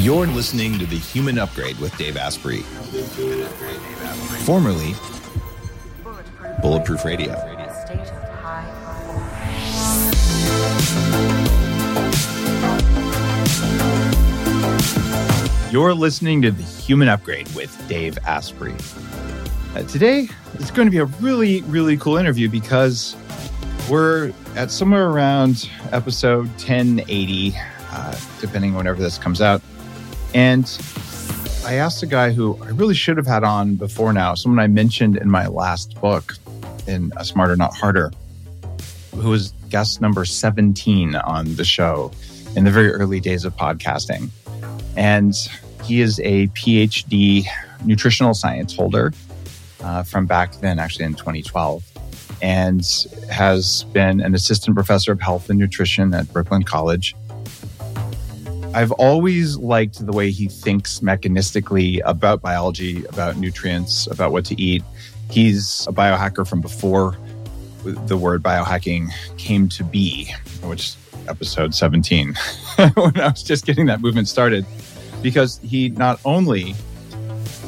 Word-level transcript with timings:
You're 0.00 0.26
listening 0.26 0.78
to 0.78 0.86
The 0.86 0.96
Human 0.96 1.38
Upgrade 1.38 1.78
with 1.78 1.94
Dave 1.98 2.16
Asprey, 2.16 2.62
formerly 4.46 4.94
Bulletproof 6.62 7.04
Radio. 7.04 7.34
You're 15.70 15.92
listening 15.92 16.40
to 16.42 16.50
The 16.50 16.62
Human 16.62 17.10
Upgrade 17.10 17.54
with 17.54 17.70
Dave 17.86 18.16
Asprey. 18.24 18.74
Uh, 19.74 19.82
today 19.82 20.30
is 20.54 20.70
going 20.70 20.86
to 20.86 20.90
be 20.90 20.96
a 20.96 21.04
really, 21.04 21.60
really 21.64 21.98
cool 21.98 22.16
interview 22.16 22.48
because 22.48 23.16
we're 23.90 24.32
at 24.56 24.70
somewhere 24.70 25.10
around 25.10 25.68
episode 25.92 26.46
1080, 26.52 27.54
uh, 27.90 28.18
depending 28.40 28.70
on 28.70 28.78
whenever 28.78 29.02
this 29.02 29.18
comes 29.18 29.42
out. 29.42 29.60
And 30.34 30.64
I 31.64 31.74
asked 31.74 32.02
a 32.02 32.06
guy 32.06 32.32
who 32.32 32.58
I 32.62 32.68
really 32.70 32.94
should 32.94 33.16
have 33.16 33.26
had 33.26 33.44
on 33.44 33.76
before 33.76 34.12
now, 34.12 34.34
someone 34.34 34.58
I 34.58 34.66
mentioned 34.66 35.16
in 35.16 35.30
my 35.30 35.46
last 35.46 36.00
book, 36.00 36.34
in 36.86 37.12
A 37.16 37.24
Smarter 37.24 37.56
Not 37.56 37.74
Harder, 37.74 38.10
who 39.14 39.30
was 39.30 39.52
guest 39.68 40.00
number 40.00 40.24
17 40.24 41.14
on 41.14 41.54
the 41.56 41.64
show 41.64 42.10
in 42.56 42.64
the 42.64 42.70
very 42.70 42.90
early 42.90 43.20
days 43.20 43.44
of 43.44 43.56
podcasting. 43.56 44.30
And 44.96 45.34
he 45.84 46.00
is 46.00 46.20
a 46.20 46.48
PhD 46.48 47.44
nutritional 47.84 48.34
science 48.34 48.74
holder 48.74 49.12
uh, 49.82 50.02
from 50.02 50.26
back 50.26 50.54
then, 50.56 50.78
actually 50.78 51.06
in 51.06 51.14
2012, 51.14 51.84
and 52.42 53.06
has 53.30 53.84
been 53.92 54.20
an 54.20 54.34
assistant 54.34 54.74
professor 54.74 55.12
of 55.12 55.20
health 55.20 55.50
and 55.50 55.58
nutrition 55.58 56.12
at 56.14 56.30
Brooklyn 56.32 56.62
College. 56.62 57.14
I've 58.72 58.92
always 58.92 59.56
liked 59.56 60.06
the 60.06 60.12
way 60.12 60.30
he 60.30 60.46
thinks 60.46 61.00
mechanistically 61.00 62.00
about 62.04 62.40
biology, 62.40 63.04
about 63.06 63.36
nutrients, 63.36 64.06
about 64.06 64.30
what 64.30 64.44
to 64.44 64.60
eat. 64.60 64.84
He's 65.28 65.86
a 65.88 65.92
biohacker 65.92 66.46
from 66.46 66.60
before 66.60 67.16
the 67.82 68.16
word 68.16 68.44
biohacking 68.44 69.08
came 69.38 69.68
to 69.70 69.82
be, 69.82 70.32
which 70.62 70.94
episode 71.26 71.74
17, 71.74 72.34
when 72.94 73.20
I 73.20 73.30
was 73.30 73.42
just 73.42 73.66
getting 73.66 73.86
that 73.86 74.00
movement 74.00 74.28
started, 74.28 74.64
because 75.20 75.58
he 75.64 75.88
not 75.88 76.20
only 76.24 76.76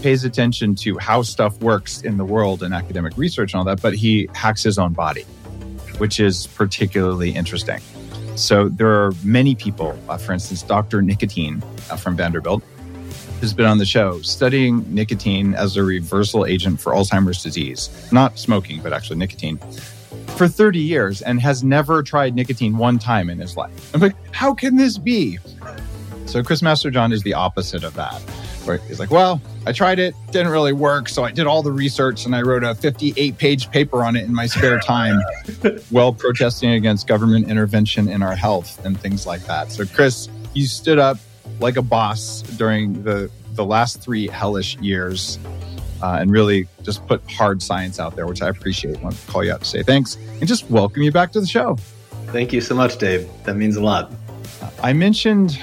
pays 0.03 0.23
attention 0.23 0.77
to 0.77 0.99
how 0.99 1.23
stuff 1.23 1.59
works 1.61 2.03
in 2.03 2.17
the 2.17 2.25
world 2.25 2.63
and 2.63 2.73
academic 2.73 3.17
research 3.17 3.55
and 3.55 3.59
all 3.59 3.65
that, 3.65 3.83
but 3.83 3.95
he 3.95 4.29
hacks 4.35 4.63
his 4.63 4.79
own 4.79 4.93
body, 4.93 5.23
which 5.99 6.21
is 6.21 6.47
particularly 6.47 7.31
interesting. 7.31 7.81
So 8.35 8.69
there 8.69 8.89
are 8.89 9.13
many 9.23 9.55
people, 9.55 9.99
uh, 10.09 10.17
for 10.17 10.33
instance, 10.33 10.63
Dr. 10.63 11.03
Nicotine 11.03 11.63
uh, 11.91 11.97
from 11.97 12.17
Vanderbilt, 12.17 12.63
has 13.41 13.53
been 13.53 13.67
on 13.67 13.79
the 13.79 13.85
show 13.85 14.21
studying 14.23 14.85
nicotine 14.95 15.55
as 15.55 15.77
a 15.77 15.83
reversal 15.83 16.47
agent 16.47 16.81
for 16.81 16.93
Alzheimer's 16.93 17.43
disease, 17.43 17.91
not 18.13 18.39
smoking, 18.39 18.81
but 18.81 18.93
actually 18.93 19.17
nicotine, 19.17 19.59
for 20.37 20.49
30 20.49 20.79
years 20.79 21.23
and 21.23 21.41
has 21.41 21.63
never 21.63 22.03
tried 22.03 22.35
nicotine 22.35 22.79
one 22.79 22.99
time 22.99 23.29
in 23.29 23.39
his 23.39 23.57
life. 23.57 23.95
I'm 23.95 24.01
like, 24.01 24.17
how 24.33 24.55
can 24.55 24.77
this 24.77 24.97
be? 24.97 25.39
So 26.27 26.43
Chris 26.43 26.63
Masterjohn 26.63 27.13
is 27.13 27.23
the 27.23 27.35
opposite 27.35 27.85
of 27.85 27.95
that. 27.95 28.23
Where 28.65 28.79
he's 28.79 29.01
like, 29.01 29.11
well, 29.11 29.41
I 29.67 29.73
tried 29.73 29.99
it, 29.99 30.15
didn't 30.31 30.53
really 30.53 30.73
work. 30.73 31.09
So 31.09 31.25
I 31.25 31.31
did 31.31 31.47
all 31.47 31.63
the 31.63 31.73
research 31.73 32.27
and 32.27 32.35
I 32.35 32.43
wrote 32.43 32.65
a 32.65 32.75
58 32.75 33.39
page 33.39 33.71
paper 33.71 34.05
on 34.05 34.17
it 34.17 34.25
in 34.25 34.35
my 34.35 34.47
spare 34.47 34.79
time 34.81 35.21
while 35.91 36.13
protesting 36.13 36.71
against 36.71 37.07
government 37.07 37.49
intervention 37.49 38.09
in 38.09 38.23
our 38.23 38.35
health 38.35 38.85
and 38.85 38.99
things 38.99 39.27
like 39.27 39.43
that. 39.47 39.73
So, 39.73 39.85
Chris, 39.87 40.29
you 40.55 40.67
stood 40.67 40.99
up 40.99 41.19
like 41.61 41.77
a 41.77 41.83
boss 41.83 42.43
during 42.43 43.03
the, 43.03 43.31
the 43.53 43.65
last 43.65 44.01
three 44.01 44.29
hellish 44.29 44.77
years 44.79 45.39
uh, 46.03 46.19
and 46.21 46.31
really 46.31 46.67
just 46.83 47.07
put 47.07 47.23
hard 47.31 47.63
science 47.63 48.01
out 48.01 48.17
there, 48.17 48.27
which 48.27 48.43
I 48.43 48.49
appreciate. 48.49 48.99
I 48.99 49.03
want 49.03 49.17
to 49.17 49.31
call 49.31 49.45
you 49.45 49.53
out 49.53 49.61
to 49.61 49.67
say 49.67 49.83
thanks 49.83 50.17
and 50.17 50.47
just 50.49 50.69
welcome 50.71 51.03
you 51.03 51.13
back 51.13 51.33
to 51.33 51.41
the 51.41 51.47
show. 51.47 51.77
Thank 52.27 52.53
you 52.53 52.61
so 52.61 52.75
much, 52.75 52.99
Dave. 52.99 53.29
That 53.45 53.57
means 53.57 53.77
a 53.77 53.83
lot. 53.83 54.13
I 54.83 54.93
mentioned 54.93 55.59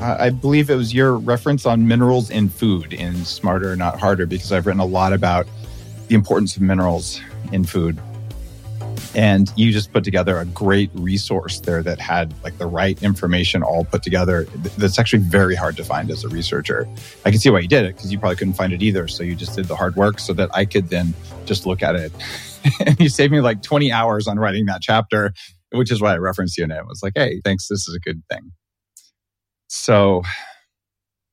I 0.00 0.30
believe 0.30 0.70
it 0.70 0.76
was 0.76 0.94
your 0.94 1.16
reference 1.16 1.66
on 1.66 1.88
minerals 1.88 2.30
in 2.30 2.48
food 2.48 2.92
in 2.92 3.24
Smarter 3.24 3.74
Not 3.74 3.98
Harder, 3.98 4.26
because 4.26 4.52
I've 4.52 4.66
written 4.66 4.80
a 4.80 4.86
lot 4.86 5.12
about 5.12 5.46
the 6.06 6.14
importance 6.14 6.56
of 6.56 6.62
minerals 6.62 7.20
in 7.50 7.64
food. 7.64 7.98
And 9.14 9.50
you 9.56 9.72
just 9.72 9.92
put 9.92 10.04
together 10.04 10.38
a 10.38 10.44
great 10.44 10.90
resource 10.94 11.60
there 11.60 11.82
that 11.82 11.98
had 11.98 12.32
like 12.44 12.58
the 12.58 12.66
right 12.66 13.02
information 13.02 13.62
all 13.64 13.84
put 13.84 14.04
together. 14.04 14.44
That's 14.76 14.98
actually 15.00 15.22
very 15.22 15.56
hard 15.56 15.76
to 15.78 15.84
find 15.84 16.10
as 16.10 16.24
a 16.24 16.28
researcher. 16.28 16.88
I 17.24 17.30
can 17.30 17.40
see 17.40 17.50
why 17.50 17.60
you 17.60 17.68
did 17.68 17.84
it 17.84 17.96
because 17.96 18.12
you 18.12 18.20
probably 18.20 18.36
couldn't 18.36 18.54
find 18.54 18.72
it 18.72 18.82
either. 18.82 19.08
So 19.08 19.24
you 19.24 19.34
just 19.34 19.56
did 19.56 19.64
the 19.64 19.76
hard 19.76 19.96
work 19.96 20.20
so 20.20 20.32
that 20.34 20.50
I 20.54 20.64
could 20.64 20.90
then 20.90 21.14
just 21.44 21.66
look 21.66 21.82
at 21.82 21.96
it. 21.96 22.12
and 22.86 23.00
you 23.00 23.08
saved 23.08 23.32
me 23.32 23.40
like 23.40 23.62
20 23.62 23.90
hours 23.90 24.28
on 24.28 24.38
writing 24.38 24.66
that 24.66 24.80
chapter, 24.80 25.32
which 25.72 25.90
is 25.90 26.00
why 26.00 26.12
I 26.12 26.18
referenced 26.18 26.56
you 26.56 26.64
in 26.64 26.70
it. 26.70 26.76
It 26.76 26.86
was 26.86 27.02
like, 27.02 27.14
hey, 27.16 27.40
thanks. 27.44 27.66
This 27.66 27.88
is 27.88 27.96
a 27.96 28.00
good 28.00 28.22
thing. 28.30 28.52
So, 29.68 30.22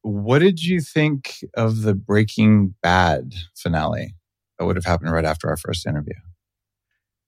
what 0.01 0.39
did 0.39 0.63
you 0.63 0.81
think 0.81 1.43
of 1.55 1.81
the 1.81 1.95
Breaking 1.95 2.75
Bad 2.83 3.33
finale 3.55 4.13
that 4.59 4.65
would 4.65 4.75
have 4.75 4.85
happened 4.85 5.11
right 5.11 5.25
after 5.25 5.49
our 5.49 5.57
first 5.57 5.87
interview? 5.87 6.13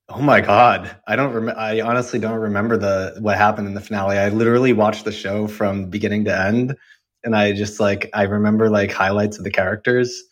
Oh 0.09 0.21
my 0.21 0.39
god, 0.39 0.95
I 1.07 1.15
don't. 1.15 1.33
Rem- 1.33 1.55
I 1.57 1.81
honestly 1.81 2.19
don't 2.19 2.39
remember 2.39 2.77
the 2.77 3.15
what 3.19 3.37
happened 3.37 3.67
in 3.67 3.73
the 3.73 3.81
finale. 3.81 4.17
I 4.17 4.29
literally 4.29 4.71
watched 4.71 5.03
the 5.03 5.11
show 5.11 5.47
from 5.47 5.89
beginning 5.89 6.25
to 6.25 6.39
end, 6.39 6.75
and 7.23 7.35
I 7.35 7.51
just 7.51 7.79
like 7.79 8.09
I 8.13 8.23
remember 8.23 8.69
like 8.69 8.91
highlights 8.91 9.37
of 9.37 9.43
the 9.43 9.51
characters. 9.51 10.23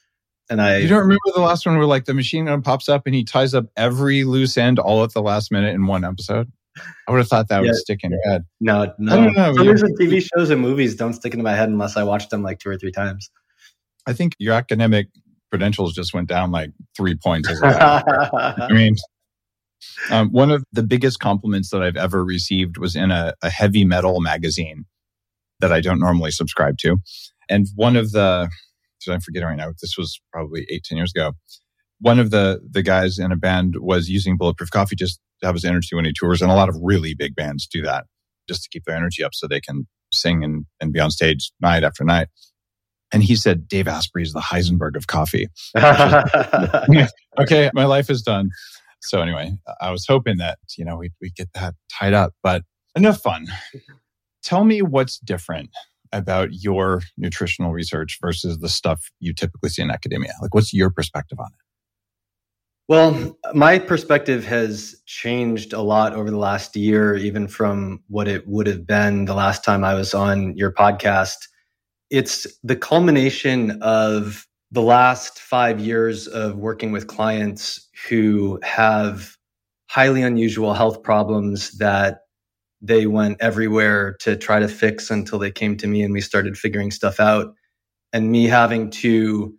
And 0.50 0.62
I 0.62 0.78
you 0.78 0.88
don't 0.88 1.00
remember 1.00 1.20
the 1.34 1.42
last 1.42 1.66
one 1.66 1.78
where 1.78 1.88
like 1.88 2.06
the 2.06 2.14
machine 2.14 2.46
gun 2.46 2.62
pops 2.62 2.88
up 2.88 3.06
and 3.06 3.16
he 3.16 3.24
ties 3.24 3.54
up 3.54 3.66
every 3.76 4.24
loose 4.24 4.58
end 4.58 4.80
all 4.80 5.04
at 5.04 5.14
the 5.14 5.22
last 5.22 5.52
minute 5.52 5.74
in 5.74 5.88
one 5.88 6.06
episode. 6.06 6.52
I 7.08 7.12
would 7.12 7.20
have 7.20 7.28
thought 7.28 7.48
that 7.50 7.64
yeah. 7.64 7.70
would 7.70 7.76
stick 7.76 8.00
in 8.04 8.12
your 8.12 8.20
head. 8.26 8.44
No, 8.60 8.94
no. 8.98 9.14
I 9.14 9.16
don't 9.16 9.36
know. 9.36 9.54
Movies 9.54 9.82
and 9.82 9.98
TV 9.98 10.22
shows 10.22 10.50
and 10.50 10.62
movies 10.62 10.96
don't 10.96 11.14
stick 11.14 11.34
into 11.34 11.44
my 11.44 11.54
head 11.54 11.70
unless 11.70 11.96
I 11.96 12.04
watch 12.04 12.30
them 12.30 12.44
like 12.44 12.60
two 12.60 12.70
or 12.70 12.78
three 12.78 12.92
times. 12.92 13.30
I 14.06 14.14
think 14.14 14.34
your 14.40 14.54
academic 14.54 15.08
credentials 15.52 15.94
just 15.94 16.14
went 16.14 16.28
down 16.28 16.52
like 16.52 16.72
three 16.96 17.16
points. 17.16 17.50
I 17.64 18.68
mean, 18.70 18.96
um, 20.12 20.30
one 20.32 20.52
of 20.52 20.64
the 20.72 20.84
biggest 20.84 21.20
compliments 21.20 21.70
that 21.70 21.82
I've 21.82 21.96
ever 21.96 22.24
received 22.24 22.78
was 22.78 22.96
in 22.96 23.12
a, 23.12 23.34
a 23.42 23.50
heavy 23.50 23.86
metal 23.86 24.20
magazine 24.22 24.86
that 25.60 25.72
I 25.72 25.82
don't 25.82 26.00
normally 26.00 26.32
subscribe 26.32 26.78
to. 26.80 26.98
And 27.50 27.68
one 27.76 27.96
of 27.96 28.12
the, 28.12 28.50
I'm 29.08 29.22
forgetting 29.22 29.48
right 29.48 29.58
now, 29.58 29.72
this 29.82 29.98
was 29.98 30.20
probably 30.32 30.66
eight, 30.70 30.84
10 30.84 30.98
years 30.98 31.12
ago. 31.16 31.34
One 32.00 32.20
of 32.20 32.32
the, 32.32 32.60
the 32.70 32.82
guys 32.82 33.20
in 33.20 33.32
a 33.32 33.38
band 33.38 33.76
was 33.80 34.10
using 34.10 34.38
Bulletproof 34.38 34.72
Coffee 34.72 34.96
just 34.96 35.20
to 35.42 35.48
have 35.48 35.56
his 35.56 35.66
energy 35.66 35.96
when 35.96 36.06
he 36.06 36.14
tours. 36.14 36.42
And 36.42 36.52
a 36.52 36.56
lot 36.56 36.70
of 36.70 36.76
really 36.82 37.14
big 37.14 37.36
bands 37.36 37.68
do 37.68 37.82
that 37.84 38.06
just 38.48 38.64
to 38.64 38.70
keep 38.70 38.86
their 38.86 38.96
energy 38.96 39.24
up 39.24 39.34
so 39.34 39.48
they 39.48 39.62
can 39.62 39.88
sing 40.12 40.44
and, 40.44 40.66
and 40.80 40.94
be 40.94 41.00
on 41.00 41.12
stage 41.12 41.52
night 41.62 41.84
after 41.84 42.04
night. 42.04 42.28
And 43.12 43.24
he 43.24 43.36
said, 43.36 43.68
Dave 43.68 43.88
Asprey 43.88 44.24
is 44.24 44.34
the 44.34 44.40
Heisenberg 44.40 44.96
of 44.96 45.08
coffee. 45.08 45.48
okay, 47.40 47.70
my 47.74 47.86
life 47.86 48.10
is 48.10 48.22
done. 48.22 48.50
So 49.02 49.22
anyway, 49.22 49.54
I 49.80 49.92
was 49.92 50.06
hoping 50.08 50.38
that, 50.38 50.58
you 50.78 50.84
know, 50.84 50.98
we 50.98 51.12
we 51.22 51.30
get 51.30 51.50
that 51.54 51.76
tied 51.98 52.14
up, 52.14 52.34
but 52.42 52.64
enough 52.96 53.22
fun. 53.22 53.48
Tell 54.44 54.64
me 54.64 54.82
what's 54.82 55.20
different 55.20 55.70
about 56.12 56.50
your 56.54 57.02
nutritional 57.18 57.72
research 57.72 58.18
versus 58.22 58.60
the 58.60 58.70
stuff 58.70 59.12
you 59.20 59.34
typically 59.34 59.70
see 59.70 59.82
in 59.82 59.92
academia. 59.92 60.34
Like 60.42 60.54
what's 60.54 60.74
your 60.74 60.90
perspective 60.90 61.40
on 61.40 61.48
it? 61.48 61.65
Well, 62.88 63.40
my 63.54 63.80
perspective 63.80 64.46
has 64.46 65.02
changed 65.08 65.74
a 65.74 65.82
lot 65.82 66.14
over 66.14 66.30
the 66.30 66.38
last 66.38 66.76
year, 66.76 67.16
even 67.16 67.48
from 67.48 68.04
what 68.10 68.28
it 68.28 68.48
would 68.48 68.68
have 68.68 68.86
been 68.86 69.26
the 69.26 69.34
last 69.34 69.64
time 69.64 69.84
I 69.84 69.96
was 69.96 70.14
on 70.14 70.56
your 70.56 70.72
podcast. 70.72 71.48
It's 72.12 72.46
the 72.64 72.76
culmination 72.76 73.82
of 73.82 74.46
the 74.72 74.84
last 74.84 75.40
five 75.40 75.80
years 75.80 76.28
of 76.28 76.58
working 76.58 76.92
with 76.92 77.08
clients 77.08 77.90
who 78.08 78.60
have 78.64 79.36
highly 79.90 80.22
unusual 80.22 80.74
health 80.74 81.02
problems 81.02 81.72
that 81.80 82.20
they 82.82 83.08
went 83.08 83.38
everywhere 83.42 84.16
to 84.22 84.36
try 84.36 84.60
to 84.60 84.68
fix 84.68 85.10
until 85.10 85.40
they 85.40 85.52
came 85.52 85.76
to 85.78 85.88
me 85.88 86.04
and 86.04 86.14
we 86.14 86.22
started 86.22 86.58
figuring 86.58 86.92
stuff 86.92 87.20
out. 87.20 87.56
And 88.14 88.32
me 88.32 88.46
having 88.46 88.92
to 88.92 89.56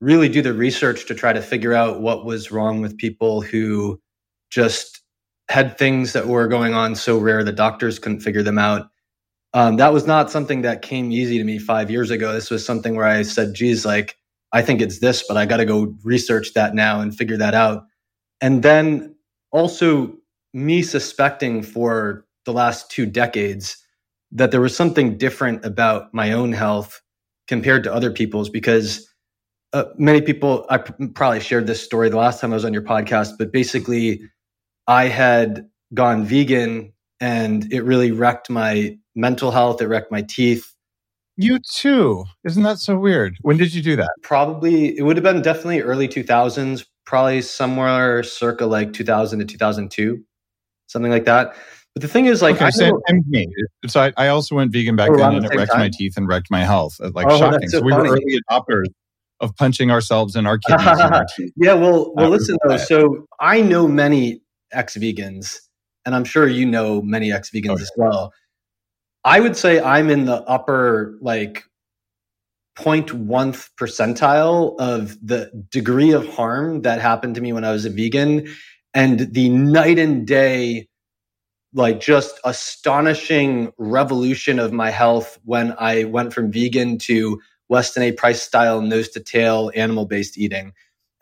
really 0.00 0.28
do 0.28 0.42
the 0.42 0.54
research 0.54 1.06
to 1.06 1.14
try 1.14 1.32
to 1.32 1.42
figure 1.42 1.74
out 1.74 2.00
what 2.00 2.24
was 2.24 2.50
wrong 2.50 2.80
with 2.80 2.96
people 2.96 3.42
who 3.42 4.00
just 4.50 5.00
had 5.48 5.76
things 5.76 6.12
that 6.12 6.26
were 6.28 6.48
going 6.48 6.74
on 6.74 6.94
so 6.94 7.18
rare 7.18 7.44
the 7.44 7.52
doctors 7.52 7.98
couldn't 7.98 8.20
figure 8.20 8.42
them 8.42 8.58
out. 8.58 8.88
Um, 9.52 9.76
that 9.76 9.92
was 9.92 10.06
not 10.06 10.30
something 10.30 10.62
that 10.62 10.82
came 10.82 11.10
easy 11.10 11.38
to 11.38 11.44
me 11.44 11.58
five 11.58 11.90
years 11.90 12.10
ago. 12.10 12.32
This 12.32 12.50
was 12.50 12.64
something 12.64 12.94
where 12.94 13.06
I 13.06 13.22
said, 13.22 13.54
geez, 13.54 13.84
like, 13.84 14.16
I 14.52 14.62
think 14.62 14.80
it's 14.80 15.00
this, 15.00 15.24
but 15.26 15.36
I 15.36 15.46
got 15.46 15.58
to 15.58 15.64
go 15.64 15.94
research 16.04 16.54
that 16.54 16.74
now 16.74 17.00
and 17.00 17.16
figure 17.16 17.36
that 17.36 17.54
out. 17.54 17.84
And 18.40 18.62
then 18.62 19.14
also 19.52 20.16
me 20.54 20.82
suspecting 20.82 21.62
for 21.62 22.24
the 22.44 22.52
last 22.52 22.90
two 22.90 23.06
decades 23.06 23.76
that 24.32 24.50
there 24.50 24.60
was 24.60 24.76
something 24.76 25.18
different 25.18 25.64
about 25.64 26.14
my 26.14 26.32
own 26.32 26.52
health 26.52 27.00
compared 27.48 27.82
to 27.84 27.92
other 27.92 28.12
people's 28.12 28.48
because 28.48 29.09
uh, 29.72 29.84
many 29.96 30.20
people, 30.20 30.66
I 30.68 30.78
probably 30.78 31.40
shared 31.40 31.66
this 31.66 31.82
story 31.82 32.08
the 32.08 32.16
last 32.16 32.40
time 32.40 32.52
I 32.52 32.54
was 32.54 32.64
on 32.64 32.72
your 32.72 32.82
podcast, 32.82 33.38
but 33.38 33.52
basically, 33.52 34.22
I 34.86 35.06
had 35.06 35.68
gone 35.94 36.24
vegan 36.24 36.92
and 37.20 37.72
it 37.72 37.82
really 37.82 38.10
wrecked 38.10 38.50
my 38.50 38.98
mental 39.14 39.50
health. 39.50 39.80
It 39.80 39.86
wrecked 39.86 40.10
my 40.10 40.22
teeth. 40.22 40.74
You 41.36 41.58
too. 41.58 42.24
Isn't 42.44 42.64
that 42.64 42.78
so 42.78 42.98
weird? 42.98 43.36
When 43.42 43.56
did 43.56 43.72
you 43.72 43.82
do 43.82 43.96
that? 43.96 44.10
Probably, 44.22 44.98
it 44.98 45.02
would 45.02 45.16
have 45.16 45.24
been 45.24 45.42
definitely 45.42 45.80
early 45.80 46.08
2000s, 46.08 46.84
probably 47.06 47.40
somewhere 47.42 48.22
circa 48.22 48.66
like 48.66 48.92
2000 48.92 49.38
to 49.38 49.44
2002, 49.44 50.22
something 50.88 51.10
like 51.10 51.24
that. 51.26 51.54
But 51.94 52.02
the 52.02 52.08
thing 52.08 52.26
is, 52.26 52.40
like, 52.40 52.56
okay, 52.60 52.70
I 53.08 53.12
me. 53.26 53.46
So 53.88 54.00
I, 54.00 54.12
I, 54.16 54.28
also 54.28 54.54
went 54.54 54.70
vegan 54.70 54.94
back 54.94 55.10
then, 55.12 55.34
and 55.34 55.44
it 55.44 55.50
wrecked 55.56 55.72
time? 55.72 55.80
my 55.80 55.90
teeth 55.92 56.16
and 56.16 56.28
wrecked 56.28 56.48
my 56.48 56.64
health. 56.64 57.00
Like 57.00 57.26
oh, 57.28 57.36
shocking. 57.36 57.68
So, 57.68 57.78
so 57.78 57.84
we 57.84 57.92
were 57.92 58.06
early 58.06 58.38
adopters 58.48 58.86
of 59.40 59.56
punching 59.56 59.90
ourselves 59.90 60.36
in 60.36 60.46
our 60.46 60.58
kidneys. 60.66 60.86
our 60.86 61.26
yeah, 61.56 61.74
well, 61.74 62.12
well, 62.14 62.30
listen 62.30 62.56
though. 62.66 62.76
So 62.76 63.26
I 63.40 63.60
know 63.60 63.88
many 63.88 64.42
ex-vegans, 64.72 65.56
and 66.04 66.14
I'm 66.14 66.24
sure 66.24 66.46
you 66.46 66.66
know 66.66 67.02
many 67.02 67.32
ex-vegans 67.32 67.70
oh, 67.70 67.82
as 67.82 67.92
well. 67.96 68.32
I 69.24 69.40
would 69.40 69.56
say 69.56 69.80
I'm 69.80 70.10
in 70.10 70.24
the 70.24 70.42
upper 70.42 71.18
like 71.20 71.64
0.1th 72.78 73.68
percentile 73.78 74.78
of 74.78 75.18
the 75.26 75.50
degree 75.70 76.12
of 76.12 76.26
harm 76.28 76.82
that 76.82 77.00
happened 77.00 77.34
to 77.34 77.40
me 77.40 77.52
when 77.52 77.64
I 77.64 77.72
was 77.72 77.84
a 77.84 77.90
vegan, 77.90 78.48
and 78.94 79.32
the 79.32 79.48
night 79.48 79.98
and 79.98 80.26
day 80.26 80.88
like 81.72 82.00
just 82.00 82.40
astonishing 82.44 83.72
revolution 83.78 84.58
of 84.58 84.72
my 84.72 84.90
health 84.90 85.38
when 85.44 85.74
I 85.78 86.04
went 86.04 86.32
from 86.32 86.50
vegan 86.50 86.98
to 86.98 87.40
Weston 87.70 88.02
A. 88.02 88.12
Price 88.12 88.42
style 88.42 88.82
nose 88.82 89.08
to 89.10 89.20
tail 89.20 89.70
animal 89.74 90.04
based 90.04 90.36
eating. 90.36 90.72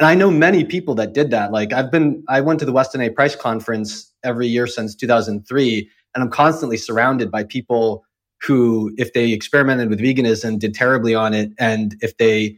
And 0.01 0.07
I 0.07 0.15
know 0.15 0.31
many 0.31 0.65
people 0.65 0.95
that 0.97 1.13
did 1.13 1.31
that. 1.31 1.53
Like 1.53 1.73
I've 1.73 1.93
been, 1.93 2.25
I 2.29 2.41
went 2.41 2.59
to 2.61 2.67
the 2.67 2.73
Weston 2.73 3.01
A. 3.01 3.11
Price 3.11 3.37
conference 3.37 4.13
every 4.25 4.49
year 4.49 4.67
since 4.67 4.95
2003, 4.95 5.91
and 6.15 6.25
I'm 6.25 6.31
constantly 6.31 6.77
surrounded 6.77 7.31
by 7.31 7.45
people 7.45 8.05
who, 8.43 8.95
if 8.97 9.13
they 9.13 9.33
experimented 9.33 9.91
with 9.91 10.01
veganism, 10.01 10.59
did 10.59 10.75
terribly 10.75 11.15
on 11.15 11.35
it. 11.35 11.51
And 11.59 11.97
if 12.01 12.17
they 12.17 12.57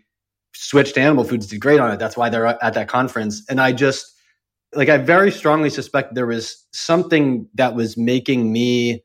switched 0.54 0.94
to 0.94 1.00
animal 1.00 1.24
foods, 1.24 1.46
did 1.46 1.60
great 1.60 1.80
on 1.80 1.90
it. 1.90 1.98
That's 1.98 2.16
why 2.16 2.28
they're 2.28 2.46
at 2.46 2.74
that 2.74 2.88
conference. 2.88 3.42
And 3.48 3.60
I 3.60 3.72
just, 3.72 4.14
like 4.74 4.88
I 4.88 4.98
very 4.98 5.32
strongly 5.32 5.70
suspect 5.70 6.14
there 6.14 6.26
was 6.26 6.64
something 6.72 7.48
that 7.54 7.74
was 7.74 7.96
making 7.96 8.52
me 8.52 9.02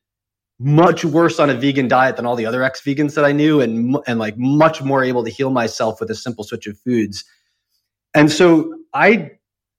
much 0.59 1.03
worse 1.03 1.39
on 1.39 1.49
a 1.49 1.53
vegan 1.53 1.87
diet 1.87 2.15
than 2.15 2.25
all 2.25 2.35
the 2.35 2.45
other 2.45 2.63
ex-vegans 2.63 3.15
that 3.15 3.25
I 3.25 3.31
knew 3.33 3.59
and 3.59 3.97
and 4.07 4.19
like 4.19 4.37
much 4.37 4.81
more 4.81 5.03
able 5.03 5.23
to 5.23 5.29
heal 5.29 5.49
myself 5.49 5.99
with 5.99 6.09
a 6.09 6.15
simple 6.15 6.43
switch 6.43 6.67
of 6.67 6.79
foods. 6.79 7.25
And 8.13 8.31
so 8.31 8.73
I 8.93 9.31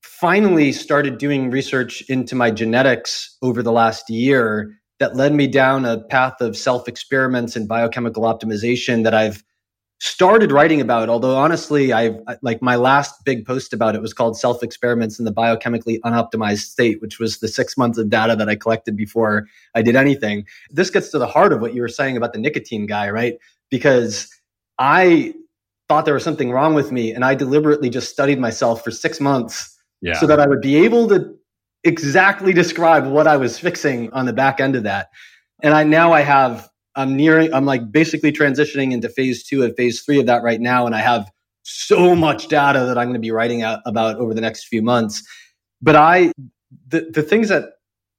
finally 0.02 0.73
started 0.73 1.19
doing 1.19 1.50
research 1.50 2.02
into 2.08 2.34
my 2.34 2.50
genetics 2.50 3.37
over 3.43 3.62
the 3.62 3.73
last 3.73 4.11
year 4.11 4.73
that 4.99 5.17
led 5.17 5.34
me 5.34 5.46
down 5.46 5.84
a 5.84 6.00
path 6.00 6.40
of 6.40 6.56
self 6.56 6.88
experiments 6.88 7.56
and 7.56 7.67
biochemical 7.67 8.23
optimization 8.23 9.05
that 9.05 9.14
I've 9.14 9.43
started 9.98 10.52
writing 10.52 10.81
about 10.81 11.08
although 11.08 11.37
honestly 11.37 11.93
i 11.93 12.14
like 12.43 12.60
my 12.60 12.76
last 12.76 13.25
big 13.25 13.46
post 13.46 13.72
about 13.72 13.94
it 13.94 14.02
was 14.02 14.12
called 14.12 14.38
self 14.38 14.62
experiments 14.62 15.19
in 15.19 15.25
the 15.25 15.32
biochemically 15.32 15.98
unoptimized 16.00 16.66
state 16.66 17.00
which 17.00 17.19
was 17.19 17.38
the 17.38 17.48
six 17.48 17.78
months 17.78 17.96
of 17.96 18.10
data 18.10 18.37
that 18.37 18.48
i 18.48 18.54
collected 18.54 18.94
before 18.94 19.46
i 19.75 19.81
did 19.81 19.96
anything. 19.96 20.44
This 20.70 20.90
gets 20.90 21.08
to 21.10 21.19
the 21.19 21.26
heart 21.26 21.52
of 21.52 21.60
what 21.60 21.72
you 21.72 21.81
were 21.81 21.88
saying 21.88 22.16
about 22.16 22.34
the 22.34 22.38
nicotine 22.38 22.87
guy 22.87 23.08
right? 23.08 23.38
Because 23.70 24.28
i 24.78 25.32
thought 25.88 26.04
there 26.04 26.14
was 26.14 26.25
something 26.25 26.50
wrong 26.50 26.75
with 26.75 26.92
me 26.92 27.12
and 27.12 27.25
i 27.25 27.34
deliberately 27.34 27.88
just 27.88 28.10
studied 28.10 28.38
myself 28.38 28.84
for 28.84 28.90
six 28.90 29.19
months 29.19 29.78
yeah. 30.02 30.12
so 30.14 30.26
that 30.26 30.38
i 30.38 30.46
would 30.46 30.60
be 30.60 30.76
able 30.76 31.08
to 31.08 31.34
exactly 31.84 32.52
describe 32.52 33.06
what 33.06 33.26
i 33.26 33.37
was 33.37 33.58
fixing 33.58 34.12
on 34.12 34.26
the 34.26 34.32
back 34.32 34.60
end 34.60 34.76
of 34.76 34.82
that. 34.82 35.08
And 35.62 35.72
i 35.72 35.84
now 35.84 36.12
i 36.12 36.20
have 36.20 36.69
I'm 36.96 37.14
nearing, 37.14 37.52
I'm 37.52 37.66
like 37.66 37.93
basically 37.93 38.32
transitioning 38.32 38.93
into 38.93 39.08
phase 39.08 39.44
two 39.44 39.62
and 39.62 39.76
phase 39.76 40.02
three 40.02 40.19
of 40.19 40.26
that 40.26 40.43
right 40.43 40.60
now. 40.60 40.87
And 40.87 40.94
I 40.94 41.00
have 41.00 41.31
so 41.62 42.14
much 42.14 42.48
data 42.48 42.87
that 42.87 42.96
I'm 42.96 43.06
going 43.06 43.14
to 43.14 43.20
be 43.20 43.31
writing 43.31 43.62
out 43.62 43.81
about 43.87 44.16
over 44.16 44.34
the 44.34 44.40
next 44.40 44.64
few 44.64 44.82
months. 44.82 45.22
But 45.82 45.96
I, 45.96 46.32
the, 46.88 47.10
the 47.12 47.22
things 47.22 47.48
that 47.48 47.64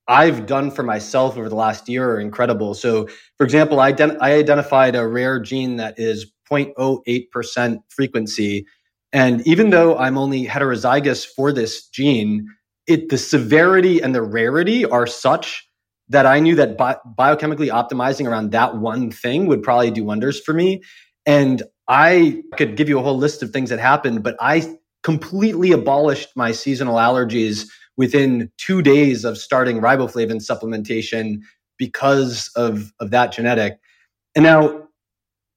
I've 0.08 0.46
done 0.46 0.72
for 0.72 0.84
myself 0.84 1.38
over 1.38 1.50
the 1.50 1.56
last 1.56 1.90
year 1.90 2.12
are 2.12 2.20
incredible. 2.20 2.74
So, 2.74 3.08
for 3.38 3.44
example, 3.44 3.80
I, 3.80 3.92
ident- 3.92 4.18
I 4.22 4.34
identified 4.34 4.96
a 4.96 5.08
rare 5.08 5.40
gene 5.40 5.78
that 5.78 6.00
is 6.00 6.32
0.08% 6.50 7.80
frequency. 7.90 8.66
And 9.12 9.46
even 9.48 9.70
though 9.70 9.98
I'm 9.98 10.18
only 10.18 10.46
heterozygous 10.46 11.26
for 11.26 11.52
this 11.52 11.88
gene, 11.88 12.48
it, 12.88 13.10
the 13.10 13.18
severity 13.18 14.02
and 14.02 14.16
the 14.16 14.22
rarity 14.22 14.86
are 14.86 15.08
such 15.08 15.67
that 16.10 16.26
I 16.26 16.40
knew 16.40 16.56
that 16.56 16.78
bi- 16.78 16.98
biochemically 17.18 17.70
optimizing 17.70 18.28
around 18.28 18.52
that 18.52 18.78
one 18.78 19.12
thing 19.12 19.48
would 19.48 19.64
probably 19.64 19.92
do 19.92 20.04
wonders 20.04 20.40
for 20.40 20.54
me. 20.54 20.82
And 21.26 21.64
I 21.88 22.42
could 22.56 22.78
give 22.78 22.90
you 22.90 23.00
a 23.00 23.04
whole 23.04 23.18
list 23.18 23.44
of 23.44 23.52
things 23.52 23.70
that 23.70 23.80
happened, 23.80 24.24
but 24.24 24.36
I 24.40 24.78
completely 25.04 25.72
abolished 25.72 26.30
my 26.36 26.52
seasonal 26.52 26.96
allergies 26.96 27.68
within 27.98 28.52
two 28.58 28.82
days 28.82 29.26
of 29.26 29.38
starting 29.38 29.80
riboflavin 29.80 30.38
supplementation 30.38 31.42
because 31.78 32.50
of, 32.56 32.92
of 33.00 33.12
that 33.12 33.32
genetic. 33.32 33.78
And 34.36 34.44
now 34.44 34.88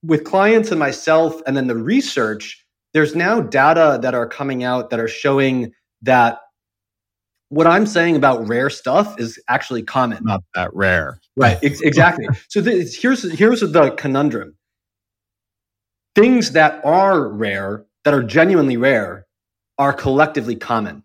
with 0.02 0.24
clients 0.24 0.70
and 0.70 0.78
myself, 0.78 1.40
and 1.46 1.56
then 1.56 1.66
the 1.66 1.76
research, 1.76 2.64
there's 2.92 3.14
now 3.14 3.40
data 3.40 3.98
that 4.02 4.14
are 4.14 4.28
coming 4.28 4.64
out 4.64 4.90
that 4.90 4.98
are 4.98 5.08
showing 5.08 5.72
that 6.02 6.38
what 7.50 7.66
I'm 7.66 7.84
saying 7.84 8.16
about 8.16 8.48
rare 8.48 8.70
stuff 8.70 9.20
is 9.20 9.38
actually 9.48 9.82
common. 9.82 10.24
Not 10.24 10.42
that 10.54 10.72
rare. 10.72 11.20
Right. 11.36 11.58
Ex- 11.62 11.80
exactly. 11.80 12.26
so 12.48 12.62
th- 12.62 12.96
here's 12.96 13.30
here's 13.38 13.60
the 13.60 13.90
conundrum. 13.98 14.56
Things 16.14 16.52
that 16.52 16.80
are 16.84 17.28
rare, 17.28 17.84
that 18.04 18.14
are 18.14 18.22
genuinely 18.22 18.76
rare, 18.76 19.26
are 19.78 19.92
collectively 19.92 20.56
common. 20.56 21.04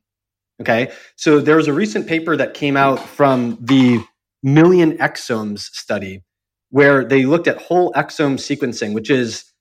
Okay. 0.62 0.92
So 1.16 1.42
there 1.42 1.58
was 1.58 1.68
a 1.68 1.74
recent 1.74 2.08
paper 2.08 2.38
that 2.38 2.54
came 2.54 2.78
out 2.78 3.00
from 3.00 3.58
the 3.60 4.04
million 4.42 4.98
exomes 5.00 5.60
study 5.60 6.24
where 6.70 7.04
they 7.04 7.26
looked 7.26 7.48
at 7.48 7.58
whole 7.58 7.92
exome 7.94 8.38
sequencing, 8.38 8.94
which 8.94 9.10
is 9.10 9.52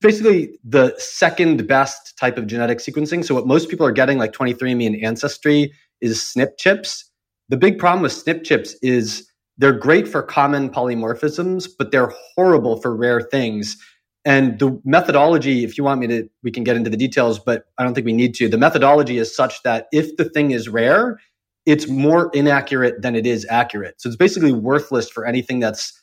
basically 0.00 0.58
the 0.64 0.92
second 0.98 1.66
best 1.68 2.18
type 2.18 2.36
of 2.36 2.46
genetic 2.46 2.78
sequencing. 2.78 3.24
So 3.24 3.34
what 3.34 3.46
most 3.46 3.68
people 3.68 3.86
are 3.86 3.92
getting, 3.92 4.18
like 4.18 4.32
23andMe 4.32 4.86
and 4.86 5.04
Ancestry, 5.04 5.72
is 6.02 6.18
SNP 6.18 6.58
chips. 6.58 7.10
The 7.48 7.56
big 7.56 7.78
problem 7.78 8.02
with 8.02 8.12
SNP 8.12 8.44
chips 8.44 8.74
is 8.82 9.28
they're 9.58 9.72
great 9.72 10.08
for 10.08 10.22
common 10.22 10.70
polymorphisms, 10.70 11.68
but 11.78 11.90
they're 11.90 12.12
horrible 12.34 12.80
for 12.80 12.94
rare 12.94 13.20
things. 13.20 13.76
And 14.24 14.58
the 14.58 14.80
methodology, 14.84 15.64
if 15.64 15.76
you 15.76 15.84
want 15.84 16.00
me 16.00 16.06
to, 16.08 16.28
we 16.42 16.50
can 16.50 16.64
get 16.64 16.76
into 16.76 16.90
the 16.90 16.96
details, 16.96 17.38
but 17.38 17.64
I 17.78 17.84
don't 17.84 17.94
think 17.94 18.04
we 18.04 18.12
need 18.12 18.34
to. 18.36 18.48
The 18.48 18.58
methodology 18.58 19.18
is 19.18 19.34
such 19.34 19.62
that 19.62 19.86
if 19.92 20.16
the 20.16 20.24
thing 20.24 20.52
is 20.52 20.68
rare, 20.68 21.18
it's 21.66 21.88
more 21.88 22.30
inaccurate 22.32 23.02
than 23.02 23.14
it 23.14 23.26
is 23.26 23.46
accurate. 23.50 24.00
So 24.00 24.08
it's 24.08 24.16
basically 24.16 24.52
worthless 24.52 25.08
for 25.10 25.26
anything 25.26 25.60
that's 25.60 26.00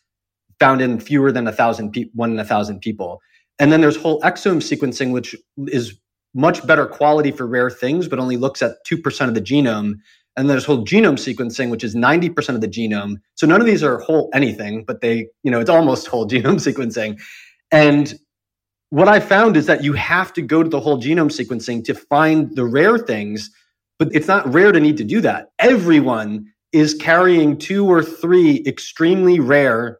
found 0.60 0.82
in 0.82 1.00
fewer 1.00 1.32
than 1.32 1.48
a 1.48 1.52
thousand, 1.52 1.92
pe- 1.92 2.10
one 2.14 2.32
in 2.32 2.40
a 2.40 2.46
thousand 2.46 2.82
people. 2.82 3.22
And 3.58 3.72
then 3.72 3.82
there's 3.82 3.98
whole 3.98 4.22
exome 4.22 4.62
sequencing, 4.62 5.12
which 5.12 5.36
is 5.68 5.98
much 6.40 6.66
better 6.66 6.86
quality 6.86 7.32
for 7.32 7.46
rare 7.46 7.70
things, 7.70 8.08
but 8.08 8.18
only 8.18 8.38
looks 8.38 8.62
at 8.62 8.78
2% 8.90 9.28
of 9.28 9.34
the 9.34 9.42
genome. 9.42 9.96
And 10.38 10.50
there's 10.50 10.64
whole 10.64 10.86
genome 10.86 11.18
sequencing, 11.18 11.70
which 11.70 11.84
is 11.84 11.96
90% 11.96 12.56
of 12.56 12.62
the 12.62 12.68
genome. 12.68 13.16
So 13.36 13.46
none 13.46 13.60
of 13.60 13.68
these 13.68 13.84
are 13.84 14.00
whole 14.00 14.30
anything, 14.34 14.86
but 14.86 15.02
they, 15.02 15.28
you 15.44 15.52
know, 15.52 15.60
it's 15.60 15.70
almost 15.70 16.08
whole 16.08 16.28
genome 16.34 16.56
sequencing. 16.56 17.20
And 17.72 18.14
what 18.90 19.10
I 19.10 19.20
found 19.20 19.58
is 19.58 19.66
that 19.66 19.84
you 19.84 19.94
have 19.94 20.32
to 20.34 20.42
go 20.42 20.64
to 20.64 20.70
the 20.70 20.80
whole 20.80 20.98
genome 20.98 21.30
sequencing 21.30 21.84
to 21.84 21.94
find 21.94 22.56
the 22.56 22.66
rare 22.66 22.98
things, 22.98 23.52
but 24.00 24.08
it's 24.14 24.28
not 24.28 24.52
rare 24.52 24.72
to 24.72 24.80
need 24.80 24.98
to 24.98 25.04
do 25.04 25.20
that. 25.22 25.52
Everyone 25.60 26.46
is 26.72 26.94
carrying 26.94 27.58
two 27.58 27.86
or 27.86 28.02
three 28.02 28.64
extremely 28.66 29.40
rare 29.40 30.00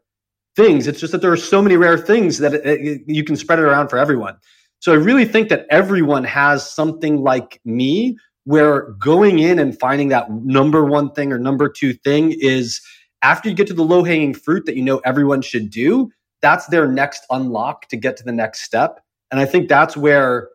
things. 0.56 0.86
It's 0.86 1.00
just 1.00 1.12
that 1.12 1.20
there 1.20 1.32
are 1.32 1.36
so 1.36 1.60
many 1.60 1.76
rare 1.76 1.98
things 1.98 2.38
that 2.38 2.54
it, 2.54 2.64
it, 2.64 3.02
you 3.06 3.24
can 3.24 3.36
spread 3.36 3.58
it 3.58 3.62
around 3.62 3.88
for 3.88 3.98
everyone. 3.98 4.36
So 4.80 4.92
I 4.92 4.96
really 4.96 5.24
think 5.24 5.48
that 5.50 5.66
everyone 5.70 6.24
has 6.24 6.70
something 6.70 7.22
like 7.22 7.60
me 7.64 8.18
where 8.44 8.92
going 8.92 9.38
in 9.38 9.58
and 9.58 9.78
finding 9.78 10.08
that 10.08 10.30
number 10.30 10.84
one 10.84 11.12
thing 11.12 11.32
or 11.32 11.38
number 11.38 11.68
two 11.68 11.92
thing 11.92 12.34
is 12.38 12.80
after 13.22 13.48
you 13.48 13.54
get 13.54 13.66
to 13.66 13.74
the 13.74 13.84
low 13.84 14.02
hanging 14.02 14.34
fruit 14.34 14.64
that 14.66 14.76
you 14.76 14.82
know 14.82 14.98
everyone 15.04 15.42
should 15.42 15.70
do, 15.70 16.10
that's 16.40 16.66
their 16.66 16.90
next 16.90 17.24
unlock 17.30 17.88
to 17.88 17.96
get 17.96 18.16
to 18.16 18.24
the 18.24 18.32
next 18.32 18.62
step. 18.62 19.00
And 19.30 19.38
I 19.38 19.44
think 19.44 19.68
that's 19.68 19.96
where 19.96 20.48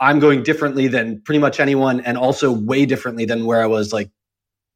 I'm 0.00 0.18
going 0.18 0.42
differently 0.42 0.86
than 0.86 1.22
pretty 1.22 1.38
much 1.38 1.58
anyone 1.58 2.00
and 2.00 2.18
also 2.18 2.52
way 2.52 2.84
differently 2.84 3.24
than 3.24 3.46
where 3.46 3.62
I 3.62 3.66
was 3.66 3.92
like 3.92 4.10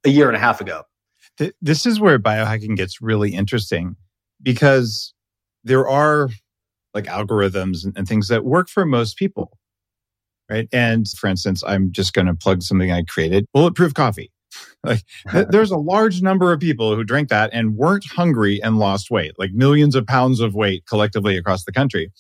a 0.05 0.09
year 0.09 0.29
and 0.29 0.37
a 0.37 0.41
half 0.41 0.61
ago. 0.61 0.85
This 1.61 1.85
is 1.85 2.01
where 2.01 2.19
biohacking 2.19 2.77
gets 2.77 3.03
really 3.03 3.35
interesting 3.35 3.97
because 4.43 5.13
there 5.65 5.87
are 5.87 6.31
like 6.97 7.05
algorithms 7.05 7.85
and, 7.85 7.97
and 7.97 8.09
things 8.09 8.29
that 8.29 8.45
work 8.45 8.69
for 8.71 8.87
most 8.87 9.19
people. 9.19 9.59
Right. 10.51 10.69
And 10.73 11.07
for 11.09 11.27
instance, 11.27 11.63
I'm 11.67 11.93
just 11.93 12.15
going 12.15 12.27
to 12.27 12.35
plug 12.35 12.63
something 12.63 12.91
I 12.91 13.03
created 13.03 13.47
bulletproof 13.53 13.95
coffee. 13.95 14.33
like 14.85 15.03
th- 15.31 15.49
there's 15.51 15.71
a 15.71 15.77
large 15.77 16.23
number 16.23 16.53
of 16.53 16.61
people 16.61 16.97
who 16.97 17.05
drank 17.05 17.29
that 17.29 17.51
and 17.53 17.77
weren't 17.77 18.07
hungry 18.11 18.63
and 18.63 18.79
lost 18.79 19.11
weight, 19.11 19.33
like 19.39 19.53
millions 19.53 19.95
of 19.95 20.07
pounds 20.07 20.41
of 20.41 20.55
weight 20.55 20.85
collectively 20.87 21.37
across 21.37 21.65
the 21.65 21.73
country. 21.73 22.11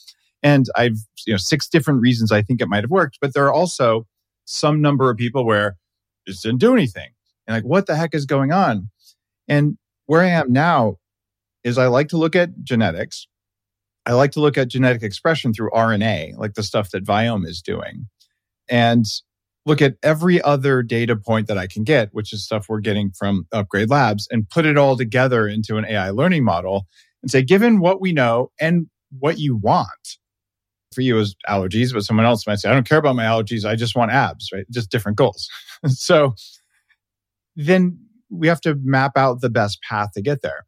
And 0.42 0.66
I've, 0.76 0.98
you 1.26 1.32
know, 1.32 1.38
six 1.38 1.68
different 1.68 2.02
reasons 2.02 2.30
I 2.30 2.42
think 2.42 2.60
it 2.60 2.68
might 2.68 2.84
have 2.84 2.90
worked, 2.90 3.18
but 3.20 3.32
there 3.32 3.46
are 3.46 3.52
also 3.52 4.06
some 4.44 4.82
number 4.82 5.08
of 5.08 5.16
people 5.16 5.46
where 5.46 5.68
it 6.26 6.32
just 6.32 6.42
didn't 6.42 6.60
do 6.60 6.74
anything. 6.74 7.08
And 7.46 7.56
like, 7.56 7.64
what 7.64 7.86
the 7.86 7.96
heck 7.96 8.14
is 8.14 8.26
going 8.26 8.52
on? 8.52 8.90
And 9.48 9.78
where 10.04 10.20
I 10.20 10.28
am 10.28 10.52
now 10.52 10.96
is 11.64 11.78
I 11.78 11.86
like 11.86 12.08
to 12.08 12.16
look 12.16 12.36
at 12.36 12.62
genetics. 12.62 13.26
I 14.06 14.12
like 14.12 14.32
to 14.32 14.40
look 14.40 14.56
at 14.56 14.68
genetic 14.68 15.02
expression 15.02 15.52
through 15.52 15.70
RNA, 15.70 16.36
like 16.38 16.54
the 16.54 16.62
stuff 16.62 16.90
that 16.90 17.04
Viome 17.04 17.46
is 17.46 17.60
doing. 17.60 18.08
And 18.68 19.04
look 19.64 19.82
at 19.82 19.96
every 20.02 20.40
other 20.42 20.82
data 20.82 21.16
point 21.16 21.48
that 21.48 21.58
I 21.58 21.66
can 21.66 21.82
get, 21.82 22.10
which 22.12 22.32
is 22.32 22.44
stuff 22.44 22.68
we're 22.68 22.80
getting 22.80 23.10
from 23.10 23.46
Upgrade 23.52 23.90
Labs, 23.90 24.28
and 24.30 24.48
put 24.48 24.64
it 24.64 24.78
all 24.78 24.96
together 24.96 25.48
into 25.48 25.76
an 25.76 25.84
AI 25.84 26.10
learning 26.10 26.44
model 26.44 26.86
and 27.22 27.30
say, 27.30 27.42
given 27.42 27.80
what 27.80 28.00
we 28.00 28.12
know 28.12 28.52
and 28.60 28.86
what 29.18 29.38
you 29.38 29.56
want, 29.56 30.18
for 30.96 31.02
you 31.02 31.18
as 31.18 31.36
allergies, 31.48 31.92
but 31.92 32.04
someone 32.04 32.26
else 32.26 32.46
might 32.46 32.58
say, 32.58 32.70
I 32.70 32.72
don't 32.72 32.88
care 32.88 32.98
about 32.98 33.16
my 33.16 33.24
allergies. 33.24 33.64
I 33.64 33.76
just 33.76 33.94
want 33.94 34.10
abs, 34.10 34.50
right? 34.52 34.64
Just 34.70 34.90
different 34.90 35.18
goals. 35.18 35.48
so 35.88 36.34
then 37.54 37.98
we 38.30 38.48
have 38.48 38.60
to 38.62 38.76
map 38.82 39.12
out 39.16 39.40
the 39.40 39.50
best 39.50 39.80
path 39.82 40.12
to 40.14 40.22
get 40.22 40.42
there. 40.42 40.64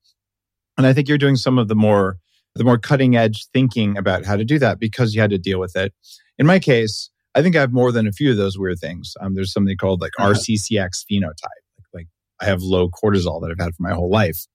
And 0.77 0.87
I 0.87 0.93
think 0.93 1.09
you're 1.09 1.19
doing 1.19 1.37
some 1.37 1.59
of 1.59 1.69
the 1.69 1.75
more 1.75 2.19
the 2.55 2.65
more 2.65 2.79
cutting 2.79 3.17
edge 3.17 3.47
thinking 3.53 3.97
about 3.97 4.25
how 4.25 4.37
to 4.37 4.45
do 4.45 4.59
that 4.59 4.79
because 4.81 5.15
you 5.15 5.21
had 5.21 5.31
to 5.31 5.39
deal 5.39 5.61
with 5.61 5.77
it. 5.77 5.93
In 6.39 6.47
my 6.47 6.59
case, 6.59 7.11
I 7.35 7.43
think 7.43 7.57
I 7.57 7.61
have 7.61 7.73
more 7.73 7.93
than 7.93 8.07
a 8.07 8.13
few 8.13 8.31
of 8.31 8.37
those 8.37 8.59
weird 8.59 8.79
things. 8.79 9.15
Um, 9.21 9.35
there's 9.35 9.53
something 9.53 9.77
called 9.77 10.01
like 10.01 10.13
uh-huh. 10.19 10.33
RCCX 10.33 11.05
phenotype. 11.11 11.43
Like, 11.43 11.87
like, 11.95 12.07
I 12.41 12.47
have 12.47 12.63
low 12.63 12.89
cortisol 12.89 13.41
that 13.43 13.51
I've 13.51 13.65
had 13.65 13.75
for 13.75 13.83
my 13.83 13.93
whole 13.93 14.11
life, 14.11 14.47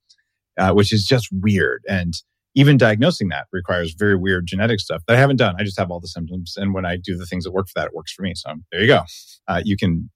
uh, 0.57 0.73
which 0.73 0.91
is 0.91 1.05
just 1.05 1.29
weird. 1.31 1.83
And 1.87 2.13
even 2.55 2.77
diagnosing 2.77 3.29
that 3.29 3.47
requires 3.51 3.93
very 3.93 4.15
weird 4.15 4.45
genetic 4.45 4.79
stuff 4.79 5.01
that 5.07 5.15
I 5.15 5.19
haven't 5.19 5.37
done. 5.37 5.55
I 5.57 5.63
just 5.63 5.79
have 5.79 5.89
all 5.89 5.99
the 5.99 6.07
symptoms. 6.07 6.55
And 6.57 6.73
when 6.73 6.85
I 6.85 6.97
do 6.97 7.17
the 7.17 7.25
things 7.25 7.45
that 7.45 7.51
work 7.51 7.67
for 7.67 7.73
that, 7.79 7.87
it 7.87 7.95
works 7.95 8.13
for 8.13 8.21
me. 8.21 8.33
So 8.35 8.53
there 8.71 8.81
you 8.81 8.87
go. 8.87 9.03
Uh, 9.47 9.61
you 9.63 9.75
can 9.75 10.09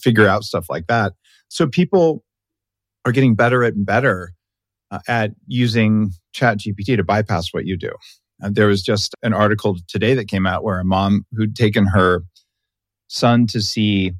figure 0.00 0.26
out 0.26 0.42
stuff 0.44 0.66
like 0.68 0.86
that. 0.88 1.12
So 1.48 1.68
people 1.68 2.24
are 3.04 3.12
getting 3.12 3.34
better 3.34 3.62
at 3.62 3.74
and 3.74 3.86
better 3.86 4.32
at 5.08 5.32
using 5.46 6.12
chat 6.32 6.58
gpt 6.58 6.96
to 6.96 7.04
bypass 7.04 7.52
what 7.52 7.66
you 7.66 7.76
do. 7.76 7.92
Uh, 8.42 8.50
there 8.52 8.66
was 8.66 8.82
just 8.82 9.14
an 9.22 9.32
article 9.32 9.76
today 9.88 10.14
that 10.14 10.28
came 10.28 10.46
out 10.46 10.64
where 10.64 10.78
a 10.78 10.84
mom 10.84 11.24
who'd 11.32 11.56
taken 11.56 11.86
her 11.86 12.22
son 13.08 13.46
to 13.46 13.60
see 13.60 14.12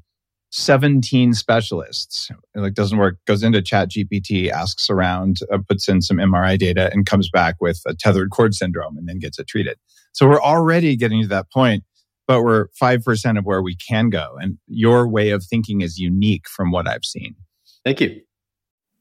17 0.51 1.33
specialists 1.33 2.29
it 2.53 2.59
like 2.59 2.75
doesn't 2.75 2.97
work 2.97 3.17
goes 3.27 3.43
into 3.43 3.61
chat 3.61 3.89
gpt 3.89 4.49
asks 4.49 4.89
around 4.89 5.39
uh, 5.51 5.57
puts 5.67 5.89
in 5.89 6.01
some 6.01 6.15
mri 6.15 6.57
data 6.57 6.89
and 6.93 7.05
comes 7.05 7.29
back 7.29 7.55
with 7.59 7.81
a 7.85 7.93
tethered 7.93 8.29
cord 8.29 8.55
syndrome 8.55 8.97
and 8.97 9.07
then 9.07 9.19
gets 9.19 9.37
it 9.37 9.47
treated. 9.47 9.77
So 10.13 10.27
we're 10.27 10.41
already 10.41 10.95
getting 10.95 11.21
to 11.21 11.27
that 11.27 11.51
point 11.51 11.83
but 12.27 12.41
we're 12.41 12.69
5% 12.81 13.37
of 13.37 13.45
where 13.45 13.61
we 13.61 13.75
can 13.75 14.09
go 14.09 14.35
and 14.39 14.57
your 14.65 15.07
way 15.07 15.29
of 15.29 15.43
thinking 15.43 15.81
is 15.81 15.97
unique 15.97 16.47
from 16.47 16.71
what 16.71 16.87
i've 16.87 17.05
seen. 17.05 17.35
Thank 17.83 17.99
you 17.99 18.24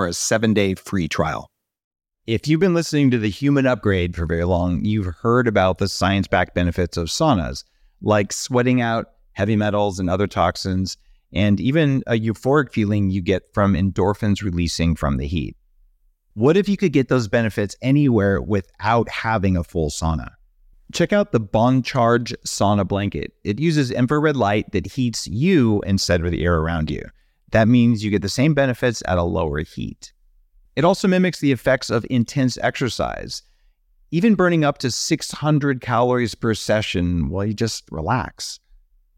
for 0.00 0.06
a 0.06 0.14
seven 0.14 0.54
day 0.54 0.74
free 0.74 1.06
trial. 1.06 1.50
If 2.26 2.48
you've 2.48 2.58
been 2.58 2.72
listening 2.72 3.10
to 3.10 3.18
the 3.18 3.28
human 3.28 3.66
upgrade 3.66 4.16
for 4.16 4.24
very 4.24 4.44
long, 4.44 4.82
you've 4.82 5.14
heard 5.16 5.46
about 5.46 5.76
the 5.76 5.90
science 5.90 6.26
backed 6.26 6.54
benefits 6.54 6.96
of 6.96 7.08
saunas 7.08 7.64
like 8.00 8.32
sweating 8.32 8.80
out 8.80 9.08
heavy 9.32 9.56
metals 9.56 9.98
and 9.98 10.08
other 10.08 10.26
toxins, 10.26 10.96
and 11.34 11.60
even 11.60 12.02
a 12.06 12.18
euphoric 12.18 12.72
feeling 12.72 13.10
you 13.10 13.20
get 13.20 13.42
from 13.52 13.74
endorphins 13.74 14.42
releasing 14.42 14.96
from 14.96 15.18
the 15.18 15.26
heat. 15.26 15.54
What 16.32 16.56
if 16.56 16.66
you 16.66 16.78
could 16.78 16.94
get 16.94 17.08
those 17.08 17.28
benefits 17.28 17.76
anywhere 17.82 18.40
without 18.40 19.06
having 19.10 19.54
a 19.54 19.64
full 19.64 19.90
sauna? 19.90 20.30
Check 20.94 21.12
out 21.12 21.32
the 21.32 21.40
BonCharge 21.40 22.34
sauna 22.46 22.88
blanket. 22.88 23.34
It 23.44 23.60
uses 23.60 23.90
infrared 23.90 24.36
light 24.36 24.72
that 24.72 24.86
heats 24.86 25.26
you 25.26 25.82
instead 25.82 26.24
of 26.24 26.30
the 26.30 26.42
air 26.42 26.56
around 26.56 26.90
you. 26.90 27.02
That 27.50 27.68
means 27.68 28.04
you 28.04 28.10
get 28.10 28.22
the 28.22 28.28
same 28.28 28.54
benefits 28.54 29.02
at 29.06 29.18
a 29.18 29.22
lower 29.22 29.60
heat. 29.60 30.12
It 30.76 30.84
also 30.84 31.08
mimics 31.08 31.40
the 31.40 31.52
effects 31.52 31.90
of 31.90 32.06
intense 32.08 32.56
exercise 32.58 33.42
even 34.12 34.34
burning 34.34 34.64
up 34.64 34.78
to 34.78 34.90
600 34.90 35.80
calories 35.80 36.34
per 36.34 36.54
session 36.54 37.28
while 37.28 37.44
you 37.44 37.54
just 37.54 37.84
relax. 37.90 38.58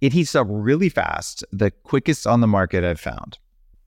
It 0.01 0.13
heats 0.13 0.35
up 0.35 0.47
really 0.51 0.89
fast, 0.89 1.45
the 1.53 1.71
quickest 1.71 2.27
on 2.27 2.41
the 2.41 2.47
market 2.47 2.85
I've 2.85 3.01
found. 3.01 3.39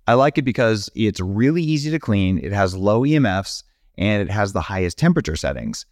I 0.08 0.14
like 0.14 0.38
it 0.38 0.44
because 0.44 0.90
it's 0.96 1.20
really 1.20 1.62
easy 1.62 1.92
to 1.92 2.00
clean, 2.00 2.40
it 2.40 2.54
has 2.54 2.76
low 2.76 3.02
EMFs, 3.02 3.64
and 3.98 4.22
it 4.22 4.32
has 4.32 4.54
the 4.54 4.62
highest 4.62 4.98
temperature 4.98 5.36
settings. 5.36 5.86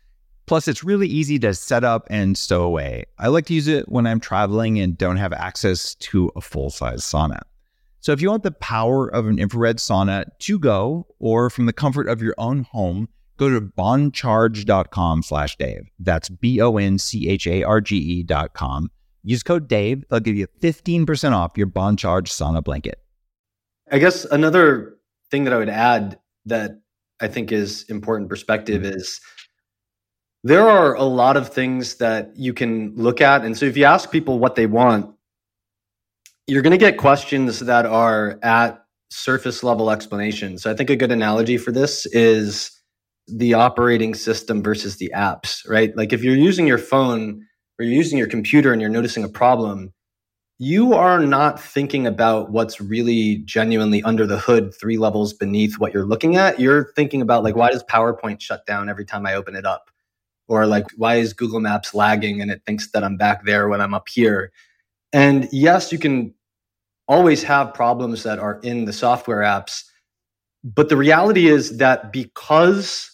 Plus, 0.46 0.68
it's 0.68 0.84
really 0.84 1.08
easy 1.08 1.40
to 1.40 1.54
set 1.54 1.84
up 1.84 2.06
and 2.10 2.38
stow 2.38 2.64
away. 2.64 3.06
I 3.18 3.28
like 3.28 3.46
to 3.48 3.54
use 3.54 3.68
it 3.68 3.88
when 3.90 4.06
I'm 4.06 4.20
traveling 4.20 4.80
and 4.80 4.98
don't 4.98 5.18
have 5.18 5.32
access 5.32 5.96
to 5.96 6.32
a 6.36 6.42
full 6.42 6.70
size 6.70 7.02
sauna. 7.02 7.42
So, 8.04 8.12
if 8.12 8.22
you 8.22 8.30
want 8.30 8.44
the 8.44 8.52
power 8.52 9.08
of 9.08 9.28
an 9.28 9.40
infrared 9.40 9.78
sauna 9.78 10.26
to 10.40 10.60
go, 10.60 11.08
or 11.20 11.50
from 11.50 11.68
the 11.68 11.72
comfort 11.72 12.10
of 12.10 12.22
your 12.22 12.36
own 12.38 12.64
home, 12.64 13.08
go 13.38 13.50
to 13.50 13.62
boncharge.com 13.62 15.24
slash 15.24 15.56
Dave. 15.56 15.90
That's 15.98 16.28
B 16.28 16.60
O 16.60 16.76
N 16.76 16.98
C 16.98 17.30
H 17.30 17.48
A 17.48 17.64
R 17.64 17.80
G 17.80 17.96
E 17.96 18.24
dot 18.24 18.56
com. 18.56 18.92
Use 19.24 19.42
code 19.42 19.70
Dave. 19.70 20.04
They'll 20.10 20.20
give 20.20 20.36
you 20.36 20.48
15% 20.60 21.32
off 21.32 21.54
your 21.56 21.68
BonCharge 21.68 22.28
sauna 22.28 22.62
blanket. 22.62 23.00
I 23.90 24.00
guess 24.00 24.26
another 24.26 24.98
thing 25.32 25.46
that 25.46 25.54
I 25.54 25.58
would 25.58 25.70
add 25.70 26.20
that 26.46 26.82
I 27.22 27.30
think 27.30 27.54
is 27.54 27.86
important 27.88 28.28
perspective 28.28 28.82
mm-hmm. 28.82 28.98
is 28.98 29.22
there 30.44 30.68
are 30.68 30.94
a 30.94 31.04
lot 31.04 31.38
of 31.38 31.48
things 31.48 31.96
that 31.96 32.36
you 32.36 32.54
can 32.54 32.94
look 32.98 33.22
at. 33.22 33.46
And 33.46 33.58
so 33.58 33.66
if 33.66 33.78
you 33.78 33.86
ask 33.86 34.12
people 34.12 34.40
what 34.40 34.56
they 34.56 34.66
want, 34.66 35.16
you're 36.48 36.62
going 36.62 36.72
to 36.72 36.78
get 36.78 36.98
questions 36.98 37.60
that 37.60 37.86
are 37.86 38.40
at 38.44 38.84
surface 39.10 39.64
level 39.64 39.92
explanations. 39.92 40.64
So 40.64 40.72
I 40.72 40.74
think 40.76 40.90
a 40.90 40.96
good 40.96 41.12
analogy 41.12 41.58
for 41.58 41.72
this 41.72 42.06
is 42.08 42.72
the 43.28 43.54
operating 43.54 44.14
system 44.14 44.62
versus 44.62 44.98
the 44.98 45.12
apps, 45.16 45.68
right? 45.70 45.96
Like 45.96 46.12
if 46.12 46.24
you're 46.24 46.36
using 46.36 46.68
your 46.68 46.78
phone 46.78 47.46
or 47.80 47.86
you're 47.86 47.94
using 47.94 48.18
your 48.18 48.28
computer 48.28 48.74
and 48.74 48.82
you're 48.82 48.90
noticing 48.90 49.24
a 49.24 49.30
problem, 49.30 49.94
you 50.60 50.94
are 50.94 51.20
not 51.20 51.60
thinking 51.60 52.06
about 52.06 52.52
what's 52.52 52.82
really 52.82 53.38
genuinely 53.46 54.04
under 54.04 54.28
the 54.28 54.38
hood, 54.38 54.74
three 54.80 54.98
levels 54.98 55.34
beneath 55.34 55.80
what 55.80 55.94
you're 55.94 56.06
looking 56.06 56.36
at. 56.36 56.60
You're 56.60 56.92
thinking 56.96 57.22
about 57.22 57.44
like, 57.44 57.56
why 57.56 57.72
does 57.72 57.84
PowerPoint 57.84 58.42
shut 58.42 58.66
down 58.66 58.90
every 58.90 59.06
time 59.06 59.26
I 59.26 59.36
open 59.36 59.56
it 59.56 59.66
up? 59.66 59.90
Or 60.48 60.66
like, 60.68 60.88
why 60.98 61.16
is 61.16 61.34
Google 61.34 61.60
Maps 61.62 61.94
lagging 61.94 62.42
and 62.42 62.52
it 62.52 62.62
thinks 62.66 62.92
that 62.92 63.04
I'm 63.04 63.18
back 63.18 63.46
there 63.46 63.70
when 63.70 63.80
I'm 63.82 63.94
up 63.94 64.10
here? 64.10 64.52
And 65.14 65.48
yes, 65.52 65.92
you 65.92 66.00
can 66.00 66.34
always 67.08 67.44
have 67.44 67.74
problems 67.74 68.24
that 68.24 68.40
are 68.40 68.60
in 68.64 68.86
the 68.86 68.94
software 68.94 69.42
apps. 69.42 69.84
But 70.64 70.90
the 70.90 70.98
reality 70.98 71.48
is 71.48 71.78
that 71.78 72.12
because 72.12 73.12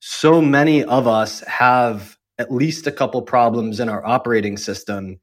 so 0.00 0.40
many 0.40 0.82
of 0.84 1.06
us 1.06 1.40
have 1.40 2.16
at 2.38 2.50
least 2.52 2.86
a 2.86 2.92
couple 2.92 3.22
problems 3.22 3.80
in 3.80 3.88
our 3.88 4.04
operating 4.04 4.56
system, 4.56 5.20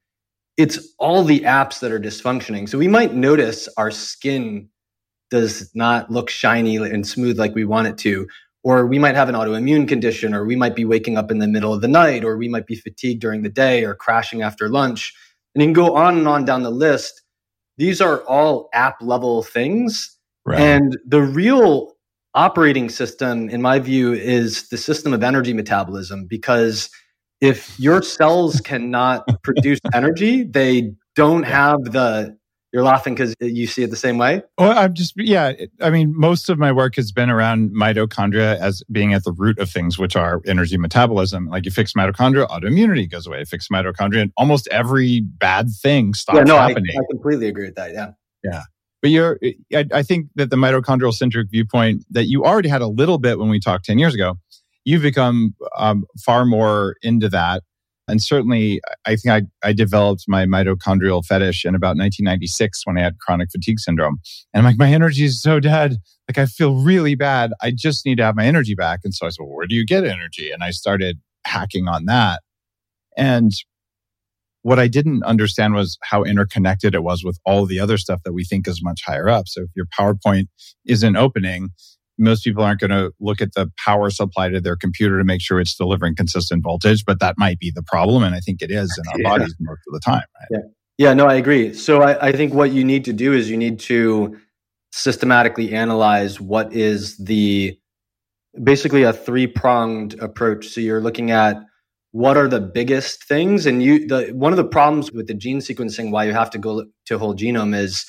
it's 0.56 0.94
all 1.00 1.24
the 1.24 1.42
apps 1.42 1.80
that 1.80 1.92
are 1.92 2.00
dysfunctioning. 2.00 2.70
So 2.70 2.78
we 2.78 2.88
might 2.88 3.14
notice 3.14 3.68
our 3.78 3.92
skin 3.92 4.70
does 5.30 5.70
not 5.76 6.10
look 6.12 6.30
shiny 6.30 6.78
and 6.78 7.06
smooth 7.06 7.38
like 7.38 7.54
we 7.56 7.66
want 7.66 7.88
it 7.88 7.98
to. 8.00 8.28
Or 8.64 8.86
we 8.86 9.00
might 9.00 9.16
have 9.16 9.30
an 9.30 9.36
autoimmune 9.36 9.88
condition, 9.88 10.34
or 10.34 10.46
we 10.46 10.56
might 10.56 10.76
be 10.76 10.84
waking 10.84 11.18
up 11.18 11.32
in 11.32 11.40
the 11.40 11.48
middle 11.48 11.74
of 11.74 11.82
the 11.82 11.88
night, 11.88 12.24
or 12.24 12.38
we 12.38 12.50
might 12.50 12.66
be 12.68 12.76
fatigued 12.76 13.22
during 13.22 13.44
the 13.44 13.50
day, 13.50 13.84
or 13.86 13.96
crashing 13.96 14.42
after 14.42 14.68
lunch. 14.68 15.14
And 15.58 15.64
you 15.64 15.68
can 15.70 15.74
go 15.74 15.96
on 15.96 16.20
and 16.20 16.28
on 16.28 16.46
down 16.46 16.62
the 16.62 16.70
list. 16.70 17.24
These 17.80 18.00
are 18.00 18.20
all 18.26 18.70
app 18.76 18.98
level 19.02 19.42
things. 19.42 20.16
Right. 20.46 20.60
And 20.60 20.96
the 21.04 21.24
real 21.24 21.94
operating 22.36 22.90
system, 22.90 23.50
in 23.50 23.60
my 23.60 23.80
view, 23.80 24.14
is 24.14 24.70
the 24.70 24.78
system 24.78 25.14
of 25.14 25.24
energy 25.24 25.54
metabolism 25.54 26.28
because 26.30 26.92
if 27.42 27.80
your 27.80 28.04
cells 28.04 28.62
cannot 28.62 29.26
produce 29.44 29.80
energy, 29.96 30.44
they 30.44 30.92
don't 31.16 31.42
have 31.42 31.86
the 31.86 32.38
you're 32.74 32.84
laughing 32.84 33.14
because 33.14 33.34
you 33.40 33.66
see 33.66 33.84
it 33.84 33.90
the 33.90 33.96
same 33.96 34.18
way? 34.18 34.44
Well, 34.58 34.78
I'm 34.78 34.94
just, 34.94 35.14
yeah. 35.16 35.54
I 35.82 35.90
mean, 35.90 36.14
most 36.16 36.50
of 36.50 36.60
my 36.60 36.72
work 36.72 36.96
has 36.96 37.12
been 37.12 37.30
around 37.30 37.72
mitochondria 37.72 38.58
as 38.60 38.84
being 38.92 39.14
at 39.14 39.24
the 39.24 39.32
root 39.32 39.58
of 39.60 39.70
things, 39.70 39.98
which 39.98 40.16
are 40.16 40.42
energy 40.46 40.78
metabolism. 40.78 41.48
Like 41.48 41.66
you 41.66 41.72
fix 41.72 41.94
mitochondria, 41.94 42.48
autoimmunity 42.50 43.10
goes 43.10 43.26
away. 43.26 43.40
You 43.40 43.46
fix 43.46 43.70
mitochondria, 43.70 44.22
and 44.22 44.34
almost 44.36 44.68
every 44.70 45.22
bad 45.22 45.70
thing 45.82 46.14
stops 46.14 46.38
yeah, 46.38 46.44
no, 46.44 46.58
happening. 46.58 46.96
I, 46.98 47.02
I 47.02 47.06
completely 47.10 47.48
agree 47.48 47.66
with 47.66 47.76
that. 47.76 47.94
Yeah. 47.94 48.12
Yeah. 48.44 48.64
But 49.02 49.12
you're, 49.12 49.40
I, 49.74 49.86
I 49.94 50.04
think 50.04 50.28
that 50.36 50.50
the 50.50 50.56
mitochondrial 50.56 51.14
centric 51.14 51.50
viewpoint 51.50 52.04
that 52.10 52.26
you 52.26 52.44
already 52.44 52.70
had 52.70 52.82
a 52.82 52.88
little 52.88 53.18
bit 53.18 53.40
when 53.40 53.50
we 53.50 53.60
talked 53.60 53.86
10 53.86 54.00
years 54.00 54.14
ago, 54.14 54.38
you've 54.84 55.04
become 55.04 55.56
um, 55.78 56.06
far 56.24 56.46
more 56.46 56.96
into 57.02 57.30
that 57.30 57.64
and 58.08 58.22
certainly, 58.22 58.82
I 59.06 59.18
think 59.18 59.52
I, 59.64 59.68
I 59.68 59.74
developed 59.74 60.26
my 60.28 60.46
mitochondrial 60.46 61.26
fetish 61.26 61.66
in 61.66 61.76
about 61.76 61.98
1996 61.98 62.86
when 62.86 62.98
I 62.98 63.02
had 63.02 63.20
chronic 63.20 63.52
fatigue 63.52 63.80
syndrome. 63.80 64.20
And 64.54 64.60
I'm 64.60 64.66
like, 64.66 64.80
my 64.80 64.92
energy 64.92 65.26
is 65.26 65.42
so 65.42 65.60
dead. 65.60 65.98
Like, 66.30 66.38
I 66.38 66.46
feel 66.46 66.76
really 66.76 67.16
bad. 67.16 67.52
I 67.62 67.72
just 67.72 68.06
need 68.06 68.18
to 68.18 68.24
have 68.24 68.36
my 68.36 68.46
energy 68.46 68.76
back. 68.76 69.02
And 69.04 69.14
so 69.14 69.26
I 69.26 69.30
said, 69.30 69.44
well, 69.44 69.56
where 69.56 69.68
do 69.68 69.76
you 69.76 69.86
get 69.86 70.06
energy? 70.06 70.52
And 70.52 70.64
I 70.64 70.72
started 70.72 71.20
hacking 71.46 71.88
on 71.88 72.06
that. 72.06 72.42
And 73.18 73.52
what 74.62 74.80
I 74.80 74.88
didn't 74.88 75.24
understand 75.24 75.74
was 75.74 75.98
how 76.04 76.24
interconnected 76.24 76.96
it 76.96 77.04
was 77.04 77.24
with 77.24 77.40
all 77.46 77.66
the 77.66 77.80
other 77.80 77.98
stuff 77.98 78.22
that 78.24 78.34
we 78.34 78.44
think 78.44 78.68
is 78.68 78.84
much 78.84 79.02
higher 79.06 79.30
up. 79.30 79.48
So 79.48 79.64
if 79.64 79.70
your 79.76 79.86
PowerPoint 79.86 80.48
isn't 80.86 81.16
opening, 81.16 81.70
most 82.18 82.44
people 82.44 82.64
aren't 82.64 82.80
going 82.80 82.92
to 82.92 83.12
look 83.20 83.42
at 83.42 83.54
the 83.54 83.72
power 83.84 84.10
supply 84.10 84.50
to 84.50 84.60
their 84.60 84.76
computer 84.76 85.18
to 85.18 85.24
make 85.24 85.42
sure 85.42 85.60
it's 85.60 85.76
delivering 85.76 86.16
consistent 86.16 86.64
voltage, 86.64 87.06
but 87.06 87.20
that 87.20 87.36
might 87.38 87.60
be 87.60 87.72
the 87.74 87.84
problem. 87.84 88.24
And 88.24 88.36
I 88.36 88.40
think 88.40 88.62
it 88.62 88.72
is 88.72 88.98
in 88.98 89.08
our 89.12 89.20
yeah. 89.20 89.30
bodies 89.30 89.56
most 89.60 89.82
of 89.88 89.94
the 89.94 90.00
time. 90.00 90.24
Right? 90.40 90.48
Yeah. 90.52 90.68
Yeah, 90.98 91.14
no, 91.14 91.28
I 91.28 91.36
agree. 91.36 91.74
So 91.74 92.02
I, 92.02 92.30
I 92.30 92.32
think 92.32 92.54
what 92.54 92.72
you 92.72 92.84
need 92.84 93.06
to 93.06 93.14
do 93.14 93.34
is 93.34 93.52
you 93.52 93.58
need 93.58 93.80
to 93.82 94.36
systematically 94.92 95.74
analyze 95.74 96.42
what 96.42 96.74
is 96.74 97.18
the 97.18 97.78
basically 98.64 99.04
a 99.04 99.14
three 99.14 99.46
pronged 99.46 100.16
approach. 100.20 100.70
So 100.70 100.82
you're 100.82 101.02
looking 101.02 101.30
at 101.30 101.58
what 102.14 102.36
are 102.36 102.48
the 102.48 102.62
biggest 102.62 103.24
things, 103.26 103.68
and 103.68 103.84
you 103.84 104.08
the 104.08 104.30
one 104.34 104.54
of 104.54 104.58
the 104.58 104.66
problems 104.66 105.12
with 105.12 105.28
the 105.28 105.36
gene 105.36 105.60
sequencing 105.60 106.10
why 106.10 106.24
you 106.24 106.34
have 106.34 106.50
to 106.52 106.58
go 106.58 106.86
to 107.06 107.20
whole 107.20 107.36
genome 107.36 107.76
is 107.76 108.04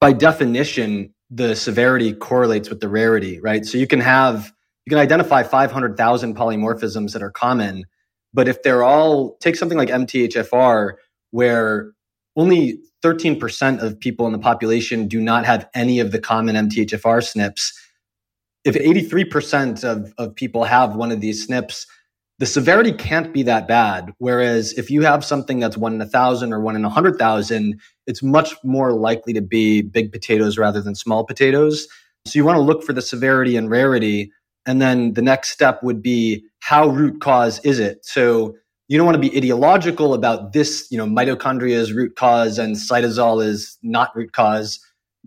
by 0.00 0.12
definition 0.12 1.13
the 1.30 1.54
severity 1.56 2.12
correlates 2.12 2.68
with 2.68 2.80
the 2.80 2.88
rarity, 2.88 3.40
right? 3.40 3.64
So 3.64 3.78
you 3.78 3.86
can 3.86 4.00
have, 4.00 4.52
you 4.86 4.90
can 4.90 4.98
identify 4.98 5.42
500,000 5.42 6.36
polymorphisms 6.36 7.12
that 7.12 7.22
are 7.22 7.30
common, 7.30 7.84
but 8.32 8.48
if 8.48 8.62
they're 8.62 8.82
all, 8.82 9.36
take 9.38 9.56
something 9.56 9.78
like 9.78 9.88
MTHFR, 9.88 10.94
where 11.30 11.92
only 12.36 12.80
13% 13.02 13.82
of 13.82 13.98
people 13.98 14.26
in 14.26 14.32
the 14.32 14.38
population 14.38 15.08
do 15.08 15.20
not 15.20 15.44
have 15.44 15.68
any 15.74 16.00
of 16.00 16.10
the 16.10 16.18
common 16.18 16.56
MTHFR 16.56 17.18
SNPs. 17.18 17.72
If 18.64 18.74
83% 18.74 19.84
of, 19.84 20.14
of 20.16 20.34
people 20.34 20.64
have 20.64 20.96
one 20.96 21.12
of 21.12 21.20
these 21.20 21.46
SNPs, 21.48 21.86
the 22.38 22.46
severity 22.46 22.92
can't 22.92 23.32
be 23.32 23.42
that 23.44 23.68
bad. 23.68 24.12
Whereas 24.18 24.72
if 24.72 24.90
you 24.90 25.02
have 25.02 25.24
something 25.24 25.60
that's 25.60 25.76
one 25.76 25.94
in 25.94 26.00
a 26.00 26.06
thousand 26.06 26.52
or 26.52 26.60
one 26.60 26.76
in 26.76 26.84
a 26.84 26.90
hundred 26.90 27.16
thousand, 27.18 27.80
it's 28.06 28.22
much 28.22 28.54
more 28.64 28.92
likely 28.92 29.32
to 29.34 29.40
be 29.40 29.82
big 29.82 30.10
potatoes 30.10 30.58
rather 30.58 30.80
than 30.80 30.94
small 30.94 31.24
potatoes. 31.24 31.86
So 32.26 32.38
you 32.38 32.44
want 32.44 32.56
to 32.56 32.62
look 32.62 32.82
for 32.82 32.92
the 32.92 33.02
severity 33.02 33.56
and 33.56 33.70
rarity. 33.70 34.32
And 34.66 34.80
then 34.82 35.12
the 35.12 35.22
next 35.22 35.50
step 35.50 35.82
would 35.82 36.02
be 36.02 36.44
how 36.60 36.88
root 36.88 37.20
cause 37.20 37.60
is 37.64 37.78
it? 37.78 38.04
So 38.04 38.56
you 38.88 38.98
don't 38.98 39.06
want 39.06 39.22
to 39.22 39.30
be 39.30 39.36
ideological 39.36 40.14
about 40.14 40.52
this, 40.52 40.88
you 40.90 40.98
know, 40.98 41.06
mitochondria 41.06 41.74
is 41.74 41.92
root 41.92 42.16
cause 42.16 42.58
and 42.58 42.76
cytosol 42.76 43.44
is 43.44 43.78
not 43.82 44.14
root 44.16 44.32
cause. 44.32 44.80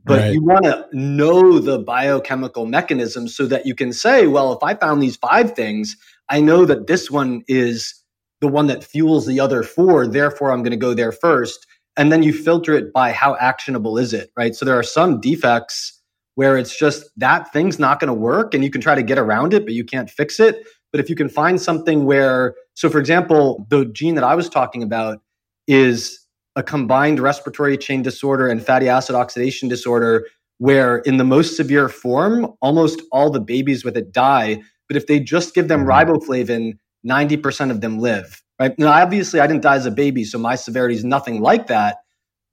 But 0.05 0.19
right. 0.19 0.33
you 0.33 0.43
want 0.43 0.63
to 0.65 0.85
know 0.93 1.59
the 1.59 1.79
biochemical 1.79 2.65
mechanism 2.65 3.27
so 3.27 3.45
that 3.47 3.65
you 3.65 3.75
can 3.75 3.91
say, 3.91 4.27
well, 4.27 4.53
if 4.53 4.63
I 4.63 4.75
found 4.75 5.01
these 5.01 5.17
five 5.17 5.53
things, 5.53 5.97
I 6.29 6.41
know 6.41 6.65
that 6.65 6.87
this 6.87 7.09
one 7.09 7.43
is 7.47 7.93
the 8.41 8.47
one 8.47 8.67
that 8.67 8.83
fuels 8.83 9.25
the 9.25 9.39
other 9.39 9.63
four. 9.63 10.07
Therefore, 10.07 10.51
I'm 10.51 10.61
going 10.61 10.71
to 10.71 10.77
go 10.77 10.93
there 10.93 11.11
first. 11.11 11.65
And 11.95 12.11
then 12.11 12.21
you 12.21 12.31
filter 12.31 12.75
it 12.75 12.93
by 12.93 13.11
how 13.11 13.35
actionable 13.37 13.97
is 13.97 14.13
it, 14.13 14.29
right? 14.37 14.55
So 14.55 14.65
there 14.65 14.77
are 14.77 14.83
some 14.83 15.19
defects 15.19 15.99
where 16.35 16.55
it's 16.57 16.77
just 16.77 17.09
that 17.17 17.51
thing's 17.51 17.79
not 17.79 17.99
going 17.99 18.09
to 18.09 18.13
work 18.13 18.53
and 18.53 18.63
you 18.63 18.69
can 18.69 18.81
try 18.81 18.93
to 18.93 19.01
get 19.01 19.17
around 19.17 19.53
it, 19.53 19.65
but 19.65 19.73
you 19.73 19.83
can't 19.83 20.09
fix 20.09 20.39
it. 20.39 20.67
But 20.91 21.01
if 21.01 21.09
you 21.09 21.15
can 21.15 21.29
find 21.29 21.59
something 21.59 22.05
where, 22.05 22.53
so 22.75 22.89
for 22.89 22.99
example, 22.99 23.65
the 23.69 23.85
gene 23.85 24.13
that 24.15 24.23
I 24.23 24.35
was 24.35 24.47
talking 24.47 24.83
about 24.83 25.19
is 25.67 26.19
a 26.55 26.61
combined 26.61 27.19
respiratory 27.19 27.77
chain 27.77 28.03
disorder 28.03 28.47
and 28.47 28.63
fatty 28.63 28.87
acid 28.87 29.15
oxidation 29.15 29.67
disorder, 29.67 30.27
where 30.59 30.99
in 30.99 31.17
the 31.17 31.23
most 31.23 31.57
severe 31.57 31.89
form, 31.89 32.53
almost 32.61 33.01
all 33.11 33.31
the 33.31 33.39
babies 33.39 33.83
with 33.83 33.97
it 33.97 34.11
die 34.11 34.61
but 34.87 34.97
if 34.97 35.07
they 35.07 35.19
just 35.19 35.53
give 35.53 35.67
them 35.67 35.85
mm-hmm. 35.85 36.11
riboflavin, 36.11 36.77
90% 37.05 37.71
of 37.71 37.81
them 37.81 37.99
live, 37.99 38.41
right? 38.59 38.77
Now, 38.77 38.91
obviously, 38.91 39.39
I 39.39 39.47
didn't 39.47 39.63
die 39.63 39.75
as 39.75 39.85
a 39.85 39.91
baby, 39.91 40.23
so 40.23 40.37
my 40.37 40.55
severity 40.55 40.95
is 40.95 41.03
nothing 41.03 41.41
like 41.41 41.67
that. 41.67 41.97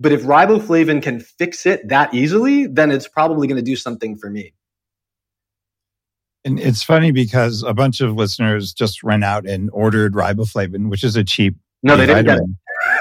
But 0.00 0.12
if 0.12 0.22
riboflavin 0.22 1.02
can 1.02 1.20
fix 1.20 1.66
it 1.66 1.88
that 1.88 2.12
easily, 2.12 2.66
then 2.66 2.90
it's 2.90 3.08
probably 3.08 3.46
going 3.46 3.56
to 3.56 3.62
do 3.62 3.76
something 3.76 4.16
for 4.16 4.28
me. 4.28 4.52
And 6.44 6.60
it's 6.60 6.82
funny 6.82 7.10
because 7.10 7.62
a 7.62 7.72
bunch 7.72 8.00
of 8.00 8.14
listeners 8.14 8.74
just 8.74 9.02
ran 9.02 9.22
out 9.22 9.46
and 9.46 9.70
ordered 9.72 10.12
riboflavin, 10.12 10.90
which 10.90 11.02
is 11.02 11.16
a 11.16 11.24
cheap. 11.24 11.56
No, 11.82 11.96
they 11.96 12.06
didn't 12.06 12.26
get 12.26 12.38
it. 12.38 12.44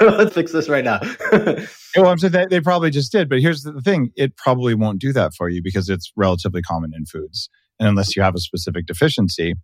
Let's 0.00 0.32
fix 0.32 0.50
this 0.52 0.68
right 0.68 0.84
now. 0.84 0.98
well, 1.30 1.66
I'm 2.08 2.18
saying 2.18 2.32
they, 2.32 2.46
they 2.46 2.60
probably 2.60 2.90
just 2.90 3.12
did, 3.12 3.28
but 3.28 3.40
here's 3.40 3.62
the 3.62 3.82
thing: 3.82 4.12
it 4.16 4.36
probably 4.36 4.74
won't 4.74 4.98
do 4.98 5.12
that 5.12 5.34
for 5.34 5.50
you 5.50 5.62
because 5.62 5.90
it's 5.90 6.10
relatively 6.16 6.62
common 6.62 6.92
in 6.96 7.04
foods 7.04 7.50
unless 7.80 8.16
you 8.16 8.22
have 8.22 8.34
a 8.34 8.40
specific 8.40 8.86
deficiency. 8.86 9.54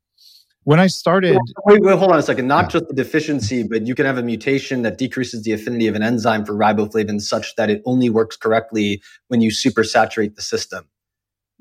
When 0.65 0.79
I 0.79 0.89
started, 0.89 1.39
wait, 1.65 1.81
wait, 1.83 1.99
hold 1.99 2.13
on 2.13 2.19
a 2.19 2.23
second. 2.23 2.47
Not 2.47 2.67
yeah. 2.67 2.69
just 2.69 2.89
the 2.89 2.95
deficiency, 2.95 3.63
but 3.63 3.87
you 3.87 3.95
can 3.95 4.05
have 4.05 4.19
a 4.19 4.23
mutation 4.23 4.83
that 4.83 4.99
decreases 4.99 5.43
the 5.43 5.53
affinity 5.53 5.87
of 5.87 5.95
an 5.95 6.03
enzyme 6.03 6.45
for 6.45 6.53
riboflavin, 6.53 7.21
such 7.23 7.57
that 7.57 7.71
it 7.71 7.81
only 7.87 8.11
works 8.11 8.37
correctly 8.37 9.03
when 9.29 9.41
you 9.41 9.51
supersaturate 9.51 10.35
the 10.35 10.43
system. 10.43 10.85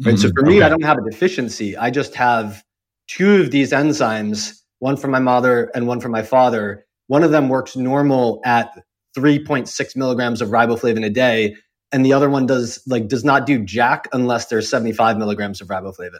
Right. 0.03 0.15
Mm-hmm. 0.15 0.27
So 0.27 0.31
for 0.35 0.43
me, 0.43 0.57
okay. 0.57 0.65
I 0.65 0.69
don't 0.69 0.83
have 0.83 0.97
a 0.97 1.09
deficiency. 1.09 1.77
I 1.77 1.91
just 1.91 2.13
have 2.15 2.63
two 3.07 3.41
of 3.41 3.51
these 3.51 3.71
enzymes, 3.71 4.61
one 4.79 4.97
from 4.97 5.11
my 5.11 5.19
mother 5.19 5.71
and 5.73 5.87
one 5.87 6.01
from 6.01 6.11
my 6.11 6.23
father. 6.23 6.85
One 7.07 7.23
of 7.23 7.31
them 7.31 7.47
works 7.47 7.77
normal 7.77 8.41
at 8.43 8.71
3.6 9.17 9.95
milligrams 9.95 10.41
of 10.41 10.49
riboflavin 10.49 11.05
a 11.05 11.09
day, 11.09 11.55
and 11.91 12.05
the 12.05 12.13
other 12.13 12.29
one 12.29 12.45
does 12.45 12.81
like 12.85 13.07
does 13.07 13.23
not 13.23 13.45
do 13.45 13.63
jack 13.63 14.07
unless 14.13 14.47
there's 14.47 14.69
75 14.69 15.17
milligrams 15.17 15.61
of 15.61 15.69
riboflavin. 15.69 16.19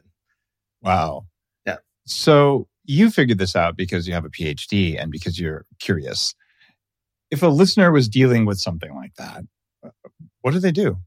Wow. 0.82 1.26
Yeah. 1.66 1.78
So 2.06 2.68
you 2.86 3.10
figured 3.12 3.38
this 3.38 3.56
out 3.56 3.78
because 3.78 4.08
you 4.08 4.14
have 4.14 4.26
a 4.26 4.30
PhD 4.30 5.00
and 5.00 5.12
because 5.12 5.40
you're 5.40 5.66
curious. 5.80 6.34
If 7.32 7.44
a 7.44 7.48
listener 7.48 7.92
was 7.92 8.10
dealing 8.10 8.46
with 8.46 8.60
something 8.60 8.96
like 8.96 9.14
that, 9.16 9.44
what 10.42 10.54
do 10.54 10.60
they 10.60 10.72
do? 10.72 10.98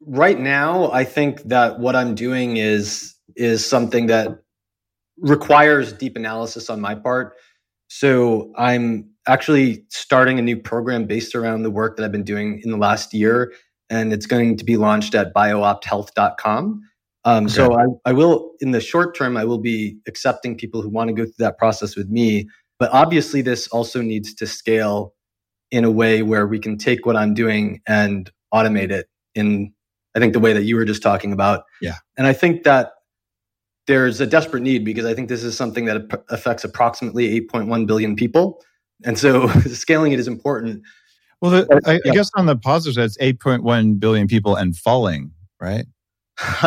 Right 0.00 0.38
now, 0.38 0.90
I 0.92 1.04
think 1.04 1.42
that 1.42 1.80
what 1.80 1.96
I'm 1.96 2.14
doing 2.14 2.56
is 2.56 3.14
is 3.36 3.64
something 3.66 4.06
that 4.06 4.40
requires 5.18 5.92
deep 5.92 6.16
analysis 6.16 6.70
on 6.70 6.80
my 6.80 6.94
part. 6.94 7.34
So 7.88 8.52
I'm 8.56 9.08
actually 9.26 9.84
starting 9.88 10.38
a 10.38 10.42
new 10.42 10.56
program 10.56 11.06
based 11.06 11.34
around 11.34 11.62
the 11.62 11.70
work 11.70 11.96
that 11.96 12.04
I've 12.04 12.12
been 12.12 12.24
doing 12.24 12.60
in 12.64 12.70
the 12.70 12.76
last 12.76 13.12
year, 13.12 13.52
and 13.90 14.12
it's 14.12 14.26
going 14.26 14.56
to 14.56 14.64
be 14.64 14.76
launched 14.76 15.14
at 15.14 15.34
bioopthealth.com. 15.34 16.82
Um, 17.24 17.44
okay. 17.44 17.54
So 17.54 17.78
I, 17.78 17.84
I 18.06 18.12
will, 18.12 18.52
in 18.60 18.70
the 18.70 18.80
short 18.80 19.14
term, 19.14 19.36
I 19.36 19.44
will 19.44 19.58
be 19.58 19.98
accepting 20.06 20.56
people 20.56 20.82
who 20.82 20.88
want 20.88 21.08
to 21.08 21.14
go 21.14 21.24
through 21.24 21.34
that 21.44 21.58
process 21.58 21.96
with 21.96 22.08
me. 22.08 22.48
But 22.78 22.90
obviously, 22.92 23.42
this 23.42 23.68
also 23.68 24.00
needs 24.00 24.34
to 24.34 24.46
scale 24.46 25.14
in 25.70 25.84
a 25.84 25.90
way 25.90 26.22
where 26.22 26.46
we 26.46 26.58
can 26.58 26.78
take 26.78 27.06
what 27.06 27.16
I'm 27.16 27.34
doing 27.34 27.80
and 27.86 28.30
automate 28.52 28.90
it 28.90 29.06
in, 29.34 29.72
I 30.16 30.18
think, 30.18 30.32
the 30.32 30.40
way 30.40 30.52
that 30.52 30.62
you 30.62 30.76
were 30.76 30.84
just 30.84 31.02
talking 31.02 31.32
about. 31.32 31.64
Yeah. 31.80 31.96
And 32.16 32.26
I 32.26 32.32
think 32.32 32.64
that 32.64 32.92
there's 33.86 34.20
a 34.20 34.26
desperate 34.26 34.62
need 34.62 34.84
because 34.84 35.04
I 35.04 35.14
think 35.14 35.28
this 35.28 35.42
is 35.42 35.56
something 35.56 35.84
that 35.86 36.22
affects 36.30 36.64
approximately 36.64 37.40
8.1 37.40 37.86
billion 37.86 38.16
people. 38.16 38.62
And 39.04 39.18
so 39.18 39.48
scaling 39.66 40.12
it 40.12 40.18
is 40.18 40.28
important. 40.28 40.82
Well, 41.40 41.50
the, 41.50 41.80
I, 41.86 41.92
yeah. 41.92 42.12
I, 42.12 42.14
guess 42.14 42.30
on 42.34 42.46
the 42.46 42.56
positive 42.56 42.94
side, 42.94 43.04
it's 43.04 43.18
8.1 43.18 43.98
billion 43.98 44.26
people 44.26 44.56
and 44.56 44.76
falling, 44.76 45.32
right? 45.60 45.86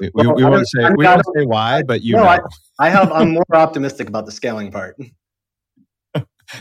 we, 0.00 0.10
well, 0.14 0.34
we, 0.34 0.44
we 0.44 0.50
won't 0.50 0.68
say 0.68 0.88
we 0.96 1.04
won't 1.04 1.26
say 1.36 1.44
why, 1.44 1.82
but 1.82 2.02
you 2.02 2.14
no, 2.14 2.22
know. 2.22 2.28
I, 2.28 2.40
I 2.78 2.90
have 2.90 3.10
I'm 3.12 3.30
more 3.34 3.44
optimistic 3.52 4.08
about 4.08 4.26
the 4.26 4.32
scaling 4.32 4.70
part. 4.70 4.96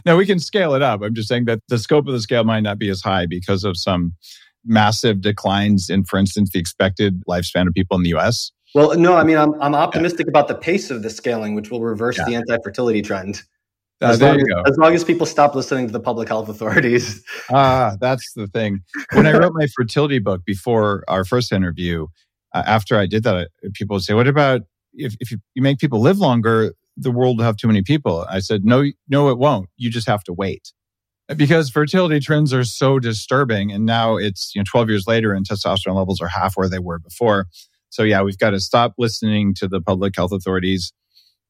now 0.05 0.17
we 0.17 0.25
can 0.25 0.39
scale 0.39 0.73
it 0.73 0.81
up. 0.81 1.01
I'm 1.01 1.13
just 1.13 1.27
saying 1.27 1.45
that 1.45 1.59
the 1.67 1.77
scope 1.77 2.07
of 2.07 2.13
the 2.13 2.21
scale 2.21 2.43
might 2.43 2.61
not 2.61 2.79
be 2.79 2.89
as 2.89 3.01
high 3.01 3.25
because 3.25 3.63
of 3.63 3.77
some 3.77 4.13
massive 4.65 5.21
declines 5.21 5.89
in, 5.89 6.03
for 6.03 6.17
instance, 6.17 6.51
the 6.51 6.59
expected 6.59 7.23
lifespan 7.27 7.67
of 7.67 7.73
people 7.73 7.95
in 7.97 8.03
the 8.03 8.09
U.S. 8.09 8.51
Well, 8.73 8.97
no, 8.97 9.15
I 9.15 9.23
mean 9.23 9.37
I'm 9.37 9.59
I'm 9.61 9.75
optimistic 9.75 10.25
yeah. 10.25 10.31
about 10.31 10.47
the 10.47 10.55
pace 10.55 10.89
of 10.89 11.03
the 11.03 11.09
scaling, 11.09 11.55
which 11.55 11.71
will 11.71 11.81
reverse 11.81 12.17
yeah. 12.17 12.25
the 12.25 12.35
anti-fertility 12.35 13.01
trend. 13.01 13.43
Uh, 14.01 14.07
as, 14.07 14.21
long 14.21 14.39
as, 14.39 14.45
as, 14.67 14.77
long 14.77 14.93
as, 14.93 15.03
people 15.03 15.25
stop 15.25 15.55
listening 15.55 15.87
to 15.87 15.93
the 15.93 15.99
public 15.99 16.27
health 16.27 16.49
authorities. 16.49 17.23
Ah, 17.49 17.95
that's 17.99 18.33
the 18.33 18.45
thing. 18.47 18.81
When 19.13 19.25
I 19.25 19.31
wrote 19.31 19.53
my 19.55 19.67
fertility 19.75 20.19
book 20.19 20.43
before 20.45 21.03
our 21.07 21.23
first 21.23 21.51
interview, 21.51 22.07
uh, 22.53 22.63
after 22.65 22.97
I 22.97 23.05
did 23.05 23.23
that, 23.23 23.49
people 23.73 23.95
would 23.95 24.03
say, 24.03 24.13
"What 24.13 24.27
about 24.27 24.61
if, 24.93 25.15
if 25.19 25.31
you, 25.31 25.37
you 25.55 25.61
make 25.61 25.79
people 25.79 26.01
live 26.01 26.19
longer? 26.19 26.73
The 26.97 27.09
world 27.09 27.37
will 27.37 27.45
have 27.45 27.55
too 27.55 27.67
many 27.67 27.81
people." 27.81 28.25
I 28.29 28.39
said, 28.39 28.65
"No, 28.65 28.83
no, 29.07 29.29
it 29.29 29.37
won't. 29.37 29.69
You 29.77 29.89
just 29.89 30.07
have 30.07 30.23
to 30.25 30.33
wait." 30.33 30.73
Because 31.35 31.69
fertility 31.69 32.19
trends 32.19 32.53
are 32.53 32.65
so 32.65 32.99
disturbing, 32.99 33.71
and 33.71 33.85
now 33.85 34.17
it's 34.17 34.53
you 34.53 34.59
know 34.59 34.65
12 34.69 34.89
years 34.89 35.07
later, 35.07 35.33
and 35.33 35.47
testosterone 35.47 35.95
levels 35.95 36.21
are 36.21 36.27
half 36.27 36.57
where 36.57 36.69
they 36.69 36.79
were 36.79 36.99
before. 36.99 37.47
So 37.89 38.03
yeah, 38.03 38.21
we've 38.21 38.37
got 38.37 38.51
to 38.51 38.59
stop 38.59 38.93
listening 38.97 39.53
to 39.55 39.67
the 39.67 39.81
public 39.81 40.15
health 40.15 40.33
authorities 40.33 40.91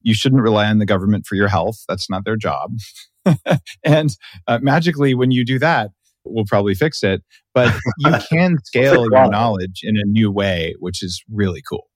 you 0.02 0.14
shouldn't 0.14 0.42
rely 0.42 0.66
on 0.66 0.78
the 0.78 0.86
government 0.86 1.26
for 1.26 1.34
your 1.34 1.48
health. 1.48 1.84
That's 1.88 2.08
not 2.08 2.24
their 2.24 2.36
job. 2.36 2.72
and 3.84 4.16
uh, 4.46 4.58
magically, 4.62 5.14
when 5.14 5.30
you 5.30 5.44
do 5.44 5.58
that, 5.58 5.90
we'll 6.24 6.44
probably 6.44 6.74
fix 6.74 7.02
it. 7.02 7.22
But 7.54 7.74
you 7.98 8.12
can 8.30 8.58
scale 8.64 9.06
your 9.10 9.28
knowledge 9.28 9.80
in 9.82 9.96
a 9.96 10.04
new 10.04 10.30
way, 10.30 10.74
which 10.78 11.02
is 11.02 11.22
really 11.30 11.62
cool. 11.68 11.88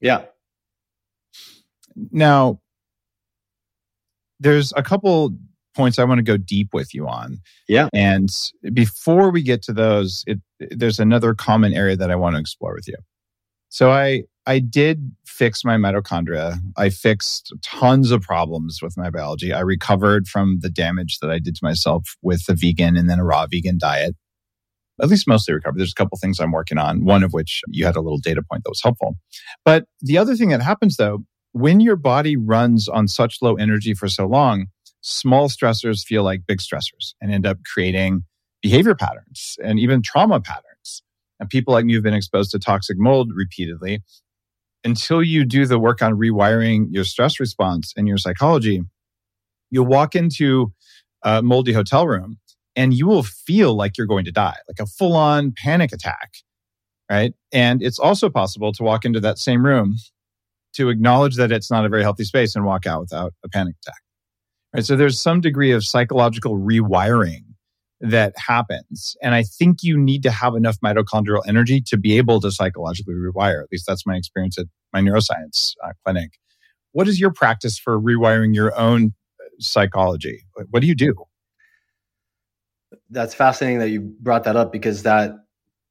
Yeah. 0.00 0.24
Now, 2.10 2.60
there's 4.40 4.72
a 4.76 4.82
couple 4.82 5.30
points 5.74 5.98
I 5.98 6.04
want 6.04 6.18
to 6.18 6.22
go 6.22 6.36
deep 6.36 6.68
with 6.72 6.94
you 6.94 7.06
on. 7.08 7.38
Yeah. 7.68 7.88
And 7.92 8.28
before 8.72 9.30
we 9.30 9.42
get 9.42 9.62
to 9.64 9.72
those, 9.72 10.24
it, 10.26 10.40
there's 10.60 11.00
another 11.00 11.34
common 11.34 11.72
area 11.72 11.96
that 11.96 12.10
I 12.10 12.16
want 12.16 12.36
to 12.36 12.40
explore 12.40 12.74
with 12.74 12.86
you. 12.86 12.96
So 13.68 13.90
I 13.90 14.24
I 14.46 14.58
did 14.58 15.12
fix 15.24 15.64
my 15.64 15.76
mitochondria. 15.76 16.58
I 16.76 16.90
fixed 16.90 17.52
tons 17.62 18.10
of 18.10 18.20
problems 18.20 18.80
with 18.82 18.96
my 18.96 19.08
biology. 19.10 19.52
I 19.52 19.60
recovered 19.60 20.28
from 20.28 20.58
the 20.60 20.68
damage 20.68 21.18
that 21.20 21.30
I 21.30 21.38
did 21.38 21.54
to 21.56 21.64
myself 21.64 22.16
with 22.22 22.42
a 22.48 22.54
vegan 22.54 22.96
and 22.96 23.08
then 23.08 23.18
a 23.18 23.24
raw 23.24 23.46
vegan 23.46 23.78
diet. 23.78 24.14
At 25.00 25.08
least 25.08 25.26
mostly 25.26 25.54
recovered. 25.54 25.78
There's 25.78 25.92
a 25.92 25.94
couple 25.94 26.18
things 26.18 26.38
I'm 26.38 26.52
working 26.52 26.78
on, 26.78 27.04
one 27.04 27.24
of 27.24 27.32
which 27.32 27.62
you 27.68 27.84
had 27.84 27.96
a 27.96 28.00
little 28.00 28.18
data 28.18 28.42
point 28.48 28.64
that 28.64 28.70
was 28.70 28.82
helpful. 28.82 29.16
But 29.64 29.86
the 30.00 30.18
other 30.18 30.36
thing 30.36 30.50
that 30.50 30.62
happens 30.62 30.96
though, 30.96 31.24
when 31.52 31.80
your 31.80 31.96
body 31.96 32.36
runs 32.36 32.88
on 32.88 33.08
such 33.08 33.38
low 33.40 33.54
energy 33.54 33.94
for 33.94 34.08
so 34.08 34.26
long, 34.26 34.66
small 35.00 35.48
stressors 35.48 36.04
feel 36.04 36.22
like 36.22 36.46
big 36.46 36.58
stressors 36.58 37.14
and 37.20 37.32
end 37.32 37.46
up 37.46 37.58
creating 37.72 38.24
behavior 38.62 38.94
patterns 38.94 39.56
and 39.64 39.78
even 39.78 40.02
trauma 40.02 40.40
patterns. 40.40 41.02
And 41.40 41.48
people 41.48 41.74
like 41.74 41.84
me 41.84 41.94
have 41.94 42.02
been 42.02 42.14
exposed 42.14 42.50
to 42.52 42.58
toxic 42.58 42.96
mold 42.98 43.30
repeatedly 43.34 44.00
until 44.84 45.22
you 45.22 45.44
do 45.44 45.66
the 45.66 45.78
work 45.78 46.02
on 46.02 46.12
rewiring 46.14 46.86
your 46.90 47.04
stress 47.04 47.40
response 47.40 47.92
and 47.96 48.06
your 48.06 48.18
psychology, 48.18 48.82
you'll 49.70 49.86
walk 49.86 50.14
into 50.14 50.72
a 51.22 51.42
moldy 51.42 51.72
hotel 51.72 52.06
room 52.06 52.38
and 52.76 52.94
you 52.94 53.06
will 53.06 53.22
feel 53.22 53.74
like 53.74 53.96
you're 53.96 54.06
going 54.06 54.24
to 54.24 54.32
die, 54.32 54.56
like 54.68 54.78
a 54.80 54.86
full 54.86 55.16
on 55.16 55.52
panic 55.56 55.92
attack. 55.92 56.32
Right. 57.10 57.34
And 57.52 57.82
it's 57.82 57.98
also 57.98 58.30
possible 58.30 58.72
to 58.72 58.82
walk 58.82 59.04
into 59.04 59.20
that 59.20 59.38
same 59.38 59.64
room 59.64 59.96
to 60.74 60.88
acknowledge 60.88 61.36
that 61.36 61.52
it's 61.52 61.70
not 61.70 61.84
a 61.84 61.88
very 61.88 62.02
healthy 62.02 62.24
space 62.24 62.56
and 62.56 62.64
walk 62.64 62.86
out 62.86 63.00
without 63.00 63.34
a 63.44 63.48
panic 63.48 63.76
attack. 63.82 64.00
Right. 64.74 64.84
So 64.84 64.96
there's 64.96 65.20
some 65.20 65.40
degree 65.40 65.70
of 65.70 65.84
psychological 65.84 66.58
rewiring 66.58 67.53
that 68.04 68.34
happens. 68.36 69.16
And 69.22 69.34
I 69.34 69.42
think 69.42 69.82
you 69.82 69.96
need 69.96 70.22
to 70.24 70.30
have 70.30 70.54
enough 70.54 70.78
mitochondrial 70.84 71.40
energy 71.48 71.80
to 71.86 71.96
be 71.96 72.18
able 72.18 72.38
to 72.42 72.52
psychologically 72.52 73.14
rewire. 73.14 73.62
At 73.62 73.72
least 73.72 73.86
that's 73.86 74.06
my 74.06 74.14
experience 74.14 74.58
at 74.58 74.66
my 74.92 75.00
neuroscience 75.00 75.72
uh, 75.82 75.92
clinic. 76.04 76.32
What 76.92 77.08
is 77.08 77.18
your 77.18 77.32
practice 77.32 77.78
for 77.78 77.98
rewiring 77.98 78.54
your 78.54 78.78
own 78.78 79.14
uh, 79.40 79.44
psychology? 79.58 80.44
What 80.70 80.80
do 80.80 80.86
you 80.86 80.94
do? 80.94 81.14
That's 83.08 83.34
fascinating 83.34 83.78
that 83.78 83.88
you 83.88 84.00
brought 84.20 84.44
that 84.44 84.54
up 84.54 84.70
because 84.70 85.02
that 85.04 85.32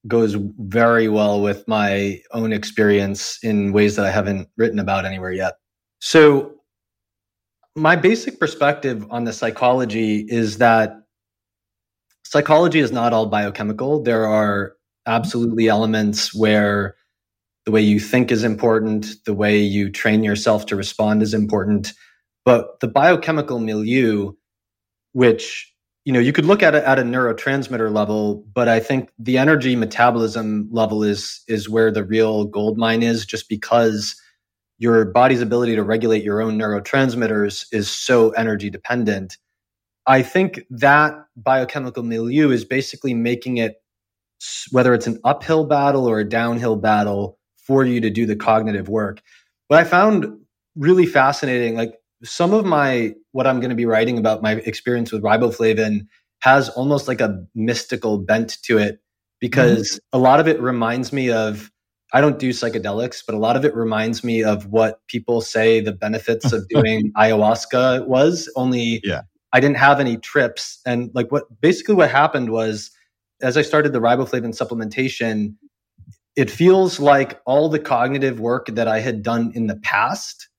goes 0.08 0.36
very 0.60 1.08
well 1.08 1.41
with 1.41 1.67
my 1.67 2.21
own 2.32 2.54
experience 2.54 3.39
in 3.41 3.71
ways 3.71 3.95
that 3.95 4.06
I 4.06 4.12
haven't 4.12 4.49
written 4.56 4.78
about 4.78 5.06
anywhere 5.06 5.32
yet. 5.32 5.54
So, 5.99 6.52
my 7.76 7.95
basic 7.95 8.39
perspective 8.39 9.08
on 9.10 9.23
the 9.23 9.34
psychology 9.34 10.28
is 10.30 10.60
that 10.60 11.03
psychology 12.34 12.80
is 12.80 12.91
not 12.91 13.13
all 13.13 13.28
biochemical. 13.28 14.02
There 14.02 14.26
are 14.26 14.74
absolutely 15.06 15.67
elements 15.67 16.34
where 16.34 16.96
the 17.65 17.72
way 17.72 17.82
you 17.82 18.00
think 18.00 18.32
is 18.32 18.43
important, 18.43 19.06
the 19.28 19.36
way 19.36 19.60
you 19.60 19.91
train 19.91 20.24
yourself 20.24 20.65
to 20.65 20.76
respond 20.76 21.22
is 21.22 21.36
important. 21.36 21.93
But 22.43 22.80
the 22.80 22.88
biochemical 22.88 23.60
milieu, 23.60 24.32
which 25.12 25.72
you 26.06 26.12
know 26.12 26.19
you 26.19 26.34
could 26.34 26.46
look 26.46 26.63
at 26.63 26.74
it 26.74 26.84
at 26.84 26.98
a 26.98 27.04
neurotransmitter 27.04 27.93
level, 27.93 28.43
but 28.52 28.67
I 28.67 28.80
think 28.80 29.12
the 29.19 29.38
energy 29.38 29.76
metabolism 29.76 30.67
level 30.72 31.04
is 31.04 31.43
is 31.48 31.69
where 31.69 31.91
the 31.91 32.04
real 32.04 32.46
gold 32.46 32.80
mine 32.80 33.04
is, 33.04 33.28
just 33.28 33.48
because 33.48 34.19
your 34.80 35.06
body's 35.06 35.41
ability 35.41 35.76
to 35.76 35.84
regulate 35.84 36.24
your 36.24 36.41
own 36.41 36.58
neurotransmitters 36.58 37.67
is 37.72 37.91
so 37.91 38.32
energy 38.32 38.72
dependent 38.72 39.38
I 40.06 40.22
think 40.22 40.63
that 40.70 41.13
biochemical 41.36 42.04
milieu 42.04 42.50
is 42.52 42.66
basically 42.66 43.13
making 43.13 43.58
it, 43.58 43.76
whether 44.72 44.94
it's 44.94 45.08
an 45.08 45.20
uphill 45.24 45.66
battle 45.66 46.08
or 46.08 46.20
a 46.20 46.28
downhill 46.28 46.76
battle, 46.76 47.39
for 47.58 47.86
you 47.86 48.02
to 48.02 48.10
do 48.10 48.26
the 48.26 48.36
cognitive 48.36 48.89
work. 48.89 49.22
What 49.68 49.80
I 49.80 49.86
found 49.86 50.28
really 50.76 51.06
fascinating, 51.06 51.76
like 51.76 51.94
some 52.24 52.54
of 52.54 52.66
my, 52.66 53.13
what 53.32 53.48
I'm 53.48 53.60
going 53.62 53.70
to 53.70 53.76
be 53.76 53.86
writing 53.86 54.18
about 54.18 54.42
my 54.42 54.54
experience 54.54 55.12
with 55.12 55.24
riboflavin 55.24 56.08
has 56.42 56.68
almost 56.70 57.08
like 57.08 57.22
a 57.22 57.42
mystical 57.56 58.18
bent 58.18 58.58
to 58.63 58.78
it 58.78 59.00
because 59.39 59.92
mm-hmm. 59.92 60.18
a 60.18 60.22
lot 60.22 60.42
of 60.42 60.48
it 60.48 60.60
reminds 60.60 61.13
me 61.13 61.32
of 61.32 61.72
I 62.13 62.22
don't 62.22 62.38
do 62.38 62.50
psychedelics, 62.50 63.24
but 63.26 63.34
a 63.34 63.39
lot 63.39 63.56
of 63.56 63.66
it 63.66 63.76
reminds 63.76 64.24
me 64.24 64.44
of 64.44 64.68
what 64.68 65.00
people 65.08 65.42
say 65.42 65.80
the 65.80 65.92
benefits 65.92 66.52
of 66.52 66.68
doing 66.70 67.12
ayahuasca 67.18 68.06
was. 68.08 68.52
Only 68.56 69.02
yeah. 69.04 69.22
I 69.54 69.60
didn't 69.60 69.78
have 69.78 70.00
any 70.00 70.18
trips. 70.18 70.80
And 70.86 71.12
like 71.13 71.32
what 71.32 71.44
basically 71.62 71.96
what 71.96 72.10
happened 72.10 72.50
was 72.50 72.92
as 73.42 73.56
I 73.56 73.62
started 73.62 73.94
the 73.94 74.02
riboflavin 74.02 74.58
supplementation, 74.58 75.56
it 76.36 76.50
feels 76.50 77.00
like 77.00 77.39
all 77.46 77.70
the 77.70 77.80
cognitive 77.80 78.39
work 78.39 78.68
that 78.68 78.88
I 78.88 79.00
had 79.00 79.22
done 79.22 79.52
in 79.54 79.68
the 79.68 79.76
past 79.78 80.50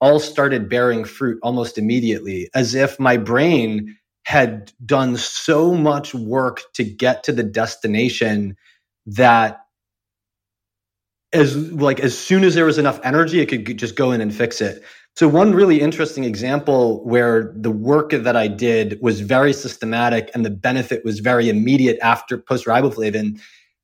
all 0.00 0.18
started 0.18 0.68
bearing 0.68 1.04
fruit 1.04 1.38
almost 1.42 1.78
immediately, 1.78 2.50
as 2.54 2.74
if 2.74 2.98
my 2.98 3.16
brain 3.16 3.96
had 4.24 4.72
done 4.84 5.16
so 5.16 5.74
much 5.74 6.14
work 6.14 6.62
to 6.74 6.82
get 6.82 7.22
to 7.24 7.32
the 7.32 7.42
destination 7.42 8.56
that 9.06 9.60
as 11.32 11.56
like 11.72 12.00
as 12.00 12.16
soon 12.16 12.42
as 12.44 12.54
there 12.54 12.64
was 12.64 12.78
enough 12.78 13.00
energy 13.04 13.40
it 13.40 13.46
could 13.46 13.76
just 13.76 13.96
go 13.96 14.12
in 14.12 14.20
and 14.20 14.34
fix 14.34 14.60
it 14.60 14.82
so, 15.16 15.28
one 15.28 15.54
really 15.54 15.80
interesting 15.80 16.24
example 16.24 17.04
where 17.04 17.52
the 17.56 17.70
work 17.70 18.10
that 18.10 18.34
I 18.34 18.48
did 18.48 18.98
was 19.00 19.20
very 19.20 19.52
systematic 19.52 20.28
and 20.34 20.44
the 20.44 20.50
benefit 20.50 21.04
was 21.04 21.20
very 21.20 21.48
immediate 21.48 21.98
after 22.02 22.36
post 22.36 22.66
riboflavin 22.66 23.40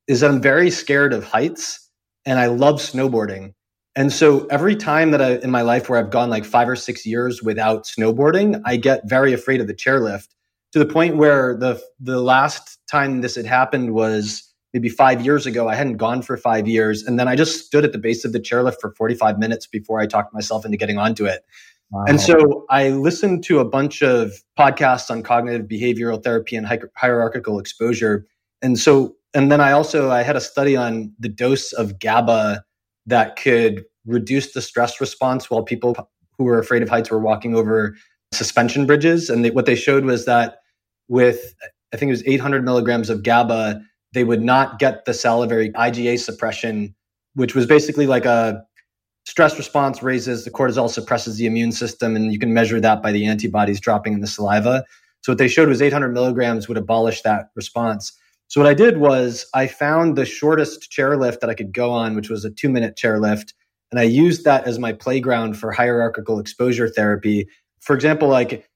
is 0.07 0.19
that 0.19 0.29
I'm 0.29 0.41
very 0.41 0.69
scared 0.69 1.13
of 1.13 1.23
heights 1.23 1.89
and 2.25 2.37
I 2.37 2.47
love 2.47 2.81
snowboarding. 2.81 3.53
And 3.95 4.11
so 4.11 4.45
every 4.47 4.75
time 4.75 5.11
that 5.11 5.21
I 5.21 5.35
in 5.35 5.51
my 5.51 5.61
life 5.61 5.89
where 5.89 5.99
I've 5.99 6.11
gone 6.11 6.29
like 6.29 6.43
five 6.43 6.67
or 6.67 6.75
six 6.75 7.05
years 7.05 7.41
without 7.41 7.85
snowboarding, 7.85 8.61
I 8.65 8.75
get 8.75 9.07
very 9.07 9.31
afraid 9.31 9.61
of 9.61 9.67
the 9.67 9.73
chairlift 9.73 10.27
to 10.73 10.79
the 10.79 10.85
point 10.85 11.15
where 11.15 11.55
the 11.55 11.81
the 12.01 12.21
last 12.21 12.77
time 12.89 13.21
this 13.21 13.35
had 13.35 13.45
happened 13.45 13.93
was 13.93 14.50
maybe 14.73 14.89
five 14.89 15.23
years 15.23 15.45
ago. 15.45 15.67
I 15.67 15.75
hadn't 15.75 15.97
gone 15.97 16.21
for 16.21 16.37
five 16.37 16.67
years. 16.67 17.03
And 17.03 17.19
then 17.19 17.27
I 17.27 17.35
just 17.35 17.65
stood 17.65 17.83
at 17.83 17.91
the 17.91 17.97
base 17.97 18.23
of 18.23 18.31
the 18.31 18.39
chairlift 18.39 18.79
for 18.79 18.93
45 18.95 19.37
minutes 19.37 19.67
before 19.67 19.99
I 19.99 20.07
talked 20.07 20.33
myself 20.33 20.65
into 20.65 20.77
getting 20.77 20.97
onto 20.97 21.25
it. 21.25 21.45
Wow. 21.91 22.05
And 22.07 22.21
so 22.21 22.65
I 22.69 22.89
listened 22.89 23.43
to 23.45 23.59
a 23.59 23.65
bunch 23.65 24.01
of 24.01 24.31
podcasts 24.57 25.11
on 25.11 25.23
cognitive 25.23 25.67
behavioral 25.67 26.23
therapy 26.23 26.55
and 26.55 26.65
hierarchical 26.95 27.59
exposure. 27.59 28.25
And 28.61 28.79
so, 28.79 29.15
and 29.33 29.51
then 29.51 29.59
I 29.59 29.73
also, 29.73 30.09
I 30.09 30.23
had 30.23 30.37
a 30.37 30.41
study 30.41 30.77
on 30.77 31.13
the 31.19 31.27
dose 31.27 31.73
of 31.73 31.99
GABA 31.99 32.63
that 33.07 33.35
could 33.35 33.83
reduce 34.05 34.53
the 34.53 34.61
stress 34.61 35.01
response 35.01 35.49
while 35.49 35.63
people 35.63 36.09
who 36.37 36.45
were 36.45 36.59
afraid 36.59 36.81
of 36.81 36.89
heights 36.89 37.11
were 37.11 37.19
walking 37.19 37.55
over 37.55 37.95
suspension 38.33 38.85
bridges. 38.85 39.29
And 39.29 39.43
they, 39.43 39.51
what 39.51 39.65
they 39.65 39.75
showed 39.75 40.05
was 40.05 40.25
that 40.25 40.59
with, 41.09 41.53
I 41.93 41.97
think 41.97 42.09
it 42.09 42.13
was 42.13 42.23
800 42.25 42.63
milligrams 42.63 43.09
of 43.09 43.21
GABA, 43.21 43.81
they 44.13 44.23
would 44.23 44.41
not 44.41 44.79
get 44.79 45.05
the 45.05 45.13
salivary 45.13 45.71
IgA 45.71 46.19
suppression, 46.19 46.95
which 47.35 47.55
was 47.55 47.65
basically 47.65 48.07
like 48.07 48.25
a 48.25 48.63
stress 49.25 49.57
response 49.57 50.01
raises 50.01 50.45
the 50.45 50.51
cortisol 50.51 50.89
suppresses 50.89 51.37
the 51.37 51.45
immune 51.45 51.71
system 51.71 52.15
and 52.15 52.33
you 52.33 52.39
can 52.39 52.53
measure 52.53 52.79
that 52.79 53.01
by 53.01 53.11
the 53.11 53.25
antibodies 53.25 53.79
dropping 53.79 54.13
in 54.13 54.21
the 54.21 54.27
saliva. 54.27 54.83
So 55.21 55.31
what 55.31 55.37
they 55.37 55.47
showed 55.47 55.69
was 55.69 55.81
800 55.81 56.09
milligrams 56.09 56.67
would 56.67 56.77
abolish 56.77 57.21
that 57.21 57.49
response. 57.55 58.11
So 58.47 58.59
what 58.59 58.69
i 58.69 58.73
did 58.73 58.97
was 58.97 59.45
i 59.53 59.67
found 59.67 60.17
the 60.17 60.25
shortest 60.25 60.91
chairlift 60.91 61.39
that 61.39 61.49
i 61.49 61.53
could 61.53 61.71
go 61.71 61.91
on 61.91 62.15
which 62.15 62.29
was 62.29 62.43
a 62.43 62.51
two 62.51 62.69
minute 62.69 62.97
chairlift 62.97 63.53
and 63.91 63.99
i 63.99 64.03
used 64.03 64.43
that 64.43 64.65
as 64.65 64.79
my 64.79 64.91
playground 64.91 65.57
for 65.57 65.71
hierarchical 65.71 66.39
exposure 66.39 66.89
therapy. 66.89 67.47
For 67.79 67.95
example 67.95 68.27
like 68.27 68.67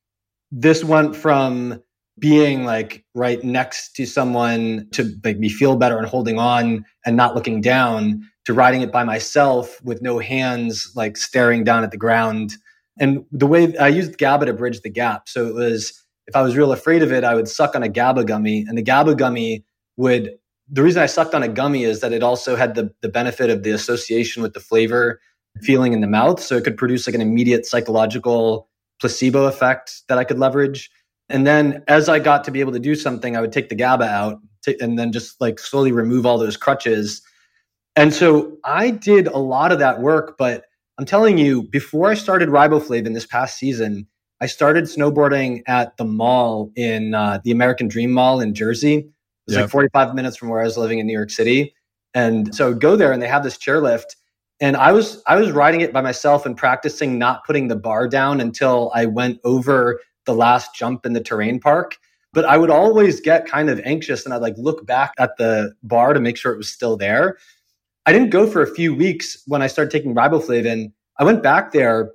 this 0.51 0.83
went 0.83 1.15
from 1.15 1.81
being 2.19 2.63
like 2.63 3.03
right 3.13 3.43
next 3.43 3.93
to 3.95 4.05
someone 4.05 4.87
to 4.93 5.13
make 5.23 5.37
me 5.37 5.49
feel 5.49 5.75
better 5.75 5.97
and 5.97 6.07
holding 6.07 6.39
on 6.39 6.85
and 7.05 7.17
not 7.17 7.35
looking 7.35 7.59
down 7.61 8.21
to 8.45 8.53
riding 8.53 8.81
it 8.81 8.91
by 8.91 9.03
myself 9.03 9.81
with 9.83 10.01
no 10.01 10.19
hands 10.19 10.91
like 10.95 11.17
staring 11.17 11.63
down 11.63 11.83
at 11.83 11.91
the 11.91 11.97
ground. 11.97 12.53
And 12.99 13.25
the 13.31 13.47
way 13.47 13.75
i 13.77 13.87
used 13.87 14.17
gaba 14.17 14.45
to 14.45 14.53
bridge 14.53 14.81
the 14.81 14.89
gap. 14.89 15.27
So 15.27 15.47
it 15.47 15.53
was 15.53 16.01
if 16.27 16.35
i 16.35 16.41
was 16.41 16.55
real 16.55 16.71
afraid 16.71 17.03
of 17.03 17.11
it 17.11 17.23
i 17.23 17.35
would 17.35 17.49
suck 17.49 17.75
on 17.75 17.83
a 17.83 17.89
gaba 17.89 18.23
gummy. 18.23 18.65
And 18.67 18.77
the 18.77 18.83
gaba 18.83 19.15
gummy 19.15 19.65
would 19.97 20.31
the 20.69 20.83
reason 20.83 21.01
i 21.01 21.07
sucked 21.07 21.35
on 21.35 21.43
a 21.43 21.49
gummy 21.49 21.83
is 21.83 21.99
that 21.99 22.13
it 22.13 22.23
also 22.23 22.55
had 22.55 22.75
the, 22.75 22.93
the 23.01 23.09
benefit 23.09 23.49
of 23.49 23.63
the 23.63 23.71
association 23.71 24.41
with 24.41 24.53
the 24.53 24.61
flavor 24.61 25.19
feeling 25.61 25.93
in 25.93 26.01
the 26.01 26.07
mouth. 26.07 26.41
So 26.41 26.55
it 26.55 26.63
could 26.63 26.77
produce 26.77 27.07
like 27.07 27.15
an 27.15 27.21
immediate 27.21 27.65
psychological 27.65 28.69
placebo 29.01 29.45
effect 29.47 30.03
that 30.07 30.17
i 30.17 30.23
could 30.23 30.39
leverage 30.39 30.89
and 31.29 31.45
then 31.45 31.83
as 31.87 32.07
I 32.09 32.19
got 32.19 32.43
to 32.45 32.51
be 32.51 32.59
able 32.59 32.73
to 32.73 32.79
do 32.79 32.95
something, 32.95 33.35
I 33.35 33.41
would 33.41 33.51
take 33.51 33.69
the 33.69 33.75
GABA 33.75 34.05
out 34.05 34.39
t- 34.63 34.77
and 34.79 34.97
then 34.97 35.11
just 35.11 35.39
like 35.41 35.59
slowly 35.59 35.91
remove 35.91 36.25
all 36.25 36.37
those 36.37 36.57
crutches. 36.57 37.21
And 37.95 38.13
so 38.13 38.57
I 38.63 38.91
did 38.91 39.27
a 39.27 39.37
lot 39.37 39.71
of 39.71 39.79
that 39.79 40.01
work, 40.01 40.37
but 40.37 40.65
I'm 40.97 41.05
telling 41.05 41.37
you, 41.37 41.63
before 41.63 42.09
I 42.09 42.13
started 42.13 42.49
riboflavin 42.49 43.13
this 43.13 43.25
past 43.25 43.57
season, 43.57 44.07
I 44.41 44.47
started 44.47 44.85
snowboarding 44.85 45.61
at 45.67 45.95
the 45.97 46.05
mall 46.05 46.71
in 46.75 47.13
uh, 47.13 47.39
the 47.43 47.51
American 47.51 47.87
Dream 47.87 48.11
Mall 48.11 48.41
in 48.41 48.53
Jersey. 48.53 48.95
It 48.97 49.05
was 49.47 49.55
yep. 49.55 49.63
like 49.63 49.71
45 49.71 50.15
minutes 50.15 50.37
from 50.37 50.49
where 50.49 50.61
I 50.61 50.65
was 50.65 50.77
living 50.77 50.99
in 50.99 51.07
New 51.07 51.13
York 51.13 51.29
City. 51.31 51.73
And 52.13 52.53
so 52.53 52.65
I 52.65 52.69
would 52.69 52.81
go 52.81 52.95
there 52.95 53.11
and 53.11 53.21
they 53.21 53.27
have 53.27 53.43
this 53.43 53.57
chairlift. 53.57 54.15
And 54.61 54.77
I 54.77 54.93
was 54.93 55.21
I 55.27 55.35
was 55.35 55.51
riding 55.51 55.81
it 55.81 55.91
by 55.91 56.01
myself 56.01 56.45
and 56.45 56.55
practicing 56.55 57.17
not 57.19 57.45
putting 57.45 57.67
the 57.67 57.75
bar 57.75 58.07
down 58.07 58.39
until 58.39 58.89
I 58.95 59.05
went 59.05 59.39
over 59.43 59.99
the 60.25 60.33
last 60.33 60.75
jump 60.75 61.05
in 61.05 61.13
the 61.13 61.21
terrain 61.21 61.59
park. 61.59 61.97
But 62.33 62.45
I 62.45 62.57
would 62.57 62.69
always 62.69 63.21
get 63.21 63.47
kind 63.47 63.69
of 63.69 63.79
anxious 63.85 64.25
and 64.25 64.33
I'd 64.33 64.41
like 64.41 64.55
look 64.57 64.85
back 64.85 65.13
at 65.17 65.37
the 65.37 65.73
bar 65.83 66.13
to 66.13 66.19
make 66.19 66.37
sure 66.37 66.51
it 66.51 66.57
was 66.57 66.69
still 66.69 66.97
there. 66.97 67.37
I 68.05 68.11
didn't 68.11 68.29
go 68.29 68.45
for 68.45 68.61
a 68.61 68.67
few 68.67 68.93
weeks 68.93 69.41
when 69.47 69.61
I 69.61 69.67
started 69.67 69.91
taking 69.91 70.13
riboflavin. 70.13 70.91
I 71.17 71.23
went 71.23 71.41
back 71.41 71.71
there 71.71 72.11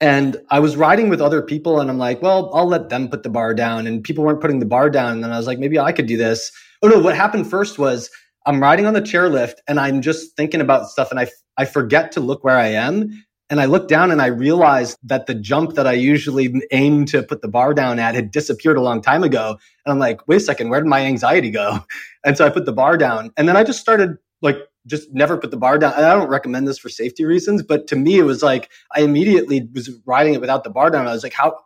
and 0.00 0.36
I 0.50 0.60
was 0.60 0.76
riding 0.76 1.08
with 1.08 1.20
other 1.20 1.42
people 1.42 1.80
and 1.80 1.90
I'm 1.90 1.98
like, 1.98 2.22
well, 2.22 2.50
I'll 2.54 2.68
let 2.68 2.88
them 2.88 3.08
put 3.08 3.22
the 3.24 3.30
bar 3.30 3.54
down. 3.54 3.86
And 3.86 4.04
people 4.04 4.24
weren't 4.24 4.40
putting 4.40 4.60
the 4.60 4.66
bar 4.66 4.90
down. 4.90 5.12
And 5.12 5.24
then 5.24 5.32
I 5.32 5.38
was 5.38 5.46
like, 5.46 5.58
maybe 5.58 5.78
I 5.78 5.90
could 5.90 6.06
do 6.06 6.16
this. 6.16 6.52
Oh 6.82 6.88
no, 6.88 7.00
what 7.00 7.16
happened 7.16 7.50
first 7.50 7.78
was 7.78 8.08
I'm 8.46 8.62
riding 8.62 8.86
on 8.86 8.94
the 8.94 9.02
chairlift 9.02 9.54
and 9.66 9.80
I'm 9.80 10.00
just 10.00 10.36
thinking 10.36 10.60
about 10.60 10.88
stuff 10.88 11.10
and 11.10 11.18
I, 11.18 11.28
I 11.56 11.64
forget 11.64 12.12
to 12.12 12.20
look 12.20 12.44
where 12.44 12.56
I 12.56 12.68
am. 12.68 13.10
And 13.50 13.60
I 13.60 13.64
looked 13.64 13.88
down 13.88 14.10
and 14.10 14.20
I 14.20 14.26
realized 14.26 14.98
that 15.04 15.26
the 15.26 15.34
jump 15.34 15.74
that 15.74 15.86
I 15.86 15.92
usually 15.92 16.52
aim 16.70 17.06
to 17.06 17.22
put 17.22 17.40
the 17.40 17.48
bar 17.48 17.72
down 17.72 17.98
at 17.98 18.14
had 18.14 18.30
disappeared 18.30 18.76
a 18.76 18.82
long 18.82 19.00
time 19.00 19.24
ago. 19.24 19.58
And 19.86 19.92
I'm 19.92 19.98
like, 19.98 20.26
wait 20.28 20.36
a 20.36 20.40
second, 20.40 20.68
where 20.68 20.80
did 20.80 20.88
my 20.88 21.04
anxiety 21.04 21.50
go? 21.50 21.84
And 22.24 22.36
so 22.36 22.44
I 22.44 22.50
put 22.50 22.66
the 22.66 22.72
bar 22.72 22.98
down. 22.98 23.30
And 23.36 23.48
then 23.48 23.56
I 23.56 23.62
just 23.64 23.80
started 23.80 24.16
like 24.42 24.58
just 24.86 25.08
never 25.14 25.38
put 25.38 25.50
the 25.50 25.56
bar 25.56 25.78
down. 25.78 25.94
And 25.94 26.04
I 26.04 26.14
don't 26.14 26.28
recommend 26.28 26.66
this 26.66 26.78
for 26.78 26.88
safety 26.88 27.24
reasons, 27.24 27.62
but 27.62 27.86
to 27.86 27.96
me 27.96 28.18
it 28.18 28.24
was 28.24 28.42
like 28.42 28.70
I 28.94 29.00
immediately 29.00 29.66
was 29.72 29.88
riding 30.04 30.34
it 30.34 30.40
without 30.40 30.64
the 30.64 30.70
bar 30.70 30.90
down. 30.90 31.06
I 31.06 31.12
was 31.12 31.22
like, 31.22 31.32
how 31.32 31.56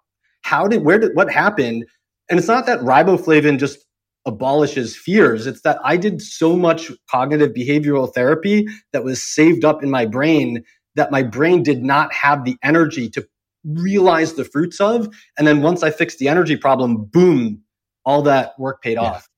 how 0.43 0.69
did 0.69 0.85
where 0.85 0.99
did 0.99 1.17
what 1.17 1.33
happened? 1.33 1.87
And 2.29 2.39
it's 2.39 2.49
not 2.49 2.67
that 2.67 2.81
riboflavin 2.81 3.59
just 3.59 3.79
abolishes 4.25 4.97
fears. 4.97 5.47
It's 5.47 5.63
that 5.63 5.79
I 5.83 5.97
did 5.97 6.23
so 6.23 6.57
much 6.57 6.93
cognitive 7.11 7.53
behavioral 7.53 8.13
therapy 8.13 8.69
that 8.93 9.05
was 9.05 9.23
saved 9.23 9.65
up 9.65 9.83
in 9.83 9.91
my 9.91 10.07
brain 10.07 10.63
that 10.97 11.11
my 11.11 11.23
brain 11.23 11.63
did 11.63 11.83
not 11.83 12.13
have 12.13 12.45
the 12.45 12.57
energy 12.63 13.09
to 13.11 13.27
realize 13.65 14.35
the 14.35 14.45
fruits 14.45 14.81
of. 14.81 15.09
And 15.39 15.47
then 15.47 15.63
once 15.63 15.83
I 15.83 15.91
fixed 15.91 16.19
the 16.19 16.29
energy 16.29 16.57
problem, 16.57 17.05
boom, 17.05 17.63
all 18.05 18.23
that 18.23 18.59
work 18.59 18.83
paid 18.83 18.95
yeah. 18.95 19.03
off. 19.03 19.29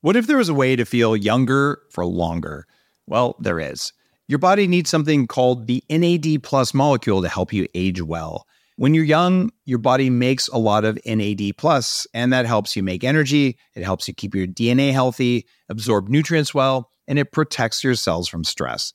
What 0.00 0.16
if 0.16 0.26
there 0.26 0.38
was 0.38 0.48
a 0.48 0.54
way 0.54 0.76
to 0.76 0.84
feel 0.84 1.14
younger 1.16 1.80
for 1.90 2.06
longer? 2.06 2.66
Well, 3.06 3.36
there 3.38 3.60
is. 3.60 3.92
Your 4.28 4.38
body 4.38 4.66
needs 4.66 4.88
something 4.88 5.26
called 5.26 5.66
the 5.66 5.82
NAD 5.90 6.42
plus 6.42 6.72
molecule 6.72 7.20
to 7.20 7.28
help 7.28 7.52
you 7.52 7.66
age 7.74 8.00
well. 8.00 8.46
When 8.76 8.94
you're 8.94 9.04
young, 9.04 9.50
your 9.66 9.78
body 9.78 10.08
makes 10.08 10.48
a 10.48 10.56
lot 10.56 10.86
of 10.86 10.98
NAD 11.04 11.58
plus, 11.58 12.06
and 12.14 12.32
that 12.32 12.46
helps 12.46 12.74
you 12.74 12.82
make 12.82 13.04
energy. 13.04 13.58
It 13.74 13.82
helps 13.82 14.08
you 14.08 14.14
keep 14.14 14.34
your 14.34 14.46
DNA 14.46 14.92
healthy, 14.92 15.46
absorb 15.68 16.08
nutrients 16.08 16.54
well, 16.54 16.90
and 17.06 17.18
it 17.18 17.32
protects 17.32 17.84
your 17.84 17.94
cells 17.94 18.26
from 18.26 18.42
stress. 18.42 18.94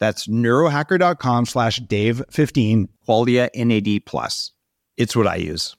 That's 0.00 0.26
neurohacker.com 0.26 1.46
slash 1.46 1.80
Dave15, 1.80 2.88
Qualia 3.06 3.50
NAD 3.54 4.06
plus. 4.06 4.52
It's 4.96 5.14
what 5.14 5.26
I 5.26 5.36
use. 5.36 5.76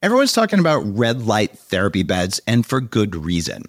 Everyone's 0.00 0.32
talking 0.32 0.60
about 0.60 0.84
red 0.96 1.26
light 1.26 1.58
therapy 1.58 2.04
beds, 2.04 2.40
and 2.46 2.64
for 2.64 2.80
good 2.80 3.16
reason. 3.16 3.64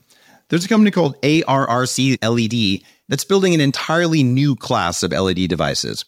There's 0.49 0.65
a 0.65 0.69
company 0.69 0.91
called 0.91 1.19
ARRC 1.21 2.17
LED 2.21 2.83
that's 3.07 3.23
building 3.23 3.55
an 3.55 3.61
entirely 3.61 4.23
new 4.23 4.55
class 4.55 5.01
of 5.01 5.11
LED 5.11 5.49
devices. 5.49 6.05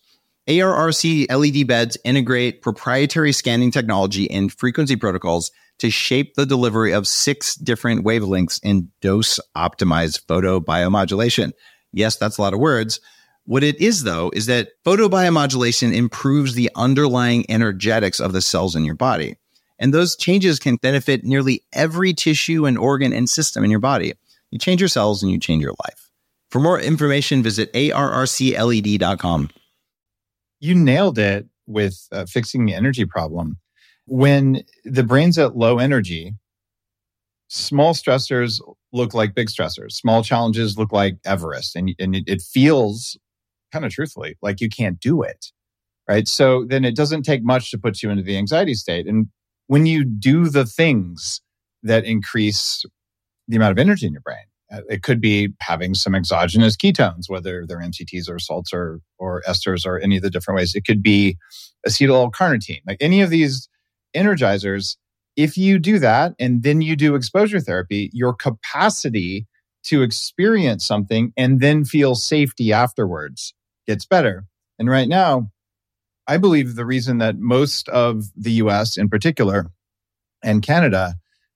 ARRC 0.48 1.28
LED 1.32 1.68
beds 1.68 1.98
integrate 2.04 2.62
proprietary 2.62 3.32
scanning 3.32 3.72
technology 3.72 4.30
and 4.30 4.52
frequency 4.52 4.96
protocols 4.96 5.52
to 5.80 5.90
shape 5.90 6.36
the 6.36 6.46
delivery 6.46 6.92
of 6.92 7.08
six 7.08 7.56
different 7.56 8.06
wavelengths 8.06 8.60
in 8.64 8.90
dose 9.02 9.40
optimized 9.56 10.26
photobiomodulation. 10.26 11.52
Yes, 11.92 12.16
that's 12.18 12.38
a 12.38 12.42
lot 12.42 12.54
of 12.54 12.60
words, 12.60 13.00
what 13.46 13.64
it 13.64 13.80
is, 13.82 14.04
though, 14.04 14.32
is 14.34 14.46
that 14.46 14.70
photobiomodulation 14.86 15.94
improves 15.94 16.54
the 16.54 16.70
underlying 16.76 17.50
energetics 17.50 18.20
of 18.20 18.34
the 18.34 18.42
cells 18.42 18.76
in 18.76 18.86
your 18.86 18.96
body. 18.96 19.36
And 19.80 19.94
those 19.94 20.16
changes 20.16 20.60
can 20.60 20.76
benefit 20.76 21.24
nearly 21.24 21.64
every 21.74 22.14
tissue 22.14 22.68
and 22.68 22.78
organ 22.78 23.14
and 23.14 23.28
system 23.28 23.64
in 23.64 23.72
your 23.72 23.80
body. 23.80 24.14
You 24.52 24.60
change 24.60 24.80
your 24.80 24.88
cells 24.88 25.24
and 25.24 25.32
you 25.32 25.40
change 25.40 25.64
your 25.64 25.74
life. 25.84 26.12
For 26.52 26.60
more 26.60 26.80
information, 26.80 27.42
visit 27.42 27.74
arrcled.com. 27.74 29.50
You 30.60 30.76
nailed 30.76 31.18
it 31.18 31.48
with 31.66 32.08
uh, 32.12 32.26
fixing 32.26 32.66
the 32.66 32.76
energy 32.76 33.06
problem. 33.06 33.58
When 34.06 34.64
the 34.84 35.04
brain's 35.04 35.40
at 35.40 35.56
low 35.56 35.80
energy, 35.80 36.36
small 37.48 37.94
stressors 37.94 38.62
look 38.92 39.14
like 39.14 39.34
big 39.34 39.48
stressors. 39.48 39.94
Small 39.94 40.24
challenges 40.24 40.78
look 40.78 40.92
like 40.92 41.18
Everest. 41.26 41.76
And, 41.76 41.96
and 41.98 42.16
it, 42.16 42.26
it 42.28 42.42
feels 42.42 43.18
kind 43.72 43.86
of 43.86 43.92
truthfully 43.92 44.38
like 44.42 44.62
you 44.62 44.70
can't 44.70 45.00
do 45.00 45.22
it 45.22 45.52
right? 46.12 46.28
So 46.28 46.66
then 46.66 46.84
it 46.84 46.96
doesn't 46.96 47.24
take 47.24 47.44
much 47.44 47.72
to 47.72 47.78
put 47.78 48.04
you 48.04 48.10
into 48.10 48.24
the 48.24 48.38
anxiety 48.38 48.74
state. 48.74 49.08
And 49.08 49.28
when 49.68 49.86
you 49.86 50.04
do 50.04 50.50
the 50.50 50.66
things 50.66 51.40
that 51.84 52.04
increase 52.04 52.84
the 53.48 53.56
amount 53.56 53.72
of 53.72 53.80
energy 53.80 54.06
in 54.06 54.12
your 54.14 54.22
brain 54.22 54.44
uh, 54.72 54.82
it 54.90 55.04
could 55.04 55.20
be 55.20 55.50
having 55.60 55.94
some 55.94 56.14
exogenous 56.16 56.78
ketones 56.78 57.30
whether 57.30 57.66
they're 57.66 57.80
mcts 57.80 58.30
or 58.30 58.40
salts 58.40 58.72
or 58.72 59.02
or 59.18 59.42
esters 59.48 59.86
or 59.86 60.00
any 60.00 60.18
of 60.18 60.24
the 60.24 60.30
different 60.30 60.58
ways. 60.58 60.76
It 60.76 60.86
could 60.86 61.02
be 61.02 61.38
acetyl 61.88 62.32
carnitine 62.32 62.82
like 62.86 62.98
any 63.02 63.22
of 63.22 63.30
these 63.30 63.68
energizers. 64.16 64.98
If 65.36 65.58
you 65.58 65.80
do 65.80 65.98
that 66.00 66.34
and 66.40 66.64
then 66.64 66.82
you 66.82 66.96
do 66.96 67.16
exposure 67.16 67.60
therapy 67.60 68.10
your 68.14 68.34
capacity 68.34 69.48
to 69.84 70.04
experience 70.04 70.86
something 70.86 71.34
and 71.36 71.60
then 71.60 71.84
feel 71.84 72.16
safety 72.16 72.72
afterwards 72.72 73.54
gets 73.92 74.06
better. 74.06 74.46
And 74.80 74.90
right 74.90 75.10
now, 75.10 75.52
I 76.26 76.38
believe 76.38 76.76
the 76.76 76.86
reason 76.86 77.18
that 77.18 77.38
most 77.38 77.90
of 77.90 78.24
the 78.38 78.54
US 78.64 78.98
in 78.98 79.10
particular 79.10 79.70
and 80.42 80.64
Canada 80.64 81.16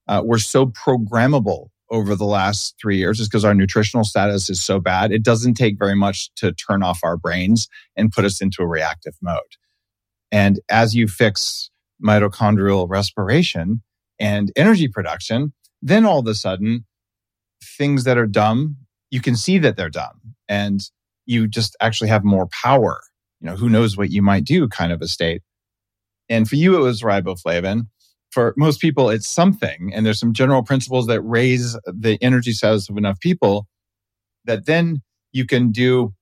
uh, 0.10 0.21
were 0.26 0.38
so 0.38 0.65
programmable 0.65 1.67
over 1.89 2.13
the 2.13 2.26
last 2.26 2.76
three 2.82 2.98
years 2.98 3.21
is 3.21 3.30
because 3.30 3.45
our 3.45 3.54
nutritional 3.54 4.04
status 4.04 4.50
is 4.50 4.62
so 4.62 4.82
bad. 4.82 5.13
It 5.13 5.24
doesn't 5.24 5.54
take 5.54 5.80
very 5.80 5.95
much 5.95 6.30
to 6.36 6.52
turn 6.52 6.84
off 6.84 7.00
our 7.04 7.15
brains 7.15 7.69
and 7.95 8.12
put 8.12 8.26
us 8.26 8.41
into 8.41 8.62
a 8.62 8.67
reactive 8.67 9.15
mode. 9.21 9.39
And 10.30 10.60
as 10.69 10.93
you 10.93 11.08
fix 11.08 11.69
mitochondrial 12.04 12.89
respiration 12.89 13.82
and 14.19 14.52
energy 14.58 14.89
production, 14.89 15.54
then 15.82 16.06
all 16.06 16.19
of 16.19 16.28
a 16.28 16.36
sudden, 16.36 16.86
things 17.78 18.04
that 18.04 18.17
are 18.17 18.28
dumb, 18.28 18.76
you 19.10 19.21
can 19.21 19.38
see 19.38 19.58
that 19.60 19.78
they're 19.78 19.89
dumb 19.89 20.19
and 20.50 20.82
you 21.25 21.47
just 21.47 21.75
actually 21.81 22.09
have 22.09 22.23
more 22.23 22.47
power. 22.47 23.01
You 23.41 23.49
know, 23.49 23.55
who 23.55 23.69
knows 23.69 23.97
what 23.97 24.09
you 24.09 24.21
might 24.21 24.45
do 24.45 24.67
kind 24.67 24.91
of 24.91 25.01
a 25.01 25.07
state. 25.07 25.41
And 26.29 26.47
for 26.47 26.55
you, 26.55 26.75
it 26.75 26.79
was 26.79 27.01
riboflavin 27.01 27.88
for 28.35 28.53
most 28.57 28.81
people, 28.81 29.09
it's 29.09 29.27
something. 29.27 29.93
And 29.93 30.05
there's 30.05 30.19
some 30.19 30.33
general 30.33 30.61
principles 30.61 31.07
that 31.07 31.21
raise 31.21 31.79
the 31.85 32.17
energy 32.21 32.51
status 32.51 32.89
of 32.89 32.97
enough 32.97 33.17
people 33.21 33.65
that 34.43 34.65
then 34.65 35.01
you 35.31 35.45
can 35.45 35.71
do. 35.71 36.13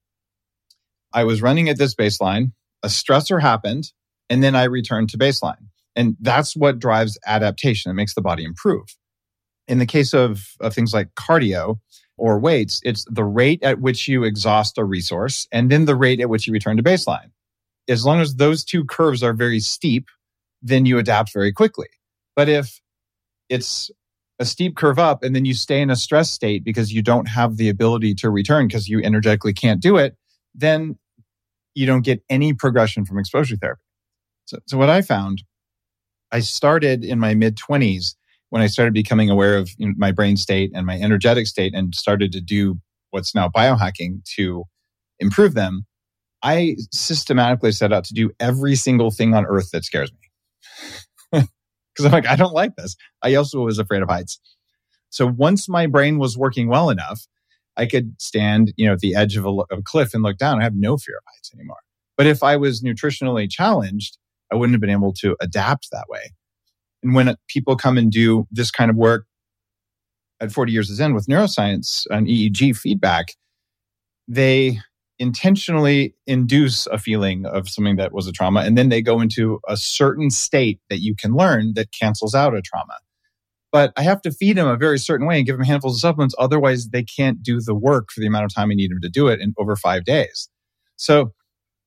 I 1.11 1.23
was 1.23 1.41
running 1.41 1.69
at 1.69 1.79
this 1.79 1.95
baseline, 1.95 2.51
a 2.83 2.87
stressor 2.87 3.41
happened, 3.41 3.91
and 4.29 4.43
then 4.43 4.55
I 4.55 4.65
returned 4.65 5.09
to 5.09 5.17
baseline. 5.17 5.69
And 5.95 6.15
that's 6.19 6.55
what 6.55 6.77
drives 6.77 7.17
adaptation. 7.25 7.89
It 7.89 7.95
makes 7.95 8.13
the 8.13 8.21
body 8.21 8.43
improve. 8.43 8.85
In 9.67 9.79
the 9.79 9.87
case 9.87 10.13
of, 10.13 10.45
of 10.59 10.75
things 10.75 10.93
like 10.93 11.15
cardio 11.15 11.79
or 12.23 12.39
weights, 12.39 12.79
it's 12.85 13.05
the 13.09 13.25
rate 13.25 13.61
at 13.63 13.81
which 13.81 14.07
you 14.07 14.23
exhaust 14.23 14.77
a 14.77 14.85
resource 14.85 15.45
and 15.51 15.69
then 15.69 15.83
the 15.83 15.95
rate 15.95 16.21
at 16.21 16.29
which 16.29 16.47
you 16.47 16.53
return 16.53 16.77
to 16.77 16.81
baseline. 16.81 17.29
As 17.89 18.05
long 18.05 18.21
as 18.21 18.35
those 18.35 18.63
two 18.63 18.85
curves 18.85 19.21
are 19.21 19.33
very 19.33 19.59
steep, 19.59 20.07
then 20.61 20.85
you 20.85 20.97
adapt 20.97 21.33
very 21.33 21.51
quickly. 21.51 21.89
But 22.33 22.47
if 22.47 22.79
it's 23.49 23.91
a 24.39 24.45
steep 24.45 24.77
curve 24.77 24.97
up 24.97 25.21
and 25.21 25.35
then 25.35 25.43
you 25.43 25.53
stay 25.53 25.81
in 25.81 25.89
a 25.89 25.97
stress 25.97 26.31
state 26.31 26.63
because 26.63 26.93
you 26.93 27.01
don't 27.01 27.27
have 27.27 27.57
the 27.57 27.67
ability 27.67 28.15
to 28.15 28.29
return 28.29 28.67
because 28.67 28.87
you 28.87 29.01
energetically 29.03 29.51
can't 29.51 29.81
do 29.81 29.97
it, 29.97 30.15
then 30.55 30.97
you 31.75 31.85
don't 31.85 32.05
get 32.05 32.23
any 32.29 32.53
progression 32.53 33.03
from 33.03 33.19
exposure 33.19 33.57
therapy. 33.57 33.81
So, 34.45 34.59
so 34.65 34.77
what 34.77 34.89
I 34.89 35.01
found, 35.01 35.43
I 36.31 36.39
started 36.39 37.03
in 37.03 37.19
my 37.19 37.33
mid 37.33 37.57
20s 37.57 38.15
when 38.53 38.61
I 38.61 38.67
started 38.67 38.93
becoming 38.93 39.31
aware 39.31 39.57
of 39.57 39.71
you 39.79 39.87
know, 39.87 39.93
my 39.97 40.11
brain 40.11 40.37
state 40.37 40.71
and 40.75 40.85
my 40.85 40.99
energetic 40.99 41.47
state 41.47 41.73
and 41.73 41.95
started 41.95 42.31
to 42.33 42.39
do 42.39 42.79
what's 43.09 43.33
now 43.33 43.49
biohacking 43.49 44.23
to 44.35 44.65
improve 45.17 45.55
them. 45.55 45.87
I 46.43 46.75
systematically 46.91 47.71
set 47.71 47.91
out 47.91 48.03
to 48.03 48.13
do 48.13 48.29
every 48.39 48.75
single 48.75 49.09
thing 49.09 49.33
on 49.33 49.47
earth 49.47 49.71
that 49.71 49.85
scares 49.85 50.11
me 50.13 51.41
because 51.95 52.05
I'm 52.05 52.11
like, 52.11 52.27
I 52.27 52.35
don't 52.35 52.53
like 52.53 52.75
this. 52.75 52.95
I 53.23 53.33
also 53.33 53.61
was 53.61 53.79
afraid 53.79 54.03
of 54.03 54.09
heights. 54.09 54.39
So 55.09 55.25
once 55.25 55.67
my 55.67 55.87
brain 55.87 56.19
was 56.19 56.37
working 56.37 56.67
well 56.67 56.91
enough, 56.91 57.25
I 57.75 57.87
could 57.87 58.13
stand, 58.21 58.71
you 58.77 58.85
know, 58.85 58.93
at 58.93 58.99
the 58.99 59.15
edge 59.15 59.35
of 59.35 59.47
a, 59.47 59.49
of 59.49 59.79
a 59.79 59.81
cliff 59.81 60.13
and 60.13 60.21
look 60.21 60.37
down. 60.37 60.61
I 60.61 60.63
have 60.63 60.75
no 60.75 60.97
fear 60.97 61.15
of 61.17 61.23
heights 61.25 61.51
anymore. 61.55 61.77
But 62.17 62.27
if 62.27 62.43
I 62.43 62.57
was 62.57 62.83
nutritionally 62.83 63.49
challenged, 63.49 64.19
I 64.51 64.55
wouldn't 64.57 64.75
have 64.75 64.81
been 64.81 64.91
able 64.91 65.13
to 65.21 65.35
adapt 65.41 65.87
that 65.91 66.05
way. 66.07 66.33
And 67.03 67.13
when 67.13 67.35
people 67.47 67.75
come 67.75 67.97
and 67.97 68.11
do 68.11 68.47
this 68.49 68.71
kind 68.71 68.89
of 68.89 68.95
work 68.95 69.25
at 70.39 70.51
40 70.51 70.71
years 70.71 70.89
of 70.89 70.95
Zen 70.95 71.13
with 71.13 71.27
neuroscience 71.27 72.05
and 72.09 72.27
EEG 72.27 72.75
feedback, 72.77 73.33
they 74.27 74.79
intentionally 75.19 76.15
induce 76.25 76.87
a 76.87 76.97
feeling 76.97 77.45
of 77.45 77.69
something 77.69 77.97
that 77.97 78.13
was 78.13 78.27
a 78.27 78.31
trauma 78.31 78.61
and 78.61 78.77
then 78.77 78.89
they 78.89 79.01
go 79.01 79.21
into 79.21 79.59
a 79.67 79.77
certain 79.77 80.29
state 80.31 80.79
that 80.89 80.99
you 81.01 81.15
can 81.15 81.33
learn 81.33 81.73
that 81.75 81.91
cancels 81.97 82.33
out 82.33 82.55
a 82.55 82.61
trauma. 82.61 82.97
But 83.71 83.93
i 83.95 84.01
have 84.01 84.21
to 84.23 84.31
feed 84.31 84.57
them 84.57 84.67
a 84.67 84.75
very 84.75 84.97
certain 84.97 85.27
way 85.27 85.37
and 85.37 85.45
give 85.45 85.55
them 85.55 85.65
handfuls 85.65 85.97
of 85.97 86.01
supplements 86.01 86.35
otherwise 86.39 86.89
they 86.89 87.03
can't 87.03 87.43
do 87.43 87.61
the 87.61 87.75
work 87.75 88.09
for 88.11 88.21
the 88.21 88.27
amount 88.27 88.45
of 88.45 88.53
time 88.53 88.71
i 88.71 88.73
need 88.73 88.91
them 88.91 89.01
to 89.01 89.09
do 89.09 89.27
it 89.27 89.39
in 89.39 89.53
over 89.57 89.75
five 89.75 90.03
days. 90.03 90.49
So 90.95 91.31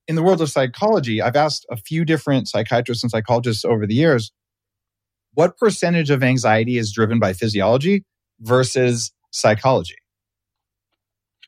in 0.06 0.14
the 0.14 0.22
world 0.22 0.40
of 0.40 0.48
psychology 0.48 1.20
i've 1.20 1.36
asked 1.36 1.66
a 1.68 1.76
few 1.76 2.04
different 2.04 2.48
psychiatrists 2.48 3.02
and 3.02 3.10
psychologists 3.10 3.64
over 3.64 3.86
the 3.86 3.94
years 3.94 4.30
what 5.36 5.56
percentage 5.56 6.10
of 6.10 6.22
anxiety 6.22 6.76
is 6.76 6.92
driven 6.92 7.18
by 7.18 7.32
physiology 7.32 8.04
versus 8.40 9.10
psychology 9.30 9.96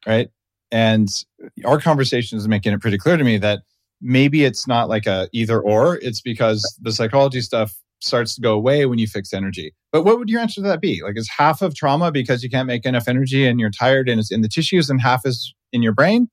right 0.06 0.30
and 0.70 1.24
our 1.64 1.80
conversation 1.80 2.38
is 2.38 2.48
making 2.48 2.72
it 2.72 2.80
pretty 2.80 2.98
clear 2.98 3.16
to 3.16 3.24
me 3.24 3.38
that 3.38 3.60
maybe 4.00 4.44
it's 4.44 4.66
not 4.66 4.88
like 4.88 5.06
a 5.06 5.28
either 5.32 5.60
or. 5.60 5.96
It's 5.96 6.20
because 6.20 6.62
the 6.80 6.92
psychology 6.92 7.40
stuff 7.40 7.74
starts 8.00 8.34
to 8.36 8.40
go 8.40 8.54
away 8.54 8.86
when 8.86 8.98
you 8.98 9.06
fix 9.06 9.32
energy. 9.32 9.74
But 9.90 10.04
what 10.04 10.18
would 10.18 10.28
your 10.28 10.40
answer 10.40 10.60
to 10.60 10.68
that 10.68 10.80
be? 10.80 11.02
Like, 11.02 11.16
is 11.16 11.28
half 11.28 11.62
of 11.62 11.74
trauma 11.74 12.12
because 12.12 12.42
you 12.42 12.50
can't 12.50 12.66
make 12.66 12.84
enough 12.84 13.08
energy 13.08 13.46
and 13.46 13.58
you're 13.58 13.70
tired 13.70 14.08
and 14.08 14.20
it's 14.20 14.30
in 14.30 14.42
the 14.42 14.48
tissues, 14.48 14.88
and 14.88 15.00
half 15.00 15.26
is 15.26 15.54
in 15.72 15.82
your 15.82 15.94
brain? 15.94 16.28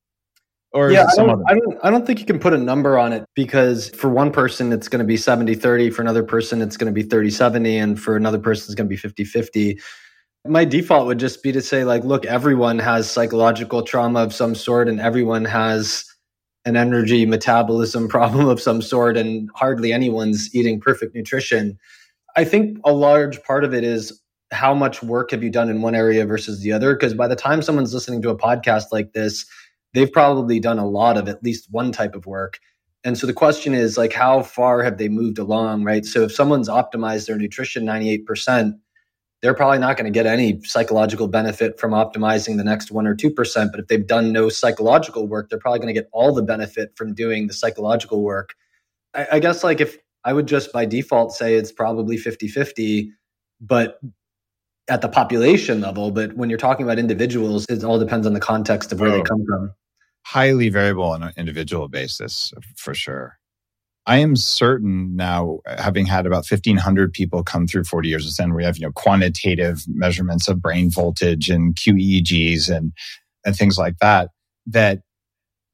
Or 0.75 0.91
yeah, 0.91 1.07
I 1.09 1.15
don't, 1.15 1.43
I 1.47 1.53
don't, 1.53 1.77
I 1.83 1.89
don't 1.89 2.05
think 2.05 2.19
you 2.19 2.25
can 2.25 2.37
put 2.37 2.53
a 2.53 2.57
number 2.57 2.99
on 2.99 3.13
it 3.13 3.25
because 3.33 3.89
for 3.91 4.09
one 4.09 4.29
person, 4.29 4.73
it's 4.73 4.89
going 4.89 4.99
to 4.99 5.05
be 5.05 5.17
70 5.17 5.55
30. 5.55 5.89
For 5.89 6.01
another 6.01 6.21
person, 6.21 6.61
it's 6.61 6.75
going 6.75 6.93
to 6.93 6.93
be 6.93 7.01
30 7.01 7.31
70. 7.31 7.77
And 7.77 7.99
for 7.99 8.17
another 8.17 8.39
person, 8.39 8.65
it's 8.65 8.75
going 8.75 8.87
to 8.87 8.89
be 8.89 8.97
50 8.97 9.23
50 9.23 9.79
my 10.47 10.63
default 10.63 11.07
would 11.07 11.17
just 11.17 11.41
be 11.41 11.51
to 11.51 11.61
say 11.61 11.83
like 11.83 12.03
look 12.03 12.25
everyone 12.25 12.77
has 12.77 13.09
psychological 13.09 13.81
trauma 13.81 14.21
of 14.21 14.33
some 14.33 14.53
sort 14.53 14.87
and 14.87 14.99
everyone 15.01 15.43
has 15.43 16.05
an 16.65 16.77
energy 16.77 17.25
metabolism 17.25 18.07
problem 18.09 18.47
of 18.47 18.61
some 18.61 18.81
sort 18.81 19.17
and 19.17 19.49
hardly 19.55 19.91
anyone's 19.91 20.53
eating 20.53 20.79
perfect 20.79 21.15
nutrition 21.15 21.77
i 22.35 22.43
think 22.43 22.77
a 22.85 22.93
large 22.93 23.41
part 23.43 23.63
of 23.63 23.73
it 23.73 23.83
is 23.83 24.21
how 24.51 24.73
much 24.73 25.01
work 25.01 25.31
have 25.31 25.43
you 25.43 25.49
done 25.49 25.69
in 25.69 25.81
one 25.81 25.95
area 25.95 26.25
versus 26.25 26.61
the 26.61 26.71
other 26.71 26.93
because 26.93 27.13
by 27.13 27.27
the 27.27 27.35
time 27.35 27.61
someone's 27.61 27.93
listening 27.93 28.21
to 28.21 28.29
a 28.29 28.37
podcast 28.37 28.85
like 28.91 29.13
this 29.13 29.45
they've 29.95 30.11
probably 30.11 30.59
done 30.59 30.77
a 30.77 30.87
lot 30.87 31.17
of 31.17 31.27
at 31.27 31.43
least 31.43 31.67
one 31.71 31.91
type 31.91 32.13
of 32.13 32.27
work 32.27 32.59
and 33.03 33.17
so 33.17 33.25
the 33.25 33.33
question 33.33 33.73
is 33.73 33.97
like 33.97 34.13
how 34.13 34.43
far 34.43 34.83
have 34.83 34.97
they 34.97 35.09
moved 35.09 35.39
along 35.39 35.83
right 35.83 36.05
so 36.05 36.23
if 36.23 36.31
someone's 36.31 36.69
optimized 36.69 37.25
their 37.25 37.37
nutrition 37.37 37.83
98% 37.85 38.75
they're 39.41 39.53
probably 39.53 39.77
not 39.77 39.95
going 39.95 40.11
to 40.11 40.11
get 40.11 40.25
any 40.25 40.59
psychological 40.63 41.27
benefit 41.27 41.79
from 41.79 41.91
optimizing 41.91 42.57
the 42.57 42.63
next 42.63 42.89
one 42.89 43.05
or 43.05 43.15
2%. 43.15 43.35
But 43.71 43.79
if 43.79 43.87
they've 43.87 44.07
done 44.07 44.31
no 44.31 44.49
psychological 44.49 45.27
work, 45.27 45.49
they're 45.49 45.59
probably 45.59 45.77
going 45.77 45.93
to 45.93 46.01
get 46.01 46.09
all 46.11 46.33
the 46.33 46.41
benefit 46.41 46.93
from 46.95 47.13
doing 47.13 47.45
the 47.45 47.53
psychological 47.53 48.23
work. 48.23 48.55
I, 49.13 49.27
I 49.33 49.39
guess, 49.39 49.63
like, 49.63 49.81
if 49.81 49.97
I 50.23 50.33
would 50.33 50.47
just 50.47 50.73
by 50.73 50.85
default 50.85 51.33
say 51.33 51.53
it's 51.53 51.71
probably 51.71 52.17
50 52.17 52.47
50, 52.47 53.11
but 53.61 53.99
at 54.87 55.01
the 55.01 55.09
population 55.09 55.81
level. 55.81 56.09
But 56.09 56.35
when 56.35 56.49
you're 56.49 56.57
talking 56.57 56.83
about 56.83 56.97
individuals, 56.97 57.65
it 57.69 57.83
all 57.83 57.99
depends 57.99 58.25
on 58.25 58.33
the 58.33 58.39
context 58.39 58.91
of 58.91 58.99
where 58.99 59.11
oh, 59.11 59.17
they 59.17 59.21
come 59.21 59.45
from. 59.45 59.73
Highly 60.25 60.69
variable 60.69 61.03
on 61.03 61.23
an 61.23 61.33
individual 61.37 61.87
basis, 61.87 62.51
for 62.75 62.93
sure. 62.93 63.37
I 64.07 64.17
am 64.17 64.35
certain 64.35 65.15
now, 65.15 65.59
having 65.67 66.05
had 66.05 66.25
about 66.25 66.49
1,500 66.49 67.11
people 67.11 67.43
come 67.43 67.65
through 67.67 67.85
40 67.85 68.09
years 68.09 68.25
of 68.25 68.31
Zen, 68.33 68.53
we 68.53 68.63
have, 68.63 68.77
you 68.77 68.85
know, 68.85 68.91
quantitative 68.91 69.83
measurements 69.87 70.47
of 70.47 70.61
brain 70.61 70.91
voltage 70.91 71.49
and 71.49 71.75
QEEGs 71.75 72.75
and, 72.75 72.91
and 73.45 73.55
things 73.55 73.77
like 73.77 73.97
that, 73.99 74.29
that 74.67 74.99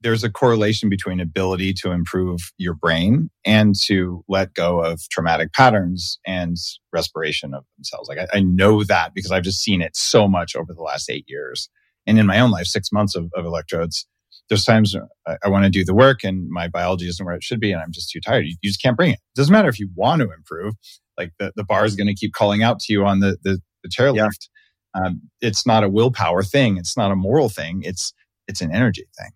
there's 0.02 0.24
a 0.24 0.32
correlation 0.32 0.90
between 0.90 1.20
ability 1.20 1.74
to 1.74 1.92
improve 1.92 2.52
your 2.58 2.74
brain 2.74 3.30
and 3.46 3.76
to 3.76 4.24
let 4.28 4.54
go 4.54 4.82
of 4.82 5.02
traumatic 5.10 5.54
patterns 5.54 6.20
and 6.26 6.58
respiration 6.92 7.54
of 7.54 7.66
themselves. 7.78 8.10
Like 8.10 8.18
I, 8.18 8.38
I 8.38 8.40
know 8.42 8.84
that 8.84 9.14
because 9.14 9.32
I've 9.32 9.44
just 9.44 9.62
seen 9.62 9.82
it 9.82 9.96
so 9.96 10.28
much 10.28 10.56
over 10.56 10.74
the 10.74 10.82
last 10.82 11.10
eight 11.10 11.26
years. 11.28 11.70
And 12.08 12.18
in 12.18 12.26
my 12.26 12.40
own 12.40 12.50
life, 12.50 12.66
six 12.66 12.92
months 12.92 13.16
of, 13.16 13.30
of 13.36 13.46
electrodes, 13.46 14.08
there's 14.52 14.66
times 14.66 14.94
I, 15.26 15.38
I 15.46 15.48
want 15.48 15.64
to 15.64 15.70
do 15.70 15.86
the 15.86 15.94
work 15.94 16.26
and 16.26 16.50
my 16.50 16.68
biology 16.68 17.08
isn't 17.08 17.26
where 17.26 17.36
it 17.36 17.42
should 17.42 17.62
be 17.62 17.72
and 17.72 17.82
I'm 17.82 17.94
just 17.94 18.10
too 18.10 18.20
tired. 18.20 18.46
You, 18.46 18.58
you 18.62 18.70
just 18.70 18.82
can't 18.82 18.98
bring 18.98 19.12
it. 19.12 19.14
it. 19.14 19.20
Doesn't 19.34 19.54
matter 19.54 19.70
if 19.70 19.80
you 19.80 19.90
want 19.96 20.22
to 20.22 20.30
improve. 20.30 20.74
Like 21.18 21.32
the, 21.40 21.54
the 21.56 21.64
bar 21.64 21.86
is 21.86 21.96
going 21.96 22.08
to 22.08 22.14
keep 22.14 22.34
calling 22.34 22.62
out 22.62 22.82
to 22.82 22.92
you 22.92 23.06
on 23.06 23.22
the, 23.22 23.38
the, 23.44 23.62
the 23.82 23.88
chairlift. 23.88 24.50
Yeah. 24.94 25.06
Um, 25.06 25.22
it's 25.40 25.66
not 25.66 25.86
a 25.86 25.90
willpower 25.90 26.44
thing. 26.44 26.76
It's 26.76 26.98
not 26.98 27.14
a 27.14 27.16
moral 27.16 27.48
thing. 27.48 27.84
It's, 27.86 28.12
it's 28.50 28.60
an 28.60 28.74
energy 28.74 29.06
thing. 29.18 29.32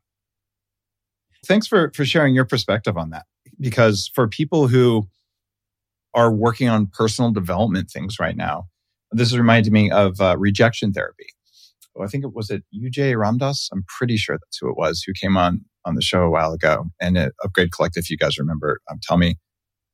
Thanks 1.46 1.66
for, 1.66 1.94
for 1.96 2.04
sharing 2.04 2.36
your 2.36 2.44
perspective 2.44 2.98
on 2.98 3.12
that. 3.12 3.24
Because 3.58 4.12
for 4.14 4.28
people 4.28 4.68
who 4.68 5.08
are 6.14 6.30
working 6.30 6.68
on 6.68 6.88
personal 6.88 7.32
development 7.32 7.90
things 7.90 8.20
right 8.20 8.36
now, 8.36 8.66
this 9.14 9.30
is 9.30 9.38
reminding 9.38 9.72
me 9.72 9.90
of 9.92 10.20
uh, 10.20 10.36
rejection 10.38 10.92
therapy. 10.92 11.28
I 12.04 12.08
think 12.08 12.24
it 12.24 12.34
was 12.34 12.50
it 12.50 12.64
UJ 12.76 13.16
Ramdas. 13.16 13.70
I'm 13.72 13.84
pretty 13.98 14.18
sure 14.18 14.38
that's 14.38 14.58
who 14.60 14.70
it 14.70 14.78
was 14.78 15.04
who 15.06 15.14
came 15.20 15.38
on 15.38 15.62
on 15.86 15.96
the 15.96 16.02
show 16.02 16.24
a 16.24 16.30
while 16.30 16.54
ago. 16.54 16.86
And 17.02 17.18
at 17.18 17.34
Upgrade 17.44 17.72
Collective, 17.72 18.02
if 18.04 18.10
you 18.10 18.18
guys 18.18 18.38
remember, 18.38 18.80
um, 18.92 19.00
tell 19.04 19.18
me. 19.18 19.36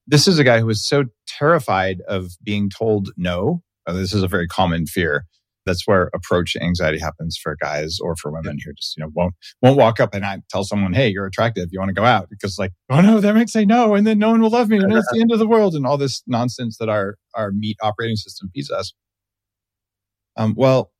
This 0.08 0.28
is 0.28 0.40
a 0.40 0.44
guy 0.44 0.60
who 0.60 0.66
was 0.66 0.84
so 0.86 1.06
terrified 1.28 2.02
of 2.08 2.32
being 2.44 2.70
told 2.70 3.12
no. 3.18 3.62
Uh, 3.88 3.94
this 3.94 4.14
is 4.14 4.24
a 4.24 4.28
very 4.28 4.48
common 4.48 4.86
fear 4.88 5.26
That's 5.66 5.88
where 5.88 6.10
approach 6.14 6.56
anxiety 6.56 7.00
happens 7.00 7.38
for 7.42 7.56
guys 7.62 8.00
or 8.02 8.16
for 8.16 8.32
women 8.32 8.58
who 8.64 8.74
just, 8.74 8.98
you 8.98 9.04
know, 9.04 9.12
won't 9.14 9.36
won't 9.62 9.78
walk 9.78 10.00
up 10.00 10.14
and 10.16 10.26
I 10.26 10.40
tell 10.50 10.64
someone, 10.64 10.94
hey, 10.94 11.10
you're 11.10 11.26
attractive, 11.28 11.70
you 11.72 11.80
want 11.80 11.90
to 11.90 11.94
go 11.94 12.06
out? 12.06 12.30
Because 12.30 12.58
like, 12.60 12.72
oh 12.90 13.02
no, 13.02 13.20
they 13.20 13.32
might 13.32 13.50
say 13.50 13.66
no, 13.66 13.96
and 13.96 14.06
then 14.08 14.20
no 14.20 14.32
one 14.32 14.42
will 14.42 14.50
love 14.50 14.70
me, 14.70 14.78
and 14.78 14.92
it's 14.94 15.08
the 15.12 15.22
end 15.22 15.32
of 15.32 15.40
the 15.40 15.48
world, 15.48 15.76
and 15.76 15.86
all 15.86 15.98
this 15.98 16.24
nonsense 16.28 16.78
that 16.80 16.90
our 16.90 17.18
our 17.36 17.52
meat 17.52 17.78
operating 17.82 18.16
system 18.18 18.50
feeds 18.54 18.72
us. 18.72 18.94
Um, 20.38 20.54
well, 20.58 20.92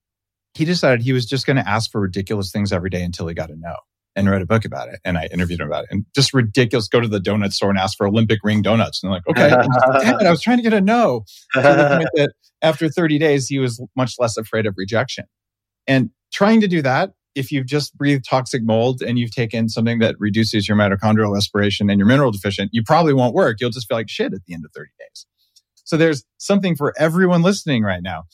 he 0.54 0.66
decided 0.66 1.02
he 1.02 1.14
was 1.14 1.26
just 1.26 1.46
going 1.46 1.58
to 1.58 1.68
ask 1.68 1.92
for 1.92 2.02
ridiculous 2.02 2.52
things 2.52 2.72
every 2.72 2.90
day 2.90 3.04
until 3.04 3.28
he 3.28 3.34
got 3.34 3.50
a 3.50 3.56
no 3.56 3.76
and 4.16 4.30
wrote 4.30 4.42
a 4.42 4.46
book 4.46 4.66
about 4.66 4.90
it. 4.90 5.00
And 5.06 5.18
I 5.18 5.28
interviewed 5.28 5.62
him 5.62 5.68
about 5.68 5.86
it. 5.86 5.90
And 5.92 6.06
just 6.14 6.34
ridiculous. 6.34 6.88
Go 6.88 7.00
to 7.00 7.08
the 7.08 7.20
donut 7.20 7.54
store 7.54 7.70
and 7.70 7.80
ask 7.80 7.98
for 7.98 8.08
Olympic 8.08 8.40
ring 8.44 8.62
donuts. 8.62 9.02
And 9.02 9.12
they're 9.12 9.22
like, 9.26 9.28
okay, 9.28 9.50
damn 10.04 10.20
it, 10.20 10.28
I 10.28 10.32
was 10.32 10.42
trying 10.42 10.58
to 10.58 10.64
get 10.64 10.74
a 10.74 10.82
no. 10.82 11.24
That 11.56 12.34
after 12.62 12.90
30 12.90 13.18
days, 13.18 13.48
he 13.48 13.60
was 13.60 13.82
much 13.96 14.16
less 14.20 14.38
afraid 14.38 14.66
of 14.66 14.76
rejection. 14.78 15.26
And 15.88 16.12
trying 16.32 16.62
to 16.62 16.68
do 16.68 16.82
that, 16.82 17.14
if 17.34 17.52
you've 17.52 17.66
just 17.66 17.98
breathed 17.98 18.26
toxic 18.30 18.62
mold 18.64 19.02
and 19.02 19.18
you've 19.18 19.32
taken 19.32 19.70
something 19.70 20.00
that 20.00 20.16
reduces 20.20 20.68
your 20.68 20.78
mitochondrial 20.78 21.34
respiration 21.34 21.90
and 21.90 21.98
you're 21.98 22.08
mineral 22.08 22.32
deficient, 22.32 22.70
you 22.74 22.84
probably 22.84 23.14
won't 23.14 23.34
work. 23.34 23.58
You'll 23.60 23.70
just 23.70 23.88
feel 23.88 23.98
like 23.98 24.10
shit 24.10 24.34
at 24.34 24.42
the 24.46 24.54
end 24.54 24.66
of 24.66 24.72
30 24.74 24.90
days. 25.00 25.26
So 25.86 25.98
there's 25.98 26.24
something 26.38 26.76
for 26.76 26.94
everyone 27.00 27.42
listening 27.42 27.84
right 27.84 28.04
now 28.04 28.26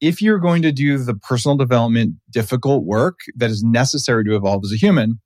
if 0.00 0.20
you're 0.20 0.38
going 0.38 0.62
to 0.62 0.72
do 0.72 0.98
the 0.98 1.14
personal 1.14 1.56
development 1.56 2.14
difficult 2.30 2.84
work 2.84 3.20
that 3.34 3.50
is 3.50 3.62
necessary 3.62 4.24
to 4.24 4.36
evolve 4.36 4.62
as 4.64 4.72
a 4.72 4.76
human, 4.76 5.20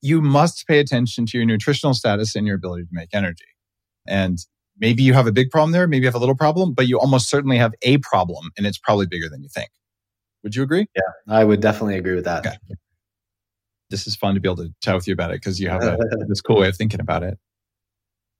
you 0.00 0.20
must 0.20 0.66
pay 0.66 0.78
attention 0.78 1.26
to 1.26 1.38
your 1.38 1.46
nutritional 1.46 1.94
status 1.94 2.36
and 2.36 2.46
your 2.46 2.56
ability 2.56 2.84
to 2.84 2.90
make 2.92 3.08
energy. 3.12 3.44
And 4.06 4.38
maybe 4.78 5.02
you 5.02 5.14
have 5.14 5.26
a 5.26 5.32
big 5.32 5.50
problem 5.50 5.72
there, 5.72 5.86
maybe 5.88 6.02
you 6.02 6.08
have 6.08 6.14
a 6.14 6.20
little 6.20 6.36
problem, 6.36 6.74
but 6.74 6.86
you 6.86 6.98
almost 6.98 7.28
certainly 7.28 7.56
have 7.58 7.72
a 7.82 7.98
problem 7.98 8.50
and 8.56 8.66
it's 8.66 8.78
probably 8.78 9.06
bigger 9.06 9.28
than 9.28 9.42
you 9.42 9.48
think. 9.48 9.70
Would 10.42 10.54
you 10.54 10.62
agree? 10.62 10.86
Yeah, 10.94 11.34
I 11.34 11.44
would 11.44 11.60
definitely 11.60 11.96
agree 11.96 12.14
with 12.14 12.24
that. 12.24 12.46
Okay. 12.46 12.56
This 13.90 14.06
is 14.06 14.16
fun 14.16 14.34
to 14.34 14.40
be 14.40 14.48
able 14.48 14.64
to 14.64 14.72
chat 14.82 14.94
with 14.94 15.08
you 15.08 15.14
about 15.14 15.30
it 15.30 15.40
because 15.40 15.58
you 15.58 15.68
have 15.68 15.82
a, 15.82 15.96
this 16.28 16.40
cool 16.40 16.60
way 16.60 16.68
of 16.68 16.76
thinking 16.76 17.00
about 17.00 17.22
it. 17.22 17.38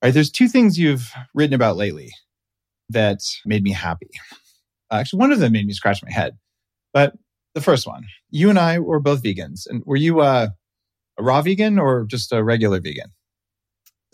All 0.00 0.06
right, 0.06 0.14
there's 0.14 0.30
two 0.30 0.46
things 0.46 0.78
you've 0.78 1.10
written 1.34 1.54
about 1.54 1.76
lately 1.76 2.12
that 2.90 3.20
made 3.44 3.64
me 3.64 3.72
happy. 3.72 4.10
Actually, 4.90 5.18
one 5.18 5.32
of 5.32 5.38
them 5.38 5.52
made 5.52 5.66
me 5.66 5.72
scratch 5.72 6.02
my 6.02 6.10
head. 6.10 6.36
But 6.92 7.14
the 7.54 7.60
first 7.60 7.86
one, 7.86 8.06
you 8.30 8.50
and 8.50 8.58
I 8.58 8.78
were 8.78 9.00
both 9.00 9.22
vegans. 9.22 9.66
And 9.68 9.82
were 9.84 9.96
you 9.96 10.20
uh, 10.20 10.48
a 11.18 11.22
raw 11.22 11.42
vegan 11.42 11.78
or 11.78 12.04
just 12.04 12.32
a 12.32 12.42
regular 12.42 12.80
vegan? 12.80 13.12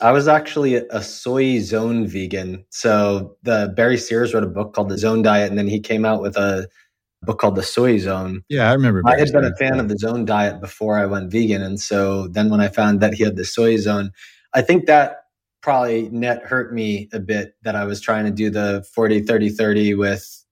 I 0.01 0.11
was 0.11 0.27
actually 0.27 0.75
a 0.75 1.03
soy 1.03 1.61
zone 1.61 2.07
vegan. 2.07 2.65
So 2.71 3.37
the 3.43 3.73
Barry 3.77 3.97
Sears 3.97 4.35
wrote 4.35 4.43
a 4.43 4.49
book 4.49 4.75
called 4.75 4.89
The 4.89 4.99
Zone 4.99 5.23
Diet, 5.23 5.49
and 5.49 5.59
then 5.59 5.69
he 5.69 5.79
came 5.79 6.05
out 6.05 6.21
with 6.21 6.37
a 6.37 6.69
book 7.23 7.39
called 7.39 7.55
The 7.55 7.63
Soy 7.63 7.99
Zone. 7.99 8.43
Yeah, 8.49 8.69
I 8.69 8.73
remember. 8.73 9.03
I 9.07 9.19
had 9.19 9.33
been 9.33 9.45
a 9.45 9.55
fan 9.55 9.79
of 9.79 9.89
the 9.89 9.97
Zone 9.97 10.25
Diet 10.25 10.61
before 10.61 10.99
I 10.99 11.07
went 11.07 11.31
vegan, 11.31 11.63
and 11.63 11.81
so 11.81 12.27
then 12.29 12.51
when 12.51 12.61
I 12.61 12.69
found 12.69 13.01
that 13.01 13.15
he 13.15 13.23
had 13.23 13.37
the 13.37 13.45
Soy 13.45 13.77
Zone, 13.77 14.11
I 14.53 14.63
think 14.63 14.87
that 14.87 15.25
probably 15.63 16.09
net 16.11 16.43
hurt 16.43 16.75
me 16.75 17.09
a 17.13 17.21
bit 17.21 17.55
that 17.63 17.77
I 17.77 17.85
was 17.85 18.01
trying 18.01 18.25
to 18.25 18.31
do 18.31 18.51
the 18.51 18.85
40 18.95 19.23
30 19.23 19.49
30 19.49 19.95
with 19.95 20.44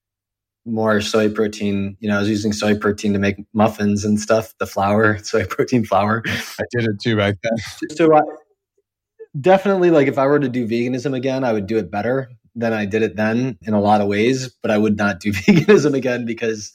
more 0.64 1.00
soy 1.00 1.28
protein. 1.28 1.96
You 2.00 2.08
know, 2.08 2.16
I 2.16 2.20
was 2.20 2.28
using 2.28 2.52
soy 2.52 2.76
protein 2.76 3.12
to 3.12 3.18
make 3.18 3.36
muffins 3.52 4.04
and 4.04 4.20
stuff, 4.20 4.54
the 4.58 4.66
flour, 4.66 5.18
soy 5.22 5.44
protein 5.46 5.84
flour. 5.84 6.22
I 6.26 6.64
did 6.70 6.84
it 6.84 7.00
too 7.00 7.16
back 7.16 7.36
then. 7.42 7.96
so 7.96 8.14
I, 8.14 8.20
definitely 9.40 9.90
like 9.90 10.08
if 10.08 10.18
I 10.18 10.26
were 10.26 10.38
to 10.38 10.48
do 10.48 10.66
veganism 10.66 11.16
again, 11.16 11.44
I 11.44 11.52
would 11.52 11.66
do 11.66 11.78
it 11.78 11.90
better 11.90 12.30
than 12.54 12.72
I 12.72 12.84
did 12.84 13.02
it 13.02 13.16
then 13.16 13.58
in 13.62 13.74
a 13.74 13.80
lot 13.80 14.00
of 14.00 14.08
ways, 14.08 14.48
but 14.62 14.70
I 14.70 14.78
would 14.78 14.96
not 14.96 15.20
do 15.20 15.32
veganism 15.32 15.94
again 15.94 16.24
because 16.24 16.72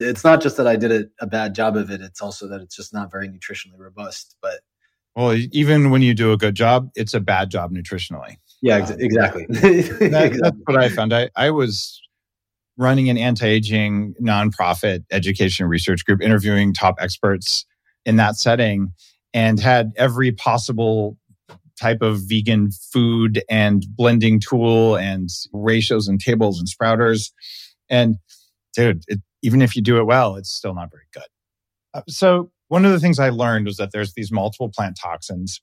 it's 0.00 0.24
not 0.24 0.40
just 0.40 0.56
that 0.56 0.66
I 0.66 0.76
did 0.76 0.92
it, 0.92 1.10
a 1.20 1.26
bad 1.26 1.54
job 1.54 1.76
of 1.76 1.90
it. 1.90 2.00
It's 2.00 2.22
also 2.22 2.46
that 2.48 2.60
it's 2.60 2.76
just 2.76 2.94
not 2.94 3.10
very 3.10 3.28
nutritionally 3.28 3.78
robust. 3.78 4.36
But 4.40 4.60
well, 5.16 5.34
even 5.52 5.90
when 5.90 6.02
you 6.02 6.14
do 6.14 6.32
a 6.32 6.36
good 6.36 6.54
job, 6.54 6.90
it's 6.94 7.14
a 7.14 7.20
bad 7.20 7.50
job 7.50 7.72
nutritionally. 7.72 8.36
Yeah, 8.62 8.76
um, 8.76 8.82
ex- 8.82 8.90
exactly. 8.92 9.46
that, 9.48 9.64
exactly. 10.00 10.40
That's 10.40 10.56
what 10.64 10.76
I 10.76 10.88
found. 10.88 11.12
I, 11.12 11.30
I 11.34 11.50
was 11.50 12.00
running 12.78 13.10
an 13.10 13.18
anti-aging 13.18 14.14
nonprofit 14.22 15.04
education 15.10 15.66
research 15.66 16.06
group, 16.06 16.22
interviewing 16.22 16.72
top 16.72 16.94
experts 17.00 17.66
in 18.06 18.16
that 18.16 18.36
setting, 18.36 18.92
and 19.34 19.60
had 19.60 19.92
every 19.96 20.32
possible 20.32 21.18
type 21.78 22.00
of 22.00 22.20
vegan 22.22 22.70
food 22.70 23.42
and 23.50 23.84
blending 23.96 24.40
tool 24.40 24.96
and 24.96 25.28
ratios 25.52 26.08
and 26.08 26.20
tables 26.20 26.58
and 26.58 26.68
sprouters. 26.68 27.30
And 27.90 28.16
dude, 28.74 29.02
it, 29.08 29.20
even 29.42 29.60
if 29.60 29.76
you 29.76 29.82
do 29.82 29.98
it 29.98 30.04
well, 30.04 30.36
it's 30.36 30.50
still 30.50 30.74
not 30.74 30.90
very 30.90 31.06
good. 31.12 31.28
Uh, 31.94 32.02
so 32.08 32.50
one 32.68 32.84
of 32.84 32.92
the 32.92 33.00
things 33.00 33.18
I 33.18 33.30
learned 33.30 33.66
was 33.66 33.76
that 33.76 33.92
there's 33.92 34.14
these 34.14 34.32
multiple 34.32 34.70
plant 34.74 34.98
toxins 35.00 35.60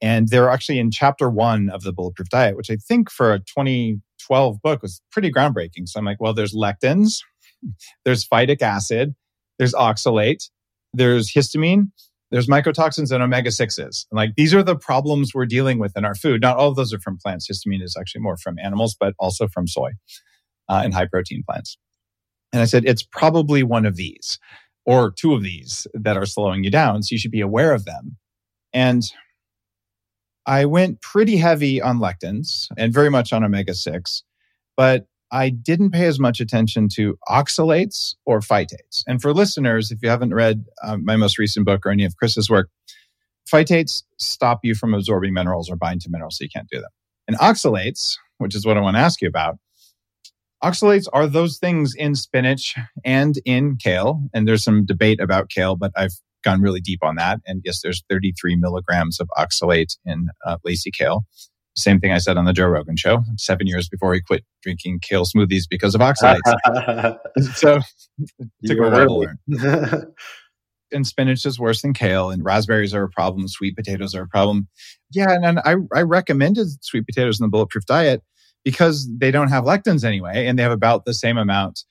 and 0.00 0.28
they're 0.28 0.50
actually 0.50 0.78
in 0.78 0.90
chapter 0.90 1.30
one 1.30 1.70
of 1.70 1.82
the 1.82 1.92
Bulletproof 1.92 2.28
Diet, 2.28 2.56
which 2.56 2.70
I 2.70 2.76
think 2.76 3.10
for 3.10 3.32
a 3.32 3.38
2012 3.38 4.62
book 4.62 4.82
was 4.82 5.00
pretty 5.10 5.32
groundbreaking. 5.32 5.86
So 5.86 5.98
I'm 5.98 6.04
like, 6.04 6.20
well, 6.20 6.34
there's 6.34 6.54
lectins, 6.54 7.20
there's 8.04 8.26
phytic 8.26 8.62
acid, 8.62 9.14
there's 9.58 9.72
oxalate, 9.74 10.50
there's 10.92 11.32
histamine, 11.32 11.90
there's 12.30 12.48
mycotoxins 12.48 13.12
and 13.12 13.22
omega 13.22 13.50
6s. 13.50 14.06
Like 14.10 14.34
these 14.36 14.52
are 14.52 14.62
the 14.62 14.76
problems 14.76 15.32
we're 15.32 15.46
dealing 15.46 15.78
with 15.78 15.96
in 15.96 16.04
our 16.04 16.14
food. 16.14 16.42
Not 16.42 16.56
all 16.56 16.68
of 16.68 16.76
those 16.76 16.92
are 16.92 16.98
from 16.98 17.18
plants. 17.18 17.48
Histamine 17.50 17.82
is 17.82 17.96
actually 17.98 18.20
more 18.20 18.36
from 18.36 18.58
animals, 18.58 18.96
but 18.98 19.14
also 19.18 19.48
from 19.48 19.66
soy 19.66 19.90
uh, 20.68 20.82
and 20.84 20.92
high 20.92 21.06
protein 21.06 21.44
plants. 21.48 21.78
And 22.52 22.62
I 22.62 22.64
said, 22.64 22.84
it's 22.84 23.02
probably 23.02 23.62
one 23.62 23.86
of 23.86 23.96
these 23.96 24.38
or 24.84 25.10
two 25.10 25.34
of 25.34 25.42
these 25.42 25.86
that 25.94 26.16
are 26.16 26.26
slowing 26.26 26.64
you 26.64 26.70
down. 26.70 27.02
So 27.02 27.12
you 27.12 27.18
should 27.18 27.30
be 27.30 27.40
aware 27.40 27.72
of 27.72 27.84
them. 27.84 28.16
And 28.72 29.02
I 30.46 30.64
went 30.64 31.00
pretty 31.00 31.36
heavy 31.36 31.82
on 31.82 31.98
lectins 31.98 32.68
and 32.78 32.92
very 32.92 33.10
much 33.10 33.32
on 33.32 33.42
omega 33.42 33.74
6, 33.74 34.22
but 34.76 35.06
I 35.32 35.50
didn't 35.50 35.90
pay 35.90 36.06
as 36.06 36.20
much 36.20 36.40
attention 36.40 36.88
to 36.94 37.18
oxalates 37.28 38.14
or 38.24 38.40
phytates. 38.40 39.02
And 39.08 39.20
for 39.20 39.34
listeners, 39.34 39.90
if 39.90 39.98
you 40.02 40.08
haven't 40.08 40.32
read 40.32 40.64
um, 40.84 41.04
my 41.04 41.16
most 41.16 41.38
recent 41.38 41.66
book 41.66 41.84
or 41.84 41.90
any 41.90 42.04
of 42.04 42.16
Chris's 42.16 42.48
work, 42.48 42.70
phytates 43.50 44.04
stop 44.18 44.60
you 44.62 44.74
from 44.74 44.94
absorbing 44.94 45.34
minerals 45.34 45.68
or 45.68 45.76
bind 45.76 46.00
to 46.02 46.10
minerals, 46.10 46.38
so 46.38 46.44
you 46.44 46.50
can't 46.54 46.68
do 46.70 46.80
them. 46.80 46.90
And 47.26 47.36
oxalates, 47.38 48.16
which 48.38 48.54
is 48.54 48.64
what 48.64 48.76
I 48.76 48.80
want 48.80 48.96
to 48.96 49.00
ask 49.00 49.20
you 49.20 49.28
about, 49.28 49.58
oxalates 50.62 51.08
are 51.12 51.26
those 51.26 51.58
things 51.58 51.94
in 51.94 52.14
spinach 52.14 52.76
and 53.04 53.36
in 53.44 53.76
kale. 53.76 54.22
And 54.32 54.46
there's 54.46 54.62
some 54.62 54.86
debate 54.86 55.20
about 55.20 55.48
kale, 55.48 55.74
but 55.74 55.92
I've 55.96 56.14
gone 56.46 56.62
really 56.62 56.80
deep 56.80 57.00
on 57.02 57.16
that. 57.16 57.40
And 57.46 57.60
yes, 57.64 57.80
there's 57.82 58.02
33 58.08 58.56
milligrams 58.56 59.20
of 59.20 59.28
oxalate 59.36 59.98
in 60.06 60.28
uh, 60.46 60.56
lacy 60.64 60.90
kale. 60.90 61.24
Same 61.76 62.00
thing 62.00 62.12
I 62.12 62.18
said 62.18 62.38
on 62.38 62.46
the 62.46 62.54
Joe 62.54 62.68
Rogan 62.68 62.96
show 62.96 63.22
seven 63.36 63.66
years 63.66 63.86
before 63.88 64.14
he 64.14 64.22
quit 64.22 64.44
drinking 64.62 65.00
kale 65.02 65.24
smoothies 65.24 65.64
because 65.68 65.94
of 65.94 66.00
oxalates. 66.00 67.18
so 67.54 67.80
took 68.64 68.78
a 68.78 68.82
while 68.82 69.06
to 69.06 69.14
learn. 69.14 70.14
and 70.92 71.06
spinach 71.06 71.44
is 71.44 71.58
worse 71.58 71.82
than 71.82 71.92
kale, 71.92 72.30
and 72.30 72.44
raspberries 72.44 72.94
are 72.94 73.02
a 73.02 73.10
problem. 73.10 73.46
Sweet 73.48 73.76
potatoes 73.76 74.14
are 74.14 74.22
a 74.22 74.28
problem. 74.28 74.68
Yeah, 75.12 75.32
and, 75.32 75.44
and 75.44 75.58
I, 75.60 75.74
I 75.94 76.02
recommended 76.02 76.68
sweet 76.82 77.04
potatoes 77.04 77.38
in 77.38 77.44
the 77.44 77.50
bulletproof 77.50 77.84
diet 77.84 78.22
because 78.64 79.06
they 79.18 79.30
don't 79.30 79.48
have 79.48 79.64
lectins 79.64 80.02
anyway, 80.02 80.46
and 80.46 80.58
they 80.58 80.62
have 80.62 80.72
about 80.72 81.04
the 81.04 81.14
same 81.14 81.36
amount 81.36 81.84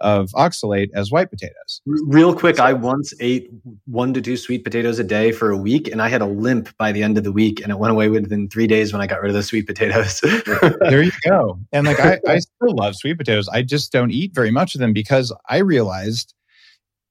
of 0.00 0.30
oxalate 0.32 0.90
as 0.94 1.10
white 1.10 1.30
potatoes. 1.30 1.80
Real 1.86 2.34
quick, 2.34 2.56
so, 2.56 2.64
I 2.64 2.72
once 2.72 3.14
ate 3.20 3.50
one 3.86 4.12
to 4.14 4.20
two 4.20 4.36
sweet 4.36 4.64
potatoes 4.64 4.98
a 4.98 5.04
day 5.04 5.32
for 5.32 5.50
a 5.50 5.56
week, 5.56 5.88
and 5.88 6.02
I 6.02 6.08
had 6.08 6.22
a 6.22 6.26
limp 6.26 6.76
by 6.76 6.92
the 6.92 7.02
end 7.02 7.18
of 7.18 7.24
the 7.24 7.32
week, 7.32 7.60
and 7.62 7.70
it 7.70 7.78
went 7.78 7.92
away 7.92 8.08
within 8.08 8.48
three 8.48 8.66
days 8.66 8.92
when 8.92 9.00
I 9.00 9.06
got 9.06 9.20
rid 9.20 9.30
of 9.30 9.34
the 9.34 9.42
sweet 9.42 9.66
potatoes. 9.66 10.20
there 10.80 11.02
you 11.02 11.12
go. 11.24 11.58
And 11.72 11.86
like 11.86 12.00
I, 12.00 12.20
I 12.26 12.38
still 12.38 12.74
love 12.74 12.96
sweet 12.96 13.18
potatoes. 13.18 13.48
I 13.48 13.62
just 13.62 13.92
don't 13.92 14.10
eat 14.10 14.34
very 14.34 14.50
much 14.50 14.74
of 14.74 14.80
them 14.80 14.92
because 14.92 15.32
I 15.48 15.58
realized 15.58 16.34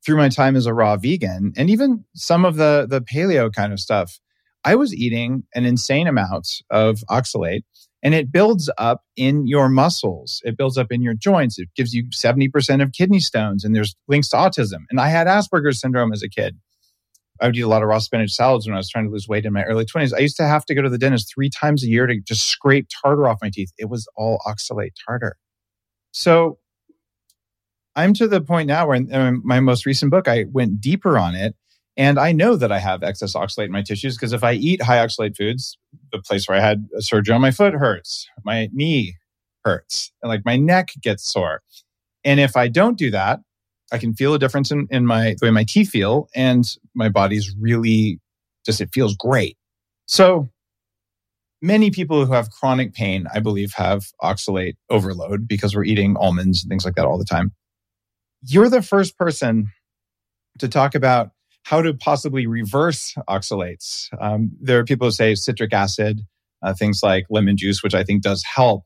through 0.05 0.17
my 0.17 0.29
time 0.29 0.55
as 0.55 0.67
a 0.67 0.73
raw 0.73 0.95
vegan 0.95 1.51
and 1.57 1.69
even 1.69 2.05
some 2.13 2.45
of 2.45 2.57
the 2.57 2.85
the 2.87 3.01
paleo 3.01 3.51
kind 3.51 3.73
of 3.73 3.79
stuff, 3.79 4.19
I 4.63 4.75
was 4.75 4.93
eating 4.93 5.43
an 5.53 5.65
insane 5.65 6.07
amount 6.07 6.61
of 6.69 7.03
oxalate 7.09 7.63
and 8.05 8.13
it 8.13 8.31
builds 8.31 8.69
up 8.77 9.01
in 9.17 9.47
your 9.47 9.67
muscles. 9.67 10.39
It 10.45 10.55
builds 10.55 10.77
up 10.77 10.91
in 10.91 11.01
your 11.01 11.15
joints. 11.15 11.57
It 11.57 11.69
gives 11.75 11.91
you 11.91 12.05
70% 12.11 12.83
of 12.83 12.91
kidney 12.91 13.19
stones 13.19 13.65
and 13.65 13.75
there's 13.75 13.95
links 14.07 14.29
to 14.29 14.37
autism. 14.37 14.83
And 14.91 14.99
I 14.99 15.07
had 15.07 15.25
Asperger's 15.25 15.81
syndrome 15.81 16.13
as 16.13 16.21
a 16.21 16.29
kid. 16.29 16.55
I 17.41 17.47
would 17.47 17.57
eat 17.57 17.61
a 17.61 17.67
lot 17.67 17.81
of 17.81 17.89
raw 17.89 17.97
spinach 17.97 18.31
salads 18.31 18.67
when 18.67 18.75
I 18.75 18.77
was 18.77 18.91
trying 18.91 19.05
to 19.05 19.11
lose 19.11 19.27
weight 19.27 19.43
in 19.43 19.53
my 19.53 19.63
early 19.63 19.85
20s. 19.85 20.13
I 20.13 20.19
used 20.19 20.37
to 20.37 20.45
have 20.45 20.65
to 20.65 20.75
go 20.75 20.83
to 20.83 20.89
the 20.89 20.99
dentist 20.99 21.33
three 21.33 21.49
times 21.49 21.83
a 21.83 21.87
year 21.87 22.05
to 22.05 22.19
just 22.21 22.47
scrape 22.47 22.87
tartar 23.01 23.27
off 23.27 23.39
my 23.41 23.49
teeth. 23.49 23.73
It 23.79 23.89
was 23.89 24.07
all 24.15 24.39
oxalate 24.45 24.91
tartar. 25.03 25.35
So 26.11 26.59
I'm 27.95 28.13
to 28.13 28.27
the 28.27 28.39
point 28.39 28.67
now 28.67 28.87
where 28.87 28.97
in 28.97 29.41
my 29.43 29.61
most 29.61 29.87
recent 29.87 30.11
book, 30.11 30.27
I 30.27 30.45
went 30.51 30.79
deeper 30.79 31.17
on 31.17 31.33
it 31.33 31.55
and 31.97 32.19
I 32.19 32.31
know 32.31 32.55
that 32.55 32.71
I 32.71 32.79
have 32.79 33.03
excess 33.03 33.35
oxalate 33.35 33.65
in 33.65 33.71
my 33.71 33.81
tissues 33.81 34.15
because 34.15 34.33
if 34.33 34.43
I 34.43 34.53
eat 34.53 34.81
high 34.81 34.97
oxalate 34.97 35.37
foods, 35.37 35.77
the 36.11 36.19
place 36.19 36.47
where 36.47 36.57
I 36.57 36.61
had 36.61 36.87
a 36.97 37.01
surgery 37.01 37.33
on 37.33 37.41
my 37.41 37.51
foot 37.51 37.73
hurts, 37.73 38.27
my 38.43 38.69
knee 38.73 39.15
hurts, 39.63 40.11
and 40.21 40.29
like 40.29 40.43
my 40.45 40.57
neck 40.57 40.91
gets 41.01 41.31
sore. 41.31 41.61
And 42.23 42.39
if 42.39 42.57
I 42.57 42.67
don't 42.67 42.97
do 42.97 43.11
that, 43.11 43.39
I 43.91 43.97
can 43.97 44.13
feel 44.13 44.33
a 44.33 44.39
difference 44.39 44.71
in, 44.71 44.87
in 44.89 45.05
my 45.05 45.35
the 45.39 45.45
way 45.47 45.51
my 45.51 45.63
teeth 45.63 45.89
feel 45.89 46.27
and 46.35 46.65
my 46.95 47.07
body's 47.07 47.55
really 47.59 48.19
just 48.65 48.81
it 48.81 48.89
feels 48.91 49.15
great. 49.15 49.57
So 50.07 50.49
many 51.61 51.91
people 51.91 52.25
who 52.25 52.33
have 52.33 52.51
chronic 52.51 52.93
pain, 52.93 53.27
I 53.33 53.39
believe, 53.39 53.73
have 53.73 54.05
oxalate 54.21 54.75
overload 54.89 55.47
because 55.47 55.75
we're 55.75 55.85
eating 55.85 56.17
almonds 56.17 56.63
and 56.63 56.69
things 56.69 56.83
like 56.83 56.95
that 56.95 57.05
all 57.05 57.17
the 57.17 57.25
time. 57.25 57.53
You're 58.41 58.69
the 58.69 58.81
first 58.81 59.17
person 59.17 59.67
to 60.59 60.67
talk 60.67 60.95
about 60.95 61.31
how 61.65 61.81
to 61.81 61.93
possibly 61.95 62.45
reverse 62.45 63.15
oxalates. 63.27 64.07
Um, 64.21 64.51
there 64.61 64.79
are 64.79 64.83
people 64.83 65.07
who 65.07 65.11
say 65.11 65.33
citric 65.33 65.73
acid, 65.73 66.21
uh, 66.61 66.73
things 66.75 67.01
like 67.01 67.25
lemon 67.29 67.57
juice, 67.57 67.81
which 67.81 67.95
I 67.95 68.03
think 68.03 68.21
does 68.21 68.43
help, 68.43 68.83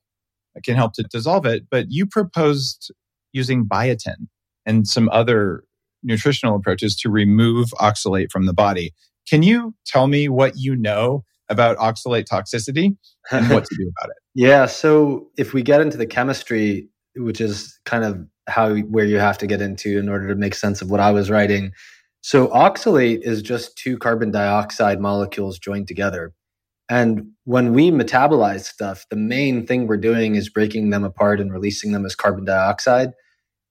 can 0.63 0.75
help 0.75 0.93
to 0.93 1.03
dissolve 1.03 1.45
it. 1.45 1.65
But 1.69 1.87
you 1.89 2.05
proposed 2.05 2.91
using 3.33 3.65
biotin 3.65 4.27
and 4.65 4.87
some 4.87 5.09
other 5.09 5.65
nutritional 6.03 6.55
approaches 6.55 6.95
to 7.01 7.09
remove 7.09 7.67
oxalate 7.79 8.31
from 8.31 8.45
the 8.45 8.53
body. 8.53 8.93
Can 9.29 9.43
you 9.43 9.75
tell 9.85 10.07
me 10.07 10.29
what 10.29 10.53
you 10.55 10.75
know 10.75 11.25
about 11.49 11.77
oxalate 11.77 12.25
toxicity 12.31 12.95
and 13.29 13.49
what 13.49 13.65
to 13.65 13.75
do 13.77 13.91
about 13.97 14.09
it? 14.09 14.15
Yeah. 14.35 14.67
So 14.67 15.27
if 15.37 15.53
we 15.53 15.63
get 15.63 15.81
into 15.81 15.97
the 15.97 16.05
chemistry, 16.05 16.87
which 17.15 17.41
is 17.41 17.77
kind 17.83 18.05
of 18.05 18.25
how 18.47 18.75
where 18.75 19.03
you 19.03 19.17
have 19.17 19.37
to 19.39 19.47
get 19.47 19.61
into 19.61 19.97
in 19.97 20.07
order 20.07 20.27
to 20.29 20.35
make 20.35 20.55
sense 20.55 20.81
of 20.81 20.89
what 20.89 20.99
I 20.99 21.11
was 21.11 21.29
writing. 21.29 21.73
So 22.21 22.47
oxalate 22.47 23.21
is 23.21 23.41
just 23.41 23.77
two 23.77 23.97
carbon 23.97 24.31
dioxide 24.31 24.99
molecules 24.99 25.57
joined 25.57 25.87
together. 25.87 26.33
And 26.89 27.31
when 27.45 27.73
we 27.73 27.91
metabolize 27.91 28.65
stuff, 28.65 29.05
the 29.09 29.15
main 29.15 29.65
thing 29.65 29.87
we're 29.87 29.97
doing 29.97 30.35
is 30.35 30.49
breaking 30.49 30.89
them 30.89 31.03
apart 31.03 31.39
and 31.39 31.53
releasing 31.53 31.91
them 31.91 32.05
as 32.05 32.15
carbon 32.15 32.45
dioxide. 32.45 33.11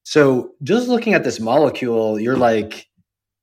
So 0.03 0.51
just 0.63 0.87
looking 0.87 1.13
at 1.13 1.25
this 1.25 1.39
molecule, 1.39 2.19
you're 2.19 2.37
like, 2.37 2.87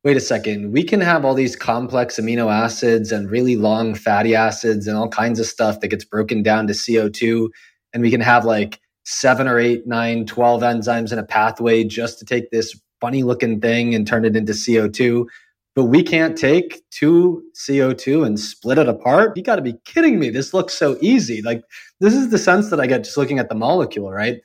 wait 0.03 0.17
a 0.17 0.21
second, 0.21 0.73
we 0.73 0.83
can 0.83 1.01
have 1.01 1.25
all 1.25 1.35
these 1.35 1.57
complex 1.57 2.19
amino 2.19 2.51
acids 2.51 3.13
and 3.13 3.31
really 3.31 3.57
long 3.57 3.95
fatty 3.95 4.35
acids 4.35 4.87
and 4.87 4.97
all 4.97 5.09
kinds 5.09 5.39
of 5.39 5.47
stuff 5.47 5.81
that 5.81 5.89
gets 5.89 6.05
broken 6.05 6.43
down 6.43 6.67
to 6.67 6.73
CO2. 6.73 7.49
And 7.93 8.03
we 8.03 8.11
can 8.11 8.21
have 8.21 8.45
like 8.45 8.81
seven 9.05 9.47
or 9.47 9.59
eight, 9.59 9.87
nine, 9.87 10.25
12 10.25 10.63
enzymes 10.63 11.13
in 11.13 11.19
a 11.19 11.25
pathway 11.25 11.85
just 11.85 12.19
to 12.19 12.25
take 12.25 12.51
this 12.51 12.81
funny 13.01 13.23
looking 13.23 13.61
thing 13.61 13.95
and 13.95 14.07
turn 14.07 14.25
it 14.25 14.37
into 14.37 14.53
CO2. 14.53 15.27
But 15.75 15.85
we 15.85 16.03
can't 16.03 16.39
take 16.39 16.83
two 16.91 17.43
CO2 17.55 18.27
and 18.27 18.41
split 18.41 18.79
it 18.79 18.89
apart. 18.89 19.37
You 19.37 19.43
got 19.43 19.57
to 19.57 19.63
be 19.63 19.75
kidding 19.85 20.19
me. 20.19 20.31
This 20.31 20.55
looks 20.55 20.73
so 20.73 20.97
easy. 21.03 21.43
Like, 21.43 21.63
this 22.01 22.15
is 22.15 22.31
the 22.31 22.39
sense 22.39 22.71
that 22.71 22.81
I 22.81 22.87
get 22.87 23.05
just 23.05 23.19
looking 23.19 23.39
at 23.39 23.51
the 23.51 23.55
molecule, 23.55 24.11
right? 24.11 24.41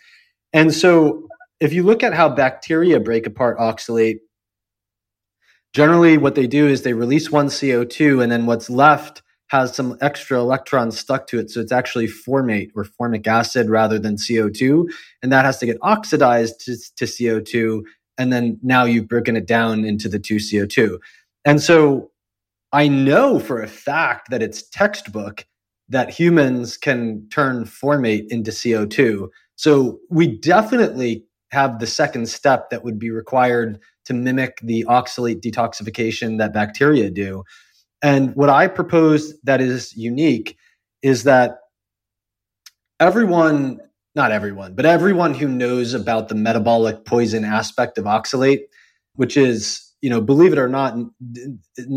And 0.52 0.74
so, 0.74 1.28
if 1.62 1.72
you 1.72 1.84
look 1.84 2.04
at 2.04 2.14
how 2.14 2.28
bacteria 2.28 3.00
break 3.00 3.26
apart 3.28 3.58
oxalate, 3.60 4.18
generally 5.74 6.18
what 6.18 6.36
they 6.36 6.48
do 6.48 6.68
is 6.68 6.82
they 6.82 6.94
release 6.94 7.32
one 7.32 7.48
CO2 7.48 8.22
and 8.22 8.32
then 8.32 8.46
what's 8.46 8.70
left 8.70 9.22
has 9.48 9.76
some 9.76 9.98
extra 10.00 10.40
electrons 10.40 10.98
stuck 10.98 11.28
to 11.28 11.38
it. 11.38 11.52
So 11.52 11.60
it's 11.60 11.74
actually 11.74 12.08
formate 12.08 12.70
or 12.74 12.86
formic 12.86 13.28
acid 13.28 13.70
rather 13.70 14.00
than 14.00 14.16
CO2. 14.16 14.86
And 15.22 15.32
that 15.32 15.44
has 15.44 15.58
to 15.60 15.66
get 15.66 15.78
oxidized 15.82 16.62
to, 16.62 16.78
to 16.96 17.06
CO2. 17.06 17.82
And 18.22 18.32
then 18.32 18.60
now 18.62 18.86
you've 18.86 19.08
broken 19.08 19.36
it 19.36 19.48
down 19.48 19.84
into 19.84 20.08
the 20.08 20.20
2CO2. 20.20 21.00
And 21.44 21.60
so 21.60 22.12
I 22.72 22.88
know 22.88 23.40
for 23.40 23.64
a 23.64 23.68
fact 23.68 24.30
that 24.30 24.44
it's 24.44 24.62
textbook 24.70 25.48
that 25.90 26.12
humans 26.12 26.78
can 26.78 27.28
turn 27.32 27.66
formate 27.66 28.28
into 28.28 28.52
CO2. 28.52 29.30
So 29.56 30.00
we 30.12 30.28
definitely 30.38 31.26
have 31.50 31.80
the 31.80 31.88
second 31.88 32.30
step 32.30 32.70
that 32.70 32.84
would 32.84 33.00
be 33.00 33.10
required 33.10 33.80
to 34.06 34.14
mimic 34.14 34.60
the 34.62 34.86
oxalate 34.88 35.42
detoxification 35.42 36.38
that 36.38 36.54
bacteria 36.54 37.10
do. 37.10 37.44
And 38.04 38.36
what 38.36 38.50
I 38.50 38.68
propose 38.68 39.34
that 39.42 39.62
is 39.62 39.98
unique 39.98 40.58
is 41.02 41.24
that 41.24 41.58
everyone, 43.00 43.80
not 44.16 44.32
everyone, 44.32 44.76
but 44.76 44.86
everyone 44.86 45.34
who 45.34 45.48
knows 45.48 45.94
about 45.94 46.28
the 46.28 46.36
metabolic 46.36 47.06
poison 47.06 47.46
aspect 47.46 47.98
of 47.98 48.06
oxalate, 48.06 48.62
which 49.16 49.38
is, 49.38 49.94
you 50.02 50.10
know, 50.10 50.22
believe 50.22 50.54
it 50.54 50.60
or 50.60 50.68
not, 50.68 50.96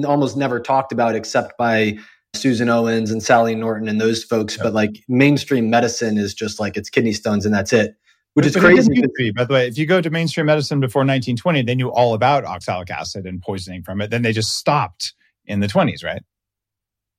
almost 0.04 0.36
never 0.36 0.60
talked 0.60 0.92
about 0.92 1.14
except 1.14 1.56
by 1.58 1.98
Susan 2.34 2.68
Owens 2.68 3.10
and 3.10 3.22
Sally 3.22 3.54
Norton 3.54 3.88
and 3.88 4.00
those 4.00 4.22
folks. 4.24 4.56
But 4.56 4.74
like 4.74 5.02
mainstream 5.08 5.70
medicine 5.70 6.18
is 6.18 6.34
just 6.34 6.60
like 6.60 6.76
it's 6.76 6.90
kidney 6.90 7.12
stones 7.12 7.44
and 7.44 7.54
that's 7.54 7.72
it 7.72 7.96
which 8.34 8.46
is 8.46 8.56
crazy. 8.56 8.90
Be, 9.16 9.30
by 9.30 9.44
the 9.44 9.54
way, 9.54 9.68
if 9.68 9.78
you 9.78 9.86
go 9.86 10.00
to 10.00 10.10
mainstream 10.10 10.46
medicine 10.46 10.80
before 10.80 11.00
1920, 11.00 11.62
they 11.62 11.74
knew 11.74 11.90
all 11.90 12.14
about 12.14 12.44
oxalic 12.44 12.90
acid 12.90 13.26
and 13.26 13.40
poisoning 13.40 13.82
from 13.82 14.00
it. 14.00 14.10
Then 14.10 14.22
they 14.22 14.32
just 14.32 14.56
stopped 14.56 15.14
in 15.46 15.60
the 15.60 15.68
20s, 15.68 16.04
right? 16.04 16.22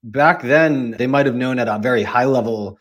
Back 0.04 0.44
then, 0.44 0.92
they 0.92 1.08
might 1.08 1.26
have 1.26 1.36
known 1.36 1.58
at 1.58 1.68
a 1.68 1.80
very 1.80 2.04
high 2.04 2.26
level 2.26 2.78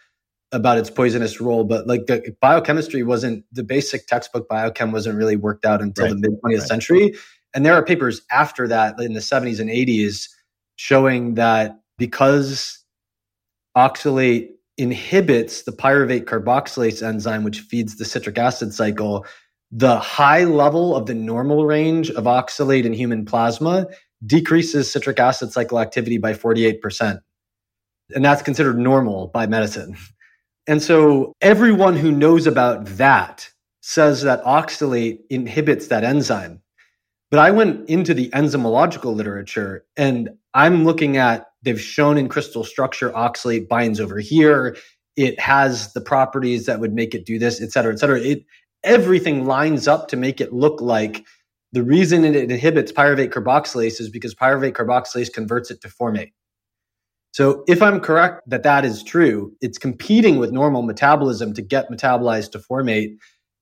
about 0.55 0.79
its 0.79 0.89
poisonous 0.89 1.41
role, 1.41 1.65
but 1.65 1.87
like 1.87 2.07
the 2.07 2.35
biochemistry 2.41 3.03
wasn't 3.03 3.45
the 3.53 3.65
basic 3.65 4.07
textbook 4.07 4.49
biochem 4.49 4.93
wasn't 4.93 5.17
really 5.17 5.37
worked 5.37 5.65
out 5.65 5.83
until 5.83 6.07
right. 6.07 6.15
the 6.15 6.31
mid 6.31 6.41
20th 6.41 6.59
right. 6.61 6.69
century. 6.69 7.15
And 7.55 7.67
there 7.67 7.75
are 7.75 7.85
papers 7.85 8.23
after 8.31 8.69
that 8.69 8.99
in 9.01 9.15
the 9.15 9.21
70s 9.21 9.61
and 9.61 9.69
80s 9.69 10.29
showing 10.77 11.35
that 11.35 11.81
because 11.99 12.85
oxalate 13.77 14.51
inhibits 14.79 15.63
the 15.63 15.73
pyruvate 15.73 16.25
carboxylase 16.25 17.03
enzyme, 17.07 17.45
which 17.45 17.61
feeds 17.61 17.97
the 17.97 18.05
citric 18.05 18.39
acid 18.39 18.73
cycle, 18.73 19.27
the 19.71 19.99
high 19.99 20.45
level 20.45 20.97
of 20.97 21.07
the 21.07 21.15
normal 21.15 21.67
range 21.67 22.11
of 22.11 22.25
oxalate 22.25 22.85
in 22.85 22.93
human 22.93 23.25
plasma 23.25 23.87
decreases 24.25 24.91
citric 24.91 25.19
acid 25.19 25.53
cycle 25.53 25.81
activity 25.81 26.19
by 26.19 26.33
48%. 26.33 27.21
And 28.15 28.25
that's 28.25 28.43
considered 28.43 28.79
normal 28.79 29.29
by 29.29 29.47
medicine. 29.47 29.97
And 30.67 30.83
so 30.83 31.35
everyone 31.41 31.97
who 31.97 32.11
knows 32.11 32.47
about 32.47 32.87
that 32.87 33.51
says 33.83 34.23
that 34.23 34.43
oxalate 34.45 35.19
inhibits 35.29 35.89
that 35.89 36.05
enzyme. 36.05 36.61
But 37.31 37.41
I 37.41 37.51
went 37.51 37.89
into 37.89 38.15
the 38.15 38.31
enzymological 38.31 39.15
literature 39.15 39.85
and 39.97 40.31
I'm 40.55 40.85
looking 40.85 41.17
at, 41.17 41.47
they've 41.63 41.81
shown 41.81 42.17
in 42.17 42.29
crystal 42.29 42.65
structure 42.65 43.11
oxalate 43.11 43.69
binds 43.69 44.01
over 44.01 44.21
here. 44.21 44.77
It 45.17 45.39
has 45.41 45.93
the 45.93 46.01
properties 46.01 46.67
that 46.67 46.81
would 46.81 46.95
make 46.95 47.15
it 47.15 47.27
do 47.27 47.39
this, 47.39 47.61
et 47.61 47.73
cetera, 47.73 47.93
et 47.93 47.99
cetera. 47.99 48.21
It, 48.21 48.45
everything 48.85 49.47
lines 49.47 49.89
up 49.89 50.09
to 50.09 50.17
make 50.17 50.41
it 50.41 50.53
look 50.53 50.81
like 50.81 51.25
the 51.73 51.83
reason 51.83 52.25
it 52.25 52.37
inhibits 52.37 52.93
pyruvate 52.93 53.31
carboxylase 53.31 54.01
is 54.01 54.09
because 54.09 54.35
pyruvate 54.35 54.73
carboxylase 54.73 55.33
converts 55.33 55.71
it 55.71 55.81
to 55.81 55.89
formate. 55.89 56.33
So 57.35 57.65
if 57.67 57.83
I'm 57.83 57.99
correct 57.99 58.49
that 58.49 58.63
that 58.63 58.85
is 58.85 59.03
true, 59.03 59.57
it's 59.61 59.77
competing 59.77 60.39
with 60.39 60.53
normal 60.53 60.83
metabolism 60.83 61.53
to 61.55 61.63
get 61.63 61.91
metabolized 61.91 62.53
to 62.53 62.61
formate, 62.61 63.17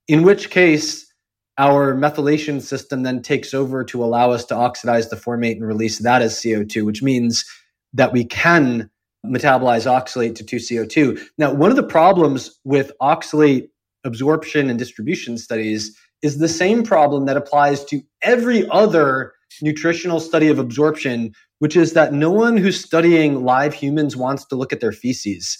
in 0.06 0.24
which 0.24 0.50
case 0.50 1.10
our 1.56 1.94
methylation 1.94 2.60
system 2.60 3.02
then 3.02 3.22
takes 3.22 3.54
over 3.54 3.82
to 3.84 4.04
allow 4.04 4.30
us 4.30 4.44
to 4.46 4.54
oxidize 4.54 5.08
the 5.08 5.16
formate 5.16 5.52
and 5.52 5.66
release 5.66 6.00
that 6.00 6.20
as 6.20 6.34
CO2, 6.34 6.84
which 6.84 7.02
means 7.02 7.46
that 7.94 8.12
we 8.12 8.26
can 8.26 8.90
metabolize 9.24 9.86
oxalate 9.86 10.34
to 10.34 10.44
2CO2. 10.44 11.18
Now, 11.38 11.54
one 11.54 11.70
of 11.70 11.76
the 11.76 11.82
problems 11.82 12.60
with 12.64 12.92
oxalate 13.00 13.70
absorption 14.04 14.68
and 14.68 14.78
distribution 14.78 15.38
studies 15.38 15.96
is 16.20 16.36
the 16.36 16.48
same 16.48 16.82
problem 16.82 17.24
that 17.24 17.38
applies 17.38 17.86
to 17.86 18.02
every 18.20 18.68
other 18.68 19.32
nutritional 19.60 20.20
study 20.20 20.48
of 20.48 20.58
absorption, 20.58 21.32
which 21.58 21.76
is 21.76 21.92
that 21.92 22.12
no 22.12 22.30
one 22.30 22.56
who's 22.56 22.82
studying 22.82 23.44
live 23.44 23.74
humans 23.74 24.16
wants 24.16 24.44
to 24.46 24.56
look 24.56 24.72
at 24.72 24.80
their 24.80 24.92
feces. 24.92 25.58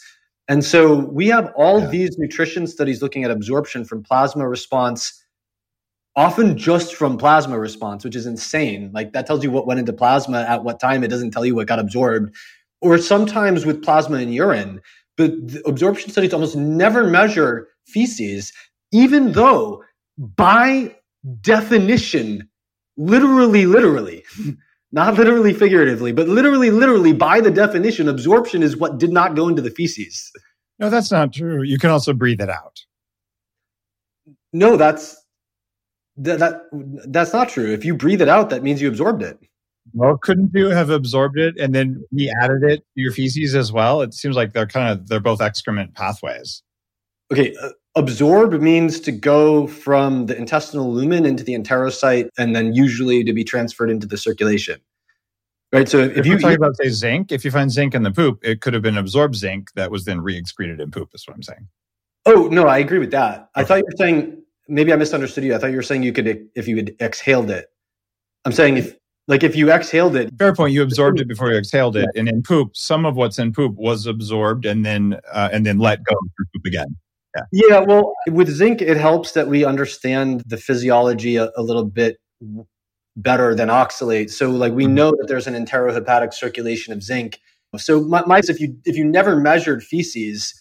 And 0.48 0.64
so 0.64 1.06
we 1.06 1.28
have 1.28 1.52
all 1.56 1.80
yeah. 1.80 1.86
these 1.88 2.18
nutrition 2.18 2.66
studies 2.66 3.02
looking 3.02 3.24
at 3.24 3.30
absorption 3.30 3.84
from 3.84 4.02
plasma 4.02 4.48
response, 4.48 5.24
often 6.16 6.58
just 6.58 6.94
from 6.94 7.16
plasma 7.16 7.58
response, 7.58 8.04
which 8.04 8.16
is 8.16 8.26
insane. 8.26 8.90
Like 8.92 9.12
that 9.12 9.26
tells 9.26 9.44
you 9.44 9.50
what 9.50 9.66
went 9.66 9.80
into 9.80 9.92
plasma 9.92 10.42
at 10.42 10.64
what 10.64 10.80
time. 10.80 11.04
It 11.04 11.08
doesn't 11.08 11.30
tell 11.30 11.46
you 11.46 11.54
what 11.54 11.68
got 11.68 11.78
absorbed. 11.78 12.34
Or 12.80 12.98
sometimes 12.98 13.64
with 13.64 13.82
plasma 13.82 14.16
and 14.16 14.34
urine. 14.34 14.80
But 15.16 15.32
absorption 15.66 16.10
studies 16.10 16.32
almost 16.32 16.56
never 16.56 17.04
measure 17.04 17.68
feces, 17.86 18.52
even 18.90 19.32
though 19.32 19.84
by 20.18 20.96
definition, 21.40 22.48
literally, 22.96 23.66
literally, 23.66 24.24
not 24.92 25.14
literally 25.14 25.52
figuratively, 25.52 26.12
but 26.12 26.28
literally, 26.28 26.70
literally, 26.70 27.12
by 27.12 27.40
the 27.40 27.50
definition, 27.50 28.08
absorption 28.08 28.62
is 28.62 28.76
what 28.76 28.98
did 28.98 29.12
not 29.12 29.34
go 29.34 29.48
into 29.48 29.62
the 29.62 29.70
feces. 29.70 30.30
No, 30.78 30.90
that's 30.90 31.10
not 31.10 31.32
true. 31.32 31.62
You 31.62 31.78
can 31.78 31.90
also 31.90 32.12
breathe 32.12 32.40
it 32.40 32.50
out. 32.50 32.80
No, 34.52 34.76
that's 34.76 35.16
that, 36.16 36.38
that 36.40 36.62
that's 37.08 37.32
not 37.32 37.48
true. 37.48 37.72
If 37.72 37.84
you 37.84 37.94
breathe 37.94 38.20
it 38.20 38.28
out, 38.28 38.50
that 38.50 38.62
means 38.62 38.82
you 38.82 38.88
absorbed 38.88 39.22
it. 39.22 39.38
Well, 39.94 40.16
couldn't 40.16 40.50
you 40.54 40.68
have 40.68 40.90
absorbed 40.90 41.38
it 41.38 41.58
and 41.58 41.74
then 41.74 42.04
we 42.12 42.32
added 42.42 42.62
it 42.62 42.78
to 42.78 43.00
your 43.00 43.12
feces 43.12 43.54
as 43.54 43.72
well? 43.72 44.02
It 44.02 44.14
seems 44.14 44.36
like 44.36 44.52
they're 44.52 44.66
kind 44.66 44.90
of 44.90 45.08
they're 45.08 45.20
both 45.20 45.40
excrement 45.40 45.94
pathways. 45.94 46.62
Okay, 47.32 47.54
uh, 47.62 47.70
absorb 47.94 48.52
means 48.60 49.00
to 49.00 49.12
go 49.12 49.66
from 49.66 50.26
the 50.26 50.36
intestinal 50.36 50.92
lumen 50.92 51.26
into 51.26 51.44
the 51.44 51.54
enterocyte 51.54 52.28
and 52.38 52.56
then 52.56 52.74
usually 52.74 53.22
to 53.24 53.32
be 53.32 53.44
transferred 53.44 53.90
into 53.90 54.06
the 54.06 54.16
circulation. 54.16 54.80
Right. 55.72 55.88
So 55.88 56.00
if, 56.00 56.18
If 56.18 56.26
you 56.26 56.38
talk 56.38 56.54
about 56.56 56.76
say 56.76 56.90
zinc, 56.90 57.32
if 57.32 57.44
you 57.44 57.50
find 57.50 57.70
zinc 57.70 57.94
in 57.94 58.02
the 58.02 58.10
poop, 58.10 58.40
it 58.42 58.60
could 58.60 58.74
have 58.74 58.82
been 58.82 58.98
absorbed 58.98 59.36
zinc 59.36 59.72
that 59.74 59.90
was 59.90 60.04
then 60.04 60.20
re-excreted 60.20 60.80
in 60.80 60.90
poop. 60.90 61.10
Is 61.14 61.26
what 61.26 61.34
I'm 61.34 61.42
saying. 61.42 61.66
Oh, 62.26 62.48
no, 62.48 62.66
I 62.68 62.78
agree 62.78 62.98
with 62.98 63.10
that. 63.12 63.48
I 63.54 63.64
thought 63.64 63.78
you 63.78 63.84
were 63.84 63.96
saying 63.96 64.42
maybe 64.68 64.92
I 64.92 64.96
misunderstood 64.96 65.44
you. 65.44 65.54
I 65.54 65.58
thought 65.58 65.70
you 65.70 65.76
were 65.76 65.82
saying 65.82 66.02
you 66.02 66.12
could 66.12 66.48
if 66.54 66.68
you 66.68 66.76
had 66.76 66.94
exhaled 67.00 67.50
it. 67.50 67.66
I'm 68.44 68.52
saying 68.52 68.76
if 68.76 68.96
like 69.28 69.42
if 69.42 69.56
you 69.56 69.70
exhaled 69.70 70.16
it, 70.16 70.30
Fair 70.38 70.54
point. 70.54 70.74
You 70.74 70.82
absorbed 70.82 71.20
it 71.20 71.28
before 71.28 71.50
you 71.50 71.56
exhaled 71.56 71.96
it, 71.96 72.08
and 72.16 72.28
in 72.28 72.42
poop, 72.42 72.76
some 72.76 73.06
of 73.06 73.16
what's 73.16 73.38
in 73.38 73.52
poop 73.52 73.74
was 73.76 74.06
absorbed 74.06 74.66
and 74.66 74.84
then 74.84 75.18
uh, 75.32 75.48
and 75.52 75.64
then 75.64 75.78
let 75.78 76.04
go 76.04 76.14
through 76.36 76.46
poop 76.54 76.66
again. 76.66 76.96
Yeah, 77.52 77.80
well, 77.80 78.14
with 78.28 78.48
zinc, 78.50 78.82
it 78.82 78.96
helps 78.96 79.32
that 79.32 79.48
we 79.48 79.64
understand 79.64 80.42
the 80.46 80.56
physiology 80.56 81.36
a, 81.36 81.50
a 81.56 81.62
little 81.62 81.84
bit 81.84 82.18
better 83.16 83.54
than 83.54 83.68
oxalate. 83.68 84.30
So, 84.30 84.50
like, 84.50 84.72
we 84.72 84.86
Mhm. 84.86 84.92
know 84.94 85.10
that 85.12 85.26
there's 85.28 85.46
an 85.46 85.54
enterohepatic 85.54 86.32
circulation 86.34 86.92
of 86.92 87.02
zinc. 87.02 87.40
So, 87.78 88.02
my, 88.02 88.24
my 88.26 88.38
if 88.46 88.60
you 88.60 88.76
if 88.84 88.96
you 88.96 89.04
never 89.04 89.36
measured 89.36 89.82
feces, 89.82 90.54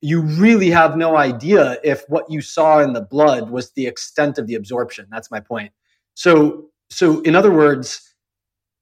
you 0.00 0.20
really 0.22 0.70
have 0.70 0.96
no 0.96 1.16
idea 1.16 1.78
if 1.84 2.04
what 2.08 2.30
you 2.30 2.40
saw 2.40 2.80
in 2.80 2.92
the 2.94 3.02
blood 3.02 3.50
was 3.50 3.72
the 3.72 3.86
extent 3.86 4.38
of 4.38 4.46
the 4.46 4.54
absorption. 4.54 5.06
That's 5.10 5.30
my 5.30 5.40
point. 5.40 5.72
So, 6.14 6.70
so 6.90 7.20
in 7.22 7.34
other 7.36 7.50
words, 7.52 8.02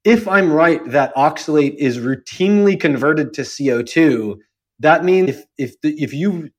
if 0.03 0.27
I'm 0.27 0.51
right 0.53 0.83
that 0.91 1.15
oxalate 1.15 1.75
is 1.75 1.99
routinely 1.99 2.79
converted 2.79 3.33
to 3.35 3.41
CO2, 3.43 4.37
that 4.79 5.03
means 5.05 5.29
if 5.31 5.45
if 5.57 5.81
the, 5.81 6.01
if 6.01 6.13
you 6.13 6.49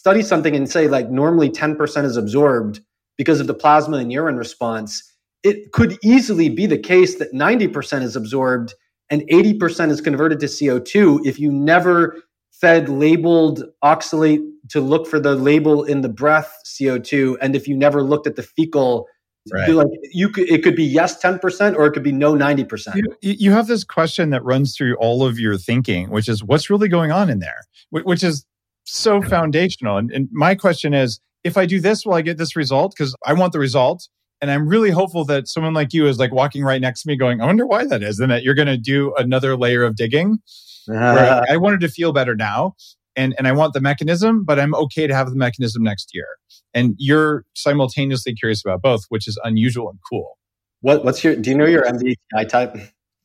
study 0.00 0.22
something 0.22 0.56
and 0.56 0.70
say 0.70 0.88
like 0.88 1.10
normally 1.10 1.50
10% 1.50 2.04
is 2.04 2.16
absorbed 2.16 2.80
because 3.18 3.38
of 3.38 3.46
the 3.46 3.52
plasma 3.52 3.98
and 3.98 4.10
urine 4.10 4.38
response, 4.38 5.02
it 5.42 5.72
could 5.72 5.98
easily 6.02 6.48
be 6.48 6.64
the 6.64 6.78
case 6.78 7.18
that 7.18 7.34
90% 7.34 8.00
is 8.00 8.16
absorbed 8.16 8.72
and 9.10 9.20
80% 9.30 9.90
is 9.90 10.00
converted 10.00 10.40
to 10.40 10.46
CO2 10.46 11.26
if 11.26 11.38
you 11.38 11.52
never 11.52 12.16
fed 12.50 12.88
labeled 12.88 13.64
oxalate 13.84 14.42
to 14.70 14.80
look 14.80 15.06
for 15.06 15.20
the 15.20 15.34
label 15.34 15.84
in 15.84 16.00
the 16.00 16.08
breath 16.08 16.50
CO2 16.64 17.36
and 17.42 17.54
if 17.54 17.68
you 17.68 17.76
never 17.76 18.02
looked 18.02 18.26
at 18.26 18.36
the 18.36 18.42
fecal 18.42 19.06
Right. 19.50 19.70
like 19.70 19.88
you 20.12 20.28
could 20.28 20.50
it 20.50 20.62
could 20.62 20.76
be 20.76 20.84
yes 20.84 21.20
10% 21.20 21.74
or 21.74 21.86
it 21.86 21.92
could 21.92 22.02
be 22.02 22.12
no 22.12 22.34
90%. 22.34 22.94
You, 22.94 23.04
you 23.22 23.52
have 23.52 23.68
this 23.68 23.84
question 23.84 24.28
that 24.30 24.44
runs 24.44 24.76
through 24.76 24.96
all 24.96 25.26
of 25.26 25.40
your 25.40 25.56
thinking, 25.56 26.10
which 26.10 26.28
is 26.28 26.44
what's 26.44 26.68
really 26.68 26.88
going 26.88 27.10
on 27.10 27.30
in 27.30 27.38
there, 27.38 27.62
which 27.88 28.22
is 28.22 28.44
so 28.92 29.22
foundational. 29.22 29.96
And, 29.96 30.10
and 30.10 30.28
my 30.32 30.54
question 30.54 30.94
is, 30.94 31.20
if 31.44 31.56
I 31.56 31.66
do 31.66 31.80
this, 31.80 32.04
will 32.04 32.14
I 32.14 32.22
get 32.22 32.38
this 32.38 32.56
result? 32.56 32.94
Because 32.96 33.14
I 33.26 33.32
want 33.32 33.52
the 33.52 33.58
result. 33.58 34.08
And 34.42 34.50
I'm 34.50 34.66
really 34.66 34.90
hopeful 34.90 35.24
that 35.26 35.48
someone 35.48 35.74
like 35.74 35.92
you 35.92 36.06
is 36.06 36.18
like 36.18 36.32
walking 36.32 36.64
right 36.64 36.80
next 36.80 37.02
to 37.02 37.08
me 37.08 37.16
going, 37.16 37.40
I 37.40 37.46
wonder 37.46 37.66
why 37.66 37.84
that 37.86 38.02
is. 38.02 38.20
And 38.20 38.30
that 38.30 38.42
you're 38.42 38.54
going 38.54 38.68
to 38.68 38.78
do 38.78 39.14
another 39.16 39.56
layer 39.56 39.82
of 39.84 39.96
digging. 39.96 40.38
Where 40.86 41.42
I 41.50 41.56
wanted 41.56 41.80
to 41.80 41.88
feel 41.88 42.12
better 42.12 42.34
now. 42.34 42.74
And, 43.16 43.34
and 43.36 43.46
I 43.46 43.52
want 43.52 43.74
the 43.74 43.80
mechanism, 43.80 44.44
but 44.44 44.58
I'm 44.58 44.74
okay 44.74 45.06
to 45.06 45.14
have 45.14 45.28
the 45.28 45.36
mechanism 45.36 45.82
next 45.82 46.10
year. 46.14 46.26
And 46.72 46.94
you're 46.96 47.44
simultaneously 47.54 48.34
curious 48.34 48.64
about 48.64 48.80
both, 48.80 49.04
which 49.08 49.26
is 49.28 49.38
unusual 49.44 49.90
and 49.90 49.98
cool. 50.08 50.38
What 50.82 51.04
what's 51.04 51.22
your 51.22 51.36
do 51.36 51.50
you 51.50 51.56
know 51.56 51.66
your 51.66 51.84
MBTI 51.84 52.48
type? 52.48 52.74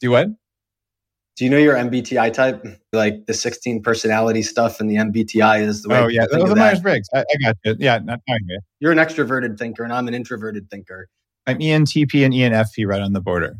Do 0.02 0.12
what? 0.12 0.28
Do 1.36 1.44
you 1.44 1.50
know 1.50 1.58
your 1.58 1.76
MBTI 1.76 2.32
type? 2.32 2.66
Like 2.94 3.26
the 3.26 3.34
16 3.34 3.84
personality 3.84 4.42
stuff 4.42 4.80
and 4.80 4.90
the 4.90 4.96
MBTI 4.96 5.62
is 5.62 5.84
the 5.84 5.90
way 5.90 6.00
Oh 6.00 6.08
yeah, 6.08 6.26
the 6.30 6.38
that. 6.38 6.56
Myers 6.56 6.80
Briggs. 6.80 7.10
I, 7.14 7.20
I 7.20 7.44
got 7.44 7.58
you. 7.66 7.76
Yeah, 7.78 7.98
not, 7.98 8.22
not 8.28 8.40
you. 8.48 8.60
You're 8.80 8.94
an 8.94 8.98
extroverted 8.98 9.58
thinker 9.58 9.84
and 9.84 9.92
I'm 9.92 10.08
an 10.08 10.14
introverted 10.14 10.70
thinker. 10.70 11.10
I'm 11.46 11.60
ENTP 11.60 12.24
and 12.26 12.34
ENFP 12.34 12.88
right 12.88 13.02
on 13.02 13.14
the 13.14 13.22
border. 13.22 13.58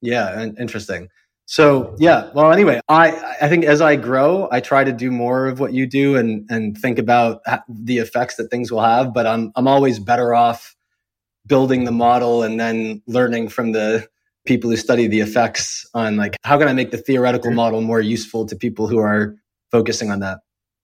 Yeah, 0.00 0.48
interesting. 0.58 1.08
So 1.46 1.94
yeah, 1.98 2.30
well 2.34 2.52
anyway, 2.52 2.80
I 2.88 3.36
I 3.40 3.48
think 3.48 3.64
as 3.64 3.80
I 3.80 3.96
grow, 3.96 4.48
I 4.50 4.60
try 4.60 4.84
to 4.84 4.92
do 4.92 5.10
more 5.10 5.46
of 5.46 5.60
what 5.60 5.72
you 5.72 5.86
do 5.86 6.16
and 6.16 6.48
and 6.50 6.76
think 6.76 6.98
about 6.98 7.42
the 7.68 7.98
effects 7.98 8.36
that 8.36 8.48
things 8.50 8.72
will 8.72 8.82
have, 8.82 9.12
but 9.12 9.26
I'm 9.26 9.52
I'm 9.54 9.68
always 9.68 9.98
better 9.98 10.34
off 10.34 10.74
building 11.46 11.84
the 11.84 11.92
model 11.92 12.42
and 12.42 12.58
then 12.58 13.02
learning 13.06 13.48
from 13.48 13.72
the 13.72 14.08
people 14.46 14.70
who 14.70 14.76
study 14.76 15.06
the 15.06 15.20
effects 15.20 15.86
on 15.94 16.16
like 16.16 16.36
how 16.42 16.58
can 16.58 16.68
I 16.68 16.72
make 16.72 16.90
the 16.90 16.98
theoretical 16.98 17.50
model 17.50 17.80
more 17.80 18.00
useful 18.00 18.44
to 18.46 18.56
people 18.56 18.88
who 18.88 18.98
are 18.98 19.36
focusing 19.70 20.10
on 20.10 20.20
that. 20.20 20.38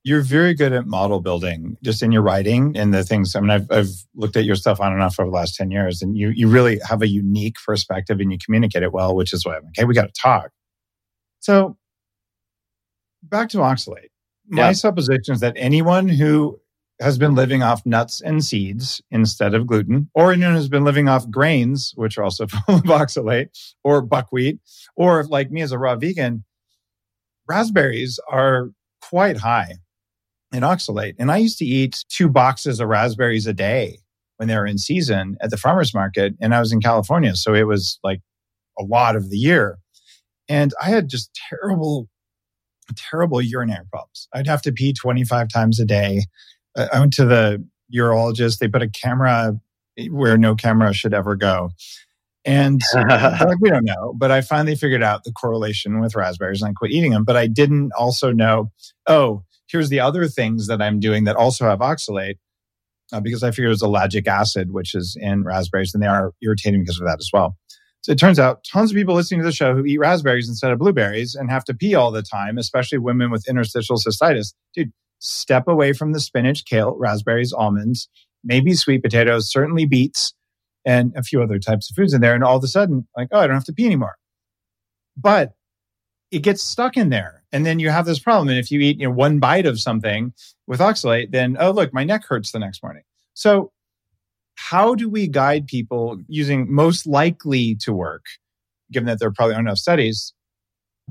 You're 0.04 0.22
very 0.22 0.54
good 0.54 0.72
at 0.72 0.86
model 0.86 1.20
building, 1.20 1.76
just 1.82 2.02
in 2.02 2.12
your 2.12 2.22
writing 2.22 2.76
and 2.76 2.94
the 2.94 3.02
things. 3.04 3.34
I 3.36 3.40
mean, 3.40 3.50
I've, 3.50 3.70
I've 3.70 3.90
looked 4.14 4.36
at 4.36 4.44
your 4.44 4.56
stuff 4.56 4.80
on 4.80 4.92
and 4.92 5.02
off 5.02 5.18
over 5.20 5.28
the 5.28 5.34
last 5.34 5.56
10 5.56 5.70
years, 5.70 6.00
and 6.00 6.16
you, 6.16 6.30
you 6.30 6.48
really 6.48 6.80
have 6.88 7.02
a 7.02 7.08
unique 7.08 7.56
perspective 7.66 8.18
and 8.20 8.32
you 8.32 8.38
communicate 8.42 8.82
it 8.82 8.92
well, 8.92 9.14
which 9.14 9.32
is 9.34 9.44
why 9.44 9.56
I'm 9.56 9.64
like, 9.64 9.74
hey, 9.76 9.84
we 9.84 9.94
got 9.94 10.06
to 10.06 10.20
talk. 10.20 10.50
So 11.40 11.76
back 13.22 13.48
to 13.50 13.58
oxalate. 13.58 14.08
My 14.46 14.68
Yeah. 14.68 14.72
supposition 14.72 15.34
is 15.34 15.40
that 15.40 15.54
anyone 15.56 16.08
who 16.08 16.58
has 17.00 17.18
been 17.18 17.34
living 17.34 17.62
off 17.62 17.86
nuts 17.86 18.20
and 18.20 18.44
seeds 18.44 19.00
instead 19.10 19.54
of 19.54 19.66
gluten, 19.66 20.10
or 20.14 20.32
anyone 20.32 20.54
who's 20.54 20.68
been 20.68 20.84
living 20.84 21.08
off 21.08 21.30
grains, 21.30 21.92
which 21.96 22.18
are 22.18 22.24
also 22.24 22.46
full 22.48 22.76
of 22.76 22.82
oxalate, 22.82 23.48
or 23.84 24.02
buckwheat, 24.02 24.58
or 24.96 25.24
like 25.24 25.50
me 25.50 25.60
as 25.62 25.72
a 25.72 25.78
raw 25.78 25.96
vegan, 25.96 26.44
raspberries 27.48 28.18
are 28.30 28.70
quite 29.00 29.38
high 29.38 29.74
in 30.52 30.62
oxalate. 30.62 31.14
And 31.18 31.30
I 31.30 31.38
used 31.38 31.58
to 31.58 31.64
eat 31.64 32.04
two 32.08 32.28
boxes 32.28 32.80
of 32.80 32.88
raspberries 32.88 33.46
a 33.46 33.52
day 33.52 33.98
when 34.36 34.48
they 34.48 34.56
were 34.56 34.66
in 34.66 34.78
season 34.78 35.36
at 35.40 35.50
the 35.50 35.56
farmer's 35.56 35.92
market. 35.92 36.34
And 36.40 36.54
I 36.54 36.60
was 36.60 36.72
in 36.72 36.80
California. 36.80 37.34
So 37.36 37.54
it 37.54 37.66
was 37.66 37.98
like 38.02 38.20
a 38.78 38.84
lot 38.84 39.16
of 39.16 39.30
the 39.30 39.36
year. 39.36 39.78
And 40.48 40.72
I 40.82 40.90
had 40.90 41.08
just 41.08 41.38
terrible, 41.50 42.08
terrible 42.96 43.42
urinary 43.42 43.84
problems. 43.90 44.28
I'd 44.32 44.46
have 44.46 44.62
to 44.62 44.72
pee 44.72 44.92
25 44.92 45.48
times 45.48 45.78
a 45.80 45.84
day. 45.84 46.22
I 46.78 47.00
went 47.00 47.12
to 47.14 47.24
the 47.24 47.64
urologist. 47.94 48.58
They 48.58 48.68
put 48.68 48.82
a 48.82 48.88
camera 48.88 49.58
where 50.10 50.38
no 50.38 50.54
camera 50.54 50.92
should 50.92 51.14
ever 51.14 51.34
go. 51.34 51.70
And 52.44 52.80
like, 52.94 53.60
we 53.60 53.70
don't 53.70 53.84
know. 53.84 54.14
But 54.16 54.30
I 54.30 54.40
finally 54.40 54.74
figured 54.74 55.02
out 55.02 55.24
the 55.24 55.32
correlation 55.32 56.00
with 56.00 56.14
raspberries 56.14 56.62
and 56.62 56.70
I 56.70 56.72
quit 56.72 56.92
eating 56.92 57.12
them. 57.12 57.24
But 57.24 57.36
I 57.36 57.46
didn't 57.46 57.92
also 57.98 58.32
know, 58.32 58.70
oh, 59.06 59.42
here's 59.66 59.88
the 59.88 60.00
other 60.00 60.28
things 60.28 60.66
that 60.68 60.80
I'm 60.80 61.00
doing 61.00 61.24
that 61.24 61.36
also 61.36 61.66
have 61.68 61.80
oxalate. 61.80 62.36
Uh, 63.10 63.20
because 63.20 63.42
I 63.42 63.50
figured 63.50 63.68
it 63.68 63.70
was 63.70 63.82
ellagic 63.82 64.26
acid, 64.26 64.70
which 64.70 64.94
is 64.94 65.16
in 65.18 65.42
raspberries, 65.42 65.94
and 65.94 66.02
they 66.02 66.06
are 66.06 66.34
irritating 66.42 66.82
because 66.82 67.00
of 67.00 67.06
that 67.06 67.16
as 67.18 67.30
well. 67.32 67.56
So 68.02 68.12
it 68.12 68.18
turns 68.18 68.38
out 68.38 68.64
tons 68.70 68.90
of 68.90 68.96
people 68.96 69.14
listening 69.14 69.40
to 69.40 69.46
the 69.46 69.52
show 69.52 69.74
who 69.74 69.84
eat 69.86 69.96
raspberries 69.96 70.46
instead 70.46 70.72
of 70.72 70.78
blueberries 70.78 71.34
and 71.34 71.50
have 71.50 71.64
to 71.64 71.74
pee 71.74 71.94
all 71.94 72.10
the 72.10 72.22
time, 72.22 72.58
especially 72.58 72.98
women 72.98 73.30
with 73.30 73.48
interstitial 73.48 73.96
cystitis. 73.96 74.52
Dude, 74.74 74.92
step 75.18 75.68
away 75.68 75.92
from 75.92 76.12
the 76.12 76.20
spinach, 76.20 76.64
kale, 76.64 76.96
raspberries, 76.96 77.52
almonds, 77.52 78.08
maybe 78.44 78.74
sweet 78.74 79.02
potatoes, 79.02 79.50
certainly 79.50 79.86
beets, 79.86 80.34
and 80.84 81.12
a 81.16 81.22
few 81.22 81.42
other 81.42 81.58
types 81.58 81.90
of 81.90 81.96
foods 81.96 82.14
in 82.14 82.20
there. 82.20 82.34
And 82.34 82.44
all 82.44 82.56
of 82.56 82.64
a 82.64 82.68
sudden, 82.68 83.06
like, 83.16 83.28
oh, 83.32 83.40
I 83.40 83.46
don't 83.46 83.56
have 83.56 83.64
to 83.64 83.72
pee 83.72 83.86
anymore. 83.86 84.16
But 85.16 85.52
it 86.30 86.40
gets 86.40 86.62
stuck 86.62 86.96
in 86.96 87.10
there. 87.10 87.42
And 87.52 87.64
then 87.64 87.78
you 87.78 87.90
have 87.90 88.06
this 88.06 88.18
problem. 88.18 88.48
And 88.48 88.58
if 88.58 88.70
you 88.70 88.80
eat 88.80 89.00
you 89.00 89.08
know, 89.08 89.14
one 89.14 89.38
bite 89.38 89.66
of 89.66 89.80
something 89.80 90.32
with 90.66 90.80
oxalate, 90.80 91.30
then, 91.32 91.56
oh, 91.58 91.70
look, 91.70 91.92
my 91.92 92.04
neck 92.04 92.24
hurts 92.26 92.52
the 92.52 92.58
next 92.58 92.82
morning. 92.82 93.02
So, 93.34 93.72
how 94.56 94.94
do 94.94 95.08
we 95.08 95.28
guide 95.28 95.68
people 95.68 96.20
using 96.26 96.72
most 96.72 97.06
likely 97.06 97.76
to 97.76 97.92
work, 97.92 98.24
given 98.90 99.06
that 99.06 99.20
there 99.20 99.30
probably 99.30 99.54
aren't 99.54 99.68
enough 99.68 99.78
studies, 99.78 100.34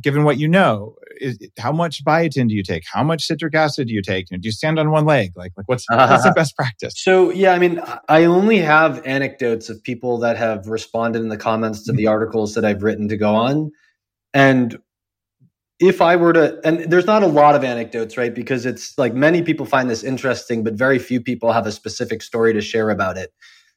given 0.02 0.26
what 0.26 0.38
you 0.38 0.50
know? 0.50 0.96
Is, 1.20 1.38
how 1.58 1.72
much 1.72 2.04
biotin 2.04 2.50
do 2.50 2.56
you 2.56 2.64
take? 2.64 2.84
How 2.92 3.04
much 3.04 3.26
citric 3.26 3.56
acid 3.56 3.88
do 3.88 3.94
you 3.94 4.02
take? 4.02 4.30
You 4.30 4.38
know, 4.38 4.42
do 4.42 4.48
you 4.48 4.52
stand 4.52 4.80
on 4.80 4.92
one 4.92 5.06
leg? 5.06 5.32
Like, 5.36 5.54
like 5.58 5.68
what's, 5.68 5.86
what's 5.90 6.24
the 6.24 6.32
best 6.32 6.56
practice? 6.56 6.94
So 6.98 7.32
yeah, 7.32 7.54
I 7.54 7.60
mean, 7.60 7.82
I 8.10 8.26
only 8.26 8.60
have 8.60 9.06
anecdotes 9.06 9.70
of 9.70 9.82
people 9.84 10.18
that 10.20 10.38
have 10.38 10.68
responded 10.68 11.22
in 11.22 11.30
the 11.30 11.38
comments 11.38 11.84
to 11.86 11.92
the 11.92 12.04
mm-hmm. 12.04 12.12
articles 12.12 12.54
that 12.56 12.66
I've 12.66 12.84
written 12.84 13.08
to 13.10 13.18
go 13.18 13.36
on, 13.36 13.72
and 14.34 14.78
if 15.80 16.02
I 16.02 16.16
were 16.16 16.34
to, 16.34 16.60
and 16.64 16.92
there's 16.92 17.06
not 17.06 17.22
a 17.22 17.28
lot 17.28 17.56
of 17.56 17.64
anecdotes, 17.64 18.18
right? 18.18 18.34
Because 18.34 18.66
it's 18.66 18.98
like 18.98 19.14
many 19.14 19.44
people 19.44 19.66
find 19.66 19.90
this 19.90 20.04
interesting, 20.04 20.64
but 20.64 20.74
very 20.74 20.98
few 20.98 21.22
people 21.22 21.52
have 21.52 21.68
a 21.68 21.72
specific 21.72 22.24
story 22.24 22.54
to 22.54 22.62
share 22.62 22.90
about 22.90 23.18
it. 23.18 23.32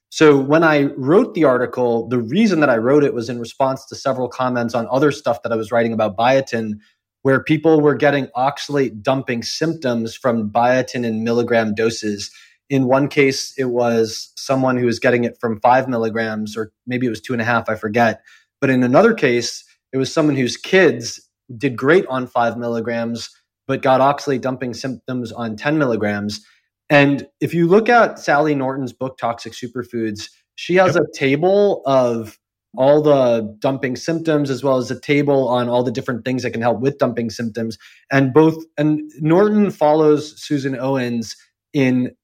So 0.09 0.37
when 0.37 0.63
I 0.63 0.83
wrote 0.97 1.35
the 1.35 1.45
article, 1.45 2.07
the 2.09 2.19
reason 2.19 2.59
that 2.59 2.69
I 2.69 2.77
wrote 2.77 3.03
it 3.03 3.13
was 3.13 3.29
in 3.29 3.39
response 3.39 3.85
to 3.85 3.95
several 3.95 4.27
comments 4.27 4.73
on 4.73 4.87
other 4.91 5.11
stuff 5.11 5.41
that 5.43 5.53
I 5.53 5.55
was 5.55 5.71
writing 5.71 5.93
about 5.93 6.17
biotin, 6.17 6.79
where 7.23 7.43
people 7.43 7.81
were 7.81 7.95
getting 7.95 8.27
oxalate 8.35 9.01
dumping 9.01 9.43
symptoms 9.43 10.15
from 10.15 10.49
biotin 10.49 11.05
in 11.05 11.23
milligram 11.23 11.73
doses. 11.73 12.31
In 12.69 12.85
one 12.85 13.07
case, 13.07 13.53
it 13.57 13.65
was 13.65 14.31
someone 14.35 14.77
who 14.77 14.85
was 14.85 14.99
getting 14.99 15.23
it 15.23 15.37
from 15.39 15.59
five 15.59 15.87
milligrams, 15.87 16.57
or 16.57 16.71
maybe 16.87 17.05
it 17.05 17.09
was 17.09 17.21
two 17.21 17.33
and 17.33 17.41
a 17.41 17.45
half, 17.45 17.69
I 17.69 17.75
forget. 17.75 18.21
But 18.59 18.69
in 18.69 18.83
another 18.83 19.13
case, 19.13 19.63
it 19.93 19.97
was 19.97 20.11
someone 20.11 20.35
whose 20.35 20.57
kids 20.57 21.19
did 21.57 21.75
great 21.75 22.05
on 22.07 22.27
five 22.27 22.57
milligrams, 22.57 23.29
but 23.67 23.81
got 23.81 24.01
oxalate 24.01 24.41
dumping 24.41 24.73
symptoms 24.73 25.31
on 25.31 25.55
10 25.55 25.77
milligrams. 25.77 26.45
And 26.89 27.27
if 27.39 27.53
you 27.53 27.67
look 27.67 27.89
at 27.89 28.19
Sally 28.19 28.55
Norton's 28.55 28.93
book, 28.93 29.17
Toxic 29.17 29.53
Superfoods, 29.53 30.29
she 30.55 30.75
has 30.75 30.95
yep. 30.95 31.03
a 31.03 31.17
table 31.17 31.81
of 31.85 32.37
all 32.77 33.01
the 33.01 33.55
dumping 33.59 33.95
symptoms 33.95 34.49
as 34.49 34.63
well 34.63 34.77
as 34.77 34.89
a 34.89 34.99
table 34.99 35.47
on 35.49 35.67
all 35.67 35.83
the 35.83 35.91
different 35.91 36.23
things 36.23 36.43
that 36.43 36.51
can 36.51 36.61
help 36.61 36.79
with 36.79 36.97
dumping 36.97 37.29
symptoms. 37.29 37.77
And 38.11 38.33
both 38.33 38.63
and 38.77 39.11
norton 39.19 39.71
follows 39.71 40.41
susan 40.41 40.77
owens 40.79 41.35
in 41.73 42.15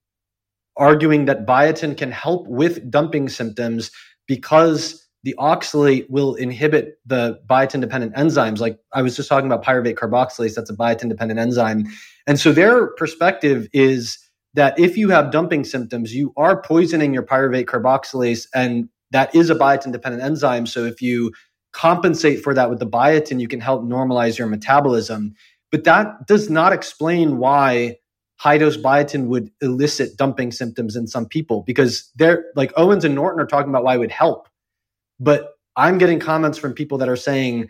arguing 0.77 1.25
that 1.25 1.45
biotin 1.45 1.97
can 1.97 2.11
help 2.11 2.47
with 2.47 2.89
dumping 2.89 3.29
symptoms 3.29 3.91
because 4.27 5.03
the 5.23 5.35
oxalate 5.39 6.05
will 6.09 6.35
inhibit 6.35 6.99
the 7.05 7.39
biotin 7.49 7.81
dependent 7.81 8.15
enzymes. 8.15 8.59
Like 8.59 8.79
i 8.93 9.01
was 9.01 9.15
just 9.15 9.27
talking 9.27 9.51
about 9.51 9.65
pyruvate 9.65 9.95
carboxylase 9.95 10.55
that's 10.55 10.69
a 10.69 10.75
biotin 10.75 11.09
dependent 11.09 11.39
enzyme. 11.39 11.87
And 12.25 12.39
so 12.39 12.53
their 12.53 12.87
perspective 12.93 13.67
is 13.73 14.17
that 14.53 14.79
if 14.79 14.97
you 14.97 15.09
have 15.09 15.31
dumping 15.31 15.65
symptoms 15.65 16.15
you 16.15 16.31
are 16.37 16.61
poisoning 16.61 17.13
your 17.13 17.23
pyruvate 17.23 17.65
carboxylase 17.65 18.47
and 18.55 18.87
that 19.11 19.33
is 19.33 19.49
a 19.49 19.55
biotin 19.55 19.91
dependent 19.91 20.23
enzyme. 20.23 20.65
So 20.65 20.85
if 20.85 21.01
you 21.01 21.31
compensate 21.73 22.41
for 22.43 22.53
that 22.53 22.69
with 22.69 22.79
the 22.79 22.87
biotin, 22.87 23.39
you 23.39 23.47
can 23.47 23.59
help 23.59 23.83
normalize 23.83 24.37
your 24.37 24.47
metabolism. 24.47 25.33
But 25.71 25.83
that 25.83 26.27
does 26.27 26.49
not 26.49 26.73
explain 26.73 27.37
why 27.37 27.97
high 28.37 28.57
dose 28.57 28.77
biotin 28.77 29.27
would 29.27 29.49
elicit 29.61 30.15
dumping 30.17 30.51
symptoms 30.51 30.95
in 30.95 31.07
some 31.07 31.25
people 31.25 31.63
because 31.63 32.11
they're 32.15 32.45
like 32.55 32.71
Owens 32.77 33.03
and 33.03 33.15
Norton 33.15 33.39
are 33.39 33.47
talking 33.47 33.69
about 33.69 33.83
why 33.83 33.95
it 33.95 33.99
would 33.99 34.11
help. 34.11 34.47
But 35.19 35.53
I'm 35.75 35.97
getting 35.97 36.19
comments 36.19 36.57
from 36.57 36.73
people 36.73 36.97
that 36.99 37.09
are 37.09 37.15
saying, 37.15 37.69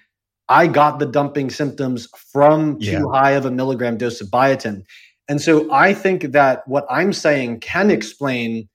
I 0.49 0.67
got 0.67 0.99
the 0.99 1.05
dumping 1.05 1.49
symptoms 1.49 2.07
from 2.31 2.77
yeah. 2.79 2.99
too 2.99 3.09
high 3.09 3.31
of 3.31 3.45
a 3.45 3.51
milligram 3.51 3.97
dose 3.97 4.21
of 4.21 4.27
biotin. 4.27 4.83
And 5.27 5.41
so 5.41 5.71
I 5.71 5.93
think 5.93 6.31
that 6.31 6.65
what 6.67 6.85
I'm 6.89 7.11
saying 7.11 7.59
can 7.59 7.91
explain 7.91 8.69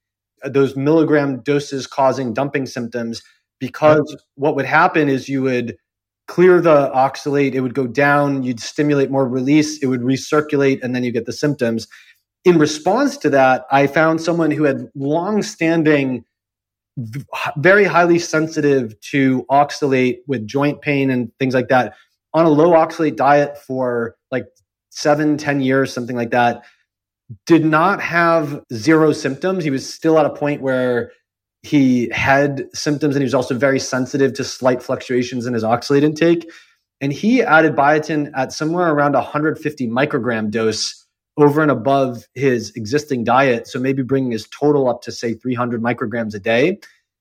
those 0.44 0.76
milligram 0.76 1.40
doses 1.40 1.86
causing 1.86 2.32
dumping 2.32 2.66
symptoms 2.66 3.22
because 3.60 4.16
what 4.34 4.56
would 4.56 4.64
happen 4.64 5.08
is 5.08 5.28
you 5.28 5.42
would 5.42 5.76
clear 6.26 6.60
the 6.60 6.90
oxalate, 6.94 7.54
it 7.54 7.60
would 7.60 7.74
go 7.74 7.86
down, 7.86 8.42
you'd 8.42 8.60
stimulate 8.60 9.10
more 9.10 9.28
release, 9.28 9.82
it 9.82 9.86
would 9.86 10.00
recirculate, 10.00 10.82
and 10.82 10.94
then 10.94 11.04
you 11.04 11.12
get 11.12 11.26
the 11.26 11.32
symptoms. 11.32 11.86
In 12.44 12.58
response 12.58 13.16
to 13.18 13.30
that, 13.30 13.66
I 13.70 13.86
found 13.86 14.20
someone 14.20 14.50
who 14.50 14.64
had 14.64 14.88
long 14.94 15.42
standing, 15.42 16.24
very 17.56 17.84
highly 17.84 18.18
sensitive 18.18 18.98
to 19.00 19.44
oxalate 19.50 20.18
with 20.26 20.46
joint 20.46 20.80
pain 20.80 21.10
and 21.10 21.30
things 21.38 21.54
like 21.54 21.68
that 21.68 21.94
on 22.34 22.44
a 22.44 22.50
low 22.50 22.72
oxalate 22.72 23.16
diet 23.16 23.56
for 23.58 24.16
like 24.30 24.46
seven, 24.90 25.36
ten 25.36 25.60
years, 25.60 25.92
something 25.92 26.16
like 26.16 26.30
that 26.30 26.64
did 27.46 27.64
not 27.64 28.00
have 28.00 28.62
zero 28.72 29.12
symptoms. 29.12 29.64
He 29.64 29.70
was 29.70 29.92
still 29.92 30.18
at 30.18 30.26
a 30.26 30.30
point 30.30 30.62
where 30.62 31.12
he 31.62 32.08
had 32.10 32.64
symptoms 32.74 33.14
and 33.14 33.22
he 33.22 33.24
was 33.24 33.34
also 33.34 33.56
very 33.56 33.78
sensitive 33.78 34.32
to 34.34 34.44
slight 34.44 34.82
fluctuations 34.82 35.46
in 35.46 35.54
his 35.54 35.62
oxalate 35.62 36.02
intake. 36.02 36.50
And 37.00 37.12
he 37.12 37.42
added 37.42 37.74
biotin 37.74 38.30
at 38.34 38.52
somewhere 38.52 38.92
around 38.92 39.14
150 39.14 39.88
microgram 39.88 40.50
dose 40.50 41.06
over 41.36 41.62
and 41.62 41.70
above 41.70 42.26
his 42.34 42.72
existing 42.76 43.24
diet. 43.24 43.66
So 43.66 43.78
maybe 43.78 44.02
bringing 44.02 44.32
his 44.32 44.46
total 44.48 44.88
up 44.88 45.02
to 45.02 45.12
say 45.12 45.34
300 45.34 45.82
micrograms 45.82 46.34
a 46.34 46.38
day. 46.38 46.78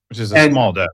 Which 0.09 0.19
is 0.19 0.31
a 0.31 0.37
and, 0.37 0.53
small 0.53 0.73
dose. 0.73 0.87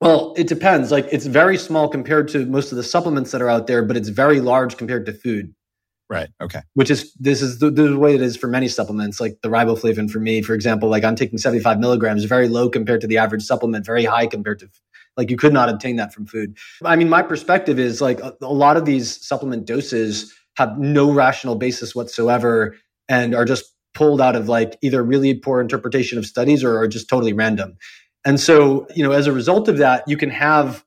Well, 0.00 0.34
it 0.36 0.46
depends. 0.46 0.92
Like 0.92 1.08
it's 1.10 1.26
very 1.26 1.56
small 1.56 1.88
compared 1.88 2.28
to 2.28 2.44
most 2.46 2.70
of 2.70 2.76
the 2.76 2.84
supplements 2.84 3.30
that 3.32 3.40
are 3.40 3.48
out 3.48 3.66
there, 3.66 3.82
but 3.82 3.96
it's 3.96 4.08
very 4.08 4.40
large 4.40 4.76
compared 4.76 5.06
to 5.06 5.12
food. 5.12 5.54
Right. 6.08 6.28
Okay. 6.40 6.60
Which 6.74 6.90
is 6.90 7.12
this 7.14 7.42
is 7.42 7.58
the, 7.58 7.70
the, 7.70 7.98
way 7.98 8.14
it 8.14 8.22
is 8.22 8.36
for 8.36 8.46
many 8.46 8.68
supplements, 8.68 9.20
like 9.20 9.38
the 9.42 9.48
riboflavin 9.48 10.08
for 10.08 10.20
me, 10.20 10.40
for 10.40 10.54
example. 10.54 10.88
Like 10.88 11.02
I'm 11.02 11.16
taking 11.16 11.36
75 11.36 11.80
milligrams, 11.80 12.24
very 12.24 12.48
low 12.48 12.68
compared 12.70 13.00
to 13.00 13.08
the 13.08 13.18
average 13.18 13.42
supplement, 13.42 13.84
very 13.84 14.04
high 14.04 14.28
compared 14.28 14.60
to 14.60 14.68
like 15.16 15.30
you 15.30 15.36
could 15.36 15.52
not 15.52 15.68
obtain 15.68 15.96
that 15.96 16.12
from 16.14 16.26
food. 16.26 16.56
I 16.84 16.94
mean, 16.94 17.08
my 17.08 17.22
perspective 17.22 17.78
is 17.78 18.00
like 18.00 18.20
a, 18.20 18.34
a 18.40 18.52
lot 18.52 18.76
of 18.76 18.84
these 18.84 19.26
supplement 19.26 19.66
doses 19.66 20.32
have 20.56 20.78
no 20.78 21.10
rational 21.12 21.56
basis 21.56 21.94
whatsoever 21.94 22.76
and 23.08 23.34
are 23.34 23.44
just 23.44 23.64
pulled 23.94 24.20
out 24.20 24.36
of 24.36 24.48
like 24.48 24.78
either 24.82 25.02
really 25.02 25.34
poor 25.34 25.60
interpretation 25.60 26.18
of 26.18 26.26
studies 26.26 26.62
or 26.62 26.78
are 26.78 26.86
just 26.86 27.08
totally 27.08 27.32
random. 27.32 27.76
And 28.24 28.38
so, 28.38 28.86
you 28.94 29.02
know, 29.02 29.12
as 29.12 29.26
a 29.26 29.32
result 29.32 29.68
of 29.68 29.78
that, 29.78 30.04
you 30.06 30.16
can 30.16 30.30
have 30.30 30.84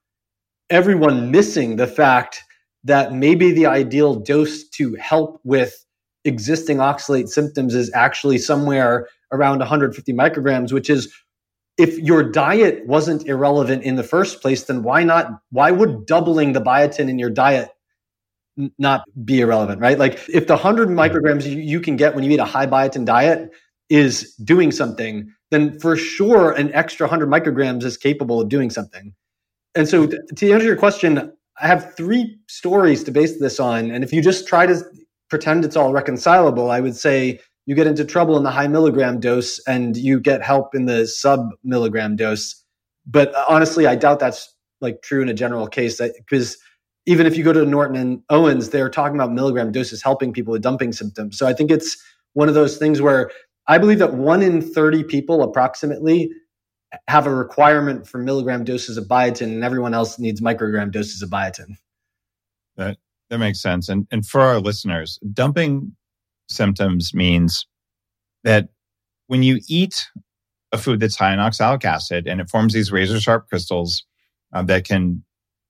everyone 0.70 1.32
missing 1.32 1.78
the 1.78 1.88
fact 1.88 2.44
that 2.84 3.14
maybe 3.14 3.52
the 3.52 3.66
ideal 3.66 4.16
dose 4.16 4.68
to 4.70 4.96
help 4.96 5.40
with 5.44 5.86
existing 6.26 6.78
oxalate 6.78 7.28
symptoms 7.28 7.76
is 7.76 7.92
actually 7.94 8.38
somewhere 8.38 9.08
around 9.32 9.60
150 9.60 10.14
micrograms, 10.14 10.72
which 10.72 10.90
is 10.90 11.14
if 11.78 11.98
your 12.00 12.24
diet 12.24 12.86
wasn't 12.88 13.26
irrelevant 13.26 13.84
in 13.84 13.96
the 13.96 14.04
first 14.04 14.42
place, 14.42 14.64
then 14.64 14.84
why 14.84 15.04
not? 15.04 15.42
Why 15.52 15.72
would 15.72 16.06
doubling 16.06 16.54
the 16.54 16.62
biotin 16.62 17.10
in 17.10 17.18
your 17.18 17.30
diet 17.30 17.70
not 18.78 19.04
be 19.24 19.40
irrelevant, 19.40 19.80
right? 19.80 19.98
Like 19.98 20.20
if 20.28 20.48
the 20.48 20.56
100 20.56 20.90
micrograms 20.90 21.50
you, 21.50 21.58
you 21.58 21.80
can 21.80 21.96
get 21.96 22.16
when 22.16 22.24
you 22.26 22.32
eat 22.32 22.40
a 22.40 22.46
high 22.46 22.68
biotin 22.68 23.06
diet 23.06 23.52
is 23.90 24.34
doing 24.36 24.72
something, 24.72 25.32
then 25.52 25.80
for 25.80 25.96
sure 25.96 26.52
an 26.52 26.74
extra 26.74 27.08
100 27.08 27.30
micrograms 27.30 27.84
is 27.84 27.98
capable 27.98 28.42
of 28.42 28.50
doing 28.50 28.70
something. 28.70 29.14
And 29.76 29.88
so 29.88 30.08
to 30.08 30.52
answer 30.52 30.66
your 30.66 30.76
question, 30.76 31.32
I 31.62 31.68
have 31.68 31.96
three 31.96 32.38
stories 32.48 33.04
to 33.04 33.12
base 33.12 33.40
this 33.40 33.60
on. 33.60 33.92
And 33.92 34.04
if 34.04 34.14
you 34.14 34.22
just 34.22 34.48
try 34.48 34.66
to 34.66 34.84
pretend 35.30 35.66
it's 35.66 35.76
all 35.76 35.92
reconcilable, 35.92 36.72
I 36.72 36.80
would 36.80 36.96
say 36.96 37.40
you 37.66 37.76
get 37.76 37.88
into 37.88 38.06
trouble 38.06 38.38
in 38.38 38.44
the 38.44 38.52
high 38.52 38.68
milligram 38.68 39.20
dose 39.20 39.60
and 39.68 39.96
you 39.96 40.20
get 40.20 40.42
help 40.42 40.74
in 40.74 40.86
the 40.86 41.06
sub 41.06 41.50
milligram 41.64 42.16
dose. 42.16 42.64
But 43.06 43.34
uh, 43.36 43.46
honestly, 43.48 43.86
I 43.86 43.96
doubt 43.96 44.20
that's 44.20 44.54
like 44.82 45.02
true 45.02 45.22
in 45.22 45.30
a 45.30 45.34
general 45.34 45.68
case 45.68 46.00
because 46.00 46.58
even 47.06 47.26
if 47.26 47.38
you 47.38 47.44
go 47.44 47.54
to 47.54 47.66
Norton 47.66 47.96
and 47.96 48.24
Owens, 48.30 48.70
they're 48.70 48.90
talking 48.90 49.16
about 49.16 49.32
milligram 49.32 49.72
doses 49.72 50.02
helping 50.02 50.32
people 50.32 50.52
with 50.52 50.62
dumping 50.62 50.94
symptoms. 50.94 51.38
So 51.38 51.48
I 51.48 51.54
think 51.54 51.72
it's 51.72 52.02
one 52.34 52.48
of 52.48 52.56
those 52.56 52.78
things 52.78 53.02
where 53.02 53.32
I 53.68 53.78
believe 53.78 54.00
that 54.00 54.14
one 54.14 54.42
in 54.42 54.62
30 54.62 55.04
people 55.04 55.44
approximately 55.44 56.32
have 57.08 57.28
a 57.28 57.34
requirement 57.34 58.08
for 58.08 58.18
milligram 58.18 58.64
doses 58.64 58.98
of 58.98 59.06
biotin 59.06 59.44
and 59.44 59.64
everyone 59.64 59.94
else 59.94 60.20
needs 60.20 60.42
microgram 60.42 60.92
doses 60.92 61.22
of 61.22 61.30
biotin. 61.30 61.78
That 62.78 62.98
that 63.30 63.38
makes 63.38 63.62
sense. 63.62 63.90
And 63.90 64.08
and 64.12 64.26
for 64.26 64.42
our 64.42 64.60
listeners, 64.60 65.20
dumping 65.34 65.96
symptoms 66.48 67.14
means 67.14 67.68
that 68.44 68.70
when 69.28 69.44
you 69.44 69.60
eat 69.68 70.08
a 70.72 70.78
food 70.78 71.00
that's 71.00 71.16
high 71.16 71.34
in 71.34 71.40
oxalic 71.40 71.86
acid 71.86 72.28
and 72.28 72.42
it 72.42 72.50
forms 72.50 72.74
these 72.74 72.92
razor 72.92 73.20
sharp 73.20 73.48
crystals 73.50 74.04
uh, 74.54 74.64
that 74.64 74.86
can 74.86 75.24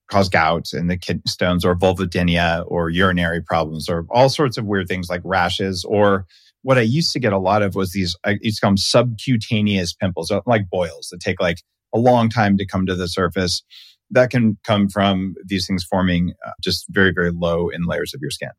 cause 0.09 0.29
gout 0.29 0.73
and 0.73 0.89
the 0.89 0.97
kidney 0.97 1.21
stones 1.27 1.63
or 1.63 1.75
vulvodynia 1.75 2.63
or 2.67 2.89
urinary 2.89 3.41
problems 3.41 3.87
or 3.87 4.05
all 4.09 4.29
sorts 4.29 4.57
of 4.57 4.65
weird 4.65 4.87
things 4.87 5.09
like 5.09 5.21
rashes 5.23 5.83
or 5.85 6.25
what 6.61 6.77
I 6.77 6.81
used 6.81 7.13
to 7.13 7.19
get 7.19 7.33
a 7.33 7.37
lot 7.37 7.61
of 7.61 7.75
was 7.75 7.91
these, 7.91 8.15
I 8.25 8.37
used 8.41 8.57
to 8.57 8.61
call 8.61 8.71
them 8.71 8.77
subcutaneous 8.77 9.93
pimples, 9.93 10.31
uh, 10.31 10.41
like 10.45 10.69
boils 10.69 11.09
that 11.11 11.19
take 11.19 11.39
like 11.39 11.61
a 11.93 11.99
long 11.99 12.29
time 12.29 12.57
to 12.57 12.65
come 12.65 12.85
to 12.85 12.95
the 12.95 13.07
surface. 13.07 13.63
That 14.11 14.31
can 14.31 14.57
come 14.63 14.89
from 14.89 15.35
these 15.45 15.67
things 15.67 15.83
forming 15.83 16.33
uh, 16.45 16.51
just 16.61 16.85
very, 16.89 17.11
very 17.13 17.31
low 17.31 17.69
in 17.69 17.83
layers 17.85 18.13
of 18.13 18.21
your 18.21 18.31
skin. 18.31 18.49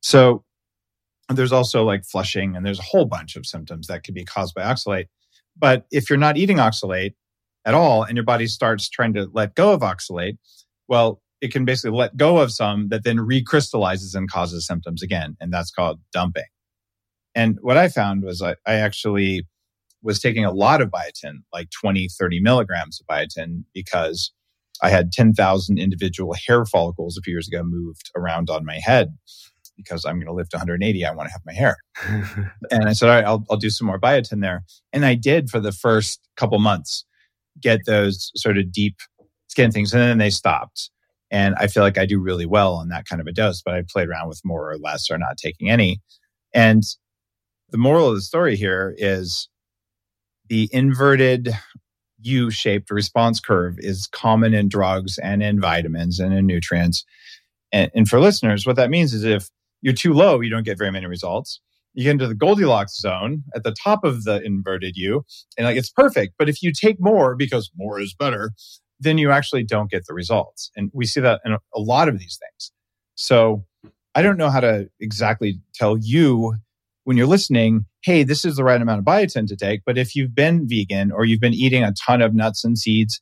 So 0.00 0.44
there's 1.28 1.52
also 1.52 1.84
like 1.84 2.04
flushing, 2.04 2.56
and 2.56 2.66
there's 2.66 2.78
a 2.78 2.82
whole 2.82 3.06
bunch 3.06 3.36
of 3.36 3.46
symptoms 3.46 3.86
that 3.86 4.04
could 4.04 4.14
be 4.14 4.24
caused 4.24 4.54
by 4.54 4.62
oxalate. 4.62 5.06
But 5.56 5.86
if 5.90 6.10
you're 6.10 6.18
not 6.18 6.36
eating 6.36 6.58
oxalate 6.58 7.14
at 7.64 7.74
all 7.74 8.02
and 8.02 8.16
your 8.16 8.24
body 8.24 8.46
starts 8.46 8.88
trying 8.88 9.14
to 9.14 9.28
let 9.32 9.54
go 9.54 9.72
of 9.72 9.80
oxalate, 9.80 10.36
well, 10.88 11.22
it 11.40 11.52
can 11.52 11.64
basically 11.64 11.96
let 11.96 12.16
go 12.16 12.38
of 12.38 12.52
some 12.52 12.88
that 12.88 13.04
then 13.04 13.18
recrystallizes 13.18 14.14
and 14.14 14.30
causes 14.30 14.66
symptoms 14.66 15.02
again. 15.02 15.36
And 15.40 15.52
that's 15.52 15.70
called 15.70 16.00
dumping. 16.12 16.44
And 17.34 17.58
what 17.62 17.76
I 17.76 17.88
found 17.88 18.24
was 18.24 18.42
I, 18.42 18.56
I 18.66 18.74
actually 18.74 19.46
was 20.02 20.20
taking 20.20 20.44
a 20.44 20.52
lot 20.52 20.80
of 20.82 20.90
biotin, 20.90 21.42
like 21.52 21.70
20, 21.70 22.08
30 22.08 22.40
milligrams 22.40 23.00
of 23.00 23.06
biotin, 23.06 23.64
because 23.72 24.32
I 24.82 24.90
had 24.90 25.12
10,000 25.12 25.78
individual 25.78 26.34
hair 26.34 26.64
follicles 26.64 27.16
a 27.16 27.22
few 27.22 27.32
years 27.32 27.48
ago 27.48 27.62
moved 27.62 28.10
around 28.16 28.50
on 28.50 28.64
my 28.64 28.80
head 28.82 29.16
because 29.76 30.04
I'm 30.04 30.16
going 30.16 30.26
to 30.26 30.32
lift 30.32 30.52
180. 30.52 31.04
I 31.04 31.12
want 31.12 31.28
to 31.28 31.32
have 31.32 31.42
my 31.46 31.52
hair. 31.52 31.76
and 32.70 32.88
I 32.88 32.92
said, 32.92 33.08
all 33.08 33.14
right, 33.14 33.24
I'll, 33.24 33.44
I'll 33.50 33.56
do 33.56 33.70
some 33.70 33.86
more 33.86 33.98
biotin 33.98 34.40
there. 34.40 34.64
And 34.92 35.04
I 35.04 35.14
did 35.14 35.50
for 35.50 35.60
the 35.60 35.72
first 35.72 36.20
couple 36.36 36.58
months 36.58 37.04
get 37.60 37.86
those 37.86 38.32
sort 38.36 38.58
of 38.58 38.72
deep 38.72 38.96
skin 39.48 39.70
things. 39.70 39.92
And 39.92 40.02
then 40.02 40.18
they 40.18 40.30
stopped. 40.30 40.90
And 41.30 41.54
I 41.56 41.66
feel 41.66 41.82
like 41.82 41.96
I 41.96 42.06
do 42.06 42.20
really 42.20 42.44
well 42.44 42.74
on 42.74 42.88
that 42.88 43.06
kind 43.06 43.20
of 43.20 43.26
a 43.26 43.32
dose, 43.32 43.62
but 43.62 43.74
I 43.74 43.82
played 43.88 44.08
around 44.08 44.28
with 44.28 44.40
more 44.44 44.70
or 44.70 44.78
less 44.78 45.10
or 45.10 45.16
not 45.16 45.38
taking 45.38 45.70
any. 45.70 46.00
And 46.52 46.82
the 47.72 47.78
moral 47.78 48.08
of 48.08 48.14
the 48.14 48.22
story 48.22 48.54
here 48.54 48.94
is 48.98 49.48
the 50.48 50.68
inverted 50.72 51.52
U 52.20 52.50
shaped 52.50 52.90
response 52.90 53.40
curve 53.40 53.76
is 53.78 54.06
common 54.08 54.54
in 54.54 54.68
drugs 54.68 55.18
and 55.18 55.42
in 55.42 55.60
vitamins 55.60 56.20
and 56.20 56.32
in 56.32 56.46
nutrients. 56.46 57.04
And, 57.72 57.90
and, 57.94 58.06
for 58.06 58.20
listeners, 58.20 58.66
what 58.66 58.76
that 58.76 58.90
means 58.90 59.14
is 59.14 59.24
if 59.24 59.48
you're 59.80 59.94
too 59.94 60.12
low, 60.12 60.40
you 60.40 60.50
don't 60.50 60.64
get 60.64 60.78
very 60.78 60.92
many 60.92 61.06
results. 61.06 61.60
you 61.94 62.04
get 62.04 62.10
into 62.12 62.28
the 62.28 62.34
Goldilocks 62.34 62.98
zone 62.98 63.42
at 63.54 63.64
the 63.64 63.74
top 63.82 64.04
of 64.04 64.24
the 64.24 64.42
inverted 64.42 64.94
U, 64.96 65.24
and 65.56 65.66
like 65.66 65.76
it's 65.78 65.90
perfect. 65.90 66.34
But 66.38 66.50
if 66.50 66.62
you 66.62 66.72
take 66.72 67.00
more 67.00 67.34
because 67.34 67.70
more 67.74 67.98
is 67.98 68.14
better, 68.14 68.52
then 69.00 69.16
you 69.16 69.30
actually 69.30 69.64
don't 69.64 69.90
get 69.90 70.06
the 70.06 70.14
results. 70.14 70.70
And 70.76 70.90
we 70.92 71.06
see 71.06 71.20
that 71.20 71.40
in 71.44 71.52
a, 71.52 71.58
a 71.74 71.80
lot 71.80 72.08
of 72.08 72.18
these 72.18 72.38
things. 72.38 72.72
So 73.14 73.64
I 74.14 74.20
don't 74.20 74.36
know 74.36 74.50
how 74.50 74.60
to 74.60 74.88
exactly 75.00 75.60
tell 75.74 75.96
you 75.98 76.56
when 77.04 77.16
you're 77.16 77.26
listening, 77.26 77.84
hey, 78.02 78.22
this 78.22 78.44
is 78.44 78.56
the 78.56 78.64
right 78.64 78.80
amount 78.80 78.98
of 78.98 79.04
biotin 79.04 79.46
to 79.48 79.56
take. 79.56 79.82
But 79.84 79.98
if 79.98 80.14
you've 80.14 80.34
been 80.34 80.68
vegan 80.68 81.10
or 81.10 81.24
you've 81.24 81.40
been 81.40 81.54
eating 81.54 81.82
a 81.82 81.92
ton 81.92 82.22
of 82.22 82.34
nuts 82.34 82.64
and 82.64 82.78
seeds 82.78 83.20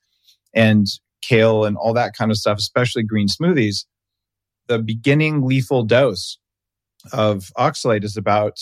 and 0.55 0.87
kale 1.23 1.65
and 1.65 1.77
all 1.77 1.95
that 1.95 2.15
kind 2.17 2.31
of 2.31 2.37
stuff, 2.37 2.59
especially 2.59 3.03
green 3.03 3.29
smoothies, 3.29 3.85
the 4.69 4.79
beginning 4.79 5.43
lethal 5.43 5.83
dose 5.83 6.39
of 7.13 7.51
oxalate 7.57 8.05
is 8.05 8.17
about 8.17 8.59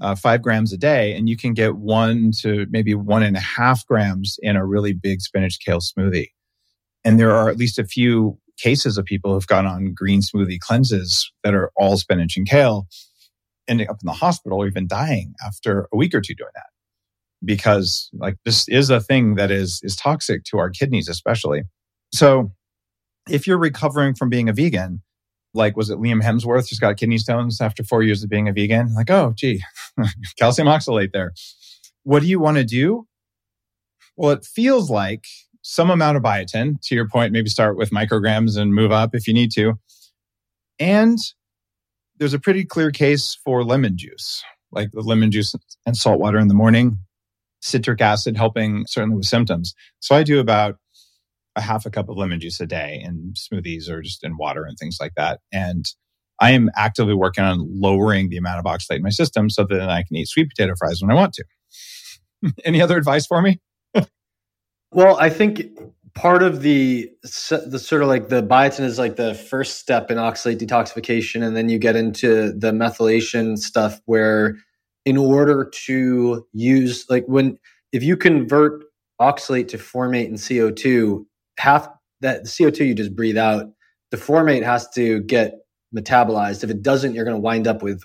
uh, 0.00 0.14
five 0.14 0.40
grams 0.40 0.72
a 0.72 0.78
day, 0.78 1.14
and 1.14 1.28
you 1.28 1.36
can 1.36 1.52
get 1.52 1.76
one 1.76 2.32
to 2.40 2.66
maybe 2.70 2.94
one 2.94 3.22
and 3.22 3.36
a 3.36 3.40
half 3.40 3.86
grams 3.86 4.38
in 4.42 4.56
a 4.56 4.64
really 4.64 4.92
big 4.92 5.20
spinach 5.20 5.58
kale 5.64 5.80
smoothie. 5.80 6.28
And 7.04 7.18
there 7.18 7.32
are 7.32 7.50
at 7.50 7.58
least 7.58 7.78
a 7.78 7.84
few 7.84 8.38
cases 8.58 8.96
of 8.96 9.04
people 9.04 9.32
who've 9.32 9.46
gone 9.46 9.66
on 9.66 9.92
green 9.94 10.20
smoothie 10.20 10.58
cleanses 10.58 11.30
that 11.44 11.54
are 11.54 11.70
all 11.76 11.96
spinach 11.98 12.36
and 12.36 12.48
kale, 12.48 12.86
ending 13.68 13.88
up 13.88 13.96
in 14.02 14.06
the 14.06 14.12
hospital 14.12 14.58
or 14.58 14.66
even 14.66 14.86
dying 14.86 15.34
after 15.44 15.88
a 15.92 15.96
week 15.96 16.14
or 16.14 16.20
two 16.20 16.34
doing 16.34 16.50
that. 16.54 16.66
Because 17.44 18.10
like 18.12 18.36
this 18.44 18.68
is 18.68 18.90
a 18.90 19.00
thing 19.00 19.36
that 19.36 19.50
is 19.50 19.80
is 19.82 19.96
toxic 19.96 20.44
to 20.44 20.58
our 20.58 20.70
kidneys, 20.70 21.08
especially. 21.08 21.62
So 22.12 22.52
if 23.28 23.46
you're 23.46 23.58
recovering 23.58 24.14
from 24.14 24.28
being 24.28 24.48
a 24.48 24.52
vegan, 24.52 25.02
like 25.54 25.76
was 25.76 25.90
it 25.90 25.98
Liam 25.98 26.22
Hemsworth 26.22 26.68
just 26.68 26.80
got 26.80 26.96
kidney 26.96 27.18
stones 27.18 27.60
after 27.60 27.82
four 27.82 28.02
years 28.02 28.22
of 28.22 28.28
being 28.28 28.48
a 28.48 28.52
vegan? 28.52 28.94
Like, 28.94 29.10
oh, 29.10 29.32
gee, 29.36 29.62
calcium 30.38 30.68
oxalate 30.68 31.12
there. 31.12 31.32
What 32.02 32.20
do 32.20 32.28
you 32.28 32.40
want 32.40 32.58
to 32.58 32.64
do? 32.64 33.06
Well, 34.16 34.32
it 34.32 34.44
feels 34.44 34.90
like 34.90 35.24
some 35.62 35.90
amount 35.90 36.16
of 36.16 36.22
biotin. 36.22 36.80
To 36.82 36.94
your 36.94 37.08
point, 37.08 37.32
maybe 37.32 37.48
start 37.48 37.76
with 37.76 37.90
micrograms 37.90 38.56
and 38.56 38.74
move 38.74 38.92
up 38.92 39.14
if 39.14 39.26
you 39.26 39.34
need 39.34 39.50
to. 39.52 39.74
And 40.78 41.18
there's 42.20 42.34
a 42.34 42.38
pretty 42.38 42.64
clear 42.64 42.90
case 42.90 43.36
for 43.42 43.64
lemon 43.64 43.96
juice, 43.96 44.44
like 44.70 44.92
the 44.92 45.00
lemon 45.00 45.32
juice 45.32 45.56
and 45.86 45.96
salt 45.96 46.20
water 46.20 46.38
in 46.38 46.48
the 46.48 46.54
morning, 46.54 46.98
citric 47.60 48.00
acid 48.00 48.36
helping 48.36 48.84
certainly 48.86 49.16
with 49.16 49.24
symptoms. 49.24 49.74
So 50.00 50.14
I 50.14 50.22
do 50.22 50.38
about 50.38 50.76
a 51.56 51.62
half 51.62 51.86
a 51.86 51.90
cup 51.90 52.10
of 52.10 52.18
lemon 52.18 52.38
juice 52.38 52.60
a 52.60 52.66
day 52.66 53.00
in 53.02 53.32
smoothies 53.34 53.88
or 53.88 54.02
just 54.02 54.22
in 54.22 54.36
water 54.36 54.64
and 54.64 54.78
things 54.78 54.98
like 55.00 55.14
that. 55.16 55.40
And 55.50 55.86
I 56.40 56.52
am 56.52 56.70
actively 56.76 57.14
working 57.14 57.42
on 57.42 57.66
lowering 57.68 58.28
the 58.28 58.36
amount 58.36 58.58
of 58.58 58.66
oxalate 58.66 58.96
in 58.96 59.02
my 59.02 59.10
system 59.10 59.48
so 59.48 59.64
that 59.64 59.88
I 59.88 60.02
can 60.02 60.16
eat 60.16 60.28
sweet 60.28 60.50
potato 60.50 60.74
fries 60.78 61.00
when 61.00 61.10
I 61.10 61.14
want 61.14 61.32
to. 61.34 61.44
Any 62.64 62.82
other 62.82 62.98
advice 62.98 63.26
for 63.26 63.40
me? 63.40 63.60
well, 64.92 65.16
I 65.18 65.30
think 65.30 65.62
part 66.14 66.42
of 66.42 66.62
the 66.62 67.10
the 67.22 67.78
sort 67.78 68.02
of 68.02 68.08
like 68.08 68.28
the 68.28 68.42
biotin 68.42 68.80
is 68.80 68.98
like 68.98 69.16
the 69.16 69.34
first 69.34 69.78
step 69.78 70.10
in 70.10 70.18
oxalate 70.18 70.58
detoxification, 70.58 71.42
and 71.42 71.56
then 71.56 71.68
you 71.68 71.78
get 71.78 71.96
into 71.96 72.52
the 72.52 72.72
methylation 72.72 73.58
stuff 73.58 74.00
where, 74.06 74.56
in 75.04 75.16
order 75.16 75.70
to 75.86 76.46
use 76.52 77.06
like 77.08 77.24
when 77.26 77.58
if 77.92 78.02
you 78.02 78.16
convert 78.16 78.84
oxalate 79.20 79.68
to 79.68 79.78
formate 79.78 80.26
and 80.26 80.42
CO 80.42 80.70
two, 80.70 81.26
half 81.58 81.88
that 82.20 82.44
CO2 82.44 82.86
you 82.86 82.94
just 82.94 83.14
breathe 83.14 83.38
out, 83.38 83.66
the 84.10 84.16
formate 84.16 84.62
has 84.62 84.88
to 84.90 85.20
get 85.22 85.54
metabolized. 85.94 86.64
If 86.64 86.70
it 86.70 86.82
doesn't, 86.82 87.14
you're 87.14 87.24
going 87.24 87.36
to 87.36 87.40
wind 87.40 87.66
up 87.66 87.82
with 87.82 88.02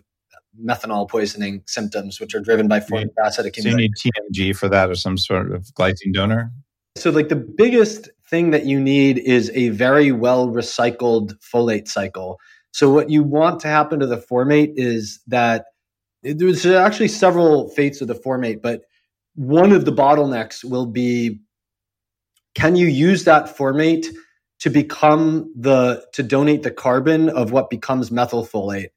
methanol 0.63 1.09
poisoning 1.09 1.61
symptoms, 1.67 2.19
which 2.19 2.33
are 2.33 2.39
driven 2.39 2.67
by 2.67 2.79
formic 2.79 3.09
acid 3.23 3.45
accumulation. 3.45 3.93
So 3.95 4.09
you 4.09 4.43
need 4.43 4.51
TMG 4.51 4.55
for 4.55 4.69
that 4.69 4.89
or 4.89 4.95
some 4.95 5.17
sort 5.17 5.51
of 5.51 5.63
glycine 5.77 6.13
donor? 6.13 6.51
So, 6.97 7.11
like 7.11 7.29
the 7.29 7.35
biggest 7.35 8.09
thing 8.29 8.51
that 8.51 8.65
you 8.65 8.79
need 8.79 9.19
is 9.19 9.51
a 9.53 9.69
very 9.69 10.11
well 10.11 10.47
recycled 10.47 11.33
folate 11.41 11.87
cycle. 11.87 12.39
So, 12.71 12.91
what 12.91 13.09
you 13.09 13.23
want 13.23 13.59
to 13.61 13.67
happen 13.67 13.99
to 13.99 14.07
the 14.07 14.17
formate 14.17 14.73
is 14.75 15.19
that 15.27 15.65
there's 16.23 16.65
actually 16.65 17.09
several 17.09 17.69
fates 17.69 18.01
of 18.01 18.07
the 18.07 18.15
formate, 18.15 18.61
but 18.61 18.81
one 19.35 19.71
of 19.71 19.85
the 19.85 19.91
bottlenecks 19.91 20.63
will 20.63 20.85
be 20.85 21.39
can 22.55 22.77
you 22.77 22.87
use 22.87 23.25
that 23.25 23.55
formate 23.55 24.07
to 24.59 24.69
become 24.69 25.51
the 25.55 26.03
to 26.13 26.23
donate 26.23 26.63
the 26.63 26.71
carbon 26.71 27.29
of 27.29 27.51
what 27.51 27.69
becomes 27.69 28.09
methylfolate 28.09 28.87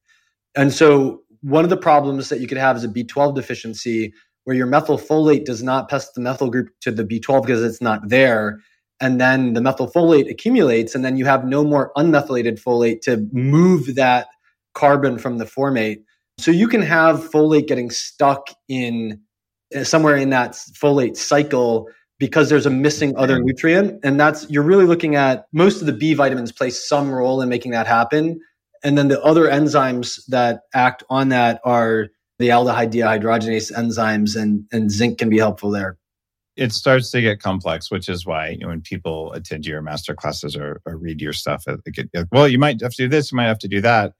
and 0.55 0.73
so 0.73 1.21
one 1.41 1.63
of 1.63 1.69
the 1.69 1.77
problems 1.77 2.29
that 2.29 2.39
you 2.39 2.47
could 2.47 2.57
have 2.57 2.77
is 2.77 2.85
a 2.85 2.87
b12 2.87 3.35
deficiency 3.35 4.13
where 4.49 4.57
your 4.57 4.65
methylfolate 4.65 5.45
does 5.45 5.61
not 5.61 5.87
pass 5.87 6.11
the 6.13 6.19
methyl 6.19 6.49
group 6.49 6.69
to 6.81 6.89
the 6.89 7.03
b12 7.03 7.43
because 7.43 7.63
it's 7.63 7.81
not 7.81 8.09
there 8.09 8.59
and 8.99 9.21
then 9.21 9.53
the 9.53 9.61
methylfolate 9.61 10.27
accumulates 10.27 10.95
and 10.95 11.05
then 11.05 11.15
you 11.15 11.25
have 11.25 11.45
no 11.45 11.63
more 11.63 11.91
unmethylated 11.95 12.59
folate 12.59 13.01
to 13.01 13.27
move 13.31 13.93
that 13.93 14.25
carbon 14.73 15.19
from 15.19 15.37
the 15.37 15.45
formate 15.45 16.01
so 16.39 16.49
you 16.49 16.67
can 16.67 16.81
have 16.81 17.29
folate 17.29 17.67
getting 17.67 17.91
stuck 17.91 18.49
in 18.67 19.21
eh, 19.71 19.83
somewhere 19.83 20.15
in 20.15 20.31
that 20.31 20.53
folate 20.53 21.15
cycle 21.15 21.87
because 22.19 22.49
there's 22.49 22.65
a 22.65 22.69
missing 22.69 23.15
other 23.15 23.39
nutrient. 23.39 23.99
And 24.03 24.19
that's, 24.19 24.49
you're 24.49 24.63
really 24.63 24.85
looking 24.85 25.15
at 25.15 25.45
most 25.53 25.79
of 25.79 25.87
the 25.87 25.93
B 25.93 26.13
vitamins 26.13 26.51
play 26.51 26.69
some 26.69 27.09
role 27.09 27.41
in 27.41 27.49
making 27.49 27.71
that 27.71 27.87
happen. 27.87 28.39
And 28.83 28.97
then 28.97 29.07
the 29.07 29.21
other 29.21 29.45
enzymes 29.45 30.19
that 30.27 30.61
act 30.73 31.03
on 31.09 31.29
that 31.29 31.61
are 31.63 32.09
the 32.39 32.47
aldehyde 32.47 32.91
dehydrogenase 32.91 33.71
enzymes, 33.73 34.41
and, 34.41 34.65
and 34.71 34.89
zinc 34.89 35.19
can 35.19 35.29
be 35.29 35.37
helpful 35.37 35.69
there. 35.69 35.97
It 36.55 36.71
starts 36.71 37.11
to 37.11 37.21
get 37.21 37.41
complex, 37.41 37.91
which 37.91 38.09
is 38.09 38.25
why 38.25 38.49
you 38.49 38.59
know, 38.59 38.69
when 38.69 38.81
people 38.81 39.31
attend 39.33 39.65
your 39.65 39.81
master 39.81 40.15
classes 40.15 40.55
or, 40.55 40.81
or 40.85 40.97
read 40.97 41.21
your 41.21 41.33
stuff, 41.33 41.65
well, 42.31 42.47
you 42.47 42.57
might 42.57 42.81
have 42.81 42.91
to 42.91 43.03
do 43.03 43.07
this, 43.07 43.31
you 43.31 43.35
might 43.35 43.45
have 43.45 43.59
to 43.59 43.67
do 43.67 43.81
that. 43.81 44.13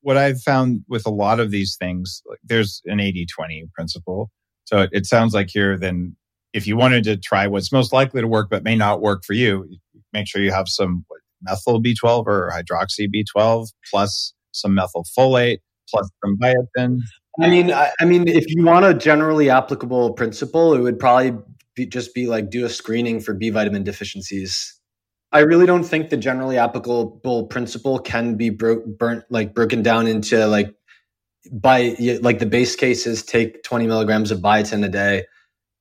What 0.00 0.16
I've 0.16 0.40
found 0.40 0.84
with 0.88 1.04
a 1.06 1.10
lot 1.10 1.40
of 1.40 1.50
these 1.50 1.76
things, 1.76 2.22
like 2.26 2.38
there's 2.44 2.80
an 2.86 3.00
80 3.00 3.26
20 3.26 3.68
principle. 3.74 4.30
So 4.64 4.82
it, 4.82 4.90
it 4.92 5.06
sounds 5.06 5.34
like 5.34 5.50
here, 5.50 5.76
then 5.76 6.16
if 6.52 6.66
you 6.66 6.76
wanted 6.76 7.04
to 7.04 7.16
try 7.16 7.46
what's 7.46 7.72
most 7.72 7.92
likely 7.92 8.20
to 8.20 8.28
work 8.28 8.48
but 8.50 8.62
may 8.62 8.76
not 8.76 9.00
work 9.00 9.24
for 9.24 9.32
you, 9.32 9.68
make 10.12 10.28
sure 10.28 10.40
you 10.40 10.52
have 10.52 10.68
some 10.68 11.04
methyl 11.42 11.82
B12 11.82 12.26
or 12.26 12.52
hydroxy 12.52 13.08
B12 13.08 13.68
plus 13.90 14.32
some 14.52 14.76
methylfolate 14.76 15.58
plus 15.90 16.08
some 16.24 16.36
biotin. 16.38 16.98
I 17.40 17.50
mean, 17.50 17.70
I, 17.70 17.90
I 18.00 18.04
mean, 18.04 18.28
if 18.28 18.44
you 18.48 18.64
want 18.64 18.86
a 18.86 18.94
generally 18.94 19.50
applicable 19.50 20.14
principle, 20.14 20.74
it 20.74 20.80
would 20.80 20.98
probably 20.98 21.36
be, 21.74 21.86
just 21.86 22.14
be 22.14 22.26
like 22.26 22.50
do 22.50 22.64
a 22.64 22.68
screening 22.68 23.20
for 23.20 23.34
B 23.34 23.50
vitamin 23.50 23.84
deficiencies. 23.84 24.72
I 25.32 25.40
really 25.40 25.66
don't 25.66 25.84
think 25.84 26.08
the 26.08 26.16
generally 26.16 26.56
applicable 26.56 27.46
principle 27.48 27.98
can 27.98 28.36
be 28.36 28.50
bro- 28.50 28.86
burnt 28.86 29.24
like 29.28 29.54
broken 29.54 29.82
down 29.82 30.06
into 30.06 30.46
like 30.46 30.74
by 31.52 31.94
like 32.22 32.38
the 32.38 32.46
base 32.46 32.74
case 32.74 33.06
is 33.06 33.22
take 33.22 33.62
20 33.62 33.86
milligrams 33.86 34.30
of 34.30 34.40
biotin 34.40 34.84
a 34.84 34.88
day 34.88 35.24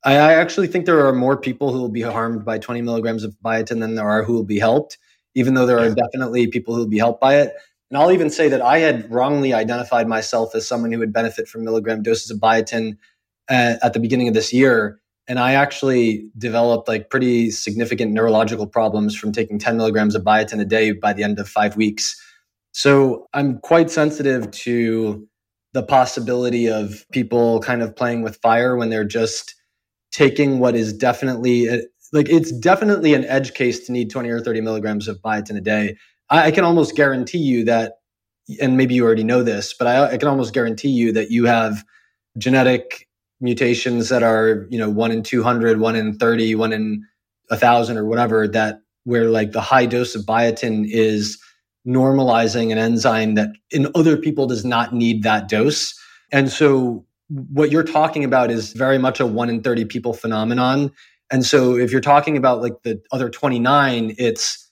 I, 0.05 0.13
I 0.13 0.33
actually 0.35 0.67
think 0.67 0.85
there 0.85 1.05
are 1.05 1.13
more 1.13 1.35
people 1.35 1.73
who 1.73 1.81
will 1.81 1.89
be 1.89 2.03
harmed 2.03 2.45
by 2.45 2.59
20 2.59 2.81
milligrams 2.83 3.23
of 3.23 3.35
biotin 3.43 3.79
than 3.79 3.95
there 3.95 4.07
are 4.07 4.23
who 4.23 4.33
will 4.33 4.45
be 4.45 4.59
helped, 4.59 4.97
even 5.33 5.55
though 5.55 5.65
there 5.65 5.79
are 5.79 5.93
definitely 5.93 6.47
people 6.47 6.75
who 6.75 6.81
will 6.81 6.87
be 6.87 6.99
helped 6.99 7.19
by 7.19 7.37
it. 7.37 7.53
And 7.89 7.97
I'll 7.97 8.11
even 8.11 8.29
say 8.29 8.49
that 8.49 8.61
I 8.61 8.79
had 8.79 9.11
wrongly 9.11 9.53
identified 9.53 10.07
myself 10.07 10.55
as 10.55 10.67
someone 10.67 10.91
who 10.91 10.99
would 10.99 11.13
benefit 11.13 11.47
from 11.47 11.63
milligram 11.63 12.01
doses 12.01 12.31
of 12.31 12.39
biotin 12.39 12.97
at, 13.47 13.81
uh, 13.81 13.86
at 13.86 13.93
the 13.93 13.99
beginning 13.99 14.27
of 14.27 14.33
this 14.33 14.51
year. 14.51 14.99
And 15.27 15.39
I 15.39 15.53
actually 15.53 16.29
developed 16.38 16.88
like 16.88 17.09
pretty 17.09 17.51
significant 17.51 18.11
neurological 18.11 18.67
problems 18.67 19.15
from 19.15 19.31
taking 19.31 19.57
10 19.59 19.77
milligrams 19.77 20.15
of 20.15 20.23
biotin 20.23 20.59
a 20.59 20.65
day 20.65 20.91
by 20.91 21.13
the 21.13 21.23
end 21.23 21.39
of 21.39 21.47
five 21.47 21.75
weeks. 21.75 22.19
So 22.71 23.27
I'm 23.33 23.59
quite 23.59 23.89
sensitive 23.89 24.51
to 24.51 25.27
the 25.73 25.83
possibility 25.83 26.67
of 26.69 27.05
people 27.11 27.59
kind 27.59 27.81
of 27.81 27.95
playing 27.95 28.21
with 28.21 28.38
fire 28.41 28.75
when 28.75 28.89
they're 28.89 29.03
just 29.05 29.55
taking 30.11 30.59
what 30.59 30.75
is 30.75 30.93
definitely 30.93 31.67
a, 31.67 31.81
like 32.13 32.29
it's 32.29 32.51
definitely 32.51 33.13
an 33.13 33.25
edge 33.25 33.53
case 33.53 33.86
to 33.86 33.91
need 33.91 34.09
20 34.09 34.29
or 34.29 34.39
30 34.39 34.61
milligrams 34.61 35.07
of 35.07 35.21
biotin 35.21 35.57
a 35.57 35.61
day. 35.61 35.97
I, 36.30 36.47
I 36.47 36.51
can 36.51 36.63
almost 36.63 36.95
guarantee 36.95 37.39
you 37.39 37.63
that, 37.65 37.99
and 38.61 38.78
maybe 38.78 38.95
you 38.95 39.05
already 39.05 39.23
know 39.23 39.43
this, 39.43 39.73
but 39.73 39.88
I, 39.88 40.13
I 40.13 40.17
can 40.17 40.28
almost 40.28 40.53
guarantee 40.53 40.89
you 40.89 41.11
that 41.13 41.32
you 41.32 41.45
have 41.45 41.84
genetic 42.38 43.07
mutations 43.41 44.09
that 44.09 44.23
are, 44.23 44.67
you 44.69 44.78
know, 44.78 44.89
one 44.89 45.11
in 45.11 45.23
200, 45.23 45.80
one 45.80 45.95
in 45.95 46.17
30, 46.17 46.55
one 46.55 46.73
in 46.73 47.05
a 47.49 47.57
thousand 47.57 47.97
or 47.97 48.05
whatever 48.05 48.47
that 48.47 48.80
where 49.03 49.30
like 49.30 49.51
the 49.51 49.61
high 49.61 49.86
dose 49.86 50.15
of 50.15 50.23
biotin 50.23 50.86
is 50.89 51.39
normalizing 51.88 52.71
an 52.71 52.78
enzyme 52.78 53.36
that 53.36 53.49
in 53.71 53.88
other 53.93 54.17
people 54.17 54.47
does 54.47 54.65
not 54.65 54.93
need 54.93 55.23
that 55.23 55.47
dose. 55.47 55.93
And 56.32 56.49
so 56.49 57.05
what 57.30 57.71
you're 57.71 57.84
talking 57.84 58.23
about 58.23 58.51
is 58.51 58.73
very 58.73 58.97
much 58.97 59.19
a 59.19 59.26
one 59.26 59.49
in 59.49 59.61
30 59.61 59.86
people 59.86 60.13
phenomenon. 60.13 60.91
And 61.32 61.45
so 61.45 61.76
if 61.76 61.91
you're 61.91 62.01
talking 62.01 62.38
about 62.38 62.61
like 62.61 62.82
the 62.84 63.01
other 63.11 63.30
29, 63.30 64.15
it's 64.17 64.64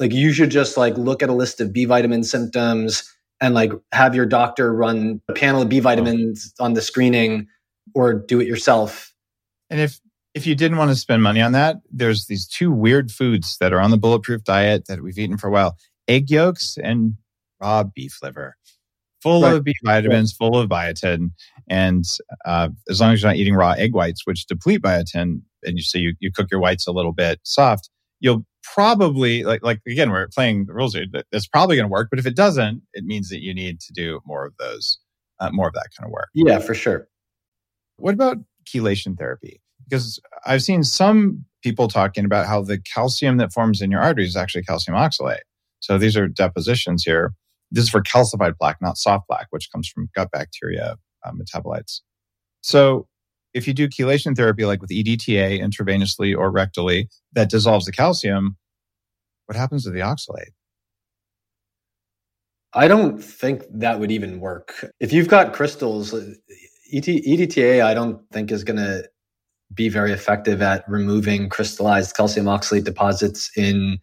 like 0.00 0.12
you 0.12 0.32
should 0.32 0.50
just 0.50 0.76
like 0.76 0.96
look 0.96 1.22
at 1.22 1.28
a 1.28 1.34
list 1.34 1.60
of 1.60 1.72
B 1.72 1.84
vitamin 1.84 2.24
symptoms 2.24 3.04
and 3.40 3.54
like 3.54 3.70
have 3.92 4.14
your 4.14 4.26
doctor 4.26 4.72
run 4.74 5.20
a 5.28 5.34
panel 5.34 5.62
of 5.62 5.68
B 5.68 5.78
vitamins 5.78 6.52
on 6.58 6.72
the 6.72 6.82
screening 6.82 7.46
or 7.94 8.14
do 8.14 8.40
it 8.40 8.48
yourself. 8.48 9.14
And 9.68 9.78
if 9.78 10.00
if 10.34 10.46
you 10.46 10.54
didn't 10.54 10.78
want 10.78 10.90
to 10.90 10.96
spend 10.96 11.22
money 11.22 11.40
on 11.40 11.52
that, 11.52 11.76
there's 11.90 12.26
these 12.26 12.46
two 12.46 12.72
weird 12.72 13.10
foods 13.10 13.58
that 13.58 13.72
are 13.72 13.80
on 13.80 13.90
the 13.90 13.98
bulletproof 13.98 14.44
diet 14.44 14.86
that 14.86 15.02
we've 15.02 15.18
eaten 15.18 15.36
for 15.36 15.48
a 15.48 15.50
while: 15.50 15.76
egg 16.08 16.30
yolks 16.30 16.78
and 16.82 17.14
raw 17.60 17.82
beef 17.82 18.18
liver, 18.22 18.56
full 19.22 19.42
right. 19.42 19.54
of 19.54 19.64
B 19.64 19.74
vitamins, 19.84 20.32
full 20.32 20.58
of 20.58 20.68
biotin. 20.68 21.30
And 21.68 22.04
uh, 22.44 22.70
as 22.88 23.00
long 23.00 23.12
as 23.12 23.22
you're 23.22 23.30
not 23.30 23.36
eating 23.36 23.54
raw 23.54 23.72
egg 23.72 23.92
whites, 23.92 24.26
which 24.26 24.46
deplete 24.46 24.82
biotin, 24.82 25.42
and 25.62 25.76
you 25.76 25.82
say 25.82 25.98
you, 25.98 26.14
you 26.20 26.32
cook 26.32 26.48
your 26.50 26.60
whites 26.60 26.86
a 26.86 26.92
little 26.92 27.12
bit 27.12 27.40
soft, 27.42 27.90
you'll 28.20 28.44
probably 28.74 29.44
like 29.44 29.62
like 29.62 29.80
again 29.86 30.10
we're 30.10 30.28
playing 30.28 30.66
the 30.66 30.74
rules 30.74 30.94
here. 30.94 31.06
That's 31.30 31.48
probably 31.48 31.76
going 31.76 31.88
to 31.88 31.92
work. 31.92 32.08
But 32.10 32.18
if 32.18 32.26
it 32.26 32.36
doesn't, 32.36 32.82
it 32.92 33.04
means 33.04 33.28
that 33.30 33.42
you 33.42 33.54
need 33.54 33.80
to 33.80 33.92
do 33.92 34.20
more 34.24 34.46
of 34.46 34.54
those, 34.58 34.98
uh, 35.38 35.50
more 35.52 35.68
of 35.68 35.74
that 35.74 35.88
kind 35.98 36.06
of 36.06 36.12
work. 36.12 36.28
Yeah, 36.34 36.58
for 36.58 36.74
sure. 36.74 37.08
What 37.96 38.14
about 38.14 38.38
chelation 38.66 39.18
therapy? 39.18 39.60
Because 39.88 40.20
I've 40.46 40.62
seen 40.62 40.84
some 40.84 41.44
people 41.62 41.88
talking 41.88 42.24
about 42.24 42.46
how 42.46 42.62
the 42.62 42.78
calcium 42.78 43.36
that 43.38 43.52
forms 43.52 43.82
in 43.82 43.90
your 43.90 44.00
arteries 44.00 44.30
is 44.30 44.36
actually 44.36 44.62
calcium 44.62 44.96
oxalate. 44.96 45.40
So 45.80 45.98
these 45.98 46.16
are 46.16 46.28
depositions 46.28 47.02
here. 47.04 47.32
This 47.70 47.84
is 47.84 47.90
for 47.90 48.02
calcified 48.02 48.56
plaque, 48.58 48.80
not 48.80 48.98
soft 48.98 49.26
plaque, 49.28 49.48
which 49.50 49.70
comes 49.72 49.88
from 49.88 50.08
gut 50.14 50.30
bacteria 50.30 50.96
uh, 51.24 51.32
metabolites. 51.32 52.00
So 52.62 53.06
if 53.54 53.66
you 53.66 53.74
do 53.74 53.88
chelation 53.88 54.36
therapy, 54.36 54.64
like 54.64 54.80
with 54.80 54.90
EDTA 54.90 55.60
intravenously 55.60 56.36
or 56.36 56.52
rectally, 56.52 57.06
that 57.32 57.50
dissolves 57.50 57.86
the 57.86 57.92
calcium, 57.92 58.56
what 59.50 59.56
happens 59.56 59.82
to 59.82 59.90
the 59.90 59.98
oxalate? 59.98 60.52
I 62.72 62.86
don't 62.86 63.18
think 63.18 63.64
that 63.68 63.98
would 63.98 64.12
even 64.12 64.38
work. 64.38 64.86
If 65.00 65.12
you've 65.12 65.26
got 65.26 65.54
crystals, 65.54 66.14
EDTA, 66.94 67.82
I 67.84 67.92
don't 67.92 68.20
think 68.30 68.52
is 68.52 68.62
going 68.62 68.76
to 68.76 69.08
be 69.74 69.88
very 69.88 70.12
effective 70.12 70.62
at 70.62 70.88
removing 70.88 71.48
crystallized 71.48 72.14
calcium 72.14 72.46
oxalate 72.46 72.84
deposits 72.84 73.50
in 73.56 73.98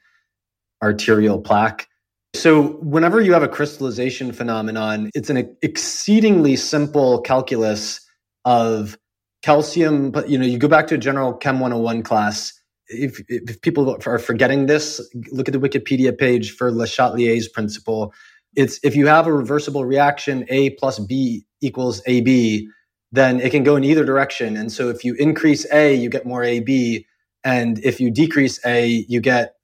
arterial 0.83 1.39
plaque. 1.39 1.87
So, 2.33 2.73
whenever 2.81 3.21
you 3.21 3.31
have 3.31 3.41
a 3.41 3.47
crystallization 3.47 4.33
phenomenon, 4.33 5.11
it's 5.15 5.29
an 5.29 5.55
exceedingly 5.61 6.57
simple 6.57 7.21
calculus 7.21 8.05
of 8.43 8.97
calcium. 9.43 10.11
But 10.11 10.29
you 10.29 10.37
know, 10.37 10.45
you 10.45 10.57
go 10.57 10.67
back 10.67 10.87
to 10.87 10.95
a 10.95 10.97
general 10.97 11.31
Chem 11.31 11.61
101 11.61 12.03
class. 12.03 12.51
If, 12.89 13.21
if 13.27 13.61
people 13.61 13.97
are 14.05 14.19
forgetting 14.19 14.65
this, 14.65 15.01
look 15.31 15.47
at 15.47 15.51
the 15.51 15.59
Wikipedia 15.59 16.17
page 16.17 16.51
for 16.51 16.71
Le 16.71 16.85
Chatelier's 16.85 17.47
principle. 17.47 18.13
It's 18.55 18.79
if 18.83 18.95
you 18.95 19.07
have 19.07 19.27
a 19.27 19.33
reversible 19.33 19.85
reaction, 19.85 20.45
A 20.49 20.71
plus 20.71 20.99
B 20.99 21.45
equals 21.61 22.01
AB, 22.05 22.67
then 23.11 23.39
it 23.39 23.51
can 23.51 23.63
go 23.63 23.75
in 23.75 23.83
either 23.83 24.05
direction. 24.05 24.57
And 24.57 24.71
so 24.71 24.89
if 24.89 25.03
you 25.03 25.13
increase 25.15 25.65
A, 25.71 25.93
you 25.93 26.09
get 26.09 26.25
more 26.25 26.43
AB. 26.43 27.05
And 27.43 27.79
if 27.83 27.99
you 27.99 28.11
decrease 28.11 28.59
A, 28.65 29.05
you 29.07 29.21
get, 29.21 29.55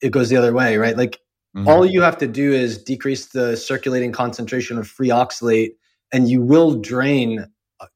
it 0.00 0.10
goes 0.10 0.28
the 0.28 0.36
other 0.36 0.52
way, 0.52 0.76
right? 0.76 0.96
Like 0.96 1.20
mm-hmm. 1.56 1.68
all 1.68 1.84
you 1.84 2.02
have 2.02 2.18
to 2.18 2.26
do 2.26 2.52
is 2.52 2.82
decrease 2.82 3.26
the 3.26 3.56
circulating 3.56 4.12
concentration 4.12 4.78
of 4.78 4.86
free 4.86 5.08
oxalate 5.08 5.70
and 6.12 6.28
you 6.28 6.40
will 6.40 6.80
drain 6.80 7.46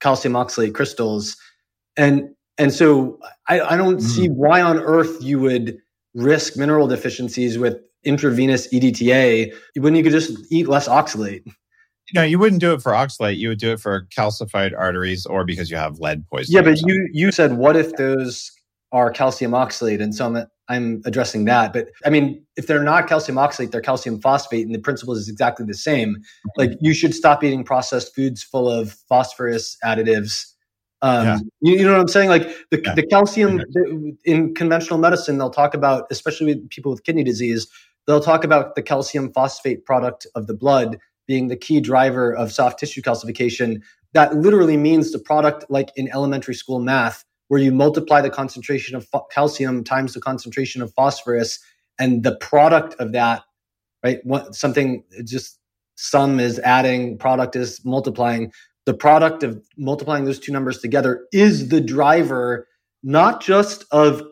calcium 0.01 0.35
oxalate 0.35 0.75
crystals. 0.75 1.37
And, 1.97 2.31
and 2.59 2.73
so 2.73 3.19
I, 3.49 3.61
I 3.61 3.77
don't 3.77 3.97
mm-hmm. 3.97 4.07
see 4.07 4.29
why 4.29 4.61
on 4.61 4.79
earth 4.79 5.23
you 5.23 5.41
would 5.41 5.79
risk 6.15 6.57
mineral 6.57 6.87
deficiencies 6.87 7.59
with 7.59 7.79
intravenous 8.05 8.73
EDTA 8.73 9.55
when 9.77 9.95
you 9.95 10.03
could 10.03 10.13
just 10.13 10.33
eat 10.51 10.69
less 10.69 10.89
oxalate 10.89 11.43
No, 12.15 12.23
you 12.23 12.39
wouldn't 12.39 12.61
do 12.61 12.73
it 12.73 12.81
for 12.81 12.93
oxalate. 12.93 13.37
You 13.37 13.51
would 13.51 13.59
do 13.59 13.73
it 13.73 13.81
for 13.81 14.07
calcified 14.17 14.73
arteries 14.77 15.27
or 15.27 15.45
because 15.45 15.71
you 15.71 15.77
have 15.77 15.99
lead 15.99 16.25
poisoning. 16.27 16.57
Yeah, 16.57 16.63
but 16.63 16.81
you 16.87 17.09
you 17.13 17.33
said 17.33 17.55
what 17.55 17.77
if 17.77 17.93
those 17.97 18.51
are 18.93 19.11
calcium 19.11 19.53
oxalate, 19.53 20.01
and 20.01 20.15
so 20.15 20.27
I'm 20.27 20.47
I'm 20.69 21.03
addressing 21.05 21.45
that. 21.47 21.73
But 21.73 21.89
I 22.07 22.11
mean, 22.11 22.43
if 22.57 22.67
they're 22.67 22.83
not 22.83 23.09
calcium 23.09 23.37
oxalate, 23.37 23.71
they're 23.71 23.83
calcium 23.83 24.21
phosphate, 24.21 24.65
and 24.65 24.75
the 24.75 24.79
principle 24.79 25.15
is 25.15 25.29
exactly 25.29 25.67
the 25.67 25.75
same. 25.75 26.17
Like 26.57 26.73
you 26.81 26.95
should 26.95 27.15
stop 27.15 27.45
eating 27.45 27.65
processed 27.65 28.15
foods 28.15 28.43
full 28.43 28.71
of 28.71 28.97
phosphorus 29.09 29.77
additives. 29.85 30.47
Um, 31.01 31.27
yeah. 31.27 31.39
you, 31.61 31.75
you, 31.77 31.85
know 31.85 31.93
what 31.93 32.01
I'm 32.01 32.09
saying? 32.09 32.29
Like 32.29 32.49
the, 32.71 32.83
yeah. 32.85 32.95
the 32.95 33.07
calcium 33.07 33.59
the, 33.59 34.17
in 34.25 34.55
conventional 34.55 34.99
medicine, 34.99 35.39
they'll 35.39 35.51
talk 35.51 35.75
about, 35.75 36.07
especially 36.11 36.55
with 36.55 36.69
people 36.71 36.91
with 36.91 37.05
kidney 37.05 37.23
disease, 37.23 37.69
they'll 38.07 38.21
talk 38.21 38.43
about 38.43 38.75
the 38.75 38.83
calcium 38.83 39.33
phosphate 39.33 39.85
product 39.85 40.27
of 40.35 40.47
the 40.49 40.55
blood 40.55 40.99
being 41.29 41.47
the 41.47 41.57
key 41.57 41.81
driver 41.81 42.35
of 42.35 42.51
soft 42.51 42.81
tissue 42.81 43.03
calcification, 43.03 43.83
that 44.15 44.35
literally 44.35 44.77
means 44.77 45.13
the 45.13 45.19
product 45.19 45.67
like 45.69 45.91
in 45.95 46.11
elementary 46.11 46.55
school 46.55 46.81
math, 46.81 47.25
where 47.49 47.61
you 47.61 47.71
multiply 47.71 48.21
the 48.21 48.31
concentration 48.31 48.97
of 48.97 49.07
calcium 49.31 49.85
times 49.85 50.15
the 50.15 50.21
concentration 50.21 50.83
of 50.83 50.93
phosphorus, 50.95 51.61
and 51.99 52.23
the 52.23 52.37
product 52.37 52.95
of 52.99 53.13
that, 53.13 53.43
right? 54.03 54.19
What, 54.25 54.55
something 54.55 55.05
just 55.25 55.59
sum 55.97 56.41
is 56.41 56.59
adding, 56.61 57.19
product 57.19 57.55
is 57.55 57.85
multiplying. 57.85 58.53
The 58.89 58.95
product 58.95 59.43
of 59.43 59.63
multiplying 59.77 60.25
those 60.25 60.39
two 60.39 60.51
numbers 60.51 60.79
together 60.79 61.27
is 61.31 61.69
the 61.69 61.81
driver, 61.81 62.67
not 63.03 63.43
just 63.43 63.85
of 63.91 64.23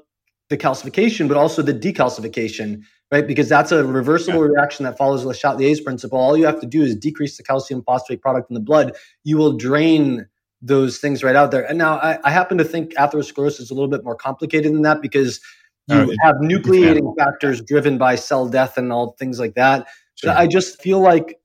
the 0.49 0.57
calcification, 0.57 1.29
but 1.29 1.37
also 1.37 1.61
the 1.61 1.75
decalcification 1.75 2.83
right? 3.13 3.27
Because 3.27 3.49
that's 3.49 3.73
a 3.73 3.85
reversible 3.85 4.41
yeah. 4.41 4.53
reaction 4.53 4.85
that 4.85 4.99
follows 4.99 5.25
Le 5.25 5.35
Chatelier's 5.35 5.81
principle. 5.81 6.19
All 6.19 6.37
you 6.37 6.47
have 6.47 6.61
to 6.61 6.67
do 6.67 6.83
is 6.83 6.97
decrease 6.97 7.37
the 7.37 7.43
calcium 7.43 7.83
phosphate 7.83 8.21
product 8.21 8.51
in 8.51 8.55
the 8.55 8.61
blood. 8.61 8.97
You 9.25 9.37
will 9.37 9.57
drain 9.57 10.27
those 10.63 10.99
things 10.99 11.23
right 11.23 11.37
out 11.37 11.51
there. 11.51 11.69
And 11.69 11.79
now 11.79 11.99
I, 11.99 12.19
I 12.25 12.31
happen 12.31 12.59
to 12.59 12.65
think 12.65 12.95
atherosclerosis 12.95 13.61
is 13.61 13.71
a 13.71 13.75
little 13.75 13.91
bit 13.91 14.03
more 14.03 14.17
complicated 14.17 14.73
than 14.73 14.83
that 14.83 15.03
because 15.03 15.41
you 15.89 15.97
oh, 15.97 16.15
have 16.23 16.37
nucleating 16.37 17.17
factors 17.17 17.61
driven 17.61 17.99
by 17.99 18.17
cell 18.17 18.49
death 18.49 18.77
and 18.77 18.93
all 18.93 19.13
things 19.19 19.39
like 19.39 19.55
that. 19.55 19.87
Sure. 20.17 20.31
But 20.33 20.39
I 20.39 20.47
just 20.49 20.81
feel 20.83 20.99
like 20.99 21.39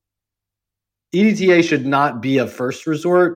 EDTA 1.13 1.63
should 1.63 1.85
not 1.85 2.21
be 2.21 2.37
a 2.37 2.47
first 2.47 2.87
resort. 2.87 3.35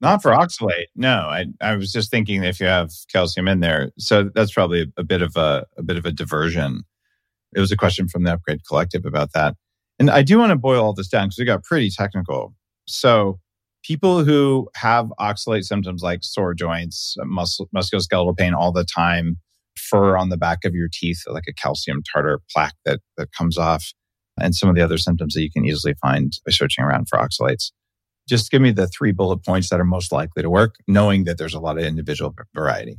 Not 0.00 0.20
for 0.20 0.32
oxalate. 0.32 0.86
No, 0.96 1.28
I, 1.28 1.46
I 1.60 1.76
was 1.76 1.92
just 1.92 2.10
thinking 2.10 2.42
if 2.42 2.58
you 2.58 2.66
have 2.66 2.90
calcium 3.12 3.46
in 3.46 3.60
there, 3.60 3.92
so 3.98 4.30
that's 4.34 4.52
probably 4.52 4.92
a 4.96 5.04
bit 5.04 5.22
of 5.22 5.36
a, 5.36 5.64
a 5.76 5.82
bit 5.82 5.96
of 5.96 6.04
a 6.04 6.10
diversion 6.10 6.84
it 7.54 7.60
was 7.60 7.72
a 7.72 7.76
question 7.76 8.08
from 8.08 8.24
the 8.24 8.32
Upgrade 8.32 8.66
Collective 8.66 9.04
about 9.04 9.32
that. 9.34 9.56
And 9.98 10.10
I 10.10 10.22
do 10.22 10.38
want 10.38 10.50
to 10.50 10.56
boil 10.56 10.82
all 10.82 10.94
this 10.94 11.08
down 11.08 11.26
because 11.26 11.38
we 11.38 11.44
got 11.44 11.64
pretty 11.64 11.90
technical. 11.90 12.54
So, 12.86 13.38
people 13.84 14.24
who 14.24 14.68
have 14.74 15.12
oxalate 15.18 15.64
symptoms 15.64 16.02
like 16.02 16.20
sore 16.22 16.54
joints, 16.54 17.16
muscle, 17.24 17.68
musculoskeletal 17.74 18.36
pain 18.36 18.54
all 18.54 18.72
the 18.72 18.84
time, 18.84 19.38
fur 19.76 20.16
on 20.16 20.28
the 20.28 20.36
back 20.36 20.64
of 20.64 20.74
your 20.74 20.88
teeth, 20.90 21.22
like 21.26 21.44
a 21.48 21.52
calcium 21.52 22.02
tartar 22.02 22.40
plaque 22.50 22.74
that, 22.84 23.00
that 23.16 23.32
comes 23.32 23.58
off, 23.58 23.92
and 24.42 24.54
some 24.54 24.68
of 24.68 24.74
the 24.74 24.82
other 24.82 24.98
symptoms 24.98 25.34
that 25.34 25.42
you 25.42 25.50
can 25.50 25.64
easily 25.64 25.94
find 25.94 26.38
by 26.44 26.52
searching 26.52 26.84
around 26.84 27.08
for 27.08 27.18
oxalates. 27.18 27.72
Just 28.28 28.50
give 28.50 28.62
me 28.62 28.70
the 28.70 28.86
three 28.86 29.12
bullet 29.12 29.44
points 29.44 29.70
that 29.70 29.80
are 29.80 29.84
most 29.84 30.12
likely 30.12 30.42
to 30.42 30.50
work, 30.50 30.76
knowing 30.86 31.24
that 31.24 31.38
there's 31.38 31.54
a 31.54 31.60
lot 31.60 31.78
of 31.78 31.84
individual 31.84 32.34
variety. 32.54 32.98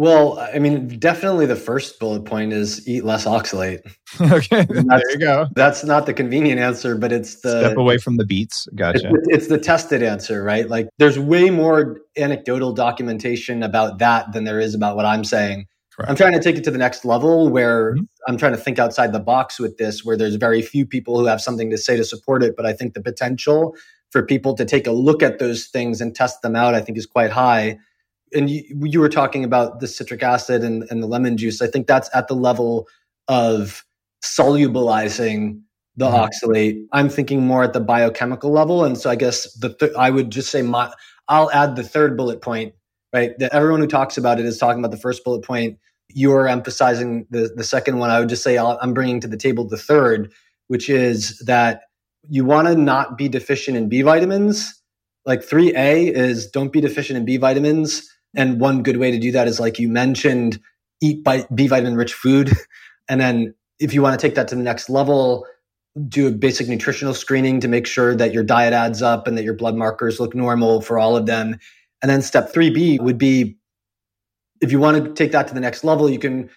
Well, 0.00 0.38
I 0.38 0.58
mean, 0.58 0.98
definitely 0.98 1.44
the 1.44 1.56
first 1.56 1.98
bullet 1.98 2.24
point 2.24 2.54
is 2.54 2.88
eat 2.88 3.04
less 3.04 3.26
oxalate. 3.26 3.80
okay, 4.32 4.64
there 4.64 5.10
you 5.10 5.18
go. 5.18 5.46
That's 5.54 5.84
not 5.84 6.06
the 6.06 6.14
convenient 6.14 6.58
answer, 6.58 6.96
but 6.96 7.12
it's 7.12 7.42
the 7.42 7.60
step 7.60 7.76
away 7.76 7.98
from 7.98 8.16
the 8.16 8.24
beets. 8.24 8.66
Gotcha. 8.74 9.10
It's, 9.12 9.28
it's 9.28 9.46
the 9.48 9.58
tested 9.58 10.02
answer, 10.02 10.42
right? 10.42 10.66
Like, 10.66 10.88
there's 10.96 11.18
way 11.18 11.50
more 11.50 12.00
anecdotal 12.16 12.72
documentation 12.72 13.62
about 13.62 13.98
that 13.98 14.32
than 14.32 14.44
there 14.44 14.58
is 14.58 14.74
about 14.74 14.96
what 14.96 15.04
I'm 15.04 15.22
saying. 15.22 15.66
Correct. 16.00 16.10
I'm 16.10 16.16
trying 16.16 16.32
to 16.32 16.42
take 16.42 16.56
it 16.56 16.64
to 16.64 16.70
the 16.70 16.78
next 16.78 17.04
level 17.04 17.48
where 17.48 17.94
mm-hmm. 17.94 18.04
I'm 18.26 18.36
trying 18.36 18.52
to 18.52 18.58
think 18.58 18.78
outside 18.78 19.12
the 19.12 19.20
box 19.20 19.58
with 19.58 19.76
this, 19.78 20.04
where 20.04 20.16
there's 20.16 20.36
very 20.36 20.62
few 20.62 20.86
people 20.86 21.18
who 21.18 21.26
have 21.26 21.40
something 21.40 21.70
to 21.70 21.78
say 21.78 21.96
to 21.96 22.04
support 22.04 22.42
it. 22.42 22.56
But 22.56 22.66
I 22.66 22.72
think 22.72 22.94
the 22.94 23.02
potential 23.02 23.74
for 24.10 24.24
people 24.24 24.54
to 24.54 24.64
take 24.64 24.86
a 24.86 24.92
look 24.92 25.22
at 25.22 25.38
those 25.38 25.66
things 25.66 26.00
and 26.00 26.14
test 26.14 26.42
them 26.42 26.56
out, 26.56 26.74
I 26.74 26.80
think, 26.80 26.98
is 26.98 27.06
quite 27.06 27.30
high 27.30 27.78
and 28.32 28.50
you, 28.50 28.62
you 28.84 29.00
were 29.00 29.08
talking 29.08 29.44
about 29.44 29.80
the 29.80 29.86
citric 29.86 30.22
acid 30.22 30.62
and, 30.62 30.84
and 30.90 31.02
the 31.02 31.06
lemon 31.06 31.36
juice. 31.36 31.60
I 31.62 31.66
think 31.66 31.86
that's 31.86 32.10
at 32.14 32.28
the 32.28 32.34
level 32.34 32.88
of 33.28 33.84
solubilizing 34.22 35.60
the 35.96 36.06
mm-hmm. 36.06 36.16
oxalate. 36.16 36.84
I'm 36.92 37.08
thinking 37.08 37.46
more 37.46 37.64
at 37.64 37.72
the 37.72 37.80
biochemical 37.80 38.50
level, 38.50 38.84
and 38.84 38.96
so 38.96 39.10
I 39.10 39.16
guess 39.16 39.52
the 39.54 39.74
th- 39.74 39.92
I 39.98 40.10
would 40.10 40.30
just 40.30 40.50
say 40.50 40.62
my 40.62 40.92
I'll 41.28 41.50
add 41.50 41.76
the 41.76 41.82
third 41.82 42.16
bullet 42.16 42.40
point. 42.42 42.74
Right, 43.12 43.36
that 43.40 43.52
everyone 43.52 43.80
who 43.80 43.88
talks 43.88 44.16
about 44.16 44.38
it 44.38 44.46
is 44.46 44.56
talking 44.56 44.78
about 44.78 44.92
the 44.92 44.96
first 44.96 45.24
bullet 45.24 45.42
point. 45.42 45.78
You're 46.14 46.48
emphasizing 46.48 47.26
the 47.30 47.52
the 47.54 47.64
second 47.64 47.98
one. 47.98 48.10
I 48.10 48.20
would 48.20 48.28
just 48.28 48.42
say 48.42 48.58
I'm 48.58 48.94
bringing 48.94 49.20
to 49.20 49.28
the 49.28 49.36
table 49.36 49.66
the 49.66 49.76
third, 49.76 50.32
which 50.68 50.88
is 50.88 51.38
that 51.46 51.82
you 52.28 52.44
want 52.44 52.68
to 52.68 52.74
not 52.74 53.16
be 53.16 53.28
deficient 53.28 53.76
in 53.76 53.88
B 53.88 54.02
vitamins. 54.02 54.74
Like 55.26 55.40
3A 55.40 56.12
is 56.12 56.50
don't 56.50 56.72
be 56.72 56.80
deficient 56.80 57.18
in 57.18 57.24
B 57.24 57.36
vitamins 57.36 58.10
and 58.36 58.60
one 58.60 58.82
good 58.82 58.98
way 58.98 59.10
to 59.10 59.18
do 59.18 59.32
that 59.32 59.48
is 59.48 59.58
like 59.58 59.78
you 59.78 59.88
mentioned, 59.88 60.60
eat 61.00 61.26
B 61.54 61.66
vitamin 61.66 61.96
rich 61.96 62.14
food. 62.14 62.52
And 63.08 63.20
then 63.20 63.54
if 63.80 63.92
you 63.92 64.02
want 64.02 64.20
to 64.20 64.24
take 64.24 64.36
that 64.36 64.46
to 64.46 64.54
the 64.54 64.62
next 64.62 64.88
level, 64.88 65.44
do 66.08 66.28
a 66.28 66.30
basic 66.30 66.68
nutritional 66.68 67.12
screening 67.12 67.58
to 67.58 67.66
make 67.66 67.88
sure 67.88 68.14
that 68.14 68.32
your 68.32 68.44
diet 68.44 68.72
adds 68.72 69.02
up 69.02 69.26
and 69.26 69.36
that 69.36 69.42
your 69.42 69.54
blood 69.54 69.74
markers 69.74 70.20
look 70.20 70.32
normal 70.32 70.80
for 70.80 70.96
all 70.96 71.16
of 71.16 71.26
them. 71.26 71.58
And 72.02 72.08
then 72.08 72.22
step 72.22 72.52
3B 72.52 73.00
would 73.00 73.18
be 73.18 73.58
if 74.60 74.72
you 74.72 74.78
want 74.78 75.04
to 75.04 75.12
take 75.14 75.32
that 75.32 75.48
to 75.48 75.54
the 75.54 75.60
next 75.60 75.84
level, 75.84 76.10
you 76.10 76.18
can 76.18 76.50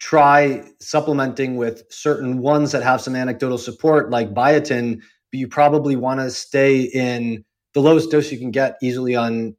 try 0.00 0.64
supplementing 0.80 1.56
with 1.56 1.84
certain 1.90 2.38
ones 2.38 2.72
that 2.72 2.82
have 2.82 3.00
some 3.00 3.14
anecdotal 3.14 3.58
support 3.58 4.10
like 4.10 4.34
biotin, 4.34 4.96
but 4.96 5.38
you 5.38 5.48
probably 5.48 5.96
want 5.96 6.20
to 6.20 6.30
stay 6.30 6.82
in 6.82 7.44
the 7.74 7.80
lowest 7.80 8.10
dose 8.10 8.30
you 8.30 8.38
can 8.38 8.50
get 8.50 8.76
easily 8.82 9.14
on 9.16 9.56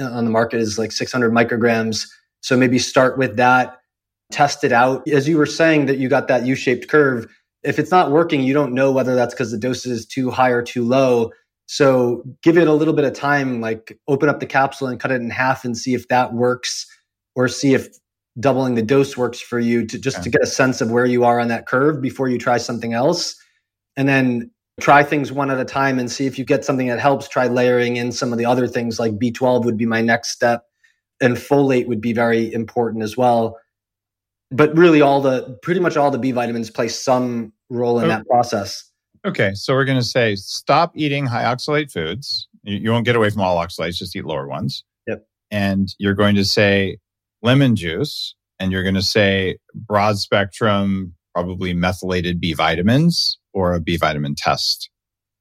on 0.00 0.24
the 0.24 0.30
market 0.30 0.60
is 0.60 0.78
like 0.78 0.92
600 0.92 1.32
micrograms. 1.32 2.08
So 2.40 2.56
maybe 2.56 2.78
start 2.78 3.16
with 3.16 3.36
that, 3.36 3.78
test 4.32 4.64
it 4.64 4.72
out. 4.72 5.08
As 5.08 5.28
you 5.28 5.38
were 5.38 5.46
saying 5.46 5.86
that 5.86 5.98
you 5.98 6.08
got 6.08 6.28
that 6.28 6.44
U-shaped 6.44 6.88
curve, 6.88 7.26
if 7.62 7.78
it's 7.78 7.90
not 7.90 8.10
working, 8.10 8.42
you 8.42 8.52
don't 8.52 8.74
know 8.74 8.92
whether 8.92 9.14
that's 9.14 9.34
because 9.34 9.50
the 9.50 9.58
dose 9.58 9.86
is 9.86 10.04
too 10.04 10.30
high 10.30 10.50
or 10.50 10.62
too 10.62 10.84
low. 10.84 11.30
So 11.66 12.22
give 12.42 12.58
it 12.58 12.68
a 12.68 12.74
little 12.74 12.92
bit 12.92 13.04
of 13.04 13.14
time, 13.14 13.60
like 13.60 13.98
open 14.08 14.28
up 14.28 14.40
the 14.40 14.46
capsule 14.46 14.88
and 14.88 15.00
cut 15.00 15.12
it 15.12 15.20
in 15.20 15.30
half 15.30 15.64
and 15.64 15.76
see 15.76 15.94
if 15.94 16.08
that 16.08 16.34
works 16.34 16.86
or 17.34 17.48
see 17.48 17.74
if 17.74 17.88
doubling 18.40 18.74
the 18.74 18.82
dose 18.82 19.16
works 19.16 19.40
for 19.40 19.58
you 19.58 19.86
to 19.86 19.98
just 19.98 20.18
okay. 20.18 20.24
to 20.24 20.30
get 20.30 20.42
a 20.42 20.46
sense 20.46 20.80
of 20.80 20.90
where 20.90 21.06
you 21.06 21.24
are 21.24 21.38
on 21.38 21.48
that 21.48 21.66
curve 21.66 22.00
before 22.00 22.28
you 22.28 22.38
try 22.38 22.56
something 22.56 22.92
else. 22.92 23.36
And 23.96 24.08
then 24.08 24.50
try 24.80 25.04
things 25.04 25.30
one 25.30 25.50
at 25.50 25.60
a 25.60 25.64
time 25.64 26.00
and 26.00 26.10
see 26.10 26.26
if 26.26 26.36
you 26.38 26.44
get 26.44 26.64
something 26.64 26.88
that 26.88 26.98
helps. 26.98 27.28
Try 27.28 27.46
layering 27.46 27.96
in 27.96 28.10
some 28.10 28.32
of 28.32 28.38
the 28.38 28.46
other 28.46 28.66
things 28.66 28.98
like 28.98 29.12
B12 29.12 29.64
would 29.64 29.76
be 29.76 29.86
my 29.86 30.00
next 30.00 30.30
step 30.30 30.64
and 31.20 31.36
folate 31.36 31.86
would 31.86 32.00
be 32.00 32.12
very 32.12 32.52
important 32.52 33.04
as 33.04 33.16
well 33.16 33.56
but 34.54 34.76
really 34.76 35.00
all 35.00 35.20
the 35.20 35.58
pretty 35.62 35.80
much 35.80 35.96
all 35.96 36.10
the 36.10 36.18
B 36.18 36.30
vitamins 36.30 36.70
play 36.70 36.88
some 36.88 37.52
role 37.70 37.98
in 37.98 38.04
okay. 38.04 38.14
that 38.14 38.26
process. 38.26 38.90
Okay, 39.26 39.52
so 39.54 39.74
we're 39.74 39.84
going 39.84 39.98
to 39.98 40.04
say 40.04 40.36
stop 40.36 40.92
eating 40.94 41.26
high 41.26 41.44
oxalate 41.44 41.90
foods. 41.90 42.46
You, 42.62 42.76
you, 42.76 42.90
won't 42.92 43.04
get 43.04 43.16
away 43.16 43.30
from 43.30 43.40
all 43.40 43.56
oxalates; 43.56 43.96
just 43.96 44.14
eat 44.14 44.24
lower 44.24 44.46
ones. 44.46 44.84
Yep. 45.08 45.26
And 45.50 45.94
you're 45.98 46.14
going 46.14 46.36
to 46.36 46.44
say 46.44 46.98
lemon 47.44 47.76
juice, 47.76 48.34
and 48.58 48.72
you're 48.72 48.82
going 48.82 48.96
to 48.96 49.02
say 49.02 49.58
broad 49.74 50.18
spectrum, 50.18 51.14
probably 51.32 51.72
methylated 51.72 52.40
B 52.40 52.52
vitamins 52.52 53.38
or 53.52 53.74
a 53.74 53.80
B 53.80 53.96
vitamin 53.96 54.34
test 54.36 54.90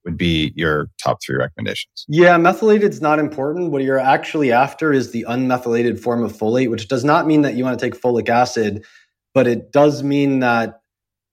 would 0.06 0.18
be 0.18 0.51
your 0.56 0.89
top 1.01 1.20
three 1.26 1.38
recommendations. 1.38 2.06
Yeah, 2.10 2.38
methylated 2.38 2.91
is 2.91 3.01
not 3.01 3.20
important. 3.20 3.72
What 3.72 3.84
you're 3.84 3.97
actually 3.97 4.51
after 4.51 4.91
is 4.91 5.12
the 5.12 5.26
unmethylated 5.30 5.97
form 5.97 6.22
of 6.24 6.34
folate, 6.34 6.70
which 6.70 6.89
does 6.89 7.06
not 7.06 7.26
mean 7.26 7.41
that 7.43 7.56
you 7.56 7.64
want 7.64 7.80
to 7.80 7.84
take 7.84 7.99
folic 7.99 8.28
acid 8.28 8.84
but 9.34 9.47
it 9.47 9.72
does 9.72 10.04
mean 10.04 10.39
that 10.39 10.82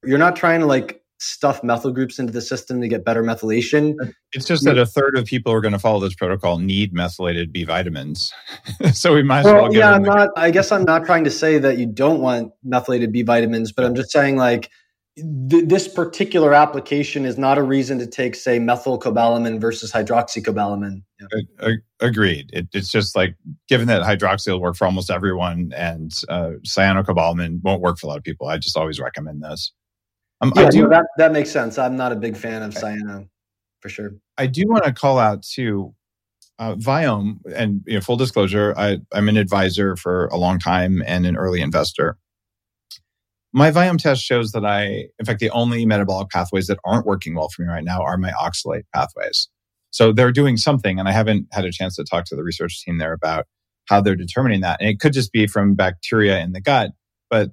you're 0.05 0.19
not 0.19 0.37
trying 0.37 0.61
to 0.61 0.67
like 0.67 1.00
stuff 1.21 1.63
methyl 1.63 1.93
groups 1.93 2.19
into 2.19 2.33
the 2.33 2.41
system 2.41 2.81
to 2.81 2.89
get 2.89 3.05
better 3.05 3.23
methylation. 3.23 3.95
It's 4.33 4.47
just 4.47 4.65
that 4.65 4.79
a 4.79 4.87
third 4.87 5.17
of 5.19 5.27
people 5.27 5.53
who 5.53 5.59
are 5.59 5.61
going 5.61 5.73
to 5.73 5.79
follow 5.79 6.01
this 6.01 6.15
protocol 6.15 6.59
need 6.59 6.93
methylated 6.93 7.53
B 7.53 7.65
vitamins. 7.65 8.33
so 8.93 9.15
we 9.15 9.23
might 9.23 9.41
as 9.41 9.45
well, 9.47 9.63
well 9.65 9.75
yeah, 9.75 9.93
I'm 9.93 10.03
not 10.03 10.31
I 10.37 10.51
guess 10.51 10.73
I'm 10.73 10.85
not 10.85 11.05
trying 11.05 11.25
to 11.25 11.31
say 11.31 11.59
that 11.59 11.79
you 11.79 11.87
don't 11.87 12.21
want 12.21 12.53
methylated 12.65 13.13
B 13.13 13.23
vitamins, 13.23 13.71
but 13.71 13.85
I'm 13.85 13.95
just 13.95 14.11
saying 14.11 14.37
like 14.37 14.71
th- 15.17 15.67
this 15.67 15.89
particular 15.89 16.55
application 16.55 17.27
is 17.27 17.37
not 17.37 17.59
a 17.59 17.63
reason 17.63 17.99
to 17.99 18.07
take 18.07 18.35
say 18.35 18.59
methylcobalamin 18.59 19.61
versus 19.61 19.93
hydroxycobalamin. 19.93 21.03
Yeah. 21.21 21.75
Agreed. 22.01 22.49
It, 22.55 22.69
it's 22.73 22.91
just 22.91 23.15
like 23.15 23.37
given 23.69 23.87
that 23.89 24.03
hydroxy 24.03 24.49
will 24.49 24.61
work 24.61 24.77
for 24.77 24.87
almost 24.87 25.11
everyone 25.11 25.73
and 25.77 26.13
uh, 26.31 26.53
cyanocobalamin 26.67 27.63
won't 27.63 27.83
work 27.83 27.99
for 27.99 28.07
a 28.07 28.09
lot 28.11 28.19
of 28.19 28.25
people. 28.25 28.49
I 28.49 28.57
just 28.57 28.77
always 28.77 28.99
recommend 28.99 29.43
this. 29.43 29.73
Um, 30.41 30.53
yeah, 30.57 30.71
do, 30.71 30.83
no, 30.83 30.89
that 30.89 31.07
that 31.19 31.33
makes 31.33 31.51
sense. 31.51 31.79
I'm 31.79 31.97
not 31.97 32.13
a 32.13 32.17
big 32.17 32.37
fan 32.37 32.63
of 32.63 32.77
okay. 32.77 32.87
cyano 32.87 33.29
for 33.81 33.89
sure. 33.89 34.13
I 34.39 34.47
do 34.47 34.65
want 34.67 34.85
to 34.85 34.93
call 34.93 35.19
out 35.19 35.43
to 35.55 35.95
uh, 36.59 36.75
Viome, 36.75 37.39
and 37.55 37.83
you 37.87 37.95
know, 37.95 38.01
full 38.01 38.17
disclosure, 38.17 38.75
I, 38.77 38.99
I'm 39.13 39.29
an 39.29 39.39
advisor 39.39 39.97
for 39.97 40.27
a 40.27 40.37
long 40.37 40.59
time 40.59 41.03
and 41.07 41.27
an 41.27 41.37
early 41.37 41.63
investor. 41.63 42.19
My 43.53 43.71
Viome 43.71 43.99
test 43.99 44.23
shows 44.23 44.53
that 44.53 44.65
I, 44.65 45.09
in 45.19 45.25
fact, 45.25 45.41
the 45.41 45.51
only 45.51 45.85
metabolic 45.87 46.29
pathways 46.29 46.69
that 46.69 46.79
aren't 46.85 47.07
working 47.07 47.35
well 47.35 47.49
for 47.49 47.63
me 47.63 47.69
right 47.69 47.83
now 47.83 48.03
are 48.03 48.17
my 48.17 48.33
oxalate 48.33 48.85
pathways. 48.95 49.49
So 49.91 50.13
they're 50.13 50.33
doing 50.33 50.57
something, 50.57 51.01
and 51.01 51.09
I 51.09 51.13
haven't 51.13 51.47
had 51.51 51.65
a 51.65 51.73
chance 51.73 51.97
to 51.97 52.05
talk 52.05 52.27
to 52.27 52.37
the 52.37 52.45
research 52.45 52.85
team 52.85 52.99
there 52.99 53.15
about 53.15 53.47
how 53.87 54.01
they're 54.01 54.15
determining 54.15 54.61
that. 54.61 54.81
And 54.81 54.89
it 54.89 55.01
could 55.01 55.15
just 55.15 55.33
be 55.33 55.47
from 55.47 55.75
bacteria 55.75 56.41
in 56.41 56.53
the 56.53 56.61
gut, 56.61 56.93
but 57.31 57.51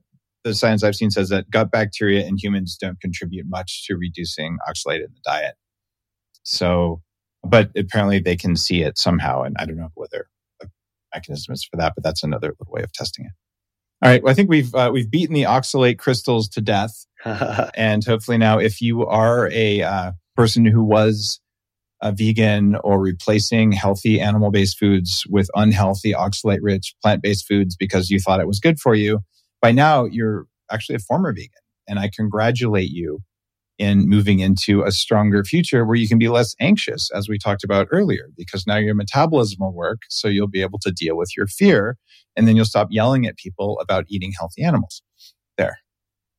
the 0.48 0.56
science 0.56 0.84
I've 0.84 0.96
seen 0.96 1.12
says 1.12 1.30
that 1.30 1.50
gut 1.50 1.72
bacteria 1.72 2.26
in 2.26 2.38
humans 2.38 2.78
don't 2.80 3.00
contribute 3.00 3.46
much 3.48 3.86
to 3.88 3.96
reducing 3.96 4.58
oxalate 4.68 4.98
in 4.98 5.12
the 5.14 5.22
diet. 5.24 5.56
So, 6.44 7.02
but 7.44 7.72
apparently 7.76 8.20
they 8.20 8.36
can 8.36 8.56
see 8.56 8.82
it 8.82 8.98
somehow, 8.98 9.44
and 9.44 9.56
I 9.60 9.66
don't 9.66 9.78
know 9.78 9.90
whether 9.96 10.28
a 10.62 10.68
mechanism 11.14 11.54
is 11.54 11.64
for 11.64 11.78
that, 11.78 11.94
but 11.96 12.04
that's 12.04 12.24
another 12.24 12.56
way 12.68 12.84
of 12.84 12.92
testing 12.94 13.26
it. 13.26 13.32
All 14.04 14.12
right. 14.12 14.22
Well, 14.22 14.32
I 14.32 14.36
think 14.36 14.50
we've 14.50 14.74
uh, 14.76 14.92
we've 14.94 15.10
beaten 15.10 15.34
the 15.34 15.44
oxalate 15.44 15.98
crystals 15.98 16.48
to 16.50 16.62
death, 16.62 17.06
and 17.26 18.04
hopefully 18.04 18.38
now, 18.38 18.60
if 18.60 18.80
you 18.82 19.06
are 19.06 19.50
a 19.52 19.82
uh, 19.82 20.12
person 20.36 20.66
who 20.66 20.84
was 20.84 21.40
a 22.02 22.12
vegan 22.12 22.76
or 22.84 23.02
replacing 23.02 23.72
healthy 23.72 24.22
animal 24.22 24.52
based 24.52 24.78
foods 24.78 25.26
with 25.30 25.50
unhealthy 25.56 26.14
oxalate 26.14 26.60
rich 26.62 26.94
plant 27.02 27.24
based 27.24 27.48
foods 27.48 27.76
because 27.76 28.12
you 28.12 28.20
thought 28.20 28.40
it 28.40 28.48
was 28.48 28.60
good 28.60 28.80
for 28.80 28.94
you, 28.94 29.20
by 29.62 29.72
now 29.72 30.06
you're 30.06 30.46
actually 30.72 30.96
a 30.96 31.00
former 31.00 31.34
vegan, 31.34 31.52
and 31.88 32.00
I 32.00 32.10
congratulate 32.16 32.90
you 32.90 33.22
in 33.78 34.10
moving 34.10 34.40
into 34.40 34.82
a 34.84 34.92
stronger 34.92 35.44
future 35.44 35.86
where 35.86 35.96
you 35.96 36.08
can 36.08 36.18
be 36.18 36.30
less 36.30 36.56
anxious, 36.60 37.12
as 37.12 37.30
we 37.30 37.38
talked 37.38 37.64
about 37.64 37.88
earlier, 37.92 38.30
because 38.36 38.66
now 38.66 38.78
your 38.78 38.96
metabolism 38.96 39.58
will 39.60 39.74
work. 39.74 40.02
So 40.10 40.28
you'll 40.28 40.48
be 40.48 40.62
able 40.62 40.80
to 40.80 40.92
deal 40.92 41.16
with 41.16 41.30
your 41.38 41.48
fear. 41.48 41.98
And 42.36 42.48
then 42.48 42.56
you'll 42.56 42.66
stop 42.66 42.88
yelling 42.90 43.26
at 43.28 43.38
people 43.38 43.80
about 43.80 44.06
eating 44.08 44.34
healthy 44.38 44.64
animals. 44.64 45.04
There. 45.58 45.78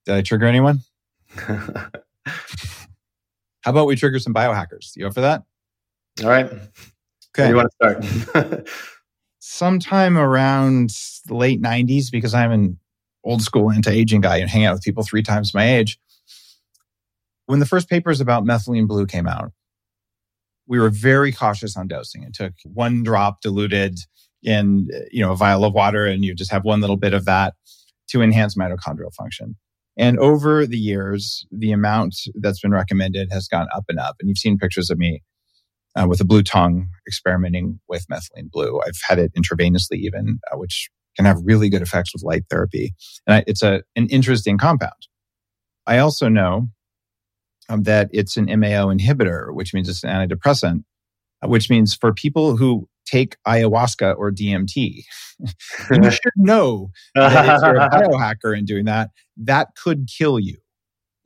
Did 0.04 0.14
I 0.16 0.22
trigger 0.22 0.46
anyone? 0.46 0.80
How 1.36 1.90
about 3.66 3.86
we 3.86 3.96
trigger 3.96 4.18
some 4.18 4.34
biohackers? 4.34 4.96
You 4.96 5.06
up 5.06 5.14
for 5.14 5.20
that? 5.20 5.42
All 6.22 6.28
right. 6.28 6.46
Okay. 6.46 6.62
Where 7.36 7.46
do 7.46 7.50
you 7.50 7.56
want 7.56 7.70
to 7.80 8.34
start? 8.34 8.68
Sometime 9.38 10.18
around 10.18 10.90
the 11.26 11.34
late 11.34 11.62
90s, 11.62 12.10
because 12.10 12.34
I'm 12.34 12.50
an 12.52 12.78
old 13.24 13.42
school 13.42 13.70
anti 13.70 13.90
aging 13.90 14.20
guy 14.20 14.38
and 14.38 14.48
hang 14.50 14.64
out 14.64 14.74
with 14.74 14.82
people 14.82 15.02
three 15.02 15.22
times 15.22 15.54
my 15.54 15.68
age 15.68 15.98
when 17.48 17.60
the 17.60 17.66
first 17.66 17.88
papers 17.88 18.20
about 18.20 18.44
methylene 18.44 18.86
blue 18.86 19.06
came 19.06 19.26
out, 19.26 19.52
we 20.66 20.78
were 20.78 20.90
very 20.90 21.32
cautious 21.32 21.78
on 21.78 21.88
dosing. 21.88 22.22
It 22.22 22.34
took 22.34 22.52
one 22.62 23.02
drop 23.02 23.40
diluted 23.40 23.98
in 24.42 24.88
you 25.10 25.24
know 25.24 25.32
a 25.32 25.36
vial 25.36 25.64
of 25.64 25.72
water, 25.72 26.06
and 26.06 26.24
you 26.24 26.34
just 26.34 26.52
have 26.52 26.64
one 26.64 26.82
little 26.82 26.98
bit 26.98 27.14
of 27.14 27.24
that 27.24 27.54
to 28.10 28.20
enhance 28.20 28.54
mitochondrial 28.54 29.14
function. 29.14 29.56
And 29.96 30.18
over 30.18 30.66
the 30.66 30.76
years, 30.76 31.46
the 31.50 31.72
amount 31.72 32.16
that's 32.34 32.60
been 32.60 32.70
recommended 32.70 33.32
has 33.32 33.48
gone 33.48 33.66
up 33.74 33.84
and 33.88 33.98
up. 33.98 34.16
And 34.20 34.28
you've 34.28 34.38
seen 34.38 34.58
pictures 34.58 34.90
of 34.90 34.98
me 34.98 35.22
uh, 35.96 36.06
with 36.06 36.20
a 36.20 36.24
blue 36.24 36.42
tongue 36.42 36.88
experimenting 37.06 37.80
with 37.88 38.06
methylene 38.08 38.50
blue. 38.50 38.80
I've 38.86 39.00
had 39.08 39.18
it 39.18 39.32
intravenously, 39.34 39.96
even, 39.96 40.38
uh, 40.52 40.58
which 40.58 40.90
can 41.18 41.26
have 41.26 41.38
really 41.42 41.68
good 41.68 41.82
effects 41.82 42.14
with 42.14 42.22
light 42.22 42.44
therapy. 42.48 42.94
And 43.26 43.36
I, 43.36 43.44
it's 43.46 43.62
a 43.62 43.82
an 43.96 44.06
interesting 44.08 44.56
compound. 44.56 45.08
I 45.86 45.98
also 45.98 46.28
know 46.28 46.68
um, 47.68 47.82
that 47.82 48.08
it's 48.12 48.36
an 48.36 48.44
MAO 48.44 48.86
inhibitor, 48.86 49.52
which 49.52 49.74
means 49.74 49.88
it's 49.88 50.04
an 50.04 50.10
antidepressant, 50.10 50.84
which 51.44 51.68
means 51.68 51.94
for 51.94 52.14
people 52.14 52.56
who 52.56 52.88
take 53.04 53.36
ayahuasca 53.46 54.16
or 54.16 54.30
DMT, 54.30 55.02
you 55.90 56.10
should 56.10 56.32
know 56.36 56.90
that 57.14 57.56
if 57.56 57.62
you're 57.62 57.76
a 57.76 57.88
biohacker 57.90 58.56
in 58.56 58.64
doing 58.64 58.84
that, 58.84 59.10
that 59.36 59.68
could 59.82 60.08
kill 60.08 60.38
you 60.38 60.58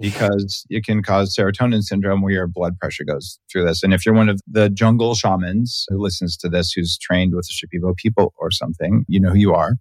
because 0.02 0.66
it 0.68 0.84
can 0.84 1.02
cause 1.02 1.34
serotonin 1.34 1.82
syndrome 1.82 2.20
where 2.22 2.32
your 2.32 2.46
blood 2.46 2.78
pressure 2.78 3.04
goes 3.04 3.38
through 3.50 3.64
this. 3.64 3.82
And 3.82 3.94
if 3.94 4.04
you're 4.04 4.14
one 4.14 4.28
of 4.28 4.40
the 4.46 4.68
jungle 4.68 5.14
shamans 5.14 5.86
who 5.88 5.98
listens 5.98 6.36
to 6.38 6.48
this, 6.48 6.72
who's 6.72 6.98
trained 6.98 7.34
with 7.34 7.46
the 7.46 7.54
Shipibo 7.54 7.96
people 7.96 8.34
or 8.38 8.50
something, 8.50 9.04
you 9.08 9.20
know 9.20 9.30
who 9.30 9.38
you 9.38 9.54
are 9.54 9.76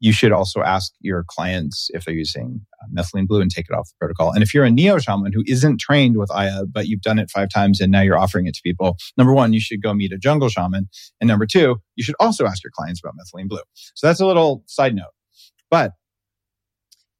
you 0.00 0.12
should 0.12 0.32
also 0.32 0.60
ask 0.60 0.92
your 1.00 1.24
clients 1.26 1.90
if 1.92 2.04
they're 2.04 2.14
using 2.14 2.60
uh, 2.80 2.86
methylene 2.94 3.26
blue 3.26 3.40
and 3.40 3.50
take 3.50 3.66
it 3.68 3.74
off 3.74 3.88
the 3.88 3.94
protocol. 3.98 4.32
And 4.32 4.42
if 4.42 4.54
you're 4.54 4.64
a 4.64 4.70
neo 4.70 4.98
shaman 4.98 5.32
who 5.32 5.42
isn't 5.46 5.80
trained 5.80 6.16
with 6.16 6.30
Aya, 6.30 6.66
but 6.66 6.86
you've 6.86 7.00
done 7.00 7.18
it 7.18 7.30
five 7.30 7.48
times 7.48 7.80
and 7.80 7.90
now 7.90 8.02
you're 8.02 8.18
offering 8.18 8.46
it 8.46 8.54
to 8.54 8.60
people, 8.62 8.96
number 9.16 9.32
one, 9.32 9.52
you 9.52 9.60
should 9.60 9.82
go 9.82 9.92
meet 9.94 10.12
a 10.12 10.18
jungle 10.18 10.48
shaman. 10.48 10.88
And 11.20 11.28
number 11.28 11.46
two, 11.46 11.80
you 11.96 12.04
should 12.04 12.14
also 12.20 12.46
ask 12.46 12.62
your 12.62 12.70
clients 12.72 13.00
about 13.00 13.14
methylene 13.14 13.48
blue. 13.48 13.62
So 13.94 14.06
that's 14.06 14.20
a 14.20 14.26
little 14.26 14.62
side 14.66 14.94
note. 14.94 15.10
But 15.70 15.92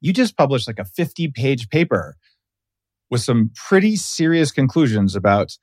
you 0.01 0.13
just 0.13 0.37
published 0.37 0.67
like 0.67 0.79
a 0.79 0.85
50 0.85 1.29
page 1.29 1.69
paper 1.69 2.15
with 3.09 3.21
some 3.21 3.51
pretty 3.55 3.95
serious 3.95 4.51
conclusions 4.51 5.15
about 5.15 5.57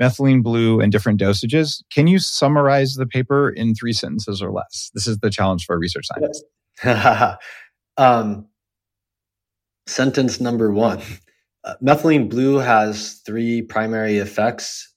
methylene 0.00 0.42
blue 0.42 0.80
and 0.80 0.90
different 0.90 1.20
dosages. 1.20 1.82
Can 1.92 2.06
you 2.06 2.18
summarize 2.18 2.94
the 2.94 3.06
paper 3.06 3.50
in 3.50 3.74
three 3.74 3.92
sentences 3.92 4.40
or 4.42 4.50
less? 4.50 4.90
This 4.94 5.06
is 5.06 5.18
the 5.18 5.30
challenge 5.30 5.64
for 5.66 5.76
a 5.76 5.78
research 5.78 6.06
scientist. 6.06 6.44
um, 7.96 8.46
sentence 9.86 10.40
number 10.40 10.70
one 10.72 11.00
Uh, 11.64 11.74
methylene 11.80 12.28
blue 12.28 12.56
has 12.56 13.20
three 13.24 13.62
primary 13.62 14.18
effects. 14.18 14.92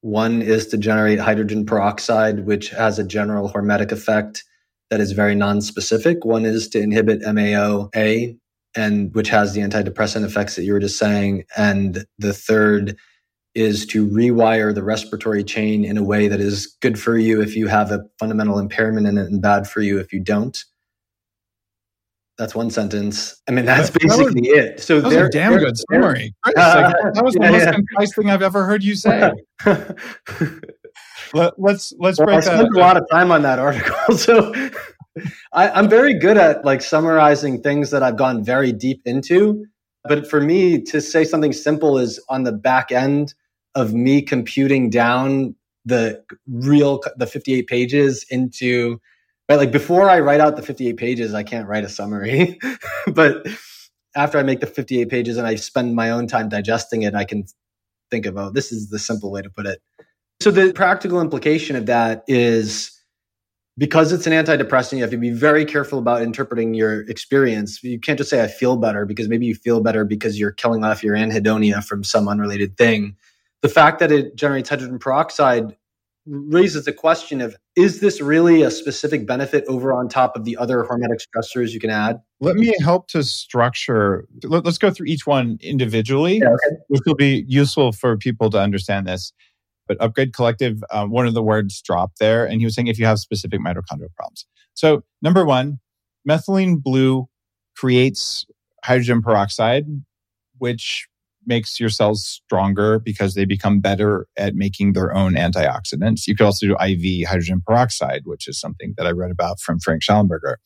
One 0.00 0.42
is 0.42 0.66
to 0.68 0.76
generate 0.76 1.20
hydrogen 1.20 1.64
peroxide, 1.64 2.46
which 2.46 2.70
has 2.70 2.98
a 2.98 3.04
general 3.04 3.48
hormetic 3.48 3.92
effect 3.92 4.42
that 4.90 5.00
is 5.00 5.12
very 5.12 5.36
non-specific. 5.36 6.24
One 6.24 6.44
is 6.44 6.68
to 6.70 6.80
inhibit 6.80 7.22
MAOA, 7.22 8.36
and 8.76 9.14
which 9.14 9.28
has 9.28 9.52
the 9.52 9.60
antidepressant 9.60 10.24
effects 10.24 10.56
that 10.56 10.64
you 10.64 10.72
were 10.72 10.80
just 10.80 10.98
saying. 10.98 11.44
And 11.56 12.04
the 12.18 12.32
third 12.32 12.96
is 13.54 13.84
to 13.86 14.06
rewire 14.06 14.74
the 14.74 14.82
respiratory 14.82 15.42
chain 15.42 15.84
in 15.84 15.96
a 15.96 16.02
way 16.02 16.28
that 16.28 16.40
is 16.40 16.66
good 16.80 16.98
for 16.98 17.18
you 17.18 17.40
if 17.40 17.56
you 17.56 17.66
have 17.66 17.90
a 17.90 18.00
fundamental 18.18 18.58
impairment 18.58 19.06
in 19.06 19.18
it 19.18 19.26
and 19.26 19.42
bad 19.42 19.68
for 19.68 19.80
you 19.80 19.98
if 19.98 20.12
you 20.12 20.20
don't. 20.20 20.64
That's 22.38 22.54
one 22.54 22.70
sentence. 22.70 23.38
I 23.48 23.52
mean, 23.52 23.66
that's 23.66 23.90
basically 23.90 24.40
that 24.40 24.56
was, 24.56 24.58
it. 24.58 24.80
So 24.80 25.00
that 25.00 25.08
was 25.08 25.16
a 25.16 25.28
damn 25.28 25.58
good 25.58 25.76
summary. 25.90 26.34
Uh, 26.44 26.52
that 27.12 27.22
was 27.22 27.34
the 27.34 27.40
yeah, 27.42 27.50
most 27.50 27.64
yeah. 27.64 27.72
concise 27.72 28.14
thing 28.14 28.30
I've 28.30 28.40
ever 28.40 28.64
heard 28.64 28.82
you 28.82 28.94
say. 28.94 29.30
Let, 31.34 31.52
us 31.52 31.54
let's, 31.58 31.92
let's 31.98 32.18
well, 32.18 32.26
break. 32.26 32.38
I 32.38 32.40
spent 32.40 32.74
a 32.74 32.78
lot 32.78 32.96
of 32.96 33.04
time 33.10 33.30
on 33.30 33.42
that 33.42 33.58
article, 33.58 34.16
so 34.16 34.52
I, 35.52 35.70
I'm 35.70 35.88
very 35.88 36.14
good 36.14 36.36
at 36.36 36.64
like 36.64 36.82
summarizing 36.82 37.62
things 37.62 37.90
that 37.90 38.02
I've 38.02 38.16
gone 38.16 38.44
very 38.44 38.72
deep 38.72 39.02
into. 39.04 39.66
But 40.04 40.28
for 40.28 40.40
me 40.40 40.80
to 40.82 41.00
say 41.00 41.24
something 41.24 41.52
simple 41.52 41.98
is 41.98 42.22
on 42.28 42.44
the 42.44 42.52
back 42.52 42.90
end 42.90 43.34
of 43.74 43.92
me 43.92 44.22
computing 44.22 44.90
down 44.90 45.54
the 45.84 46.22
real 46.48 47.00
the 47.16 47.26
58 47.26 47.66
pages 47.66 48.24
into 48.30 49.00
right 49.48 49.56
like 49.56 49.72
before 49.72 50.10
I 50.10 50.20
write 50.20 50.40
out 50.40 50.56
the 50.56 50.62
58 50.62 50.96
pages 50.96 51.32
I 51.32 51.42
can't 51.42 51.66
write 51.66 51.84
a 51.84 51.88
summary 51.88 52.58
but 53.06 53.46
after 54.14 54.38
I 54.38 54.42
make 54.42 54.60
the 54.60 54.66
58 54.66 55.08
pages 55.08 55.36
and 55.38 55.46
I 55.46 55.54
spend 55.54 55.94
my 55.94 56.10
own 56.10 56.26
time 56.26 56.48
digesting 56.50 57.02
it 57.02 57.14
I 57.14 57.24
can 57.24 57.44
think 58.10 58.26
of 58.26 58.36
oh 58.36 58.50
this 58.50 58.72
is 58.72 58.90
the 58.90 58.98
simple 58.98 59.30
way 59.30 59.40
to 59.40 59.48
put 59.48 59.66
it 59.66 59.80
so 60.40 60.50
the 60.50 60.72
practical 60.72 61.20
implication 61.20 61.76
of 61.76 61.86
that 61.86 62.24
is 62.28 62.99
because 63.80 64.12
it's 64.12 64.28
an 64.28 64.32
antidepressant, 64.32 64.98
you 64.98 65.02
have 65.02 65.10
to 65.10 65.16
be 65.16 65.30
very 65.30 65.64
careful 65.64 65.98
about 65.98 66.22
interpreting 66.22 66.74
your 66.74 67.00
experience. 67.08 67.82
You 67.82 67.98
can't 67.98 68.16
just 68.16 68.30
say, 68.30 68.44
I 68.44 68.46
feel 68.46 68.76
better, 68.76 69.04
because 69.04 69.28
maybe 69.28 69.46
you 69.46 69.56
feel 69.56 69.80
better 69.80 70.04
because 70.04 70.38
you're 70.38 70.52
killing 70.52 70.84
off 70.84 71.02
your 71.02 71.16
anhedonia 71.16 71.82
from 71.82 72.04
some 72.04 72.28
unrelated 72.28 72.76
thing 72.76 73.16
the 73.62 73.68
fact 73.68 73.98
that 73.98 74.10
it 74.10 74.36
generates 74.36 74.68
hydrogen 74.68 74.98
peroxide 74.98 75.76
raises 76.26 76.84
the 76.84 76.92
question 76.92 77.40
of 77.40 77.56
is 77.76 78.00
this 78.00 78.20
really 78.20 78.62
a 78.62 78.70
specific 78.70 79.26
benefit 79.26 79.64
over 79.66 79.92
on 79.92 80.08
top 80.08 80.36
of 80.36 80.44
the 80.44 80.56
other 80.56 80.84
hormetic 80.84 81.18
stressors 81.18 81.70
you 81.70 81.80
can 81.80 81.90
add? 81.90 82.20
Let 82.40 82.56
me 82.56 82.74
help 82.80 83.08
to 83.08 83.22
structure. 83.22 84.26
Let, 84.44 84.66
us 84.66 84.78
go 84.78 84.90
through 84.90 85.06
each 85.06 85.26
one 85.26 85.58
individually, 85.62 86.38
yeah, 86.38 86.50
okay. 86.50 86.76
which 86.88 87.00
will 87.06 87.14
be 87.14 87.44
useful 87.48 87.92
for 87.92 88.16
people 88.16 88.50
to 88.50 88.58
understand 88.58 89.06
this. 89.06 89.32
But 89.90 90.00
Upgrade 90.00 90.32
Collective, 90.32 90.84
um, 90.92 91.10
one 91.10 91.26
of 91.26 91.34
the 91.34 91.42
words 91.42 91.82
dropped 91.82 92.20
there, 92.20 92.46
and 92.46 92.60
he 92.60 92.64
was 92.64 92.76
saying 92.76 92.86
if 92.86 92.96
you 92.96 93.06
have 93.06 93.18
specific 93.18 93.58
mitochondrial 93.58 94.14
problems. 94.14 94.46
So, 94.72 95.02
number 95.20 95.44
one, 95.44 95.80
methylene 96.28 96.80
blue 96.80 97.28
creates 97.76 98.46
hydrogen 98.84 99.20
peroxide, 99.20 99.86
which 100.58 101.08
makes 101.44 101.80
your 101.80 101.88
cells 101.88 102.24
stronger 102.24 103.00
because 103.00 103.34
they 103.34 103.44
become 103.44 103.80
better 103.80 104.28
at 104.36 104.54
making 104.54 104.92
their 104.92 105.12
own 105.12 105.34
antioxidants. 105.34 106.28
You 106.28 106.36
could 106.36 106.46
also 106.46 106.68
do 106.68 106.76
IV 106.80 107.26
hydrogen 107.26 107.60
peroxide, 107.66 108.22
which 108.26 108.46
is 108.46 108.60
something 108.60 108.94
that 108.96 109.08
I 109.08 109.10
read 109.10 109.32
about 109.32 109.58
from 109.58 109.80
Frank 109.80 110.04
Shallenberger. 110.04 110.58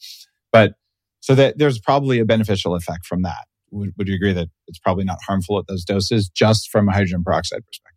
But 0.52 0.74
so 1.20 1.34
that 1.34 1.56
there's 1.56 1.78
probably 1.78 2.18
a 2.18 2.26
beneficial 2.26 2.74
effect 2.74 3.06
from 3.06 3.22
that. 3.22 3.46
Would, 3.70 3.94
would 3.96 4.06
you 4.06 4.16
agree 4.16 4.34
that 4.34 4.48
it's 4.66 4.78
probably 4.78 5.05
not 5.05 5.20
harmful 5.26 5.59
at 5.59 5.66
those 5.66 5.82
doses 5.82 6.28
just 6.28 6.70
from 6.70 6.90
a 6.90 6.92
hydrogen 6.92 7.24
peroxide 7.24 7.64
perspective? 7.64 7.94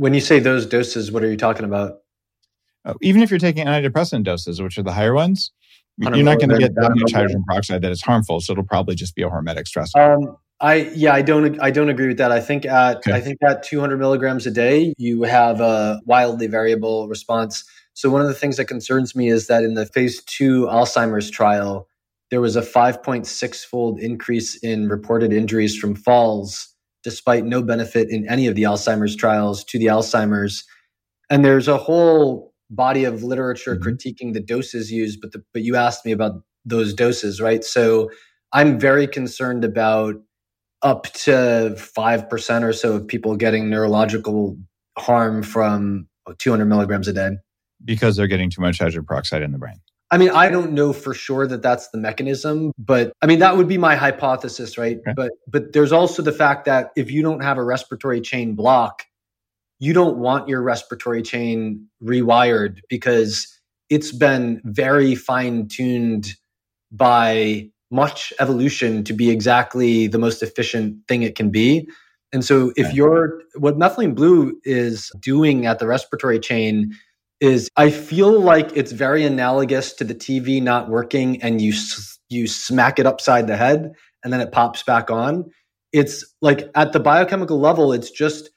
When 0.00 0.14
you 0.14 0.22
say 0.22 0.38
those 0.38 0.64
doses, 0.64 1.12
what 1.12 1.22
are 1.22 1.30
you 1.30 1.36
talking 1.36 1.66
about? 1.66 1.98
Oh, 2.86 2.94
even 3.02 3.20
if 3.22 3.28
you're 3.28 3.38
taking 3.38 3.66
antidepressant 3.66 4.24
doses, 4.24 4.62
which 4.62 4.78
are 4.78 4.82
the 4.82 4.94
higher 4.94 5.12
ones, 5.12 5.50
you're 5.98 6.22
not 6.22 6.38
going 6.38 6.48
to 6.48 6.56
get 6.56 6.74
that 6.76 6.92
much 6.94 7.12
hydrogen 7.12 7.44
peroxide 7.46 7.82
that 7.82 7.92
is 7.92 8.00
harmful. 8.00 8.40
So 8.40 8.52
it'll 8.52 8.64
probably 8.64 8.94
just 8.94 9.14
be 9.14 9.20
a 9.20 9.28
hormetic 9.28 9.64
stressor. 9.64 9.96
Um, 9.96 10.38
I 10.58 10.90
yeah, 10.94 11.12
I 11.12 11.20
don't 11.20 11.60
I 11.60 11.70
don't 11.70 11.90
agree 11.90 12.08
with 12.08 12.16
that. 12.16 12.32
I 12.32 12.40
think 12.40 12.64
at 12.64 12.96
okay. 12.96 13.12
I 13.12 13.20
think 13.20 13.42
at 13.42 13.62
200 13.62 13.98
milligrams 13.98 14.46
a 14.46 14.50
day, 14.50 14.94
you 14.96 15.24
have 15.24 15.60
a 15.60 16.00
wildly 16.06 16.46
variable 16.46 17.06
response. 17.06 17.62
So 17.92 18.08
one 18.08 18.22
of 18.22 18.28
the 18.28 18.34
things 18.34 18.56
that 18.56 18.64
concerns 18.64 19.14
me 19.14 19.28
is 19.28 19.48
that 19.48 19.64
in 19.64 19.74
the 19.74 19.84
phase 19.84 20.24
two 20.24 20.64
Alzheimer's 20.64 21.30
trial, 21.30 21.88
there 22.30 22.40
was 22.40 22.56
a 22.56 22.62
5.6 22.62 23.64
fold 23.66 24.00
increase 24.00 24.56
in 24.62 24.88
reported 24.88 25.30
injuries 25.30 25.76
from 25.76 25.94
falls, 25.94 26.69
despite 27.02 27.44
no 27.44 27.62
benefit 27.62 28.10
in 28.10 28.28
any 28.28 28.46
of 28.46 28.54
the 28.54 28.62
Alzheimer's 28.62 29.16
trials 29.16 29.64
to 29.64 29.78
the 29.78 29.86
Alzheimer's. 29.86 30.64
And 31.28 31.44
there's 31.44 31.68
a 31.68 31.76
whole 31.76 32.52
body 32.70 33.04
of 33.04 33.22
literature 33.22 33.76
mm-hmm. 33.76 33.88
critiquing 33.88 34.32
the 34.32 34.40
doses 34.40 34.92
used, 34.92 35.20
but 35.20 35.32
the, 35.32 35.42
but 35.52 35.62
you 35.62 35.76
asked 35.76 36.04
me 36.04 36.12
about 36.12 36.42
those 36.64 36.94
doses, 36.94 37.40
right? 37.40 37.64
So 37.64 38.10
I'm 38.52 38.78
very 38.78 39.06
concerned 39.06 39.64
about 39.64 40.16
up 40.82 41.04
to 41.12 41.74
5% 41.76 42.62
or 42.62 42.72
so 42.72 42.94
of 42.94 43.06
people 43.06 43.36
getting 43.36 43.68
neurological 43.68 44.56
harm 44.98 45.42
from 45.42 46.08
200 46.38 46.64
milligrams 46.64 47.08
a 47.08 47.12
day. 47.12 47.30
Because 47.84 48.16
they're 48.16 48.26
getting 48.26 48.50
too 48.50 48.60
much 48.60 48.78
hydrogen 48.78 49.04
peroxide 49.04 49.42
in 49.42 49.52
the 49.52 49.58
brain. 49.58 49.76
I 50.10 50.18
mean, 50.18 50.30
I 50.30 50.48
don't 50.48 50.72
know 50.72 50.92
for 50.92 51.14
sure 51.14 51.46
that 51.46 51.62
that's 51.62 51.88
the 51.88 51.98
mechanism, 51.98 52.72
but 52.78 53.12
I 53.22 53.26
mean, 53.26 53.38
that 53.38 53.56
would 53.56 53.68
be 53.68 53.78
my 53.78 53.94
hypothesis, 53.94 54.76
right? 54.76 54.98
Okay. 54.98 55.12
But, 55.14 55.32
but 55.46 55.72
there's 55.72 55.92
also 55.92 56.20
the 56.20 56.32
fact 56.32 56.64
that 56.64 56.90
if 56.96 57.10
you 57.10 57.22
don't 57.22 57.42
have 57.42 57.58
a 57.58 57.64
respiratory 57.64 58.20
chain 58.20 58.54
block, 58.54 59.04
you 59.78 59.92
don't 59.92 60.18
want 60.18 60.48
your 60.48 60.62
respiratory 60.62 61.22
chain 61.22 61.86
rewired 62.02 62.80
because 62.88 63.46
it's 63.88 64.12
been 64.12 64.60
very 64.64 65.14
fine 65.14 65.68
tuned 65.68 66.34
by 66.92 67.70
much 67.90 68.32
evolution 68.38 69.04
to 69.04 69.12
be 69.12 69.30
exactly 69.30 70.06
the 70.06 70.18
most 70.18 70.42
efficient 70.42 70.96
thing 71.08 71.22
it 71.22 71.34
can 71.34 71.50
be. 71.50 71.88
And 72.32 72.44
so 72.44 72.72
if 72.76 72.92
you're 72.94 73.40
what 73.56 73.78
methylene 73.78 74.14
blue 74.14 74.60
is 74.64 75.10
doing 75.18 75.66
at 75.66 75.80
the 75.80 75.86
respiratory 75.86 76.38
chain 76.38 76.94
is 77.40 77.68
I 77.76 77.90
feel 77.90 78.38
like 78.40 78.76
it's 78.76 78.92
very 78.92 79.24
analogous 79.24 79.92
to 79.94 80.04
the 80.04 80.14
TV 80.14 80.62
not 80.62 80.88
working 80.88 81.42
and 81.42 81.60
you 81.60 81.72
you 82.28 82.46
smack 82.46 82.98
it 82.98 83.06
upside 83.06 83.46
the 83.46 83.56
head 83.56 83.92
and 84.22 84.32
then 84.32 84.40
it 84.40 84.52
pops 84.52 84.82
back 84.82 85.10
on. 85.10 85.50
It's 85.92 86.24
like 86.40 86.70
at 86.74 86.92
the 86.92 87.00
biochemical 87.00 87.58
level 87.58 87.92
it's 87.92 88.10
just 88.10 88.50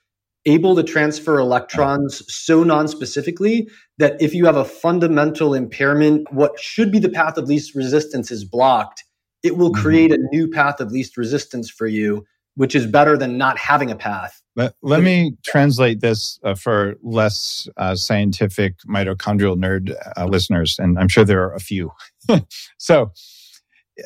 able 0.46 0.76
to 0.76 0.84
transfer 0.84 1.40
electrons 1.40 2.22
so 2.28 2.64
non-specifically 2.64 3.70
that 3.98 4.22
if 4.22 4.34
you 4.34 4.46
have 4.46 4.58
a 4.58 4.66
fundamental 4.66 5.54
impairment 5.54 6.32
what 6.34 6.60
should 6.60 6.92
be 6.92 7.00
the 7.00 7.08
path 7.08 7.38
of 7.38 7.48
least 7.48 7.74
resistance 7.74 8.30
is 8.30 8.44
blocked 8.44 9.04
it 9.44 9.58
will 9.58 9.72
mm-hmm. 9.72 9.82
create 9.82 10.12
a 10.12 10.18
new 10.32 10.48
path 10.48 10.80
of 10.80 10.92
least 10.92 11.18
resistance 11.18 11.70
for 11.70 11.86
you, 11.86 12.26
which 12.56 12.74
is 12.74 12.88
better 12.88 13.18
than 13.18 13.38
not 13.38 13.58
having 13.58 13.92
a 13.92 13.96
path. 13.96 14.42
Let, 14.56 14.76
let 14.84 15.02
me 15.02 15.36
translate 15.44 16.02
this 16.02 16.40
uh, 16.44 16.54
for 16.54 16.96
less 17.02 17.68
uh, 17.78 17.96
scientific 17.96 18.76
mitochondrial 18.88 19.58
nerd 19.58 19.96
uh, 20.16 20.26
listeners, 20.26 20.78
and 20.78 21.00
I'm 21.00 21.08
sure 21.08 21.26
there 21.26 21.44
are 21.44 21.56
a 21.56 21.60
few. 21.60 21.92
so, 22.78 23.12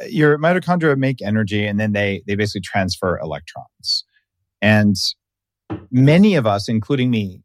your 0.08 0.38
mitochondria 0.38 0.98
make 0.98 1.22
energy, 1.22 1.66
and 1.66 1.80
then 1.80 1.92
they 1.92 2.24
they 2.28 2.36
basically 2.36 2.62
transfer 2.62 3.20
electrons. 3.20 4.06
And 4.62 4.96
many 5.92 6.36
of 6.36 6.48
us, 6.48 6.70
including 6.70 7.12
me, 7.12 7.44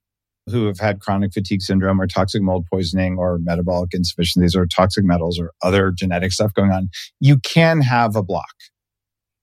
who 0.48 0.66
have 0.66 0.78
had 0.78 1.00
chronic 1.00 1.32
fatigue 1.32 1.62
syndrome 1.62 2.00
or 2.00 2.06
toxic 2.06 2.42
mold 2.42 2.66
poisoning 2.70 3.16
or 3.18 3.38
metabolic 3.38 3.90
insufficiencies 3.94 4.56
or 4.56 4.66
toxic 4.66 5.04
metals 5.04 5.38
or 5.38 5.52
other 5.62 5.90
genetic 5.90 6.32
stuff 6.32 6.52
going 6.54 6.70
on, 6.70 6.88
you 7.20 7.38
can 7.38 7.80
have 7.80 8.16
a 8.16 8.22
block. 8.22 8.54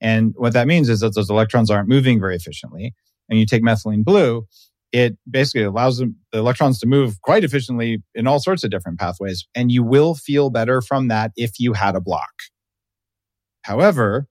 And 0.02 0.34
what 0.38 0.54
that 0.54 0.68
means 0.68 0.90
is 0.90 1.02
that 1.02 1.16
those 1.16 1.30
electrons 1.30 1.70
aren't 1.70 1.90
moving 1.90 2.20
very 2.20 2.36
efficiently. 2.36 2.94
And 3.30 3.40
you 3.40 3.46
take 3.46 3.64
methylene 3.64 4.04
blue, 4.04 4.48
it 4.92 5.18
basically 5.30 5.64
allows 5.64 6.00
the 6.00 6.14
electrons 6.34 6.80
to 6.80 6.88
move 6.88 7.22
quite 7.22 7.44
efficiently 7.44 8.02
in 8.16 8.28
all 8.28 8.40
sorts 8.40 8.64
of 8.64 8.72
different 8.72 9.00
pathways. 9.00 9.48
And 9.56 9.72
you 9.72 9.84
will 9.84 10.16
feel 10.16 10.50
better 10.50 10.82
from 10.82 11.08
that 11.10 11.32
if 11.36 11.60
you 11.60 11.74
had 11.74 11.96
a 11.96 12.02
block. 12.02 12.32
However, 13.64 14.28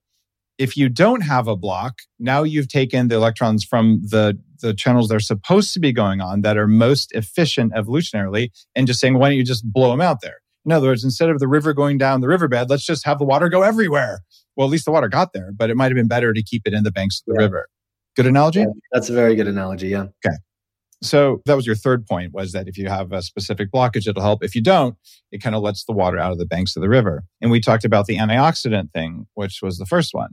if 0.57 0.75
you 0.75 0.89
don't 0.89 1.21
have 1.21 1.47
a 1.47 1.55
block, 1.55 1.99
now 2.19 2.43
you've 2.43 2.67
taken 2.67 3.07
the 3.07 3.15
electrons 3.15 3.63
from 3.63 4.01
the, 4.03 4.37
the 4.61 4.73
channels 4.73 5.07
they're 5.07 5.21
supposed 5.21 5.73
to 5.73 5.79
be 5.79 5.93
going 5.93 6.19
on 6.19 6.41
that 6.41 6.57
are 6.57 6.67
most 6.67 7.13
efficient 7.13 7.71
evolutionarily 7.73 8.49
and 8.75 8.85
just 8.85 8.99
saying, 8.99 9.17
why 9.17 9.29
don't 9.29 9.37
you 9.37 9.45
just 9.45 9.71
blow 9.71 9.91
them 9.91 10.01
out 10.01 10.19
there? 10.21 10.41
In 10.65 10.73
other 10.73 10.89
words, 10.89 11.05
instead 11.05 11.29
of 11.29 11.39
the 11.39 11.47
river 11.47 11.73
going 11.73 11.97
down 11.97 12.19
the 12.19 12.27
riverbed, 12.27 12.69
let's 12.69 12.85
just 12.85 13.05
have 13.05 13.19
the 13.19 13.25
water 13.25 13.47
go 13.47 13.61
everywhere. 13.63 14.19
Well, 14.57 14.67
at 14.67 14.71
least 14.71 14.83
the 14.83 14.91
water 14.91 15.07
got 15.07 15.31
there, 15.31 15.53
but 15.55 15.69
it 15.69 15.77
might 15.77 15.85
have 15.85 15.95
been 15.95 16.09
better 16.09 16.33
to 16.33 16.43
keep 16.43 16.63
it 16.65 16.73
in 16.73 16.83
the 16.83 16.91
banks 16.91 17.21
of 17.21 17.33
the 17.33 17.39
yeah. 17.39 17.45
river. 17.45 17.69
Good 18.15 18.27
analogy? 18.27 18.59
Yeah, 18.59 18.65
that's 18.91 19.09
a 19.09 19.13
very 19.13 19.35
good 19.35 19.47
analogy. 19.47 19.89
Yeah. 19.89 20.07
Okay. 20.25 20.35
So 21.01 21.41
that 21.45 21.55
was 21.55 21.65
your 21.65 21.75
third 21.75 22.05
point 22.05 22.33
was 22.33 22.51
that 22.51 22.67
if 22.67 22.77
you 22.77 22.89
have 22.89 23.13
a 23.13 23.21
specific 23.21 23.71
blockage, 23.71 24.07
it'll 24.07 24.21
help. 24.21 24.43
If 24.43 24.53
you 24.53 24.61
don't, 24.61 24.97
it 25.31 25.41
kind 25.41 25.55
of 25.55 25.61
lets 25.61 25.85
the 25.85 25.93
water 25.93 26.19
out 26.19 26.33
of 26.33 26.37
the 26.37 26.45
banks 26.45 26.75
of 26.75 26.81
the 26.81 26.89
river. 26.89 27.23
And 27.41 27.51
we 27.51 27.61
talked 27.61 27.85
about 27.85 28.05
the 28.05 28.17
antioxidant 28.17 28.91
thing, 28.91 29.25
which 29.35 29.61
was 29.61 29.77
the 29.77 29.85
first 29.85 30.13
one. 30.13 30.31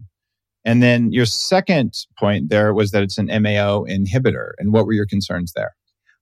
And 0.65 0.83
then 0.83 1.13
your 1.13 1.27
second 1.27 1.95
point 2.19 2.49
there 2.51 2.75
was 2.75 2.91
that 2.91 3.05
it's 3.05 3.19
an 3.19 3.27
MAO 3.27 3.85
inhibitor. 3.85 4.51
And 4.59 4.73
what 4.73 4.87
were 4.87 4.93
your 4.93 5.07
concerns 5.07 5.53
there? 5.55 5.77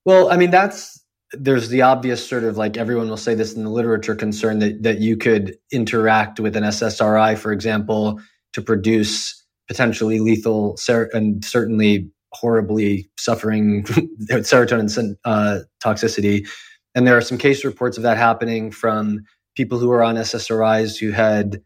Well, 0.05 0.31
I 0.31 0.37
mean, 0.37 0.51
that's 0.51 1.03
there's 1.31 1.69
the 1.69 1.81
obvious 1.81 2.25
sort 2.25 2.43
of 2.43 2.55
like 2.55 2.77
everyone 2.77 3.09
will 3.09 3.17
say 3.17 3.33
this 3.33 3.55
in 3.55 3.63
the 3.63 3.71
literature 3.71 4.13
concern 4.13 4.59
that 4.59 4.83
that 4.83 4.99
you 4.99 5.17
could 5.17 5.57
interact 5.71 6.39
with 6.39 6.55
an 6.55 6.63
SSRI, 6.63 7.35
for 7.35 7.51
example, 7.51 8.21
to 8.53 8.61
produce 8.61 9.43
potentially 9.67 10.19
lethal 10.19 10.77
ser- 10.77 11.09
and 11.13 11.43
certainly 11.43 12.09
horribly 12.33 13.09
suffering 13.17 13.83
serotonin 14.29 15.15
uh, 15.25 15.59
toxicity. 15.83 16.47
And 16.93 17.07
there 17.07 17.17
are 17.17 17.21
some 17.21 17.37
case 17.37 17.65
reports 17.65 17.97
of 17.97 18.03
that 18.03 18.17
happening 18.17 18.71
from 18.71 19.21
people 19.55 19.79
who 19.79 19.91
are 19.91 20.03
on 20.03 20.15
SSRIs 20.15 20.99
who 20.99 21.11
had 21.11 21.61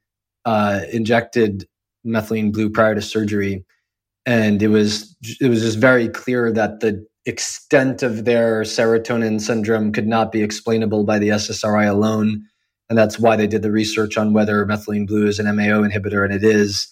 uh, 0.45 0.81
injected 0.91 1.67
methylene 2.05 2.51
blue 2.51 2.69
prior 2.69 2.95
to 2.95 3.01
surgery, 3.01 3.65
and 4.25 4.61
it 4.61 4.69
was 4.69 5.15
it 5.41 5.49
was 5.49 5.61
just 5.61 5.77
very 5.77 6.07
clear 6.07 6.51
that 6.51 6.79
the 6.79 7.05
extent 7.25 8.01
of 8.01 8.25
their 8.25 8.61
serotonin 8.61 9.39
syndrome 9.41 9.91
could 9.91 10.07
not 10.07 10.31
be 10.31 10.41
explainable 10.41 11.03
by 11.03 11.19
the 11.19 11.29
SSRI 11.29 11.87
alone. 11.87 12.43
And 12.89 12.97
that's 12.97 13.19
why 13.19 13.35
they 13.35 13.45
did 13.45 13.61
the 13.61 13.71
research 13.71 14.17
on 14.17 14.33
whether 14.33 14.65
methylene 14.65 15.05
blue 15.05 15.27
is 15.27 15.37
an 15.37 15.45
MAO 15.45 15.83
inhibitor, 15.83 16.23
and 16.25 16.33
it 16.33 16.43
is. 16.43 16.87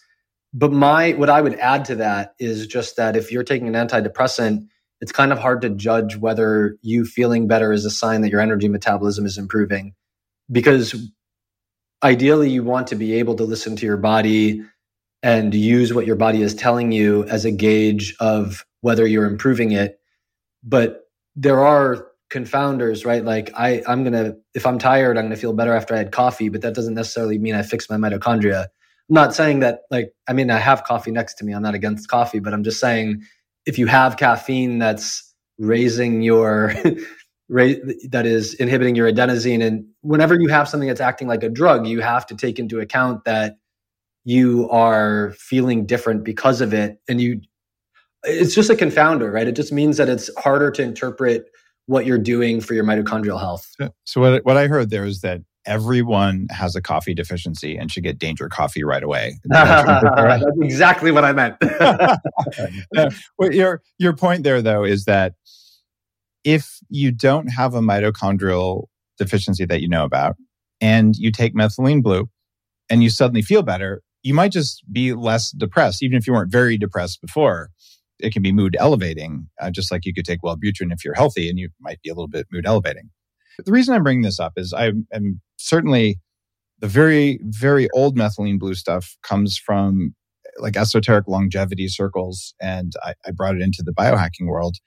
But 0.54 0.72
my 0.72 1.14
what 1.14 1.30
I 1.30 1.42
would 1.42 1.56
add 1.60 1.86
to 1.86 1.96
that 1.96 2.34
is 2.40 2.68
just 2.68 2.98
that 2.98 3.16
if 3.16 3.32
you're 3.32 3.44
taking 3.44 3.74
an 3.74 3.88
antidepressant, 3.88 4.68
it's 5.02 5.12
kind 5.12 5.32
of 5.32 5.40
hard 5.40 5.62
to 5.62 5.70
judge 5.70 6.18
whether 6.18 6.78
you 6.82 7.06
feeling 7.06 7.48
better 7.48 7.74
is 7.74 7.86
a 7.86 7.92
sign 7.92 8.22
that 8.22 8.32
your 8.32 8.42
energy 8.42 8.70
metabolism 8.70 9.26
is 9.26 9.38
improving. 9.38 9.94
Because 10.52 10.96
ideally 12.04 12.50
you 12.50 12.64
want 12.64 12.88
to 12.88 12.96
be 12.96 13.16
able 13.16 13.36
to 13.36 13.44
listen 13.44 13.76
to 13.78 13.86
your 13.86 13.98
body 13.98 14.64
and 15.24 15.54
use 15.56 15.94
what 15.94 16.08
your 16.08 16.18
body 16.18 16.42
is 16.42 16.56
telling 16.56 16.92
you 16.92 17.26
as 17.26 17.46
a 17.46 17.52
gauge 17.52 18.16
of 18.20 18.66
whether 18.82 19.08
you're 19.08 19.26
improving 19.28 19.72
it 19.74 19.90
but 20.64 21.04
there 21.36 21.66
are 21.66 22.08
confounders, 22.32 23.06
right? 23.06 23.26
Like 23.26 23.52
I, 23.56 23.84
I'm 23.88 24.06
gonna, 24.06 24.36
if 24.56 24.66
I'm 24.68 24.80
tired, 24.80 25.18
I'm 25.18 25.26
gonna 25.26 25.38
feel 25.38 25.54
better 25.54 25.74
after 25.74 25.96
I 25.96 26.00
had 26.00 26.14
coffee, 26.14 26.50
but 26.50 26.62
that 26.64 26.76
doesn't 26.76 26.96
necessarily 26.96 27.40
mean 27.40 27.56
I 27.56 27.64
fixed 27.64 27.92
my 27.92 27.98
mitochondria. 27.98 28.68
Not 29.10 29.34
saying 29.34 29.60
that, 29.62 29.82
like, 29.90 30.12
I 30.28 30.34
mean, 30.34 30.52
I 30.52 30.60
have 30.60 30.84
coffee 30.84 31.12
next 31.12 31.36
to 31.36 31.46
me. 31.46 31.54
I'm 31.54 31.62
not 31.62 31.76
against 31.76 32.10
coffee, 32.10 32.40
but 32.40 32.54
I'm 32.54 32.64
just 32.64 32.80
saying 32.80 33.24
if 33.66 33.80
you 33.80 33.88
have 33.88 34.18
caffeine 34.18 34.80
that's 34.80 35.34
raising 35.58 36.22
your, 36.22 36.74
rate 37.50 37.82
that 38.12 38.26
is 38.26 38.54
inhibiting 38.56 38.96
your 38.96 39.12
adenosine, 39.12 39.66
and 39.66 39.86
whenever 40.02 40.40
you 40.40 40.50
have 40.50 40.68
something 40.68 40.88
that's 40.88 41.02
acting 41.02 41.28
like 41.28 41.44
a 41.44 41.50
drug, 41.50 41.88
you 41.88 42.02
have 42.02 42.26
to 42.28 42.36
take 42.36 42.60
into 42.60 42.80
account 42.80 43.24
that 43.26 43.58
you 44.26 44.70
are 44.70 45.32
feeling 45.38 45.86
different 45.86 46.24
because 46.24 46.62
of 46.62 46.74
it, 46.74 47.00
and 47.08 47.22
you 47.22 47.42
it's 48.24 48.54
just 48.54 48.70
a 48.70 48.74
confounder, 48.74 49.32
right? 49.32 49.48
It 49.48 49.56
just 49.56 49.72
means 49.72 49.98
that 49.98 50.10
it's 50.10 50.30
harder 50.38 50.72
to 50.72 50.84
interpret 50.84 51.46
what 51.86 52.06
you're 52.06 52.18
doing 52.18 52.60
for 52.60 52.74
your 52.74 52.84
mitochondrial 52.84 53.40
health. 53.40 53.74
So 54.04 54.22
what 54.22 54.44
what 54.46 54.58
I 54.58 54.68
heard 54.68 54.90
there 54.90 55.06
is 55.06 55.22
that 55.22 55.42
everyone 55.68 56.48
has 56.50 56.76
a 56.76 56.82
coffee 56.82 57.14
deficiency 57.14 57.78
and 57.78 57.92
should 57.92 58.04
get 58.04 58.18
danger 58.18 58.50
coffee 58.50 58.84
right 58.84 59.04
away. 59.04 59.40
That's 59.46 60.46
exactly 60.62 61.12
what 61.12 61.24
I 61.24 61.34
meant. 61.34 61.58
well, 63.38 63.52
your 63.52 63.84
your 64.00 64.14
point 64.14 64.44
there 64.44 64.62
though 64.62 64.84
is 64.84 65.06
that 65.06 65.34
if 66.44 66.80
you 66.90 67.12
don't 67.12 67.48
have 67.48 67.76
a 67.76 67.82
mitochondrial 67.82 68.86
deficiency 69.18 69.66
that 69.66 69.82
you 69.82 69.90
know 69.90 70.06
about 70.06 70.38
and 70.80 71.16
you 71.18 71.32
take 71.32 71.54
methylene 71.54 72.02
blue 72.02 72.30
and 72.90 73.04
you 73.04 73.10
suddenly 73.10 73.42
feel 73.42 73.62
better, 73.62 74.02
you 74.24 74.34
might 74.34 74.52
just 74.52 74.82
be 74.92 75.14
less 75.14 75.52
depressed 75.52 76.02
even 76.02 76.18
if 76.18 76.26
you 76.26 76.34
weren't 76.34 76.52
very 76.52 76.78
depressed 76.78 77.22
before 77.22 77.70
it 78.20 78.34
can 78.34 78.42
be 78.42 78.52
mood 78.52 78.76
elevating, 78.80 79.48
uh, 79.62 79.70
just 79.70 79.92
like 79.92 80.06
you 80.06 80.14
could 80.14 80.26
take 80.26 80.42
Wellbutrin 80.42 80.92
if 80.92 81.06
you're 81.06 81.14
healthy 81.14 81.50
and 81.50 81.60
you 81.60 81.70
might 81.80 82.02
be 82.02 82.10
a 82.10 82.14
little 82.14 82.28
bit 82.28 82.48
mood 82.52 82.66
elevating. 82.66 83.10
The 83.66 83.72
reason 83.72 83.96
I'm 83.96 84.04
bringing 84.04 84.24
this 84.24 84.40
up 84.40 84.54
is 84.58 84.74
I 84.74 84.92
am 85.12 85.42
certainly 85.58 86.20
the 86.80 86.88
very, 86.88 87.40
very 87.44 87.90
old 87.92 88.18
methylene 88.18 88.60
blue 88.60 88.76
stuff 88.76 89.18
comes 89.24 89.58
from 89.58 90.14
like 90.60 90.78
esoteric 90.78 91.28
longevity 91.28 91.88
circles. 91.88 92.54
And 92.62 92.94
I, 93.04 93.14
I 93.26 93.32
brought 93.32 93.56
it 93.56 93.62
into 93.62 93.84
the 93.84 93.94
biohacking 93.94 94.48
world. 94.48 94.78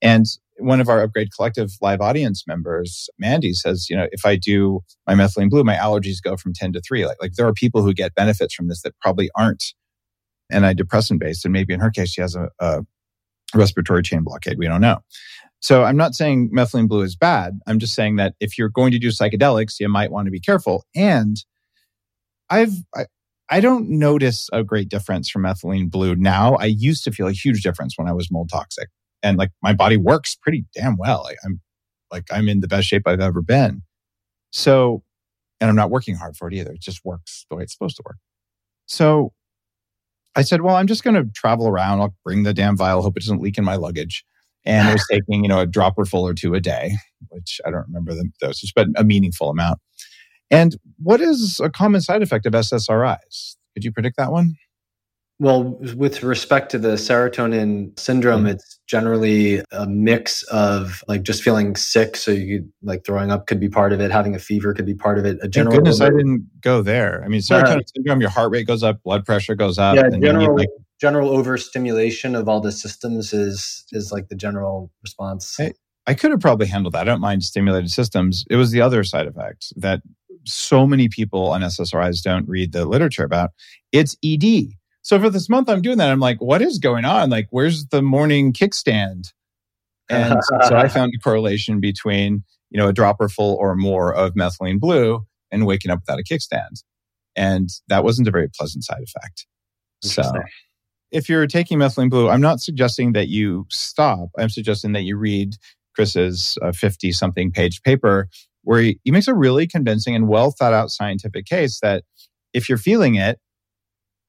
And 0.00 0.26
one 0.58 0.80
of 0.80 0.88
our 0.88 1.02
Upgrade 1.02 1.32
Collective 1.34 1.72
live 1.80 2.00
audience 2.00 2.44
members, 2.46 3.08
Mandy, 3.18 3.52
says, 3.52 3.88
you 3.88 3.96
know, 3.96 4.08
if 4.12 4.26
I 4.26 4.36
do 4.36 4.80
my 5.06 5.14
methylene 5.14 5.50
blue, 5.50 5.64
my 5.64 5.76
allergies 5.76 6.22
go 6.22 6.36
from 6.36 6.52
10 6.52 6.72
to 6.74 6.80
3. 6.80 7.06
Like, 7.06 7.16
like 7.20 7.32
there 7.34 7.46
are 7.46 7.52
people 7.52 7.82
who 7.82 7.94
get 7.94 8.14
benefits 8.14 8.54
from 8.54 8.68
this 8.68 8.82
that 8.82 8.98
probably 9.00 9.30
aren't 9.36 9.74
antidepressant 10.52 11.18
based. 11.18 11.44
And 11.44 11.52
maybe 11.52 11.72
in 11.72 11.80
her 11.80 11.90
case, 11.90 12.10
she 12.10 12.20
has 12.20 12.34
a, 12.34 12.48
a 12.58 12.82
respiratory 13.54 14.02
chain 14.02 14.22
blockade. 14.22 14.58
We 14.58 14.66
don't 14.66 14.80
know. 14.80 14.98
So 15.62 15.84
I'm 15.84 15.96
not 15.96 16.14
saying 16.14 16.50
methylene 16.50 16.88
blue 16.88 17.02
is 17.02 17.14
bad. 17.14 17.60
I'm 17.68 17.78
just 17.78 17.94
saying 17.94 18.16
that 18.16 18.34
if 18.40 18.58
you're 18.58 18.68
going 18.68 18.90
to 18.92 18.98
do 18.98 19.08
psychedelics, 19.08 19.78
you 19.78 19.88
might 19.88 20.10
want 20.10 20.26
to 20.26 20.32
be 20.32 20.40
careful. 20.40 20.84
And 20.94 21.36
I've, 22.50 22.72
I, 22.94 23.06
I 23.48 23.60
don't 23.60 23.88
notice 23.88 24.50
a 24.52 24.64
great 24.64 24.88
difference 24.88 25.30
from 25.30 25.42
methylene 25.42 25.88
blue 25.88 26.16
now. 26.16 26.56
I 26.56 26.64
used 26.64 27.04
to 27.04 27.12
feel 27.12 27.28
a 27.28 27.32
huge 27.32 27.62
difference 27.62 27.96
when 27.96 28.08
I 28.08 28.12
was 28.12 28.28
mold 28.30 28.50
toxic 28.52 28.88
and 29.22 29.38
like 29.38 29.50
my 29.62 29.72
body 29.72 29.96
works 29.96 30.34
pretty 30.34 30.64
damn 30.74 30.96
well. 30.96 31.22
Like 31.22 31.38
I'm 31.44 31.60
like, 32.10 32.24
I'm 32.32 32.48
in 32.48 32.60
the 32.60 32.68
best 32.68 32.88
shape 32.88 33.06
I've 33.06 33.20
ever 33.20 33.40
been. 33.40 33.82
So, 34.50 35.04
and 35.60 35.70
I'm 35.70 35.76
not 35.76 35.90
working 35.90 36.16
hard 36.16 36.36
for 36.36 36.48
it 36.48 36.54
either. 36.54 36.72
It 36.72 36.80
just 36.80 37.04
works 37.04 37.46
the 37.48 37.56
way 37.56 37.62
it's 37.62 37.72
supposed 37.72 37.96
to 37.98 38.02
work. 38.04 38.16
So 38.86 39.32
I 40.34 40.42
said, 40.42 40.62
well, 40.62 40.74
I'm 40.74 40.88
just 40.88 41.04
going 41.04 41.14
to 41.14 41.30
travel 41.32 41.68
around. 41.68 42.00
I'll 42.00 42.16
bring 42.24 42.42
the 42.42 42.52
damn 42.52 42.76
vial, 42.76 43.00
hope 43.00 43.16
it 43.16 43.22
doesn't 43.22 43.40
leak 43.40 43.58
in 43.58 43.64
my 43.64 43.76
luggage. 43.76 44.24
And 44.64 44.92
was 44.92 45.06
taking, 45.10 45.42
you 45.42 45.48
know, 45.48 45.60
a 45.60 45.66
dropper 45.66 46.04
full 46.04 46.26
or 46.26 46.34
two 46.34 46.54
a 46.54 46.60
day, 46.60 46.92
which 47.28 47.60
I 47.66 47.70
don't 47.70 47.86
remember 47.86 48.14
the 48.14 48.28
dosage, 48.40 48.72
but 48.74 48.88
a 48.96 49.04
meaningful 49.04 49.50
amount. 49.50 49.78
And 50.50 50.76
what 51.02 51.20
is 51.20 51.60
a 51.60 51.70
common 51.70 52.00
side 52.00 52.22
effect 52.22 52.46
of 52.46 52.52
SSRIs? 52.52 53.56
Could 53.74 53.84
you 53.84 53.92
predict 53.92 54.18
that 54.18 54.30
one? 54.30 54.56
Well, 55.42 55.64
with 55.96 56.22
respect 56.22 56.70
to 56.70 56.78
the 56.78 56.90
serotonin 56.90 57.98
syndrome, 57.98 58.42
mm-hmm. 58.42 58.50
it's 58.50 58.78
generally 58.86 59.60
a 59.72 59.88
mix 59.88 60.44
of 60.44 61.02
like 61.08 61.24
just 61.24 61.42
feeling 61.42 61.74
sick. 61.74 62.16
So 62.16 62.30
you 62.30 62.68
like 62.82 63.04
throwing 63.04 63.32
up 63.32 63.48
could 63.48 63.58
be 63.58 63.68
part 63.68 63.92
of 63.92 64.00
it. 64.00 64.12
Having 64.12 64.36
a 64.36 64.38
fever 64.38 64.72
could 64.72 64.86
be 64.86 64.94
part 64.94 65.18
of 65.18 65.24
it. 65.24 65.38
A 65.42 65.48
general. 65.48 65.72
Thank 65.72 65.84
goodness 65.84 66.00
I 66.00 66.10
didn't 66.10 66.48
go 66.60 66.80
there. 66.80 67.24
I 67.24 67.28
mean, 67.28 67.40
serotonin 67.40 67.78
uh, 67.78 67.86
syndrome, 67.92 68.20
your 68.20 68.30
heart 68.30 68.52
rate 68.52 68.68
goes 68.68 68.84
up, 68.84 69.02
blood 69.02 69.24
pressure 69.24 69.56
goes 69.56 69.78
up. 69.78 69.96
Yeah, 69.96 70.10
general, 70.10 70.54
like, 70.54 70.68
general 71.02 71.28
overstimulation 71.30 72.34
of 72.34 72.48
all 72.48 72.60
the 72.60 72.72
systems 72.72 73.32
is 73.32 73.84
is 73.92 74.10
like 74.12 74.28
the 74.28 74.36
general 74.36 74.90
response. 75.02 75.58
I, 75.60 75.72
I 76.06 76.14
could 76.14 76.30
have 76.30 76.40
probably 76.40 76.66
handled 76.66 76.94
that. 76.94 77.02
I 77.02 77.04
don't 77.04 77.20
mind 77.20 77.44
stimulated 77.44 77.90
systems. 77.90 78.44
It 78.48 78.56
was 78.56 78.70
the 78.70 78.80
other 78.80 79.04
side 79.04 79.26
effect 79.26 79.72
that 79.76 80.00
so 80.44 80.86
many 80.86 81.08
people 81.08 81.50
on 81.50 81.60
SSRIs 81.60 82.22
don't 82.22 82.48
read 82.48 82.72
the 82.72 82.86
literature 82.86 83.24
about. 83.24 83.50
It's 83.92 84.16
ED 84.24 84.72
so 85.02 85.18
for 85.20 85.28
this 85.28 85.48
month, 85.48 85.68
I'm 85.68 85.82
doing 85.82 85.98
that. 85.98 86.10
I'm 86.10 86.20
like, 86.20 86.40
what 86.40 86.62
is 86.62 86.78
going 86.78 87.04
on? 87.04 87.28
Like, 87.28 87.48
where's 87.50 87.86
the 87.86 88.02
morning 88.02 88.52
kickstand? 88.52 89.32
And 90.08 90.40
so 90.62 90.76
I 90.76 90.88
found 90.88 91.12
a 91.14 91.18
correlation 91.18 91.80
between, 91.80 92.44
you 92.70 92.78
know, 92.78 92.88
a 92.88 92.92
dropper 92.92 93.28
full 93.28 93.56
or 93.56 93.74
more 93.74 94.14
of 94.14 94.34
methylene 94.34 94.78
blue 94.78 95.26
and 95.50 95.66
waking 95.66 95.90
up 95.90 96.00
without 96.06 96.20
a 96.20 96.22
kickstand. 96.22 96.84
And 97.34 97.68
that 97.88 98.04
wasn't 98.04 98.28
a 98.28 98.30
very 98.30 98.48
pleasant 98.48 98.84
side 98.84 99.02
effect. 99.02 99.46
So 100.02 100.22
if 101.12 101.28
you're 101.28 101.46
taking 101.46 101.78
methylene 101.78 102.10
blue, 102.10 102.28
I'm 102.28 102.40
not 102.40 102.60
suggesting 102.60 103.12
that 103.12 103.28
you 103.28 103.66
stop. 103.70 104.30
I'm 104.38 104.48
suggesting 104.48 104.92
that 104.92 105.02
you 105.02 105.16
read 105.16 105.56
Chris's 105.94 106.58
50 106.74 107.08
uh, 107.08 107.12
something 107.12 107.52
page 107.52 107.82
paper 107.82 108.28
where 108.64 108.80
he, 108.80 109.00
he 109.04 109.10
makes 109.10 109.28
a 109.28 109.34
really 109.34 109.66
convincing 109.66 110.14
and 110.14 110.26
well 110.26 110.50
thought 110.50 110.72
out 110.72 110.90
scientific 110.90 111.44
case 111.46 111.80
that 111.80 112.04
if 112.54 112.68
you're 112.68 112.78
feeling 112.78 113.14
it, 113.14 113.38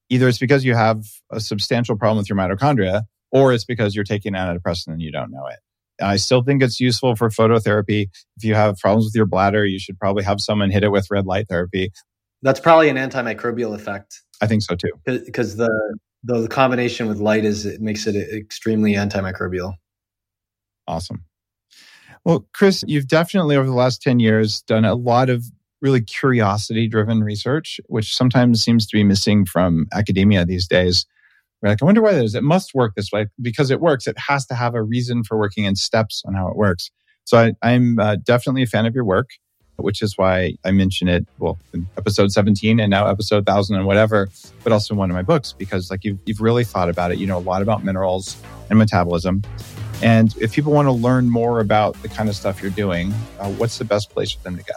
either 0.10 0.28
it's 0.28 0.38
because 0.38 0.66
you 0.66 0.76
have 0.76 1.06
a 1.32 1.40
substantial 1.40 1.96
problem 1.98 2.18
with 2.18 2.30
your 2.30 2.38
mitochondria 2.38 3.04
or 3.32 3.54
it's 3.54 3.66
because 3.66 3.96
you're 3.96 4.04
taking 4.04 4.34
antidepressant 4.34 4.88
and 4.88 5.02
you 5.02 5.12
don't 5.12 5.32
know 5.32 5.48
it. 5.48 5.60
I 6.02 6.18
still 6.18 6.44
think 6.44 6.62
it's 6.62 6.80
useful 6.80 7.16
for 7.16 7.30
phototherapy. 7.30 8.08
If 8.36 8.44
you 8.44 8.56
have 8.56 8.78
problems 8.78 9.06
with 9.06 9.16
your 9.16 9.26
bladder, 9.26 9.66
you 9.66 9.80
should 9.80 9.98
probably 9.98 10.24
have 10.24 10.42
someone 10.42 10.70
hit 10.70 10.84
it 10.84 10.92
with 10.92 11.08
red 11.10 11.26
light 11.26 11.48
therapy. 11.48 11.92
That's 12.42 12.60
probably 12.60 12.90
an 12.90 12.98
antimicrobial 12.98 13.74
effect. 13.74 14.22
I 14.42 14.48
think 14.48 14.64
so 14.64 14.76
too. 14.76 14.92
Because 15.06 15.56
the, 15.56 15.98
the 16.24 16.48
combination 16.48 17.08
with 17.08 17.20
light 17.20 17.46
is 17.46 17.66
it 17.66 17.82
makes 17.82 18.08
it 18.08 18.16
extremely 18.16 18.94
antimicrobial. 18.94 19.74
Awesome. 20.88 21.26
Well, 22.26 22.48
Chris, 22.54 22.84
you've 22.88 23.08
definitely 23.08 23.58
over 23.58 23.68
the 23.68 23.74
last 23.74 24.02
10 24.02 24.20
years 24.20 24.62
done 24.62 24.86
a 24.86 24.96
lot 24.96 25.30
of 25.30 25.44
really 25.82 26.02
curiosity 26.02 26.88
driven 26.88 27.22
research, 27.22 27.80
which 27.88 28.16
sometimes 28.16 28.64
seems 28.64 28.88
to 28.88 28.96
be 28.96 29.04
missing 29.04 29.46
from 29.46 29.88
academia 29.92 30.46
these 30.46 30.68
days. 30.68 31.06
We're 31.62 31.70
like, 31.70 31.82
I 31.82 31.86
wonder 31.86 32.02
why 32.02 32.14
that 32.14 32.24
is. 32.24 32.36
It 32.36 32.44
must 32.44 32.74
work 32.74 32.96
this 32.96 33.12
way 33.12 33.28
because 33.42 33.70
it 33.70 33.82
works. 33.82 34.08
It 34.08 34.18
has 34.18 34.46
to 34.48 34.56
have 34.56 34.76
a 34.76 34.84
reason 34.84 35.24
for 35.24 35.38
working 35.38 35.66
and 35.66 35.78
steps 35.78 36.24
on 36.26 36.34
how 36.34 36.48
it 36.48 36.56
works. 36.56 36.90
So 37.26 37.38
I, 37.38 37.72
am 37.74 38.00
uh, 38.00 38.18
definitely 38.18 38.64
a 38.64 38.68
fan 38.68 38.86
of 38.86 38.96
your 38.96 39.06
work. 39.06 39.30
Which 39.78 40.02
is 40.02 40.18
why 40.18 40.56
I 40.64 40.72
mention 40.72 41.08
it, 41.08 41.26
well, 41.40 41.58
in 41.74 41.88
episode 41.98 42.32
17 42.32 42.80
and 42.80 42.90
now 42.90 43.08
episode 43.08 43.48
1000 43.48 43.76
and 43.76 43.86
whatever, 43.86 44.30
but 44.64 44.72
also 44.72 44.96
one 44.96 45.10
of 45.10 45.16
my 45.16 45.22
books, 45.22 45.54
because 45.54 45.90
like 45.90 46.04
you've, 46.04 46.20
you've 46.26 46.42
really 46.42 46.64
thought 46.64 46.90
about 46.90 47.12
it. 47.12 47.18
You 47.18 47.28
know 47.28 47.38
a 47.38 47.40
lot 47.40 47.62
about 47.62 47.84
minerals 47.84 48.42
and 48.70 48.80
metabolism. 48.80 49.42
And 50.02 50.36
if 50.38 50.54
people 50.54 50.74
want 50.74 50.88
to 50.88 50.92
learn 50.92 51.30
more 51.30 51.60
about 51.60 52.02
the 52.02 52.10
kind 52.10 52.30
of 52.30 52.36
stuff 52.36 52.62
you're 52.62 52.72
doing, 52.72 53.14
uh, 53.40 53.50
what's 53.54 53.78
the 53.78 53.86
best 53.86 54.10
place 54.10 54.32
for 54.32 54.44
them 54.44 54.58
to 54.58 54.64
go? 54.64 54.74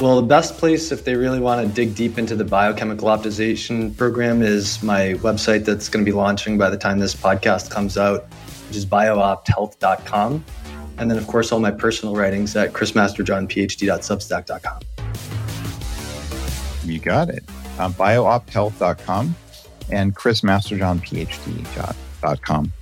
Well, 0.00 0.16
the 0.16 0.26
best 0.26 0.58
place 0.58 0.90
if 0.90 1.04
they 1.04 1.14
really 1.14 1.38
want 1.38 1.66
to 1.66 1.72
dig 1.72 1.94
deep 1.94 2.18
into 2.18 2.34
the 2.34 2.44
biochemical 2.44 3.08
optimization 3.08 3.96
program 3.96 4.42
is 4.42 4.82
my 4.82 5.14
website 5.18 5.64
that's 5.64 5.88
going 5.88 6.04
to 6.04 6.10
be 6.10 6.14
launching 6.14 6.58
by 6.58 6.68
the 6.68 6.76
time 6.76 6.98
this 6.98 7.14
podcast 7.14 7.70
comes 7.70 7.96
out, 7.96 8.24
which 8.68 8.76
is 8.76 8.84
bioopthealth.com. 8.84 10.44
And 10.98 11.10
then, 11.10 11.18
of 11.18 11.26
course, 11.26 11.50
all 11.52 11.60
my 11.60 11.70
personal 11.70 12.14
writings 12.14 12.56
at 12.56 12.72
chrismasterjohnphd.substack.com. 12.72 14.80
You 16.84 16.98
got 16.98 17.28
it. 17.30 17.44
Um, 17.78 17.94
bioopthealth.com 17.94 19.34
and 19.90 20.14
chrismasterjohnphd.com. 20.14 22.72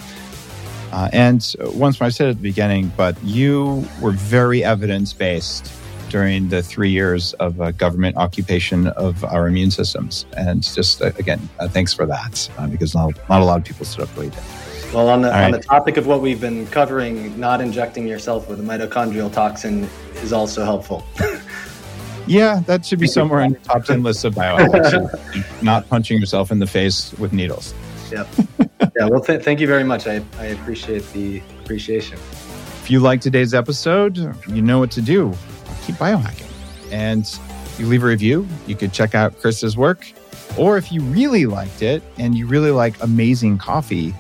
Uh, 0.93 1.09
and 1.13 1.55
once 1.75 2.03
I 2.03 2.11
said 2.11 2.29
at 2.29 2.37
the 2.37 2.43
beginning, 2.43 2.93
but 2.97 3.17
you 3.25 3.89
were 4.01 4.11
very 4.11 4.63
evidence 4.63 5.15
based 5.15 5.73
during 6.11 6.51
the 6.51 6.63
three 6.63 6.91
years 6.91 7.33
of 7.35 7.59
uh, 7.59 7.71
government 7.71 8.19
occupation 8.19 8.89
of 8.89 9.25
our 9.25 9.49
immune 9.49 9.71
systems. 9.71 10.27
And 10.37 10.63
just 10.63 11.01
uh, 11.01 11.13
again, 11.19 11.49
uh, 11.59 11.69
thanks 11.69 11.95
for 11.95 12.05
that, 12.05 12.51
uh, 12.59 12.67
because 12.67 12.95
not, 12.95 13.15
not 13.31 13.41
a 13.41 13.45
lot 13.45 13.59
of 13.59 13.65
people 13.65 13.87
stood 13.87 14.03
up 14.03 14.11
for 14.11 14.25
you. 14.25 14.33
Well, 14.93 15.09
on 15.09 15.23
the, 15.23 15.35
on 15.35 15.53
the 15.53 15.59
topic 15.59 15.97
of 15.97 16.07
what 16.07 16.21
we've 16.21 16.41
been 16.41 16.67
covering, 16.67 17.39
not 17.41 17.63
injecting 17.63 18.07
yourself 18.07 18.47
with 18.47 18.61
a 18.61 18.63
mitochondrial 18.63 19.33
toxin 19.33 19.89
is 20.17 20.35
also 20.35 20.65
helpful. 20.65 21.03
yeah, 22.27 22.61
that 22.67 22.85
should 22.85 22.99
be 22.99 23.07
somewhere 23.07 23.41
in 23.41 23.55
the 23.55 23.59
top 23.61 23.87
10 23.87 24.03
list 24.03 24.25
of 24.27 24.35
biohacks. 24.35 25.63
not 25.63 25.89
punching 25.89 26.21
yourself 26.21 26.51
in 26.51 26.59
the 26.59 26.67
face 26.67 27.15
with 27.15 27.33
needles. 27.33 27.73
Yep. 28.11 28.29
yeah, 28.95 29.09
well, 29.09 29.23
th- 29.23 29.43
thank 29.43 29.61
you 29.61 29.67
very 29.67 29.85
much. 29.85 30.07
I, 30.07 30.23
I 30.39 30.47
appreciate 30.47 31.11
the 31.15 31.41
appreciation. 31.63 32.19
If 32.83 32.91
you 32.91 33.01
like 33.01 33.23
today's 33.23 33.55
episode, 33.55 34.19
you 34.47 34.61
know 34.61 34.79
what 34.79 34.91
to 34.91 35.01
do. 35.01 35.33
Keep 35.87 35.95
biohacking. 35.95 36.51
And 36.93 37.27
you 37.79 37.87
leave 37.87 38.03
a 38.03 38.07
review, 38.07 38.47
you 38.67 38.77
could 38.77 38.93
check 38.93 39.15
out 39.15 39.41
Chris's 39.41 39.75
work. 39.75 40.13
Or 40.59 40.77
if 40.77 40.93
you 40.93 41.01
really 41.01 41.47
liked 41.47 41.81
it 41.81 42.03
and 42.19 42.37
you 42.37 42.47
really 42.47 42.71
like 42.71 43.03
amazing 43.03 43.57
coffee, 43.57 44.15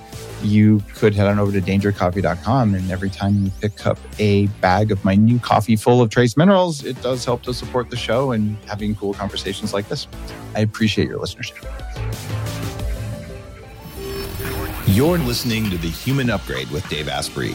you 0.44 0.82
could 0.94 1.14
head 1.14 1.26
on 1.26 1.38
over 1.38 1.52
to 1.52 1.60
dangercoffee.com. 1.60 2.74
And 2.74 2.90
every 2.90 3.10
time 3.10 3.44
you 3.44 3.50
pick 3.60 3.86
up 3.86 3.98
a 4.18 4.46
bag 4.60 4.90
of 4.90 5.04
my 5.04 5.14
new 5.14 5.38
coffee 5.38 5.76
full 5.76 6.00
of 6.00 6.10
trace 6.10 6.36
minerals, 6.36 6.84
it 6.84 7.00
does 7.02 7.24
help 7.24 7.42
to 7.42 7.54
support 7.54 7.90
the 7.90 7.96
show 7.96 8.32
and 8.32 8.56
having 8.66 8.94
cool 8.94 9.14
conversations 9.14 9.72
like 9.72 9.88
this. 9.88 10.06
I 10.54 10.60
appreciate 10.60 11.08
your 11.08 11.18
listenership. 11.18 11.66
You're 14.86 15.18
listening 15.18 15.70
to 15.70 15.78
The 15.78 15.88
Human 15.88 16.28
Upgrade 16.28 16.70
with 16.70 16.86
Dave 16.88 17.08
Asprey. 17.08 17.54